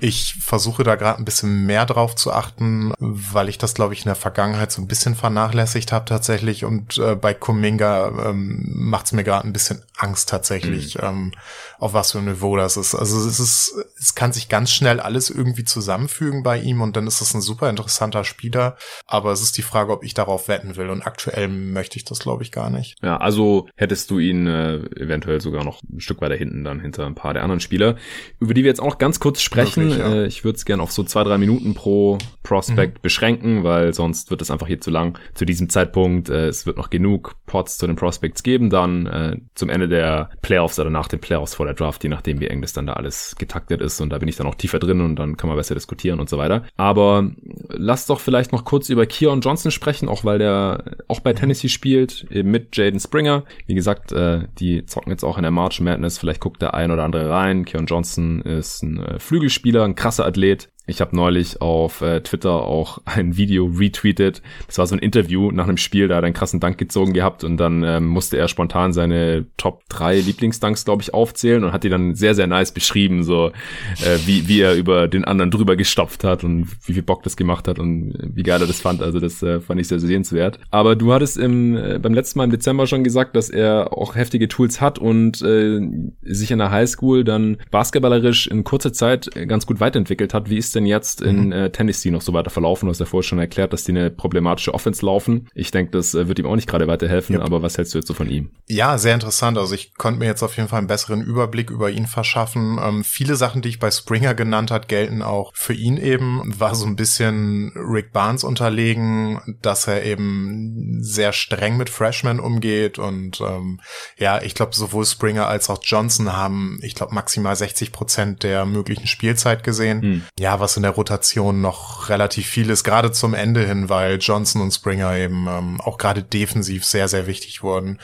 ich 0.00 0.36
versuche 0.40 0.84
da 0.84 0.94
gerade 0.94 1.18
ein 1.18 1.24
bisschen 1.26 1.66
mehr 1.66 1.84
drauf 1.84 2.16
zu 2.16 2.32
achten, 2.32 2.94
weil 2.98 3.50
ich 3.50 3.58
das, 3.58 3.74
glaube 3.74 3.92
ich, 3.92 4.00
in 4.00 4.06
der 4.06 4.14
Vergangenheit 4.14 4.72
so 4.72 4.80
ein 4.80 4.88
bisschen 4.88 5.14
vernachlässigt 5.14 5.92
habe 5.92 6.06
tatsächlich. 6.06 6.64
Und 6.64 6.96
äh, 6.96 7.14
bei 7.14 7.34
Kuminga 7.34 8.30
ähm, 8.30 8.64
macht 8.74 9.06
es 9.06 9.12
mir 9.12 9.24
gerade 9.24 9.46
ein 9.46 9.52
bisschen 9.52 9.82
Angst 9.98 10.30
tatsächlich, 10.30 10.96
mhm. 10.96 11.04
ähm, 11.04 11.32
auf 11.78 11.94
was 11.94 12.12
für 12.12 12.18
ein 12.18 12.26
Niveau 12.26 12.56
das 12.56 12.76
ist. 12.76 12.94
Also 12.94 13.18
es 13.18 13.40
ist, 13.40 13.74
es 13.98 14.14
kann 14.14 14.32
sich 14.32 14.48
ganz 14.48 14.70
schnell 14.70 15.00
alles 15.00 15.30
irgendwie 15.30 15.64
zusammenfügen 15.64 16.42
bei 16.42 16.58
ihm 16.58 16.80
und 16.80 16.96
dann 16.96 17.06
ist 17.06 17.20
es 17.20 17.34
ein 17.34 17.40
super 17.40 17.70
interessanter 17.70 18.24
Spieler. 18.24 18.76
Aber 19.06 19.32
es 19.32 19.42
ist 19.42 19.56
die 19.58 19.62
Frage, 19.62 19.92
ob 19.92 20.04
ich 20.04 20.14
darauf 20.14 20.48
wetten 20.48 20.76
will. 20.76 20.90
Und 20.90 21.02
aktuell 21.02 21.48
möchte 21.48 21.96
ich 21.96 22.04
das, 22.04 22.18
glaube 22.18 22.42
ich, 22.42 22.52
gar 22.52 22.70
nicht. 22.70 22.96
Ja, 23.02 23.16
also 23.18 23.68
hättest 23.76 24.10
du 24.10 24.18
ihn 24.18 24.46
äh, 24.46 24.76
eventuell 24.96 25.40
sogar 25.40 25.64
noch 25.64 25.82
ein 25.82 26.00
Stück 26.00 26.20
weiter 26.20 26.34
hinten 26.34 26.64
dann 26.64 26.80
hinter 26.80 27.06
ein 27.06 27.14
paar 27.14 27.34
der 27.34 27.42
anderen 27.42 27.60
Spieler, 27.60 27.96
über 28.40 28.54
die 28.54 28.62
wir 28.62 28.70
jetzt 28.70 28.80
auch 28.80 28.98
ganz 28.98 29.20
kurz 29.20 29.42
sprechen. 29.42 29.90
Wirklich, 29.90 29.98
ja. 29.98 30.14
äh, 30.14 30.26
ich 30.26 30.44
würde 30.44 30.56
es 30.56 30.64
gerne 30.64 30.82
auf 30.82 30.92
so 30.92 31.04
zwei, 31.04 31.24
drei 31.24 31.38
Minuten 31.38 31.74
pro 31.74 32.18
Prospect 32.42 32.98
mhm. 32.98 33.02
beschränken, 33.02 33.64
weil 33.64 33.92
sonst 33.92 34.30
wird 34.30 34.42
es 34.42 34.50
einfach 34.50 34.66
hier 34.66 34.80
zu 34.80 34.90
lang. 34.90 35.18
Zu 35.34 35.44
diesem 35.44 35.68
Zeitpunkt, 35.68 36.28
äh, 36.28 36.48
es 36.48 36.66
wird 36.66 36.76
noch 36.76 36.90
genug 36.90 37.34
Pots 37.46 37.78
zu 37.78 37.86
den 37.86 37.96
Prospects 37.96 38.42
geben, 38.42 38.70
dann 38.70 39.06
äh, 39.06 39.36
zum 39.54 39.68
Ende 39.68 39.88
der 39.88 40.30
Playoffs 40.42 40.78
oder 40.78 40.90
nach 40.90 41.08
den 41.08 41.20
Playoffs 41.20 41.54
vor 41.54 41.65
der 41.66 41.74
Draft, 41.74 42.02
je 42.02 42.10
nachdem, 42.10 42.40
wie 42.40 42.46
eng 42.46 42.62
das 42.62 42.72
dann 42.72 42.86
da 42.86 42.94
alles 42.94 43.36
getaktet 43.38 43.80
ist. 43.80 44.00
Und 44.00 44.10
da 44.10 44.18
bin 44.18 44.28
ich 44.28 44.36
dann 44.36 44.46
auch 44.46 44.54
tiefer 44.54 44.78
drin 44.78 45.00
und 45.00 45.16
dann 45.16 45.36
kann 45.36 45.48
man 45.48 45.56
besser 45.56 45.74
diskutieren 45.74 46.20
und 46.20 46.28
so 46.28 46.38
weiter. 46.38 46.64
Aber 46.76 47.30
lass 47.68 48.06
doch 48.06 48.20
vielleicht 48.20 48.52
noch 48.52 48.64
kurz 48.64 48.88
über 48.88 49.06
Keon 49.06 49.40
Johnson 49.40 49.70
sprechen, 49.70 50.08
auch 50.08 50.24
weil 50.24 50.38
der 50.38 50.96
auch 51.08 51.20
bei 51.20 51.32
Tennessee 51.32 51.68
spielt, 51.68 52.26
eben 52.30 52.50
mit 52.50 52.76
Jaden 52.76 53.00
Springer. 53.00 53.44
Wie 53.66 53.74
gesagt, 53.74 54.12
äh, 54.12 54.48
die 54.58 54.86
zocken 54.86 55.10
jetzt 55.10 55.24
auch 55.24 55.36
in 55.36 55.42
der 55.42 55.50
March 55.50 55.80
Madness. 55.80 56.18
Vielleicht 56.18 56.40
guckt 56.40 56.62
der 56.62 56.74
ein 56.74 56.90
oder 56.90 57.04
andere 57.04 57.30
rein. 57.30 57.64
Keon 57.64 57.86
Johnson 57.86 58.40
ist 58.42 58.82
ein 58.82 59.02
äh, 59.02 59.18
Flügelspieler, 59.18 59.84
ein 59.84 59.94
krasser 59.94 60.26
Athlet, 60.26 60.68
ich 60.86 61.00
habe 61.00 61.16
neulich 61.16 61.60
auf 61.60 62.00
äh, 62.00 62.20
Twitter 62.20 62.52
auch 62.52 62.98
ein 63.04 63.36
Video 63.36 63.66
retweetet. 63.66 64.42
Das 64.66 64.78
war 64.78 64.86
so 64.86 64.94
ein 64.94 65.00
Interview 65.00 65.50
nach 65.50 65.64
einem 65.64 65.76
Spiel, 65.76 66.08
da 66.08 66.16
hat 66.16 66.22
er 66.22 66.26
einen 66.26 66.34
krassen 66.34 66.60
Dank 66.60 66.78
gezogen 66.78 67.12
gehabt 67.12 67.44
und 67.44 67.56
dann 67.56 67.82
ähm, 67.82 68.06
musste 68.06 68.38
er 68.38 68.48
spontan 68.48 68.92
seine 68.92 69.46
Top 69.56 69.82
3 69.88 70.20
Lieblingsdanks, 70.20 70.84
glaube 70.84 71.02
ich, 71.02 71.12
aufzählen 71.12 71.64
und 71.64 71.72
hat 71.72 71.84
die 71.84 71.88
dann 71.88 72.14
sehr, 72.14 72.34
sehr 72.34 72.46
nice 72.46 72.72
beschrieben, 72.72 73.24
so 73.24 73.48
äh, 73.48 74.18
wie, 74.26 74.48
wie 74.48 74.60
er 74.60 74.74
über 74.74 75.08
den 75.08 75.24
anderen 75.24 75.50
drüber 75.50 75.76
gestopft 75.76 76.24
hat 76.24 76.44
und 76.44 76.68
wie 76.86 76.92
viel 76.92 77.02
Bock 77.02 77.22
das 77.22 77.36
gemacht 77.36 77.68
hat 77.68 77.78
und 77.78 78.14
wie 78.34 78.42
geil 78.42 78.60
er 78.60 78.66
das 78.66 78.80
fand. 78.80 79.02
Also 79.02 79.18
das 79.18 79.42
äh, 79.42 79.60
fand 79.60 79.80
ich 79.80 79.88
sehr, 79.88 79.98
sehr 79.98 80.08
sehenswert. 80.08 80.60
Aber 80.70 80.94
du 80.94 81.12
hattest 81.12 81.36
im, 81.36 81.76
äh, 81.76 81.98
beim 81.98 82.14
letzten 82.14 82.38
Mal 82.38 82.44
im 82.44 82.50
Dezember 82.50 82.86
schon 82.86 83.02
gesagt, 83.02 83.34
dass 83.34 83.50
er 83.50 83.92
auch 83.92 84.14
heftige 84.14 84.48
Tools 84.48 84.80
hat 84.80 84.98
und 84.98 85.42
äh, 85.42 85.80
sich 86.22 86.50
in 86.50 86.58
der 86.58 86.70
Highschool 86.70 87.24
dann 87.24 87.56
basketballerisch 87.70 88.46
in 88.46 88.62
kurzer 88.62 88.92
Zeit 88.92 89.30
ganz 89.48 89.66
gut 89.66 89.80
weiterentwickelt 89.80 90.32
hat. 90.32 90.48
Wie 90.48 90.56
ist 90.56 90.75
denn 90.76 90.86
jetzt 90.86 91.20
in 91.20 91.46
mhm. 91.46 91.52
äh, 91.52 91.70
Tennessee 91.70 92.10
noch 92.10 92.22
so 92.22 92.32
weiter 92.32 92.50
verlaufen? 92.50 92.86
Du 92.86 92.90
hast 92.90 93.00
ja 93.00 93.06
vorher 93.06 93.26
schon 93.26 93.38
erklärt, 93.38 93.72
dass 93.72 93.84
die 93.84 93.92
eine 93.92 94.10
problematische 94.10 94.72
Offense 94.74 95.04
laufen. 95.04 95.48
Ich 95.54 95.70
denke, 95.70 95.92
das 95.92 96.14
äh, 96.14 96.28
wird 96.28 96.38
ihm 96.38 96.46
auch 96.46 96.54
nicht 96.54 96.68
gerade 96.68 96.86
weiterhelfen, 96.86 97.34
yep. 97.34 97.44
aber 97.44 97.62
was 97.62 97.78
hältst 97.78 97.94
du 97.94 97.98
jetzt 97.98 98.08
so 98.08 98.14
von 98.14 98.28
ihm? 98.28 98.50
Ja, 98.66 98.98
sehr 98.98 99.14
interessant. 99.14 99.58
Also 99.58 99.74
ich 99.74 99.94
konnte 99.94 100.20
mir 100.20 100.26
jetzt 100.26 100.42
auf 100.42 100.56
jeden 100.56 100.68
Fall 100.68 100.78
einen 100.78 100.86
besseren 100.86 101.22
Überblick 101.22 101.70
über 101.70 101.90
ihn 101.90 102.06
verschaffen. 102.06 102.78
Ähm, 102.82 103.04
viele 103.04 103.36
Sachen, 103.36 103.62
die 103.62 103.68
ich 103.70 103.78
bei 103.78 103.90
Springer 103.90 104.34
genannt 104.34 104.70
hat, 104.70 104.88
gelten 104.88 105.22
auch 105.22 105.52
für 105.54 105.74
ihn 105.74 105.96
eben. 105.96 106.42
War 106.58 106.74
so 106.74 106.86
ein 106.86 106.96
bisschen 106.96 107.72
Rick 107.74 108.12
Barnes 108.12 108.44
unterlegen, 108.44 109.56
dass 109.62 109.86
er 109.86 110.04
eben 110.04 110.98
sehr 111.00 111.32
streng 111.32 111.76
mit 111.76 111.90
Freshmen 111.90 112.40
umgeht 112.40 112.98
und 112.98 113.40
ähm, 113.40 113.80
ja, 114.18 114.42
ich 114.42 114.54
glaube, 114.54 114.74
sowohl 114.74 115.04
Springer 115.04 115.46
als 115.46 115.70
auch 115.70 115.78
Johnson 115.82 116.32
haben, 116.32 116.78
ich 116.82 116.94
glaube, 116.94 117.14
maximal 117.14 117.56
60 117.56 117.92
Prozent 117.92 118.42
der 118.42 118.66
möglichen 118.66 119.06
Spielzeit 119.06 119.62
gesehen. 119.62 120.02
Hm. 120.02 120.22
Ja, 120.38 120.60
was 120.60 120.65
in 120.74 120.82
der 120.82 120.92
Rotation 120.92 121.60
noch 121.60 122.08
relativ 122.08 122.46
viel 122.46 122.70
ist, 122.70 122.82
gerade 122.82 123.12
zum 123.12 123.34
Ende 123.34 123.64
hin, 123.66 123.88
weil 123.90 124.18
Johnson 124.18 124.62
und 124.62 124.72
Springer 124.72 125.14
eben 125.14 125.46
ähm, 125.48 125.80
auch 125.80 125.98
gerade 125.98 126.22
defensiv 126.22 126.84
sehr, 126.84 127.08
sehr 127.08 127.26
wichtig 127.26 127.62
wurden. 127.62 128.00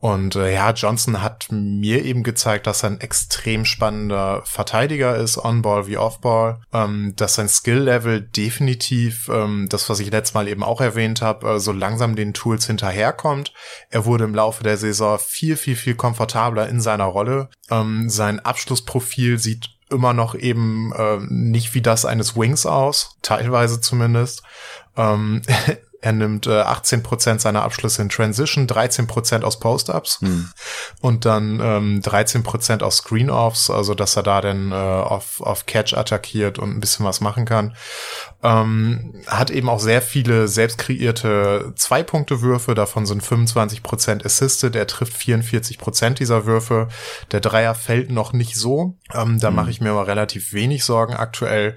Und 0.00 0.36
äh, 0.36 0.54
ja, 0.54 0.70
Johnson 0.70 1.22
hat 1.22 1.48
mir 1.50 2.04
eben 2.04 2.22
gezeigt, 2.22 2.68
dass 2.68 2.84
er 2.84 2.90
ein 2.90 3.00
extrem 3.00 3.64
spannender 3.64 4.42
Verteidiger 4.44 5.16
ist, 5.16 5.38
On-Ball 5.38 5.88
wie 5.88 5.96
Off-Ball, 5.96 6.60
ähm, 6.72 7.14
dass 7.16 7.34
sein 7.34 7.48
Skill-Level 7.48 8.20
definitiv, 8.20 9.28
ähm, 9.28 9.66
das, 9.68 9.90
was 9.90 9.98
ich 9.98 10.12
letztes 10.12 10.34
Mal 10.34 10.46
eben 10.46 10.62
auch 10.62 10.80
erwähnt 10.80 11.20
habe, 11.20 11.48
äh, 11.48 11.58
so 11.58 11.72
langsam 11.72 12.14
den 12.14 12.32
Tools 12.32 12.66
hinterherkommt. 12.66 13.52
Er 13.90 14.04
wurde 14.04 14.24
im 14.24 14.34
Laufe 14.36 14.62
der 14.62 14.76
Saison 14.76 15.18
viel, 15.18 15.56
viel, 15.56 15.74
viel 15.74 15.96
komfortabler 15.96 16.68
in 16.68 16.80
seiner 16.80 17.06
Rolle. 17.06 17.48
Ähm, 17.68 18.08
sein 18.08 18.38
Abschlussprofil 18.38 19.40
sieht 19.40 19.77
immer 19.90 20.12
noch 20.12 20.34
eben 20.34 20.92
äh, 20.92 21.18
nicht 21.28 21.74
wie 21.74 21.82
das 21.82 22.04
eines 22.04 22.36
Wings 22.36 22.66
aus, 22.66 23.16
teilweise 23.22 23.80
zumindest. 23.80 24.42
Ähm, 24.96 25.42
er 26.00 26.12
nimmt 26.12 26.46
äh, 26.46 26.62
18% 26.62 27.40
seiner 27.40 27.64
Abschlüsse 27.64 28.02
in 28.02 28.08
Transition, 28.08 28.68
13% 28.68 29.42
aus 29.42 29.58
Post-Ups 29.58 30.20
hm. 30.20 30.48
und 31.00 31.24
dann 31.24 31.60
ähm, 31.60 32.00
13% 32.00 32.82
aus 32.82 32.98
Screen-Offs, 32.98 33.68
also 33.68 33.94
dass 33.94 34.16
er 34.16 34.22
da 34.22 34.40
dann 34.40 34.70
äh, 34.70 34.74
auf, 34.74 35.40
auf 35.40 35.66
Catch 35.66 35.94
attackiert 35.94 36.60
und 36.60 36.70
ein 36.70 36.80
bisschen 36.80 37.04
was 37.04 37.20
machen 37.20 37.46
kann. 37.46 37.74
Ähm, 38.44 39.24
hat 39.26 39.50
eben 39.50 39.68
auch 39.68 39.80
sehr 39.80 40.00
viele 40.00 40.46
selbst 40.46 40.78
kreierte 40.78 41.72
Zwei-Punkte-Würfe, 41.74 42.74
davon 42.74 43.04
sind 43.04 43.22
25% 43.22 44.24
Assisted, 44.24 44.76
er 44.76 44.86
trifft 44.86 45.16
44% 45.16 46.10
dieser 46.14 46.46
Würfe. 46.46 46.86
Der 47.32 47.40
Dreier 47.40 47.74
fällt 47.74 48.12
noch 48.12 48.32
nicht 48.32 48.54
so, 48.54 48.96
ähm, 49.12 49.40
da 49.40 49.48
hm. 49.48 49.56
mache 49.56 49.70
ich 49.70 49.80
mir 49.80 49.90
aber 49.90 50.06
relativ 50.06 50.52
wenig 50.52 50.84
Sorgen 50.84 51.14
aktuell. 51.14 51.74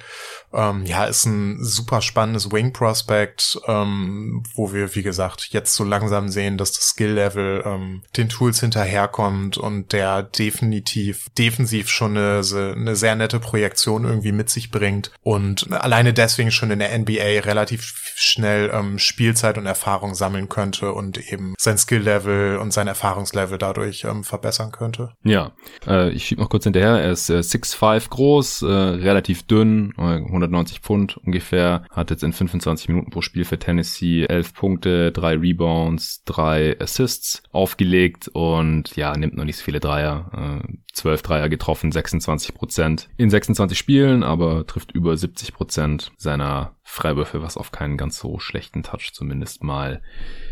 Ähm, 0.54 0.86
ja, 0.86 1.06
ist 1.06 1.26
ein 1.26 1.64
super 1.64 2.02
spannendes 2.02 2.52
Wing 2.52 2.74
Prospect, 2.74 3.60
ähm, 3.68 4.44
wo 4.54 4.74
wir, 4.74 4.96
wie 4.96 5.04
gesagt, 5.04 5.50
jetzt 5.52 5.76
so 5.76 5.84
langsam 5.84 6.30
sehen, 6.30 6.58
dass 6.58 6.72
das 6.74 6.90
Skill-Level 6.90 7.64
ähm, 7.66 8.04
den 8.18 8.30
Tools 8.30 8.60
hinterherkommt 8.60 9.58
und 9.58 9.94
der 9.94 10.24
definitiv 10.24 11.28
defensiv 11.38 11.90
schon 11.90 12.18
eine, 12.18 12.42
eine 12.54 12.96
sehr 12.96 13.16
nette 13.16 13.40
Projektion 13.40 14.04
irgendwie 14.06 14.32
mit 14.32 14.50
sich 14.50 14.72
bringt 14.72 15.12
und 15.24 15.72
alleine 15.72 16.14
deswegen 16.14 16.52
schon 16.52 16.72
in 16.72 16.80
der 16.80 16.98
NBA 16.98 17.42
relativ 17.46 18.14
schnell 18.16 18.72
ähm, 18.74 19.00
Spielzeit 19.00 19.58
und 19.58 19.66
Erfahrung 19.66 20.16
sammeln 20.16 20.50
könnte 20.50 20.94
und 20.94 21.18
eben 21.32 21.56
sein 21.58 21.78
Skill-Level 21.78 22.58
und 22.58 22.74
sein 22.74 22.88
Erfahrungslevel 22.88 23.58
dadurch 23.58 24.04
ähm, 24.04 24.24
verbessern 24.24 24.72
könnte. 24.72 25.14
Ja, 25.24 25.52
äh, 25.88 26.10
ich 26.10 26.26
schieb 26.26 26.40
noch 26.40 26.50
kurz 26.50 26.64
hinterher. 26.64 27.02
Er 27.02 27.12
ist 27.12 27.30
äh, 27.30 27.40
6'5 27.40 28.10
groß, 28.10 28.62
äh, 28.64 28.66
relativ 28.66 29.44
dünn, 29.44 29.94
äh, 29.98 30.20
190 30.44 30.80
Pfund 30.80 31.18
ungefähr, 31.18 31.84
hat 31.90 32.10
jetzt 32.10 32.24
in 32.24 32.34
25 32.34 32.90
Minuten 32.90 33.12
pro 33.12 33.22
Spiel 33.22 33.46
für 33.46 33.60
Tennessee 33.60 34.26
11 34.26 34.54
Punkte, 34.54 35.12
3 35.12 35.38
Rebounds, 35.38 36.24
3 36.26 36.80
Assists 36.80 37.44
aufgelegt 37.52 38.30
und 38.30 38.96
ja, 38.96 39.16
nimmt 39.16 39.36
noch 39.36 39.46
nicht 39.46 39.58
so 39.58 39.64
viele 39.64 39.80
Dreier. 39.80 40.62
Äh, 40.64 40.78
12 40.94 41.22
Dreier 41.22 41.50
getroffen, 41.50 41.92
26 41.92 42.54
Prozent 42.54 43.10
in 43.18 43.30
26 43.30 43.78
Spielen, 43.78 44.24
aber 44.24 44.68
trifft 44.68 44.92
über 44.92 45.16
70 45.16 45.54
Prozent 45.54 46.12
seiner 46.18 46.76
Freiwürfe, 46.84 47.42
was 47.42 47.58
auf 47.58 47.72
keinen 47.72 47.98
ganz 47.98 48.20
so 48.20 48.40
schlechten 48.40 48.84
Touch 48.84 49.12
zumindest 49.14 49.64
mal 49.64 50.02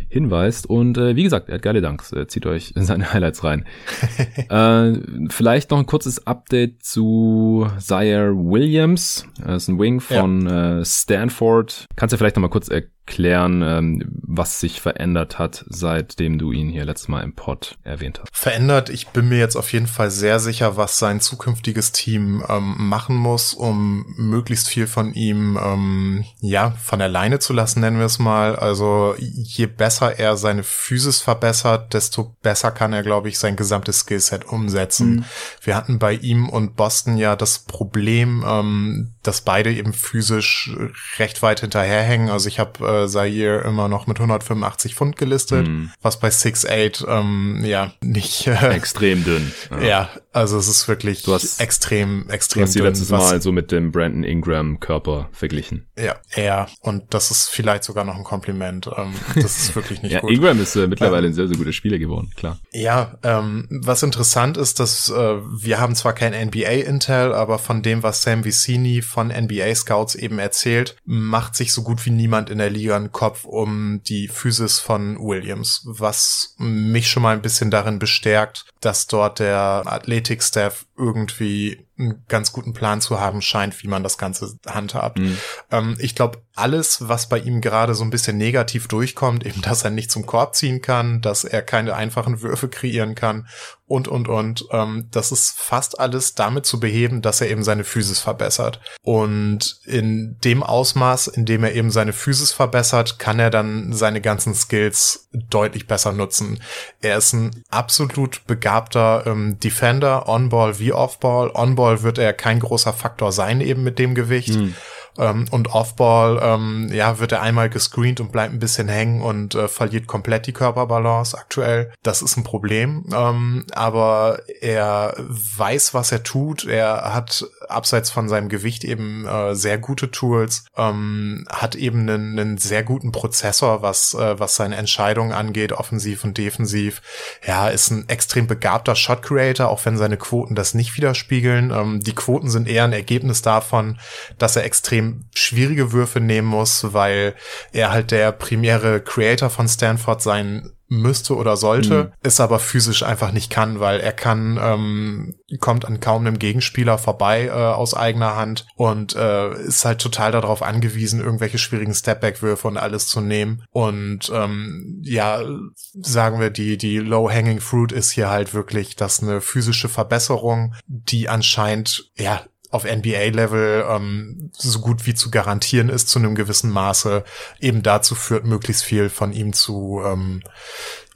hinweist. 0.10 0.70
Und 0.70 0.98
äh, 0.98 1.16
wie 1.16 1.24
gesagt, 1.24 1.50
er 1.50 1.56
hat 1.56 1.62
geile 1.62 1.82
Danks. 1.82 2.12
Äh, 2.12 2.28
zieht 2.28 2.46
euch 2.46 2.74
seine 2.76 3.14
Highlights 3.14 3.44
rein. 3.44 3.66
äh, 4.50 4.94
vielleicht 5.30 5.72
noch 5.72 5.80
ein 5.80 5.86
kurzes 5.86 6.26
Update 6.28 6.84
zu 6.84 7.68
Zaire 7.80 8.36
Williams. 8.36 9.26
Er 9.44 9.56
ist 9.56 9.68
ein 9.68 9.80
Wing 9.80 10.00
von 10.00 10.48
ja. 10.48 10.80
äh, 10.80 10.86
Stanford. 10.86 11.88
Kannst 11.96 12.14
du 12.14 12.18
vielleicht 12.18 12.36
noch 12.36 12.42
mal 12.42 12.50
kurz 12.50 12.70
erklären? 12.70 12.94
Klären, 13.10 13.62
ähm, 13.64 14.04
was 14.22 14.60
sich 14.60 14.80
verändert 14.80 15.40
hat, 15.40 15.66
seitdem 15.68 16.38
du 16.38 16.52
ihn 16.52 16.70
hier 16.70 16.86
letztes 16.86 17.08
Mal 17.08 17.24
im 17.24 17.34
Pod 17.34 17.78
erwähnt 17.84 18.20
hast. 18.22 18.30
Verändert, 18.32 18.90
ich 18.90 19.08
bin 19.08 19.28
mir 19.28 19.40
jetzt 19.40 19.56
auf 19.56 19.74
jeden 19.74 19.88
Fall 19.88 20.12
sehr 20.12 20.40
sicher, 20.40 20.78
was 20.78 21.00
sein 21.00 21.20
zukünftiges 21.20 21.92
Team 21.92 22.44
ähm, 22.48 22.76
machen 22.78 23.16
muss, 23.16 23.54
um 23.54 24.06
möglichst 24.16 24.70
viel 24.70 24.88
von 24.88 25.14
ihm 25.14 25.60
ähm, 25.62 26.24
ja 26.40 26.72
von 26.72 27.02
alleine 27.02 27.40
zu 27.40 27.52
lassen, 27.52 27.82
nennen 27.82 27.98
wir 27.98 28.06
es 28.06 28.20
mal. 28.20 28.56
Also 28.56 29.16
je 29.18 29.66
besser 29.66 30.20
er 30.20 30.38
seine 30.38 30.64
Physis 30.64 31.20
verbessert, 31.20 31.94
desto 31.94 32.36
besser 32.44 32.72
kann 32.72 32.94
er, 32.94 33.02
glaube 33.02 33.30
ich, 33.30 33.40
sein 33.40 33.56
gesamtes 33.56 34.02
Skillset 34.02 34.46
umsetzen. 34.46 35.16
Mhm. 35.16 35.26
Wir 35.64 35.76
hatten 35.76 35.98
bei 35.98 36.14
ihm 36.14 36.48
und 36.48 36.76
Boston 36.76 37.18
ja 37.18 37.36
das 37.36 37.60
Problem, 37.60 38.46
ähm, 38.48 39.14
dass 39.24 39.42
beide 39.42 39.74
eben 39.74 39.94
physisch 39.94 40.72
recht 41.18 41.42
weit 41.42 41.62
hinterherhängen. 41.62 42.30
Also 42.30 42.48
ich 42.48 42.60
habe 42.60 42.88
äh, 42.88 42.99
Zaire 43.08 43.62
immer 43.62 43.88
noch 43.88 44.08
mit 44.08 44.18
185 44.18 44.96
Pfund 44.96 45.16
gelistet, 45.16 45.68
mm. 45.68 45.92
was 46.02 46.20
bei 46.20 46.30
6'8 46.30 47.08
ähm, 47.08 47.64
ja 47.64 47.94
nicht 48.02 48.48
äh, 48.48 48.70
extrem 48.70 49.24
dünn. 49.24 49.52
Ja. 49.72 49.88
ja. 49.88 50.10
Also 50.32 50.58
es 50.58 50.68
ist 50.68 50.88
wirklich 50.88 51.24
du 51.24 51.34
hast, 51.34 51.60
extrem, 51.60 52.30
extrem 52.30 52.62
du 52.62 52.68
hast 52.68 52.76
die 52.76 52.80
letztes 52.80 53.10
Mal 53.10 53.42
so 53.42 53.52
mit 53.52 53.72
dem 53.72 53.92
Brandon 53.92 54.24
Ingram 54.24 54.80
Körper 54.80 55.30
verglichen. 55.32 55.88
Ja, 55.98 56.16
ja, 56.36 56.68
und 56.82 57.14
das 57.14 57.32
ist 57.32 57.50
vielleicht 57.50 57.84
sogar 57.84 58.04
noch 58.06 58.16
ein 58.16 58.24
Kompliment. 58.24 58.90
Ähm, 58.96 59.14
das 59.36 59.58
ist 59.58 59.76
wirklich 59.76 60.02
nicht 60.02 60.12
ja, 60.14 60.20
gut. 60.20 60.32
Ingram 60.32 60.62
ist 60.62 60.76
äh, 60.76 60.88
mittlerweile 60.88 61.28
ähm, 61.28 61.32
ein 61.32 61.36
sehr, 61.36 61.48
sehr 61.48 61.58
guter 61.58 61.74
Spieler 61.74 61.98
geworden, 61.98 62.32
klar. 62.36 62.60
Ja, 62.72 63.18
ähm, 63.24 63.68
was 63.70 64.04
interessant 64.04 64.58
ist, 64.58 64.80
dass 64.80 65.10
äh, 65.10 65.14
wir 65.14 65.80
haben 65.80 65.96
zwar 65.96 66.14
kein 66.14 66.34
NBA-Intel, 66.48 67.34
aber 67.34 67.58
von 67.58 67.82
dem, 67.82 68.04
was 68.04 68.22
Sam 68.22 68.46
Vicini 68.46 69.02
von 69.02 69.30
NBA-Scouts 69.30 70.16
eben 70.16 70.40
erzählt, 70.40 70.96
macht 71.06 71.56
sich 71.56 71.74
so 71.74 71.82
gut 71.82 72.06
wie 72.06 72.12
niemand 72.12 72.50
in 72.50 72.60
der 72.60 72.70
Liga 72.70 72.96
einen 72.96 73.12
Kopf 73.12 73.46
um 73.46 74.02
die 74.04 74.28
Physis 74.28 74.80
von 74.80 75.18
Williams, 75.20 75.82
was 75.86 76.56
mich 76.58 77.10
schon 77.10 77.24
mal 77.24 77.34
ein 77.34 77.42
bisschen 77.42 77.72
darin 77.72 78.00
bestärkt, 78.00 78.66
dass 78.82 79.08
dort 79.08 79.40
der 79.40 79.84
Athletik-Staff 80.20 80.86
irgendwie 80.98 81.88
einen 82.00 82.24
ganz 82.28 82.52
guten 82.54 82.74
Plan 82.74 83.02
zu 83.02 83.20
haben 83.20 83.42
scheint, 83.42 83.84
wie 83.84 83.88
man 83.88 84.04
das 84.04 84.18
Ganze 84.18 84.58
handhabt. 84.66 85.20
Mhm. 85.20 85.38
Ähm, 85.72 85.98
ich 86.00 86.16
glaube, 86.16 86.42
alles, 86.56 87.08
was 87.08 87.30
bei 87.30 87.40
ihm 87.40 87.62
gerade 87.62 87.96
so 87.96 88.04
ein 88.04 88.10
bisschen 88.10 88.38
negativ 88.38 88.88
durchkommt, 88.88 89.46
eben, 89.46 89.62
dass 89.62 89.84
er 89.84 89.92
nicht 89.92 90.12
zum 90.12 90.26
Korb 90.26 90.56
ziehen 90.56 90.82
kann, 90.82 91.22
dass 91.22 91.44
er 91.44 91.62
keine 91.62 91.96
einfachen 91.96 92.42
Würfe 92.42 92.70
kreieren 92.70 93.16
kann 93.16 93.48
und, 93.90 94.08
und, 94.08 94.28
und, 94.30 94.68
ähm, 94.72 95.08
das 95.10 95.32
ist 95.32 95.60
fast 95.60 96.00
alles 96.00 96.36
damit 96.36 96.68
zu 96.68 96.80
beheben, 96.80 97.24
dass 97.24 97.42
er 97.42 97.50
eben 97.50 97.64
seine 97.64 97.84
Physis 97.84 98.20
verbessert. 98.20 98.80
Und 99.02 99.80
in 99.84 100.38
dem 100.44 100.62
Ausmaß, 100.62 101.26
in 101.28 101.46
dem 101.46 101.64
er 101.64 101.74
eben 101.74 101.90
seine 101.90 102.14
Physis 102.14 102.52
verbessert, 102.52 103.18
kann 103.18 103.40
er 103.40 103.50
dann 103.50 103.92
seine 103.92 104.22
ganzen 104.22 104.54
Skills 104.54 105.28
deutlich 105.32 105.88
besser 105.88 106.14
nutzen. 106.14 106.62
Er 107.02 107.18
ist 107.18 107.34
ein 107.34 107.64
absolut 107.70 108.46
begabter 108.46 109.24
ähm, 109.26 109.60
Defender, 109.60 110.30
On-Ball 110.30 110.78
wie 110.78 110.94
Off-Ball. 110.94 111.50
On-Ball 111.56 111.89
wird 112.04 112.18
er 112.18 112.34
kein 112.34 112.60
großer 112.60 112.94
Faktor 112.94 113.32
sein 113.32 113.62
eben 113.62 113.84
mit 113.84 114.00
dem 114.00 114.16
Gewicht. 114.16 114.56
Mhm. 114.56 114.76
Ähm, 115.20 115.46
und 115.52 115.70
Offball, 115.70 116.40
ähm, 116.42 116.90
ja, 116.92 117.20
wird 117.20 117.34
er 117.34 117.42
einmal 117.42 117.70
gescreent 117.70 118.20
und 118.20 118.32
bleibt 118.32 118.54
ein 118.54 118.60
bisschen 118.60 118.88
hängen 118.88 119.22
und 119.22 119.56
äh, 119.56 119.68
verliert 119.68 120.08
komplett 120.08 120.48
die 120.48 120.54
Körperbalance 120.54 121.38
aktuell. 121.38 121.92
Das 122.04 122.22
ist 122.22 122.38
ein 122.38 122.44
Problem. 122.44 123.06
Ähm, 123.14 123.66
aber 123.72 124.40
er 124.62 125.14
weiß, 125.18 125.94
was 125.94 126.12
er 126.12 126.24
tut. 126.24 126.66
Er 126.66 127.14
hat 127.14 127.46
abseits 127.68 128.10
von 128.10 128.30
seinem 128.30 128.50
Gewicht 128.50 128.84
eben 128.84 129.26
äh, 129.26 129.56
sehr 129.56 129.78
gute 129.78 130.12
Tools, 130.12 130.66
ähm, 130.78 131.46
hat 131.50 131.76
eben 131.76 132.02
einen, 132.02 132.40
einen 132.40 132.58
sehr 132.58 132.84
guten 132.84 133.12
Prozessor, 133.12 133.82
was, 133.82 134.14
äh, 134.14 134.40
was 134.40 134.56
seine 134.56 134.78
Entscheidungen 134.78 135.34
angeht, 135.34 135.74
offensiv 135.74 136.24
und 136.24 136.38
defensiv. 136.38 137.02
Ja, 137.46 137.68
ist 137.70 137.92
ein 137.92 138.08
extrem 138.08 138.48
begabter 138.48 138.96
Shot 138.96 139.22
Creator, 139.22 139.70
auch 139.70 139.86
wenn 139.86 139.98
seine 139.98 140.18
Quoten 140.18 140.56
das 140.56 140.74
nicht 140.74 140.96
widerspiegeln. 140.96 141.72
Ähm, 141.72 142.00
die 142.00 142.16
Quoten 142.16 142.50
sind 142.50 142.68
eher 142.68 142.86
ein 142.86 142.94
Ergebnis 142.94 143.42
davon, 143.42 144.00
dass 144.38 144.56
er 144.56 144.64
extrem 144.64 145.09
schwierige 145.34 145.92
Würfe 145.92 146.20
nehmen 146.20 146.48
muss, 146.48 146.94
weil 146.94 147.36
er 147.72 147.92
halt 147.92 148.12
der 148.12 148.32
primäre 148.32 149.02
Creator 149.02 149.50
von 149.50 149.68
Stanford 149.68 150.22
sein 150.22 150.72
müsste 150.90 151.36
oder 151.36 151.56
sollte, 151.56 152.06
mhm. 152.06 152.12
es 152.24 152.40
aber 152.40 152.60
physisch 152.60 153.04
einfach 153.04 153.32
nicht 153.32 153.52
kann, 153.52 153.80
weil 153.80 154.00
er 154.00 154.12
kann, 154.12 154.60
ähm, 154.62 155.36
kommt 155.60 155.86
an 155.86 156.00
kaum 156.00 156.26
einem 156.26 156.40
Gegenspieler 156.40 156.98
vorbei 156.98 157.46
äh, 157.46 157.52
aus 157.52 157.94
eigener 157.94 158.36
Hand 158.36 158.66
und 158.76 159.16
äh, 159.16 159.54
ist 159.62 159.86
halt 159.86 160.02
total 160.02 160.32
darauf 160.32 160.64
angewiesen, 160.64 161.22
irgendwelche 161.22 161.60
schwierigen 161.60 161.94
Stepback-Würfe 161.94 162.68
und 162.68 162.78
alles 162.78 163.08
zu 163.08 163.22
nehmen. 163.22 163.64
Und 163.72 164.32
ähm, 164.34 165.00
ja, 165.04 165.42
sagen 165.76 166.40
wir, 166.40 166.50
die, 166.50 166.78
die 166.78 166.98
Low-Hanging 166.98 167.60
Fruit 167.60 167.92
ist 167.92 168.12
hier 168.12 168.30
halt 168.30 168.54
wirklich, 168.56 168.96
dass 168.96 169.22
eine 169.22 169.42
physische 169.42 169.90
Verbesserung, 169.90 170.74
die 170.88 171.30
anscheinend 171.30 172.12
ja 172.18 172.42
auf 172.70 172.84
NBA-Level 172.84 173.86
ähm, 173.90 174.52
so 174.54 174.80
gut 174.80 175.06
wie 175.06 175.14
zu 175.14 175.32
garantieren 175.32 175.90
ist 175.90 176.10
zu 176.10 176.20
einem 176.20 176.36
gewissen 176.36 176.70
Maße, 176.70 177.24
eben 177.60 177.84
dazu 177.84 178.16
führt, 178.16 178.46
möglichst 178.46 178.84
viel 178.84 179.10
von 179.10 179.34
ihm 179.34 179.54
zu 179.54 180.02
ähm, 180.06 180.42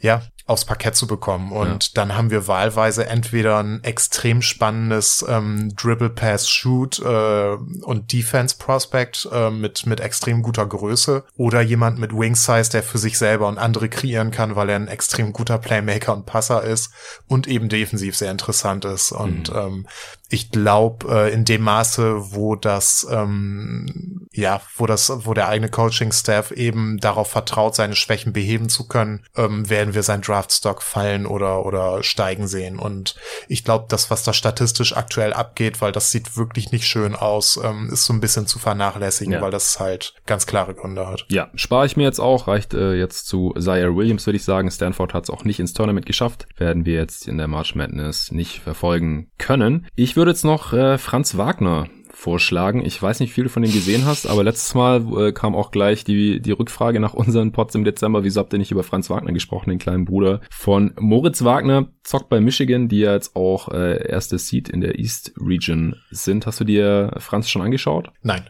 ja, 0.02 0.22
aufs 0.46 0.66
Parkett 0.66 0.96
zu 0.96 1.08
bekommen. 1.08 1.52
Und 1.52 1.84
ja. 1.84 1.90
dann 1.94 2.16
haben 2.16 2.30
wir 2.30 2.48
wahlweise 2.48 3.08
entweder 3.08 3.60
ein 3.60 3.84
extrem 3.84 4.42
spannendes 4.42 5.26
ähm, 5.28 5.74
Dribble 5.76 6.10
Pass 6.10 6.50
Shoot 6.50 7.00
äh, 7.00 7.56
und 7.82 8.12
Defense 8.12 8.56
Prospect 8.58 9.30
äh, 9.32 9.50
mit 9.50 9.86
mit 9.86 10.00
extrem 10.02 10.42
guter 10.42 10.66
Größe 10.66 11.24
oder 11.38 11.62
jemand 11.62 12.00
mit 12.00 12.14
Wing 12.14 12.36
Size, 12.36 12.70
der 12.70 12.84
für 12.84 12.98
sich 12.98 13.18
selber 13.18 13.48
und 13.48 13.58
andere 13.58 13.90
kreieren 13.90 14.32
kann, 14.32 14.56
weil 14.56 14.70
er 14.70 14.76
ein 14.76 14.88
extrem 14.88 15.32
guter 15.32 15.58
Playmaker 15.58 16.14
und 16.14 16.26
Passer 16.26 16.64
ist 16.64 16.92
und 17.28 17.48
eben 17.48 17.70
defensiv 17.70 18.18
sehr 18.18 18.32
interessant 18.32 18.86
ist. 18.86 19.12
Und 19.12 19.50
mhm. 19.50 19.60
ähm, 19.60 19.88
ich 20.34 20.50
glaube, 20.50 21.08
äh, 21.14 21.34
in 21.34 21.46
dem 21.46 21.62
Maße, 21.62 22.34
wo 22.34 22.56
das, 22.56 23.06
ähm, 23.10 24.28
ja, 24.32 24.62
wo 24.76 24.88
das, 24.88 25.12
wo 25.26 25.34
der 25.36 25.48
eigene 25.48 25.70
Coaching-Staff 25.70 26.52
eben 26.52 26.98
darauf 26.98 27.30
vertraut, 27.30 27.76
seine 27.76 27.96
Schwächen 27.96 28.34
beheben 28.34 28.68
zu 28.68 28.88
können, 28.88 29.24
ähm, 29.36 29.70
werden 29.70 29.94
wir 29.94 30.02
sein 30.02 30.22
Draftstock 30.34 30.82
fallen 30.82 31.26
oder 31.26 31.66
oder 31.66 32.02
steigen 32.04 32.48
sehen. 32.48 32.80
Und 32.80 33.16
ich 33.48 33.64
glaube, 33.64 33.86
das, 33.88 34.10
was 34.10 34.24
da 34.24 34.34
statistisch 34.34 34.96
aktuell 34.98 35.32
abgeht, 35.34 35.80
weil 35.82 35.92
das 35.92 36.10
sieht 36.10 36.36
wirklich 36.36 36.72
nicht 36.72 36.86
schön 36.88 37.16
aus, 37.16 37.60
ähm, 37.64 37.90
ist 37.92 38.06
so 38.06 38.14
ein 38.14 38.20
bisschen 38.20 38.48
zu 38.48 38.58
vernachlässigen, 38.58 39.34
ja. 39.34 39.42
weil 39.42 39.52
das 39.52 39.80
halt 39.80 40.16
ganz 40.26 40.48
klare 40.48 40.74
Gründe 40.74 41.08
hat. 41.08 41.26
Ja, 41.30 41.50
spare 41.56 41.86
ich 41.86 41.98
mir 41.98 42.04
jetzt 42.04 42.20
auch, 42.20 42.48
reicht 42.48 42.74
äh, 42.74 42.94
jetzt 42.94 43.28
zu 43.28 43.54
Zaire 43.60 43.96
Williams, 43.96 44.26
würde 44.26 44.38
ich 44.38 44.44
sagen. 44.44 44.72
Stanford 44.72 45.14
hat 45.14 45.24
es 45.26 45.30
auch 45.30 45.44
nicht 45.44 45.60
ins 45.60 45.74
Tournament 45.74 46.06
geschafft, 46.06 46.48
werden 46.58 46.86
wir 46.86 46.96
jetzt 46.96 47.28
in 47.28 47.38
der 47.38 47.48
March 47.48 47.76
Madness 47.76 48.32
nicht 48.32 48.60
verfolgen 48.60 49.30
können. 49.38 49.88
Ich 49.96 50.16
würde 50.16 50.32
jetzt 50.32 50.46
noch 50.46 50.74
äh, 50.74 50.98
Franz 50.98 51.38
Wagner 51.38 51.88
vorschlagen. 52.24 52.86
Ich 52.86 53.02
weiß 53.02 53.20
nicht, 53.20 53.32
wie 53.32 53.34
viel 53.34 53.44
du 53.44 53.50
von 53.50 53.64
dem 53.64 53.72
gesehen 53.74 54.06
hast, 54.06 54.28
aber 54.28 54.46
letztes 54.46 54.74
Mal 54.76 55.04
äh, 55.18 55.32
kam 55.34 55.56
auch 55.56 55.72
gleich 55.72 56.06
die, 56.06 56.40
die 56.40 56.52
Rückfrage 56.52 57.02
nach 57.02 57.14
unseren 57.14 57.52
Pots 57.52 57.76
im 57.76 57.84
Dezember. 57.84 58.24
Wieso 58.24 58.40
habt 58.40 58.54
ihr 58.54 58.60
nicht 58.60 58.72
über 58.72 58.84
Franz 58.84 59.10
Wagner 59.10 59.34
gesprochen, 59.34 59.70
den 59.70 59.78
kleinen 59.78 60.06
Bruder 60.06 60.40
von 60.50 60.94
Moritz 60.98 61.44
Wagner? 61.44 61.90
Zockt 62.04 62.30
bei 62.30 62.40
Michigan, 62.40 62.88
die 62.88 63.00
ja 63.00 63.14
jetzt 63.14 63.36
auch 63.36 63.70
äh, 63.70 64.08
erste 64.08 64.38
Seed 64.38 64.70
in 64.70 64.80
der 64.80 65.00
East 65.00 65.34
Region 65.38 65.96
sind. 66.12 66.46
Hast 66.46 66.62
du 66.62 66.64
dir 66.64 67.14
Franz 67.18 67.50
schon 67.50 67.62
angeschaut? 67.62 68.10
Nein. 68.22 68.44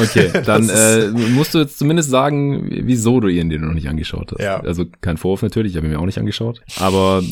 Okay, 0.00 0.30
dann 0.46 0.70
äh, 0.70 1.08
musst 1.08 1.54
du 1.54 1.58
jetzt 1.58 1.78
zumindest 1.78 2.08
sagen, 2.08 2.66
wieso 2.70 3.20
du 3.20 3.28
ihn 3.28 3.50
dir 3.50 3.58
noch 3.58 3.74
nicht 3.74 3.88
angeschaut 3.88 4.32
hast. 4.32 4.40
Ja. 4.40 4.60
Also 4.60 4.86
kein 5.02 5.18
Vorwurf 5.18 5.42
natürlich, 5.42 5.72
ich 5.72 5.76
habe 5.76 5.86
ihn 5.86 5.92
mir 5.92 6.00
auch 6.00 6.06
nicht 6.06 6.18
angeschaut. 6.18 6.62
Aber 6.78 7.22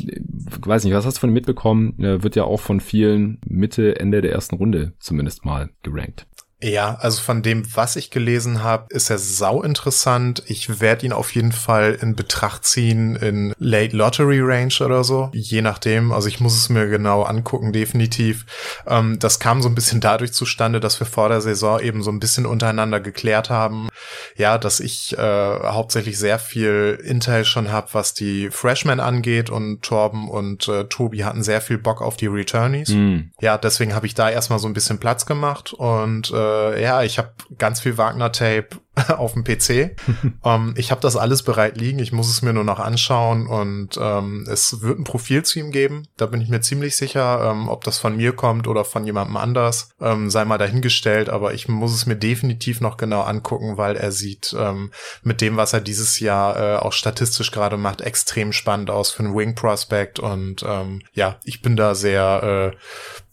weiß 0.60 0.84
nicht, 0.84 0.92
was 0.92 1.06
hast 1.06 1.16
du 1.16 1.20
von 1.20 1.30
ihm 1.30 1.34
mitbekommen? 1.34 1.94
Er 1.98 2.22
wird 2.22 2.36
ja 2.36 2.44
auch 2.44 2.60
von 2.60 2.80
vielen 2.80 3.38
Mitte, 3.46 3.98
Ende 3.98 4.20
der 4.20 4.32
ersten 4.32 4.56
Runde 4.56 4.92
zumindest 4.98 5.46
mal 5.46 5.70
gerankt. 5.86 6.26
Ja, 6.62 6.96
also 7.00 7.20
von 7.20 7.42
dem, 7.42 7.64
was 7.76 7.96
ich 7.96 8.10
gelesen 8.10 8.62
habe, 8.62 8.86
ist 8.88 9.10
er 9.10 9.18
sau 9.18 9.62
interessant. 9.62 10.42
Ich 10.46 10.80
werde 10.80 11.04
ihn 11.04 11.12
auf 11.12 11.34
jeden 11.34 11.52
Fall 11.52 11.98
in 12.00 12.16
Betracht 12.16 12.64
ziehen 12.64 13.14
in 13.16 13.52
Late 13.58 13.94
Lottery 13.94 14.40
Range 14.40 14.72
oder 14.80 15.04
so. 15.04 15.30
Je 15.34 15.60
nachdem. 15.60 16.12
Also 16.12 16.28
ich 16.28 16.40
muss 16.40 16.56
es 16.56 16.70
mir 16.70 16.86
genau 16.86 17.24
angucken, 17.24 17.72
definitiv. 17.72 18.46
Ähm, 18.86 19.18
das 19.18 19.38
kam 19.38 19.60
so 19.60 19.68
ein 19.68 19.74
bisschen 19.74 20.00
dadurch 20.00 20.32
zustande, 20.32 20.80
dass 20.80 20.98
wir 20.98 21.06
vor 21.06 21.28
der 21.28 21.42
Saison 21.42 21.78
eben 21.80 22.02
so 22.02 22.10
ein 22.10 22.20
bisschen 22.20 22.46
untereinander 22.46 23.00
geklärt 23.00 23.50
haben. 23.50 23.88
Ja, 24.36 24.56
dass 24.56 24.80
ich 24.80 25.16
äh, 25.18 25.20
hauptsächlich 25.20 26.18
sehr 26.18 26.38
viel 26.38 26.98
Intel 27.04 27.44
schon 27.44 27.70
habe, 27.70 27.88
was 27.92 28.14
die 28.14 28.48
Freshmen 28.50 29.00
angeht 29.00 29.50
und 29.50 29.82
Torben 29.82 30.30
und 30.30 30.68
äh, 30.68 30.84
Tobi 30.84 31.24
hatten 31.24 31.42
sehr 31.42 31.60
viel 31.60 31.76
Bock 31.76 32.00
auf 32.00 32.16
die 32.16 32.28
Returnees. 32.28 32.88
Mm. 32.88 33.30
Ja, 33.40 33.58
deswegen 33.58 33.94
habe 33.94 34.06
ich 34.06 34.14
da 34.14 34.30
erstmal 34.30 34.58
so 34.58 34.68
ein 34.68 34.74
bisschen 34.74 34.98
Platz 34.98 35.26
gemacht 35.26 35.74
und 35.74 36.30
äh, 36.30 36.45
äh, 36.46 36.82
ja, 36.82 37.02
ich 37.02 37.18
habe 37.18 37.32
ganz 37.58 37.80
viel 37.80 37.98
Wagner-Tape 37.98 38.68
auf 39.16 39.34
dem 39.34 39.44
PC. 39.44 39.96
ähm, 40.44 40.74
ich 40.76 40.90
habe 40.90 41.00
das 41.00 41.16
alles 41.16 41.42
bereit 41.42 41.76
liegen. 41.76 41.98
Ich 41.98 42.12
muss 42.12 42.30
es 42.30 42.42
mir 42.42 42.52
nur 42.52 42.64
noch 42.64 42.78
anschauen 42.78 43.46
und 43.46 43.98
ähm, 44.00 44.46
es 44.50 44.80
wird 44.82 44.98
ein 44.98 45.04
Profil 45.04 45.44
zu 45.44 45.58
ihm 45.58 45.70
geben. 45.70 46.08
Da 46.16 46.26
bin 46.26 46.40
ich 46.40 46.48
mir 46.48 46.60
ziemlich 46.60 46.96
sicher, 46.96 47.50
ähm, 47.50 47.68
ob 47.68 47.84
das 47.84 47.98
von 47.98 48.16
mir 48.16 48.32
kommt 48.34 48.66
oder 48.68 48.84
von 48.84 49.04
jemandem 49.04 49.36
anders, 49.36 49.90
ähm, 50.00 50.30
sei 50.30 50.44
mal 50.44 50.58
dahingestellt. 50.58 51.28
Aber 51.28 51.54
ich 51.54 51.68
muss 51.68 51.94
es 51.94 52.06
mir 52.06 52.16
definitiv 52.16 52.80
noch 52.80 52.96
genau 52.96 53.22
angucken, 53.22 53.76
weil 53.76 53.96
er 53.96 54.12
sieht 54.12 54.54
ähm, 54.58 54.90
mit 55.22 55.40
dem, 55.40 55.56
was 55.56 55.72
er 55.72 55.80
dieses 55.80 56.20
Jahr 56.20 56.56
äh, 56.56 56.76
auch 56.78 56.92
statistisch 56.92 57.50
gerade 57.50 57.76
macht, 57.76 58.00
extrem 58.00 58.52
spannend 58.52 58.90
aus 58.90 59.10
für 59.10 59.24
einen 59.24 59.36
Wing 59.36 59.54
Prospect. 59.54 60.18
Und 60.18 60.64
ähm, 60.66 61.02
ja, 61.12 61.38
ich 61.44 61.60
bin 61.62 61.76
da 61.76 61.94
sehr 61.94 62.72
äh, 62.72 62.76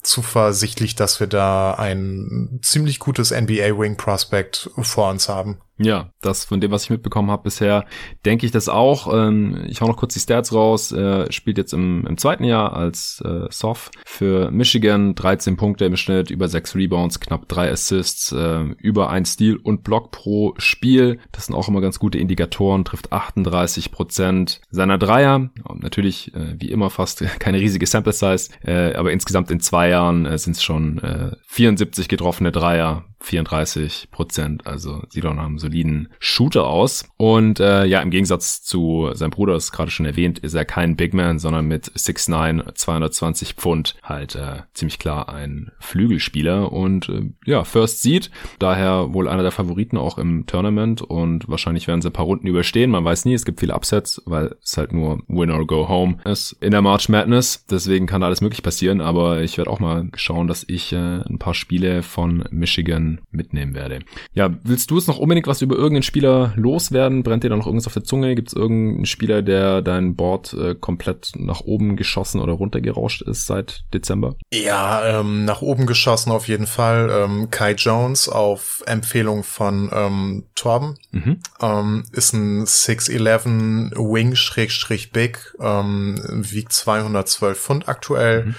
zuversichtlich, 0.04 0.94
dass 0.94 1.18
wir 1.18 1.26
da 1.26 1.74
ein 1.74 2.60
ziemlich 2.62 2.98
gutes 2.98 3.30
NBA 3.30 3.78
Wing 3.78 3.96
Prospect 3.96 4.70
vor 4.78 5.10
uns 5.10 5.28
haben. 5.28 5.60
Ja, 5.76 6.10
das 6.20 6.44
von 6.44 6.60
dem, 6.60 6.70
was 6.70 6.84
ich 6.84 6.90
mitbekommen 6.90 7.30
habe 7.30 7.42
bisher, 7.42 7.84
denke 8.24 8.46
ich 8.46 8.52
das 8.52 8.68
auch. 8.68 9.12
Ähm, 9.12 9.64
ich 9.66 9.80
hau 9.80 9.88
noch 9.88 9.96
kurz 9.96 10.14
die 10.14 10.20
Stats 10.20 10.52
raus. 10.52 10.92
Er 10.92 11.32
spielt 11.32 11.58
jetzt 11.58 11.72
im, 11.72 12.06
im 12.06 12.16
zweiten 12.16 12.44
Jahr 12.44 12.74
als 12.74 13.20
äh, 13.24 13.46
Soft 13.50 13.92
für 14.04 14.52
Michigan. 14.52 15.16
13 15.16 15.56
Punkte 15.56 15.84
im 15.84 15.96
Schnitt, 15.96 16.30
über 16.30 16.46
6 16.46 16.76
Rebounds, 16.76 17.18
knapp 17.18 17.48
3 17.48 17.72
Assists, 17.72 18.30
äh, 18.30 18.60
über 18.78 19.10
1 19.10 19.32
Steal 19.32 19.56
und 19.56 19.82
Block 19.82 20.12
pro 20.12 20.54
Spiel. 20.58 21.18
Das 21.32 21.46
sind 21.46 21.56
auch 21.56 21.66
immer 21.66 21.80
ganz 21.80 21.98
gute 21.98 22.18
Indikatoren. 22.18 22.84
Trifft 22.84 23.12
38 23.12 23.90
Prozent 23.90 24.60
seiner 24.70 24.98
Dreier. 24.98 25.50
Natürlich, 25.74 26.32
äh, 26.34 26.54
wie 26.56 26.70
immer, 26.70 26.88
fast 26.88 27.24
keine 27.40 27.58
riesige 27.58 27.86
Sample 27.86 28.12
Size. 28.12 28.50
Äh, 28.62 28.94
aber 28.94 29.10
insgesamt 29.10 29.50
in 29.50 29.58
zwei 29.58 29.88
Jahren 29.88 30.24
äh, 30.24 30.38
sind 30.38 30.54
es 30.54 30.62
schon 30.62 30.98
äh, 30.98 31.32
74 31.48 32.08
getroffene 32.08 32.52
Dreier 32.52 33.04
34 33.24 34.08
Prozent. 34.10 34.66
Also 34.66 35.02
sieht 35.08 35.24
auch 35.26 35.34
nach 35.34 35.46
einem 35.46 35.58
soliden 35.58 36.08
Shooter 36.18 36.66
aus. 36.66 37.08
Und 37.16 37.60
äh, 37.60 37.84
ja, 37.86 38.00
im 38.00 38.10
Gegensatz 38.10 38.62
zu 38.62 39.10
seinem 39.14 39.30
Bruder, 39.30 39.54
das 39.54 39.72
gerade 39.72 39.90
schon 39.90 40.06
erwähnt, 40.06 40.38
ist 40.38 40.54
er 40.54 40.64
kein 40.64 40.96
Big 40.96 41.14
Man, 41.14 41.38
sondern 41.38 41.66
mit 41.66 41.86
6'9, 41.86 42.74
220 42.74 43.54
Pfund 43.54 43.96
halt 44.02 44.34
äh, 44.34 44.62
ziemlich 44.74 44.98
klar 44.98 45.28
ein 45.28 45.72
Flügelspieler. 45.80 46.72
Und 46.72 47.08
äh, 47.08 47.30
ja, 47.46 47.64
First 47.64 48.02
Seed, 48.02 48.30
daher 48.58 49.12
wohl 49.14 49.28
einer 49.28 49.42
der 49.42 49.52
Favoriten 49.52 49.96
auch 49.96 50.18
im 50.18 50.46
Tournament. 50.46 51.02
Und 51.02 51.48
wahrscheinlich 51.48 51.88
werden 51.88 52.02
sie 52.02 52.10
ein 52.10 52.12
paar 52.12 52.26
Runden 52.26 52.46
überstehen. 52.46 52.90
Man 52.90 53.04
weiß 53.04 53.24
nie, 53.24 53.34
es 53.34 53.44
gibt 53.44 53.60
viele 53.60 53.74
Upsets, 53.74 54.22
weil 54.26 54.54
es 54.62 54.76
halt 54.76 54.92
nur 54.92 55.22
Win 55.28 55.50
or 55.50 55.66
Go 55.66 55.88
Home 55.88 56.18
ist 56.24 56.52
in 56.60 56.72
der 56.72 56.82
March 56.82 57.08
Madness. 57.08 57.64
Deswegen 57.70 58.06
kann 58.06 58.20
da 58.20 58.26
alles 58.26 58.42
möglich 58.42 58.62
passieren. 58.62 59.00
Aber 59.00 59.42
ich 59.42 59.56
werde 59.56 59.70
auch 59.70 59.80
mal 59.80 60.08
schauen, 60.14 60.46
dass 60.46 60.64
ich 60.68 60.92
äh, 60.92 60.96
ein 60.96 61.38
paar 61.38 61.54
Spiele 61.54 62.02
von 62.02 62.44
Michigan 62.50 63.13
mitnehmen 63.30 63.74
werde. 63.74 64.00
Ja, 64.32 64.50
willst 64.62 64.90
du 64.90 64.98
es 64.98 65.06
noch 65.06 65.18
unbedingt 65.18 65.46
was 65.46 65.62
über 65.62 65.76
irgendeinen 65.76 66.02
Spieler 66.02 66.52
loswerden? 66.56 67.22
Brennt 67.22 67.44
dir 67.44 67.50
da 67.50 67.56
noch 67.56 67.66
irgendwas 67.66 67.86
auf 67.86 67.92
der 67.94 68.04
Zunge? 68.04 68.34
Gibt 68.34 68.48
es 68.48 68.54
irgendeinen 68.54 69.06
Spieler, 69.06 69.42
der 69.42 69.82
dein 69.82 70.16
Board 70.16 70.52
äh, 70.54 70.74
komplett 70.74 71.32
nach 71.36 71.60
oben 71.60 71.96
geschossen 71.96 72.40
oder 72.40 72.52
runtergerauscht 72.54 73.22
ist 73.22 73.46
seit 73.46 73.84
Dezember? 73.92 74.36
Ja, 74.52 75.20
ähm, 75.20 75.44
nach 75.44 75.62
oben 75.62 75.86
geschossen 75.86 76.30
auf 76.30 76.48
jeden 76.48 76.66
Fall. 76.66 77.10
Ähm, 77.10 77.50
Kai 77.50 77.72
Jones 77.72 78.28
auf 78.28 78.82
Empfehlung 78.86 79.44
von 79.44 79.90
ähm, 79.92 80.44
Torben. 80.54 80.98
Mhm. 81.10 81.40
Ähm, 81.60 82.04
ist 82.12 82.32
ein 82.32 82.64
6'11 82.64 83.92
Wing-Big, 83.96 85.54
ähm, 85.60 86.20
wiegt 86.28 86.72
212 86.72 87.58
Pfund 87.58 87.88
aktuell. 87.88 88.46
Mhm 88.46 88.54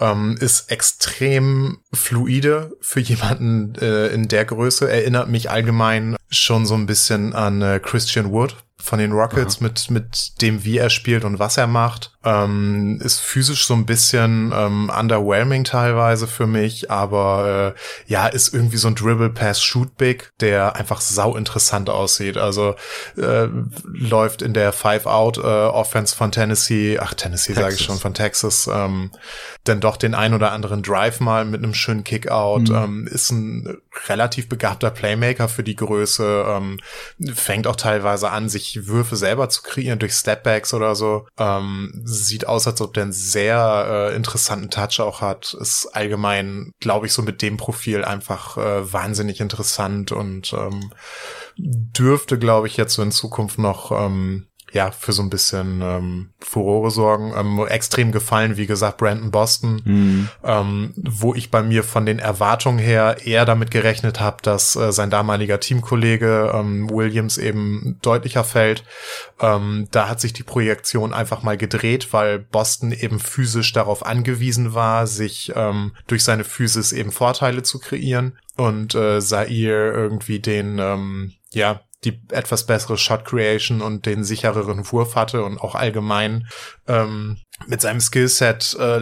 ähm, 0.00 0.36
ist 0.40 0.70
extrem 0.70 1.78
fluide 1.92 2.76
für 2.80 3.00
jemanden 3.00 3.74
äh, 3.76 4.08
in 4.08 4.28
der 4.28 4.44
Größe. 4.44 4.90
Erinnert 4.90 5.28
mich 5.28 5.50
allgemein 5.50 6.16
schon 6.30 6.66
so 6.66 6.74
ein 6.74 6.86
bisschen 6.86 7.34
an 7.34 7.62
äh, 7.62 7.80
Christian 7.82 8.30
Wood 8.32 8.56
von 8.80 8.98
den 8.98 9.12
Rockets 9.12 9.56
Aha. 9.56 9.64
mit 9.64 9.90
mit 9.90 10.40
dem 10.42 10.64
wie 10.64 10.78
er 10.78 10.90
spielt 10.90 11.24
und 11.24 11.38
was 11.38 11.56
er 11.56 11.66
macht 11.66 12.12
ähm, 12.24 13.00
ist 13.02 13.20
physisch 13.20 13.66
so 13.66 13.74
ein 13.74 13.86
bisschen 13.86 14.52
ähm, 14.54 14.90
underwhelming 14.96 15.64
teilweise 15.64 16.26
für 16.26 16.46
mich 16.46 16.90
aber 16.90 17.74
äh, 17.76 18.10
ja 18.10 18.26
ist 18.26 18.52
irgendwie 18.52 18.76
so 18.76 18.88
ein 18.88 18.94
Dribble 18.94 19.30
Pass 19.30 19.62
Shoot 19.62 19.96
Big 19.96 20.32
der 20.40 20.76
einfach 20.76 21.00
sau 21.00 21.36
interessant 21.36 21.90
aussieht 21.90 22.36
also 22.36 22.74
äh, 23.16 23.48
läuft 23.84 24.42
in 24.42 24.54
der 24.54 24.72
Five 24.72 25.06
Out 25.06 25.38
äh, 25.38 25.40
Offense 25.40 26.14
von 26.14 26.32
Tennessee 26.32 26.98
ach 26.98 27.14
Tennessee 27.14 27.54
sage 27.54 27.74
ich 27.74 27.84
schon 27.84 27.98
von 27.98 28.14
Texas 28.14 28.68
ähm, 28.72 29.10
denn 29.66 29.80
doch 29.80 29.96
den 29.96 30.14
ein 30.14 30.34
oder 30.34 30.52
anderen 30.52 30.82
Drive 30.82 31.20
mal 31.20 31.44
mit 31.44 31.62
einem 31.62 31.74
schönen 31.74 32.04
Kickout, 32.04 32.68
mhm. 32.68 32.74
ähm, 32.74 33.06
ist 33.06 33.30
ein 33.30 33.78
relativ 34.08 34.48
begabter 34.48 34.90
Playmaker 34.90 35.48
für 35.48 35.62
die 35.62 35.76
Größe, 35.76 36.44
ähm, 36.48 36.78
fängt 37.34 37.66
auch 37.66 37.76
teilweise 37.76 38.30
an, 38.30 38.48
sich 38.48 38.86
Würfe 38.86 39.16
selber 39.16 39.48
zu 39.48 39.62
kreieren 39.62 39.98
durch 39.98 40.12
Stepbacks 40.12 40.74
oder 40.74 40.94
so. 40.94 41.26
Ähm, 41.38 42.02
sieht 42.04 42.46
aus, 42.46 42.66
als 42.66 42.80
ob 42.80 42.94
der 42.94 43.04
einen 43.04 43.12
sehr 43.12 44.10
äh, 44.12 44.16
interessanten 44.16 44.70
Touch 44.70 45.00
auch 45.00 45.20
hat. 45.20 45.54
Ist 45.54 45.88
allgemein, 45.92 46.72
glaube 46.80 47.06
ich, 47.06 47.12
so 47.12 47.22
mit 47.22 47.42
dem 47.42 47.56
Profil 47.56 48.04
einfach 48.04 48.56
äh, 48.56 48.92
wahnsinnig 48.92 49.40
interessant 49.40 50.12
und 50.12 50.52
ähm, 50.52 50.92
dürfte, 51.56 52.38
glaube 52.38 52.68
ich, 52.68 52.76
jetzt 52.76 52.94
so 52.94 53.02
in 53.02 53.12
Zukunft 53.12 53.58
noch 53.58 53.90
ähm, 53.92 54.46
ja, 54.72 54.90
für 54.90 55.12
so 55.12 55.22
ein 55.22 55.30
bisschen 55.30 55.80
ähm, 55.82 56.30
Furore 56.38 56.90
sorgen. 56.90 57.32
Ähm, 57.36 57.66
extrem 57.66 58.12
gefallen, 58.12 58.56
wie 58.56 58.66
gesagt, 58.66 58.98
Brandon 58.98 59.30
Boston, 59.30 59.82
mhm. 59.84 60.28
ähm, 60.44 60.94
wo 60.96 61.34
ich 61.34 61.50
bei 61.50 61.62
mir 61.62 61.82
von 61.82 62.06
den 62.06 62.18
Erwartungen 62.18 62.78
her 62.78 63.18
eher 63.24 63.44
damit 63.44 63.70
gerechnet 63.70 64.20
habe, 64.20 64.38
dass 64.42 64.76
äh, 64.76 64.92
sein 64.92 65.10
damaliger 65.10 65.60
Teamkollege 65.60 66.52
ähm, 66.54 66.88
Williams 66.90 67.38
eben 67.38 67.98
deutlicher 68.02 68.44
fällt. 68.44 68.84
Ähm, 69.40 69.88
da 69.90 70.08
hat 70.08 70.20
sich 70.20 70.32
die 70.32 70.42
Projektion 70.42 71.12
einfach 71.12 71.42
mal 71.42 71.56
gedreht, 71.56 72.12
weil 72.12 72.38
Boston 72.38 72.92
eben 72.92 73.18
physisch 73.18 73.72
darauf 73.72 74.06
angewiesen 74.06 74.74
war, 74.74 75.06
sich 75.06 75.52
ähm, 75.56 75.92
durch 76.06 76.22
seine 76.22 76.44
Physis 76.44 76.92
eben 76.92 77.10
Vorteile 77.10 77.62
zu 77.62 77.80
kreieren 77.80 78.38
und 78.56 78.94
äh, 78.94 79.20
Zaire 79.20 79.92
irgendwie 79.92 80.38
den 80.38 80.78
ähm, 80.78 81.32
ja 81.52 81.80
die 82.04 82.20
etwas 82.30 82.66
bessere 82.66 82.96
Shot 82.96 83.24
Creation 83.24 83.82
und 83.82 84.06
den 84.06 84.24
sichereren 84.24 84.90
Wurf 84.90 85.14
hatte 85.16 85.44
und 85.44 85.58
auch 85.58 85.74
allgemein 85.74 86.48
ähm, 86.86 87.38
mit 87.66 87.80
seinem 87.80 88.00
Skillset 88.00 88.74
äh, 88.78 89.00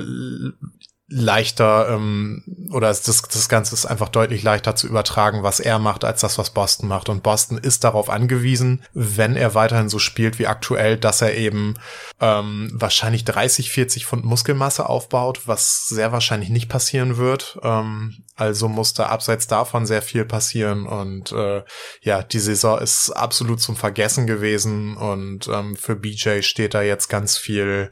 leichter 1.10 1.88
ähm, 1.88 2.42
oder 2.70 2.88
das, 2.88 3.02
das 3.02 3.48
Ganze 3.48 3.74
ist 3.74 3.86
einfach 3.86 4.10
deutlich 4.10 4.42
leichter 4.42 4.76
zu 4.76 4.86
übertragen, 4.86 5.42
was 5.42 5.58
er 5.58 5.78
macht, 5.78 6.04
als 6.04 6.20
das, 6.20 6.36
was 6.36 6.50
Boston 6.50 6.86
macht. 6.86 7.08
Und 7.08 7.22
Boston 7.22 7.56
ist 7.56 7.82
darauf 7.84 8.10
angewiesen, 8.10 8.84
wenn 8.92 9.34
er 9.34 9.54
weiterhin 9.54 9.88
so 9.88 9.98
spielt 9.98 10.38
wie 10.38 10.46
aktuell, 10.46 10.98
dass 10.98 11.22
er 11.22 11.34
eben 11.34 11.76
ähm, 12.20 12.70
wahrscheinlich 12.74 13.24
30, 13.24 13.70
40 13.70 14.06
Pfund 14.06 14.24
Muskelmasse 14.26 14.86
aufbaut, 14.86 15.42
was 15.46 15.86
sehr 15.86 16.12
wahrscheinlich 16.12 16.50
nicht 16.50 16.68
passieren 16.68 17.16
wird. 17.16 17.58
Ähm, 17.62 18.24
also 18.36 18.68
muss 18.68 18.92
da 18.92 19.06
abseits 19.06 19.46
davon 19.46 19.86
sehr 19.86 20.02
viel 20.02 20.26
passieren. 20.26 20.86
Und 20.86 21.32
äh, 21.32 21.62
ja, 22.02 22.22
die 22.22 22.38
Saison 22.38 22.78
ist 22.80 23.10
absolut 23.10 23.62
zum 23.62 23.76
Vergessen 23.76 24.26
gewesen. 24.26 24.96
Und 24.98 25.48
ähm, 25.48 25.74
für 25.74 25.96
BJ 25.96 26.42
steht 26.42 26.74
da 26.74 26.82
jetzt 26.82 27.08
ganz 27.08 27.38
viel 27.38 27.90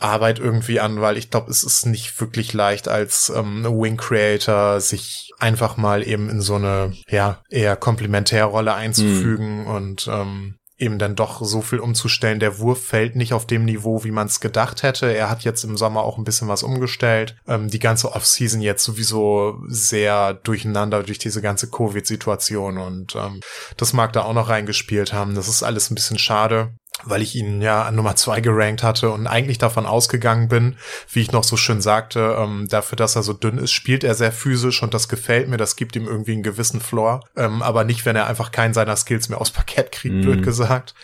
Arbeit 0.00 0.38
irgendwie 0.38 0.80
an, 0.80 1.00
weil 1.00 1.16
ich 1.16 1.30
glaube, 1.30 1.50
es 1.50 1.62
ist 1.62 1.86
nicht 1.86 2.20
wirklich 2.20 2.52
leicht 2.52 2.88
als 2.88 3.32
ähm, 3.34 3.64
Wing 3.64 3.96
Creator 3.96 4.80
sich 4.80 5.32
einfach 5.38 5.76
mal 5.76 6.06
eben 6.06 6.28
in 6.30 6.40
so 6.40 6.54
eine 6.54 6.92
ja 7.08 7.42
eher 7.50 7.76
Komplementärrolle 7.76 8.74
einzufügen 8.74 9.62
mhm. 9.62 9.66
und 9.66 10.08
ähm, 10.08 10.54
eben 10.78 10.98
dann 10.98 11.16
doch 11.16 11.42
so 11.42 11.62
viel 11.62 11.78
umzustellen. 11.78 12.38
Der 12.38 12.58
Wurf 12.58 12.84
fällt 12.84 13.16
nicht 13.16 13.32
auf 13.32 13.46
dem 13.46 13.64
Niveau, 13.64 14.04
wie 14.04 14.10
man 14.10 14.26
es 14.26 14.40
gedacht 14.40 14.82
hätte. 14.82 15.06
Er 15.06 15.30
hat 15.30 15.42
jetzt 15.42 15.64
im 15.64 15.76
Sommer 15.76 16.02
auch 16.02 16.18
ein 16.18 16.24
bisschen 16.24 16.48
was 16.48 16.62
umgestellt. 16.62 17.36
Ähm, 17.48 17.68
die 17.68 17.78
ganze 17.78 18.12
Offseason 18.12 18.60
jetzt 18.60 18.84
sowieso 18.84 19.58
sehr 19.68 20.34
durcheinander 20.34 21.02
durch 21.02 21.18
diese 21.18 21.40
ganze 21.40 21.70
Covid-Situation 21.70 22.78
und 22.78 23.16
ähm, 23.16 23.40
das 23.76 23.92
mag 23.92 24.12
da 24.12 24.22
auch 24.22 24.34
noch 24.34 24.48
reingespielt 24.48 25.12
haben. 25.12 25.34
Das 25.34 25.48
ist 25.48 25.62
alles 25.62 25.90
ein 25.90 25.94
bisschen 25.94 26.18
schade 26.18 26.74
weil 27.04 27.22
ich 27.22 27.34
ihn 27.34 27.60
ja 27.60 27.84
an 27.84 27.94
Nummer 27.94 28.16
zwei 28.16 28.40
gerankt 28.40 28.82
hatte 28.82 29.10
und 29.10 29.26
eigentlich 29.26 29.58
davon 29.58 29.86
ausgegangen 29.86 30.48
bin, 30.48 30.76
wie 31.10 31.20
ich 31.20 31.32
noch 31.32 31.44
so 31.44 31.56
schön 31.56 31.80
sagte, 31.80 32.36
ähm, 32.38 32.66
dafür, 32.68 32.96
dass 32.96 33.16
er 33.16 33.22
so 33.22 33.32
dünn 33.32 33.58
ist, 33.58 33.72
spielt 33.72 34.04
er 34.04 34.14
sehr 34.14 34.32
physisch 34.32 34.82
und 34.82 34.94
das 34.94 35.08
gefällt 35.08 35.48
mir, 35.48 35.56
das 35.56 35.76
gibt 35.76 35.96
ihm 35.96 36.06
irgendwie 36.06 36.32
einen 36.32 36.42
gewissen 36.42 36.80
Floor, 36.80 37.20
ähm, 37.36 37.62
aber 37.62 37.84
nicht, 37.84 38.06
wenn 38.06 38.16
er 38.16 38.26
einfach 38.26 38.50
keinen 38.50 38.74
seiner 38.74 38.96
Skills 38.96 39.28
mehr 39.28 39.40
aufs 39.40 39.50
Parkett 39.50 39.92
kriegt, 39.92 40.14
mm. 40.16 40.20
blöd 40.22 40.42
gesagt. 40.42 40.94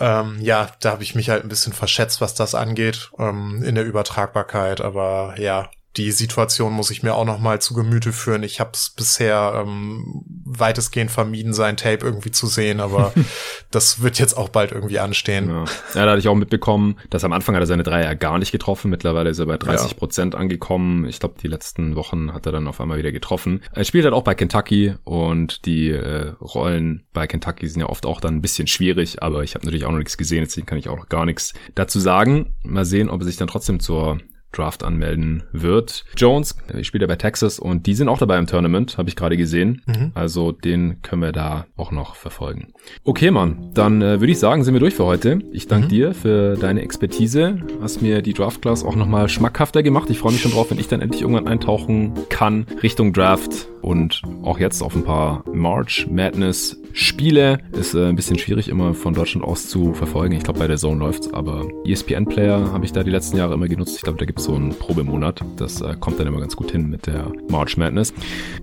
Ähm, 0.00 0.36
ja, 0.40 0.70
da 0.80 0.92
habe 0.92 1.02
ich 1.02 1.14
mich 1.14 1.30
halt 1.30 1.42
ein 1.42 1.48
bisschen 1.48 1.72
verschätzt, 1.72 2.20
was 2.20 2.34
das 2.34 2.54
angeht, 2.54 3.10
ähm, 3.18 3.62
in 3.64 3.74
der 3.74 3.84
Übertragbarkeit, 3.84 4.80
aber 4.80 5.34
ja, 5.38 5.70
die 5.98 6.12
Situation 6.12 6.72
muss 6.72 6.90
ich 6.90 7.02
mir 7.02 7.14
auch 7.14 7.24
noch 7.24 7.40
mal 7.40 7.60
zu 7.60 7.74
Gemüte 7.74 8.12
führen. 8.12 8.44
Ich 8.44 8.60
habe 8.60 8.70
es 8.72 8.90
bisher 8.90 9.64
ähm, 9.66 10.22
weitestgehend 10.44 11.10
vermieden, 11.10 11.52
sein 11.52 11.76
Tape 11.76 12.06
irgendwie 12.06 12.30
zu 12.30 12.46
sehen, 12.46 12.78
aber 12.78 13.12
das 13.72 14.00
wird 14.00 14.20
jetzt 14.20 14.34
auch 14.34 14.48
bald 14.48 14.70
irgendwie 14.70 15.00
anstehen. 15.00 15.50
Ja. 15.50 15.64
ja, 15.94 16.04
da 16.04 16.10
hatte 16.10 16.20
ich 16.20 16.28
auch 16.28 16.36
mitbekommen, 16.36 16.96
dass 17.10 17.24
am 17.24 17.32
Anfang 17.32 17.56
hat 17.56 17.62
er 17.62 17.66
seine 17.66 17.82
Dreier 17.82 18.14
gar 18.14 18.38
nicht 18.38 18.52
getroffen. 18.52 18.90
Mittlerweile 18.90 19.30
ist 19.30 19.40
er 19.40 19.46
bei 19.46 19.56
30 19.58 19.96
Prozent 19.96 20.34
ja. 20.34 20.40
angekommen. 20.40 21.04
Ich 21.06 21.18
glaube, 21.18 21.34
die 21.42 21.48
letzten 21.48 21.96
Wochen 21.96 22.32
hat 22.32 22.46
er 22.46 22.52
dann 22.52 22.68
auf 22.68 22.80
einmal 22.80 22.98
wieder 22.98 23.10
getroffen. 23.10 23.60
Er 23.72 23.84
spielt 23.84 24.04
halt 24.04 24.14
auch 24.14 24.22
bei 24.22 24.36
Kentucky 24.36 24.94
und 25.02 25.66
die 25.66 25.90
äh, 25.90 26.32
Rollen 26.40 27.06
bei 27.12 27.26
Kentucky 27.26 27.66
sind 27.66 27.80
ja 27.80 27.88
oft 27.88 28.06
auch 28.06 28.20
dann 28.20 28.36
ein 28.36 28.42
bisschen 28.42 28.68
schwierig, 28.68 29.20
aber 29.20 29.42
ich 29.42 29.56
habe 29.56 29.64
natürlich 29.64 29.84
auch 29.84 29.90
noch 29.90 29.98
nichts 29.98 30.16
gesehen, 30.16 30.44
deswegen 30.44 30.66
kann 30.66 30.78
ich 30.78 30.88
auch 30.88 30.96
noch 30.96 31.08
gar 31.08 31.26
nichts 31.26 31.54
dazu 31.74 31.98
sagen. 31.98 32.54
Mal 32.62 32.84
sehen, 32.84 33.10
ob 33.10 33.20
er 33.20 33.26
sich 33.26 33.36
dann 33.36 33.48
trotzdem 33.48 33.80
zur 33.80 34.18
Draft 34.52 34.82
anmelden 34.82 35.42
wird. 35.52 36.04
Jones 36.16 36.56
spielt 36.82 37.02
ja 37.02 37.06
bei 37.06 37.16
Texas 37.16 37.58
und 37.58 37.86
die 37.86 37.94
sind 37.94 38.08
auch 38.08 38.18
dabei 38.18 38.38
im 38.38 38.46
Tournament, 38.46 38.98
habe 38.98 39.08
ich 39.08 39.16
gerade 39.16 39.36
gesehen. 39.36 39.82
Mhm. 39.86 40.12
Also 40.14 40.52
den 40.52 41.02
können 41.02 41.22
wir 41.22 41.32
da 41.32 41.66
auch 41.76 41.90
noch 41.90 42.14
verfolgen. 42.14 42.72
Okay, 43.04 43.30
Mann, 43.30 43.70
dann 43.74 44.00
äh, 44.00 44.20
würde 44.20 44.32
ich 44.32 44.38
sagen, 44.38 44.64
sind 44.64 44.74
wir 44.74 44.80
durch 44.80 44.94
für 44.94 45.04
heute. 45.04 45.40
Ich 45.52 45.68
danke 45.68 45.86
mhm. 45.86 45.90
dir 45.90 46.14
für 46.14 46.56
deine 46.56 46.82
Expertise. 46.82 47.58
Hast 47.80 48.02
mir 48.02 48.22
die 48.22 48.32
Draft 48.32 48.62
Class 48.62 48.84
auch 48.84 48.96
nochmal 48.96 49.28
schmackhafter 49.28 49.82
gemacht. 49.82 50.08
Ich 50.10 50.18
freue 50.18 50.32
mich 50.32 50.42
schon 50.42 50.52
drauf, 50.52 50.70
wenn 50.70 50.78
ich 50.78 50.88
dann 50.88 51.00
endlich 51.00 51.22
irgendwann 51.22 51.46
eintauchen 51.46 52.14
kann 52.30 52.66
Richtung 52.82 53.12
Draft 53.12 53.68
und 53.82 54.22
auch 54.42 54.58
jetzt 54.58 54.82
auf 54.82 54.94
ein 54.94 55.04
paar 55.04 55.44
March 55.52 56.06
Madness 56.10 56.80
Spiele. 56.92 57.58
Ist 57.72 57.94
äh, 57.94 58.06
ein 58.06 58.16
bisschen 58.16 58.38
schwierig 58.38 58.68
immer 58.68 58.94
von 58.94 59.14
Deutschland 59.14 59.46
aus 59.46 59.68
zu 59.68 59.94
verfolgen. 59.94 60.34
Ich 60.34 60.42
glaube, 60.42 60.58
bei 60.58 60.66
der 60.66 60.78
Zone 60.78 60.98
läuft's, 60.98 61.32
aber 61.32 61.66
ESPN 61.86 62.24
Player 62.24 62.72
habe 62.72 62.84
ich 62.84 62.92
da 62.92 63.04
die 63.04 63.10
letzten 63.10 63.36
Jahre 63.36 63.54
immer 63.54 63.68
genutzt. 63.68 63.96
Ich 63.96 64.02
glaube, 64.02 64.18
da 64.18 64.24
gibt 64.24 64.40
es 64.40 64.46
so 64.46 64.54
einen 64.54 64.70
Probemonat. 64.70 65.42
Das 65.56 65.80
äh, 65.80 65.94
kommt 65.98 66.18
dann 66.18 66.26
immer 66.26 66.40
ganz 66.40 66.56
gut 66.56 66.72
hin 66.72 66.88
mit 66.90 67.06
der 67.06 67.30
March 67.48 67.76
Madness. 67.76 68.12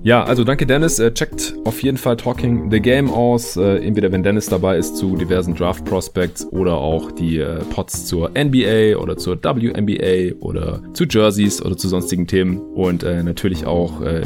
Ja, 0.04 0.24
also 0.24 0.44
danke 0.44 0.66
Dennis. 0.66 1.00
Äh, 1.00 1.14
checkt 1.14 1.56
auf 1.64 1.82
jeden 1.82 1.98
Fall 1.98 2.18
Talking 2.18 2.70
the 2.72 2.80
Game 2.80 3.10
aus. 3.10 3.56
Äh, 3.58 3.78
entweder 3.78 4.12
wenn 4.12 4.24
Dennis 4.24 4.48
dabei 4.48 4.78
ist 4.78 4.98
zu 4.98 5.16
diversen 5.16 5.56
Draft 5.56 5.86
Prospects 5.86 6.46
oder 6.52 6.76
auch 6.76 7.12
die 7.12 7.38
äh, 7.38 7.60
Pots 7.70 8.06
zur 8.06 8.32
NBA 8.32 8.98
oder 8.98 9.18
zur 9.18 9.42
WNBA 9.42 10.36
oder 10.40 10.82
zu 10.94 11.06
Jerseys 11.06 11.64
oder 11.64 11.78
zu 11.78 11.88
sonstigen 11.88 12.28
Themen 12.28 12.58
und 12.58 13.04
äh, 13.04 13.24
natürlich 13.24 13.66
auch 13.66 14.02
äh, 14.02 14.24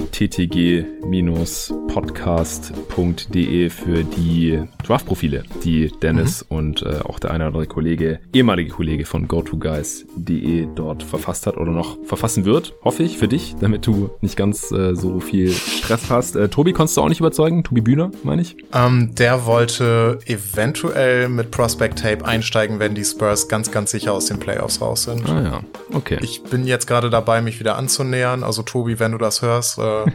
ttg-podcast.de 1.03 3.69
für 3.69 3.89
für 3.89 4.03
die 4.03 4.61
Draft-Profile, 4.85 5.43
die 5.63 5.91
Dennis 6.01 6.45
mhm. 6.47 6.57
und 6.57 6.81
äh, 6.83 6.99
auch 7.03 7.17
der 7.17 7.31
eine 7.31 7.45
oder 7.45 7.47
andere 7.47 7.65
Kollege, 7.65 8.19
ehemalige 8.33 8.69
Kollege 8.69 9.05
von 9.05 9.27
GoToGuys.de 9.27 10.67
dort 10.75 11.01
verfasst 11.01 11.47
hat 11.47 11.57
oder 11.57 11.71
noch 11.71 11.97
verfassen 12.05 12.45
wird, 12.45 12.73
hoffe 12.83 13.03
ich, 13.03 13.17
für 13.17 13.27
dich, 13.27 13.55
damit 13.59 13.87
du 13.87 14.11
nicht 14.21 14.37
ganz 14.37 14.71
äh, 14.71 14.95
so 14.95 15.19
viel 15.19 15.51
Stress 15.51 16.09
hast. 16.09 16.35
Äh, 16.35 16.49
Tobi 16.49 16.73
konntest 16.73 16.97
du 16.97 17.01
auch 17.01 17.09
nicht 17.09 17.19
überzeugen? 17.19 17.63
Tobi 17.63 17.81
Bühner, 17.81 18.11
meine 18.23 18.43
ich? 18.43 18.57
Ähm, 18.73 19.15
der 19.15 19.45
wollte 19.45 20.19
eventuell 20.25 21.29
mit 21.29 21.49
Prospect 21.49 21.99
Tape 21.99 22.25
einsteigen, 22.25 22.79
wenn 22.79 22.93
die 22.93 23.03
Spurs 23.03 23.47
ganz, 23.47 23.71
ganz 23.71 23.91
sicher 23.91 24.13
aus 24.13 24.27
den 24.27 24.39
Playoffs 24.39 24.81
raus 24.81 25.03
sind. 25.03 25.27
Ah 25.27 25.41
ja, 25.41 25.61
okay. 25.93 26.19
Ich 26.21 26.43
bin 26.43 26.65
jetzt 26.65 26.85
gerade 26.85 27.09
dabei, 27.09 27.41
mich 27.41 27.59
wieder 27.59 27.75
anzunähern. 27.75 28.43
Also 28.43 28.61
Tobi, 28.61 28.99
wenn 28.99 29.13
du 29.13 29.17
das 29.17 29.41
hörst. 29.41 29.79
Äh 29.79 30.05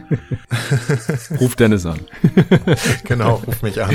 ruf 1.39 1.55
Dennis 1.55 1.85
an. 1.85 1.99
genau, 3.03 3.41
ruf 3.45 3.61
mich 3.61 3.81
an. 3.81 3.93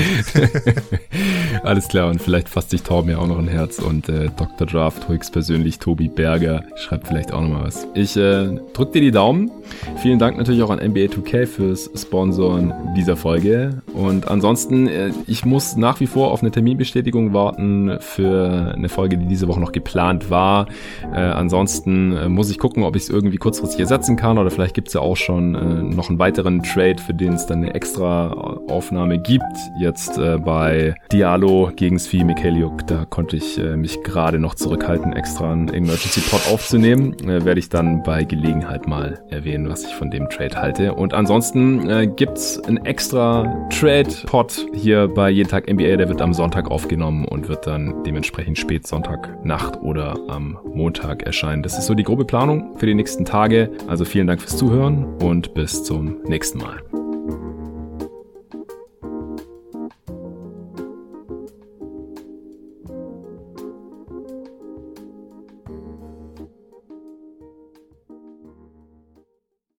Alles 1.63 1.87
klar, 1.87 2.09
und 2.09 2.21
vielleicht 2.21 2.49
fasst 2.49 2.71
sich 2.71 2.83
Torben 2.83 3.11
ja 3.11 3.17
auch 3.17 3.27
noch 3.27 3.39
ein 3.39 3.47
Herz 3.47 3.79
und 3.79 4.09
äh, 4.09 4.29
Dr. 4.35 4.67
Draft 4.67 5.07
höchstpersönlich 5.07 5.79
Tobi 5.79 6.07
Berger 6.07 6.63
schreibt 6.75 7.07
vielleicht 7.07 7.33
auch 7.33 7.41
noch 7.41 7.49
mal 7.49 7.63
was. 7.65 7.87
Ich 7.93 8.17
äh, 8.17 8.59
drück 8.73 8.91
dir 8.93 9.01
die 9.01 9.11
Daumen. 9.11 9.51
Vielen 9.97 10.19
Dank 10.19 10.37
natürlich 10.37 10.63
auch 10.63 10.69
an 10.69 10.79
NBA 10.79 11.05
2K 11.05 11.45
fürs 11.45 11.89
Sponsoren 11.95 12.73
dieser 12.95 13.15
Folge. 13.15 13.81
Und 13.93 14.27
ansonsten, 14.27 14.87
äh, 14.87 15.11
ich 15.27 15.45
muss 15.45 15.75
nach 15.75 15.99
wie 15.99 16.07
vor 16.07 16.31
auf 16.31 16.41
eine 16.41 16.51
Terminbestätigung 16.51 17.33
warten 17.33 17.97
für 17.99 18.73
eine 18.75 18.89
Folge, 18.89 19.17
die 19.17 19.27
diese 19.27 19.47
Woche 19.47 19.59
noch 19.59 19.71
geplant 19.71 20.29
war. 20.29 20.67
Äh, 21.13 21.19
ansonsten 21.19 22.15
äh, 22.15 22.29
muss 22.29 22.49
ich 22.49 22.57
gucken, 22.57 22.83
ob 22.83 22.95
ich 22.95 23.03
es 23.03 23.09
irgendwie 23.09 23.37
kurzfristig 23.37 23.79
ersetzen 23.79 24.15
kann 24.15 24.37
oder 24.37 24.51
vielleicht 24.51 24.73
gibt 24.73 24.87
es 24.87 24.93
ja 24.93 25.01
auch 25.01 25.17
schon 25.17 25.55
äh, 25.55 25.95
noch 25.95 26.09
einen 26.09 26.19
weiteren 26.19 26.50
Trade, 26.59 26.97
für 26.97 27.13
den 27.13 27.33
es 27.33 27.45
dann 27.45 27.63
eine 27.63 27.73
extra 27.73 28.31
Aufnahme 28.67 29.19
gibt 29.19 29.43
jetzt 29.79 30.17
äh, 30.17 30.37
bei 30.37 30.95
Diallo 31.11 31.71
gegen 31.75 31.99
Svi 31.99 32.23
Mikheliuk. 32.23 32.87
Da 32.87 33.05
konnte 33.05 33.37
ich 33.37 33.57
äh, 33.57 33.75
mich 33.75 34.01
gerade 34.03 34.39
noch 34.39 34.55
zurückhalten, 34.55 35.13
extra 35.13 35.51
einen 35.51 35.69
Emergency 35.69 36.21
Pod 36.21 36.41
aufzunehmen. 36.51 37.15
Äh, 37.21 37.45
Werde 37.45 37.59
ich 37.59 37.69
dann 37.69 38.03
bei 38.03 38.23
Gelegenheit 38.23 38.87
mal 38.87 39.23
erwähnen, 39.29 39.69
was 39.69 39.85
ich 39.85 39.93
von 39.93 40.09
dem 40.11 40.29
Trade 40.29 40.55
halte. 40.55 40.93
Und 40.93 41.13
ansonsten 41.13 41.89
äh, 41.89 42.07
gibt's 42.07 42.59
einen 42.59 42.85
extra 42.85 43.67
Trade-Pod 43.69 44.67
hier 44.73 45.07
bei 45.07 45.29
Jeden 45.29 45.49
Tag 45.49 45.71
NBA. 45.71 45.97
Der 45.97 46.09
wird 46.09 46.21
am 46.21 46.33
Sonntag 46.33 46.69
aufgenommen 46.69 47.25
und 47.25 47.47
wird 47.47 47.67
dann 47.67 48.03
dementsprechend 48.03 48.57
spät 48.57 48.87
Sonntag 48.87 49.45
Nacht 49.45 49.81
oder 49.81 50.17
am 50.27 50.57
Montag 50.73 51.23
erscheinen. 51.23 51.63
Das 51.63 51.77
ist 51.77 51.85
so 51.85 51.93
die 51.93 52.03
grobe 52.03 52.25
Planung 52.25 52.77
für 52.77 52.85
die 52.85 52.95
nächsten 52.95 53.25
Tage. 53.25 53.69
Also 53.87 54.05
vielen 54.05 54.27
Dank 54.27 54.41
fürs 54.41 54.57
Zuhören 54.57 55.05
und 55.21 55.53
bis 55.53 55.83
zum 55.83 56.21
nächsten 56.23 56.29
Mal. 56.29 56.40
next 56.41 56.59
time. 56.59 57.00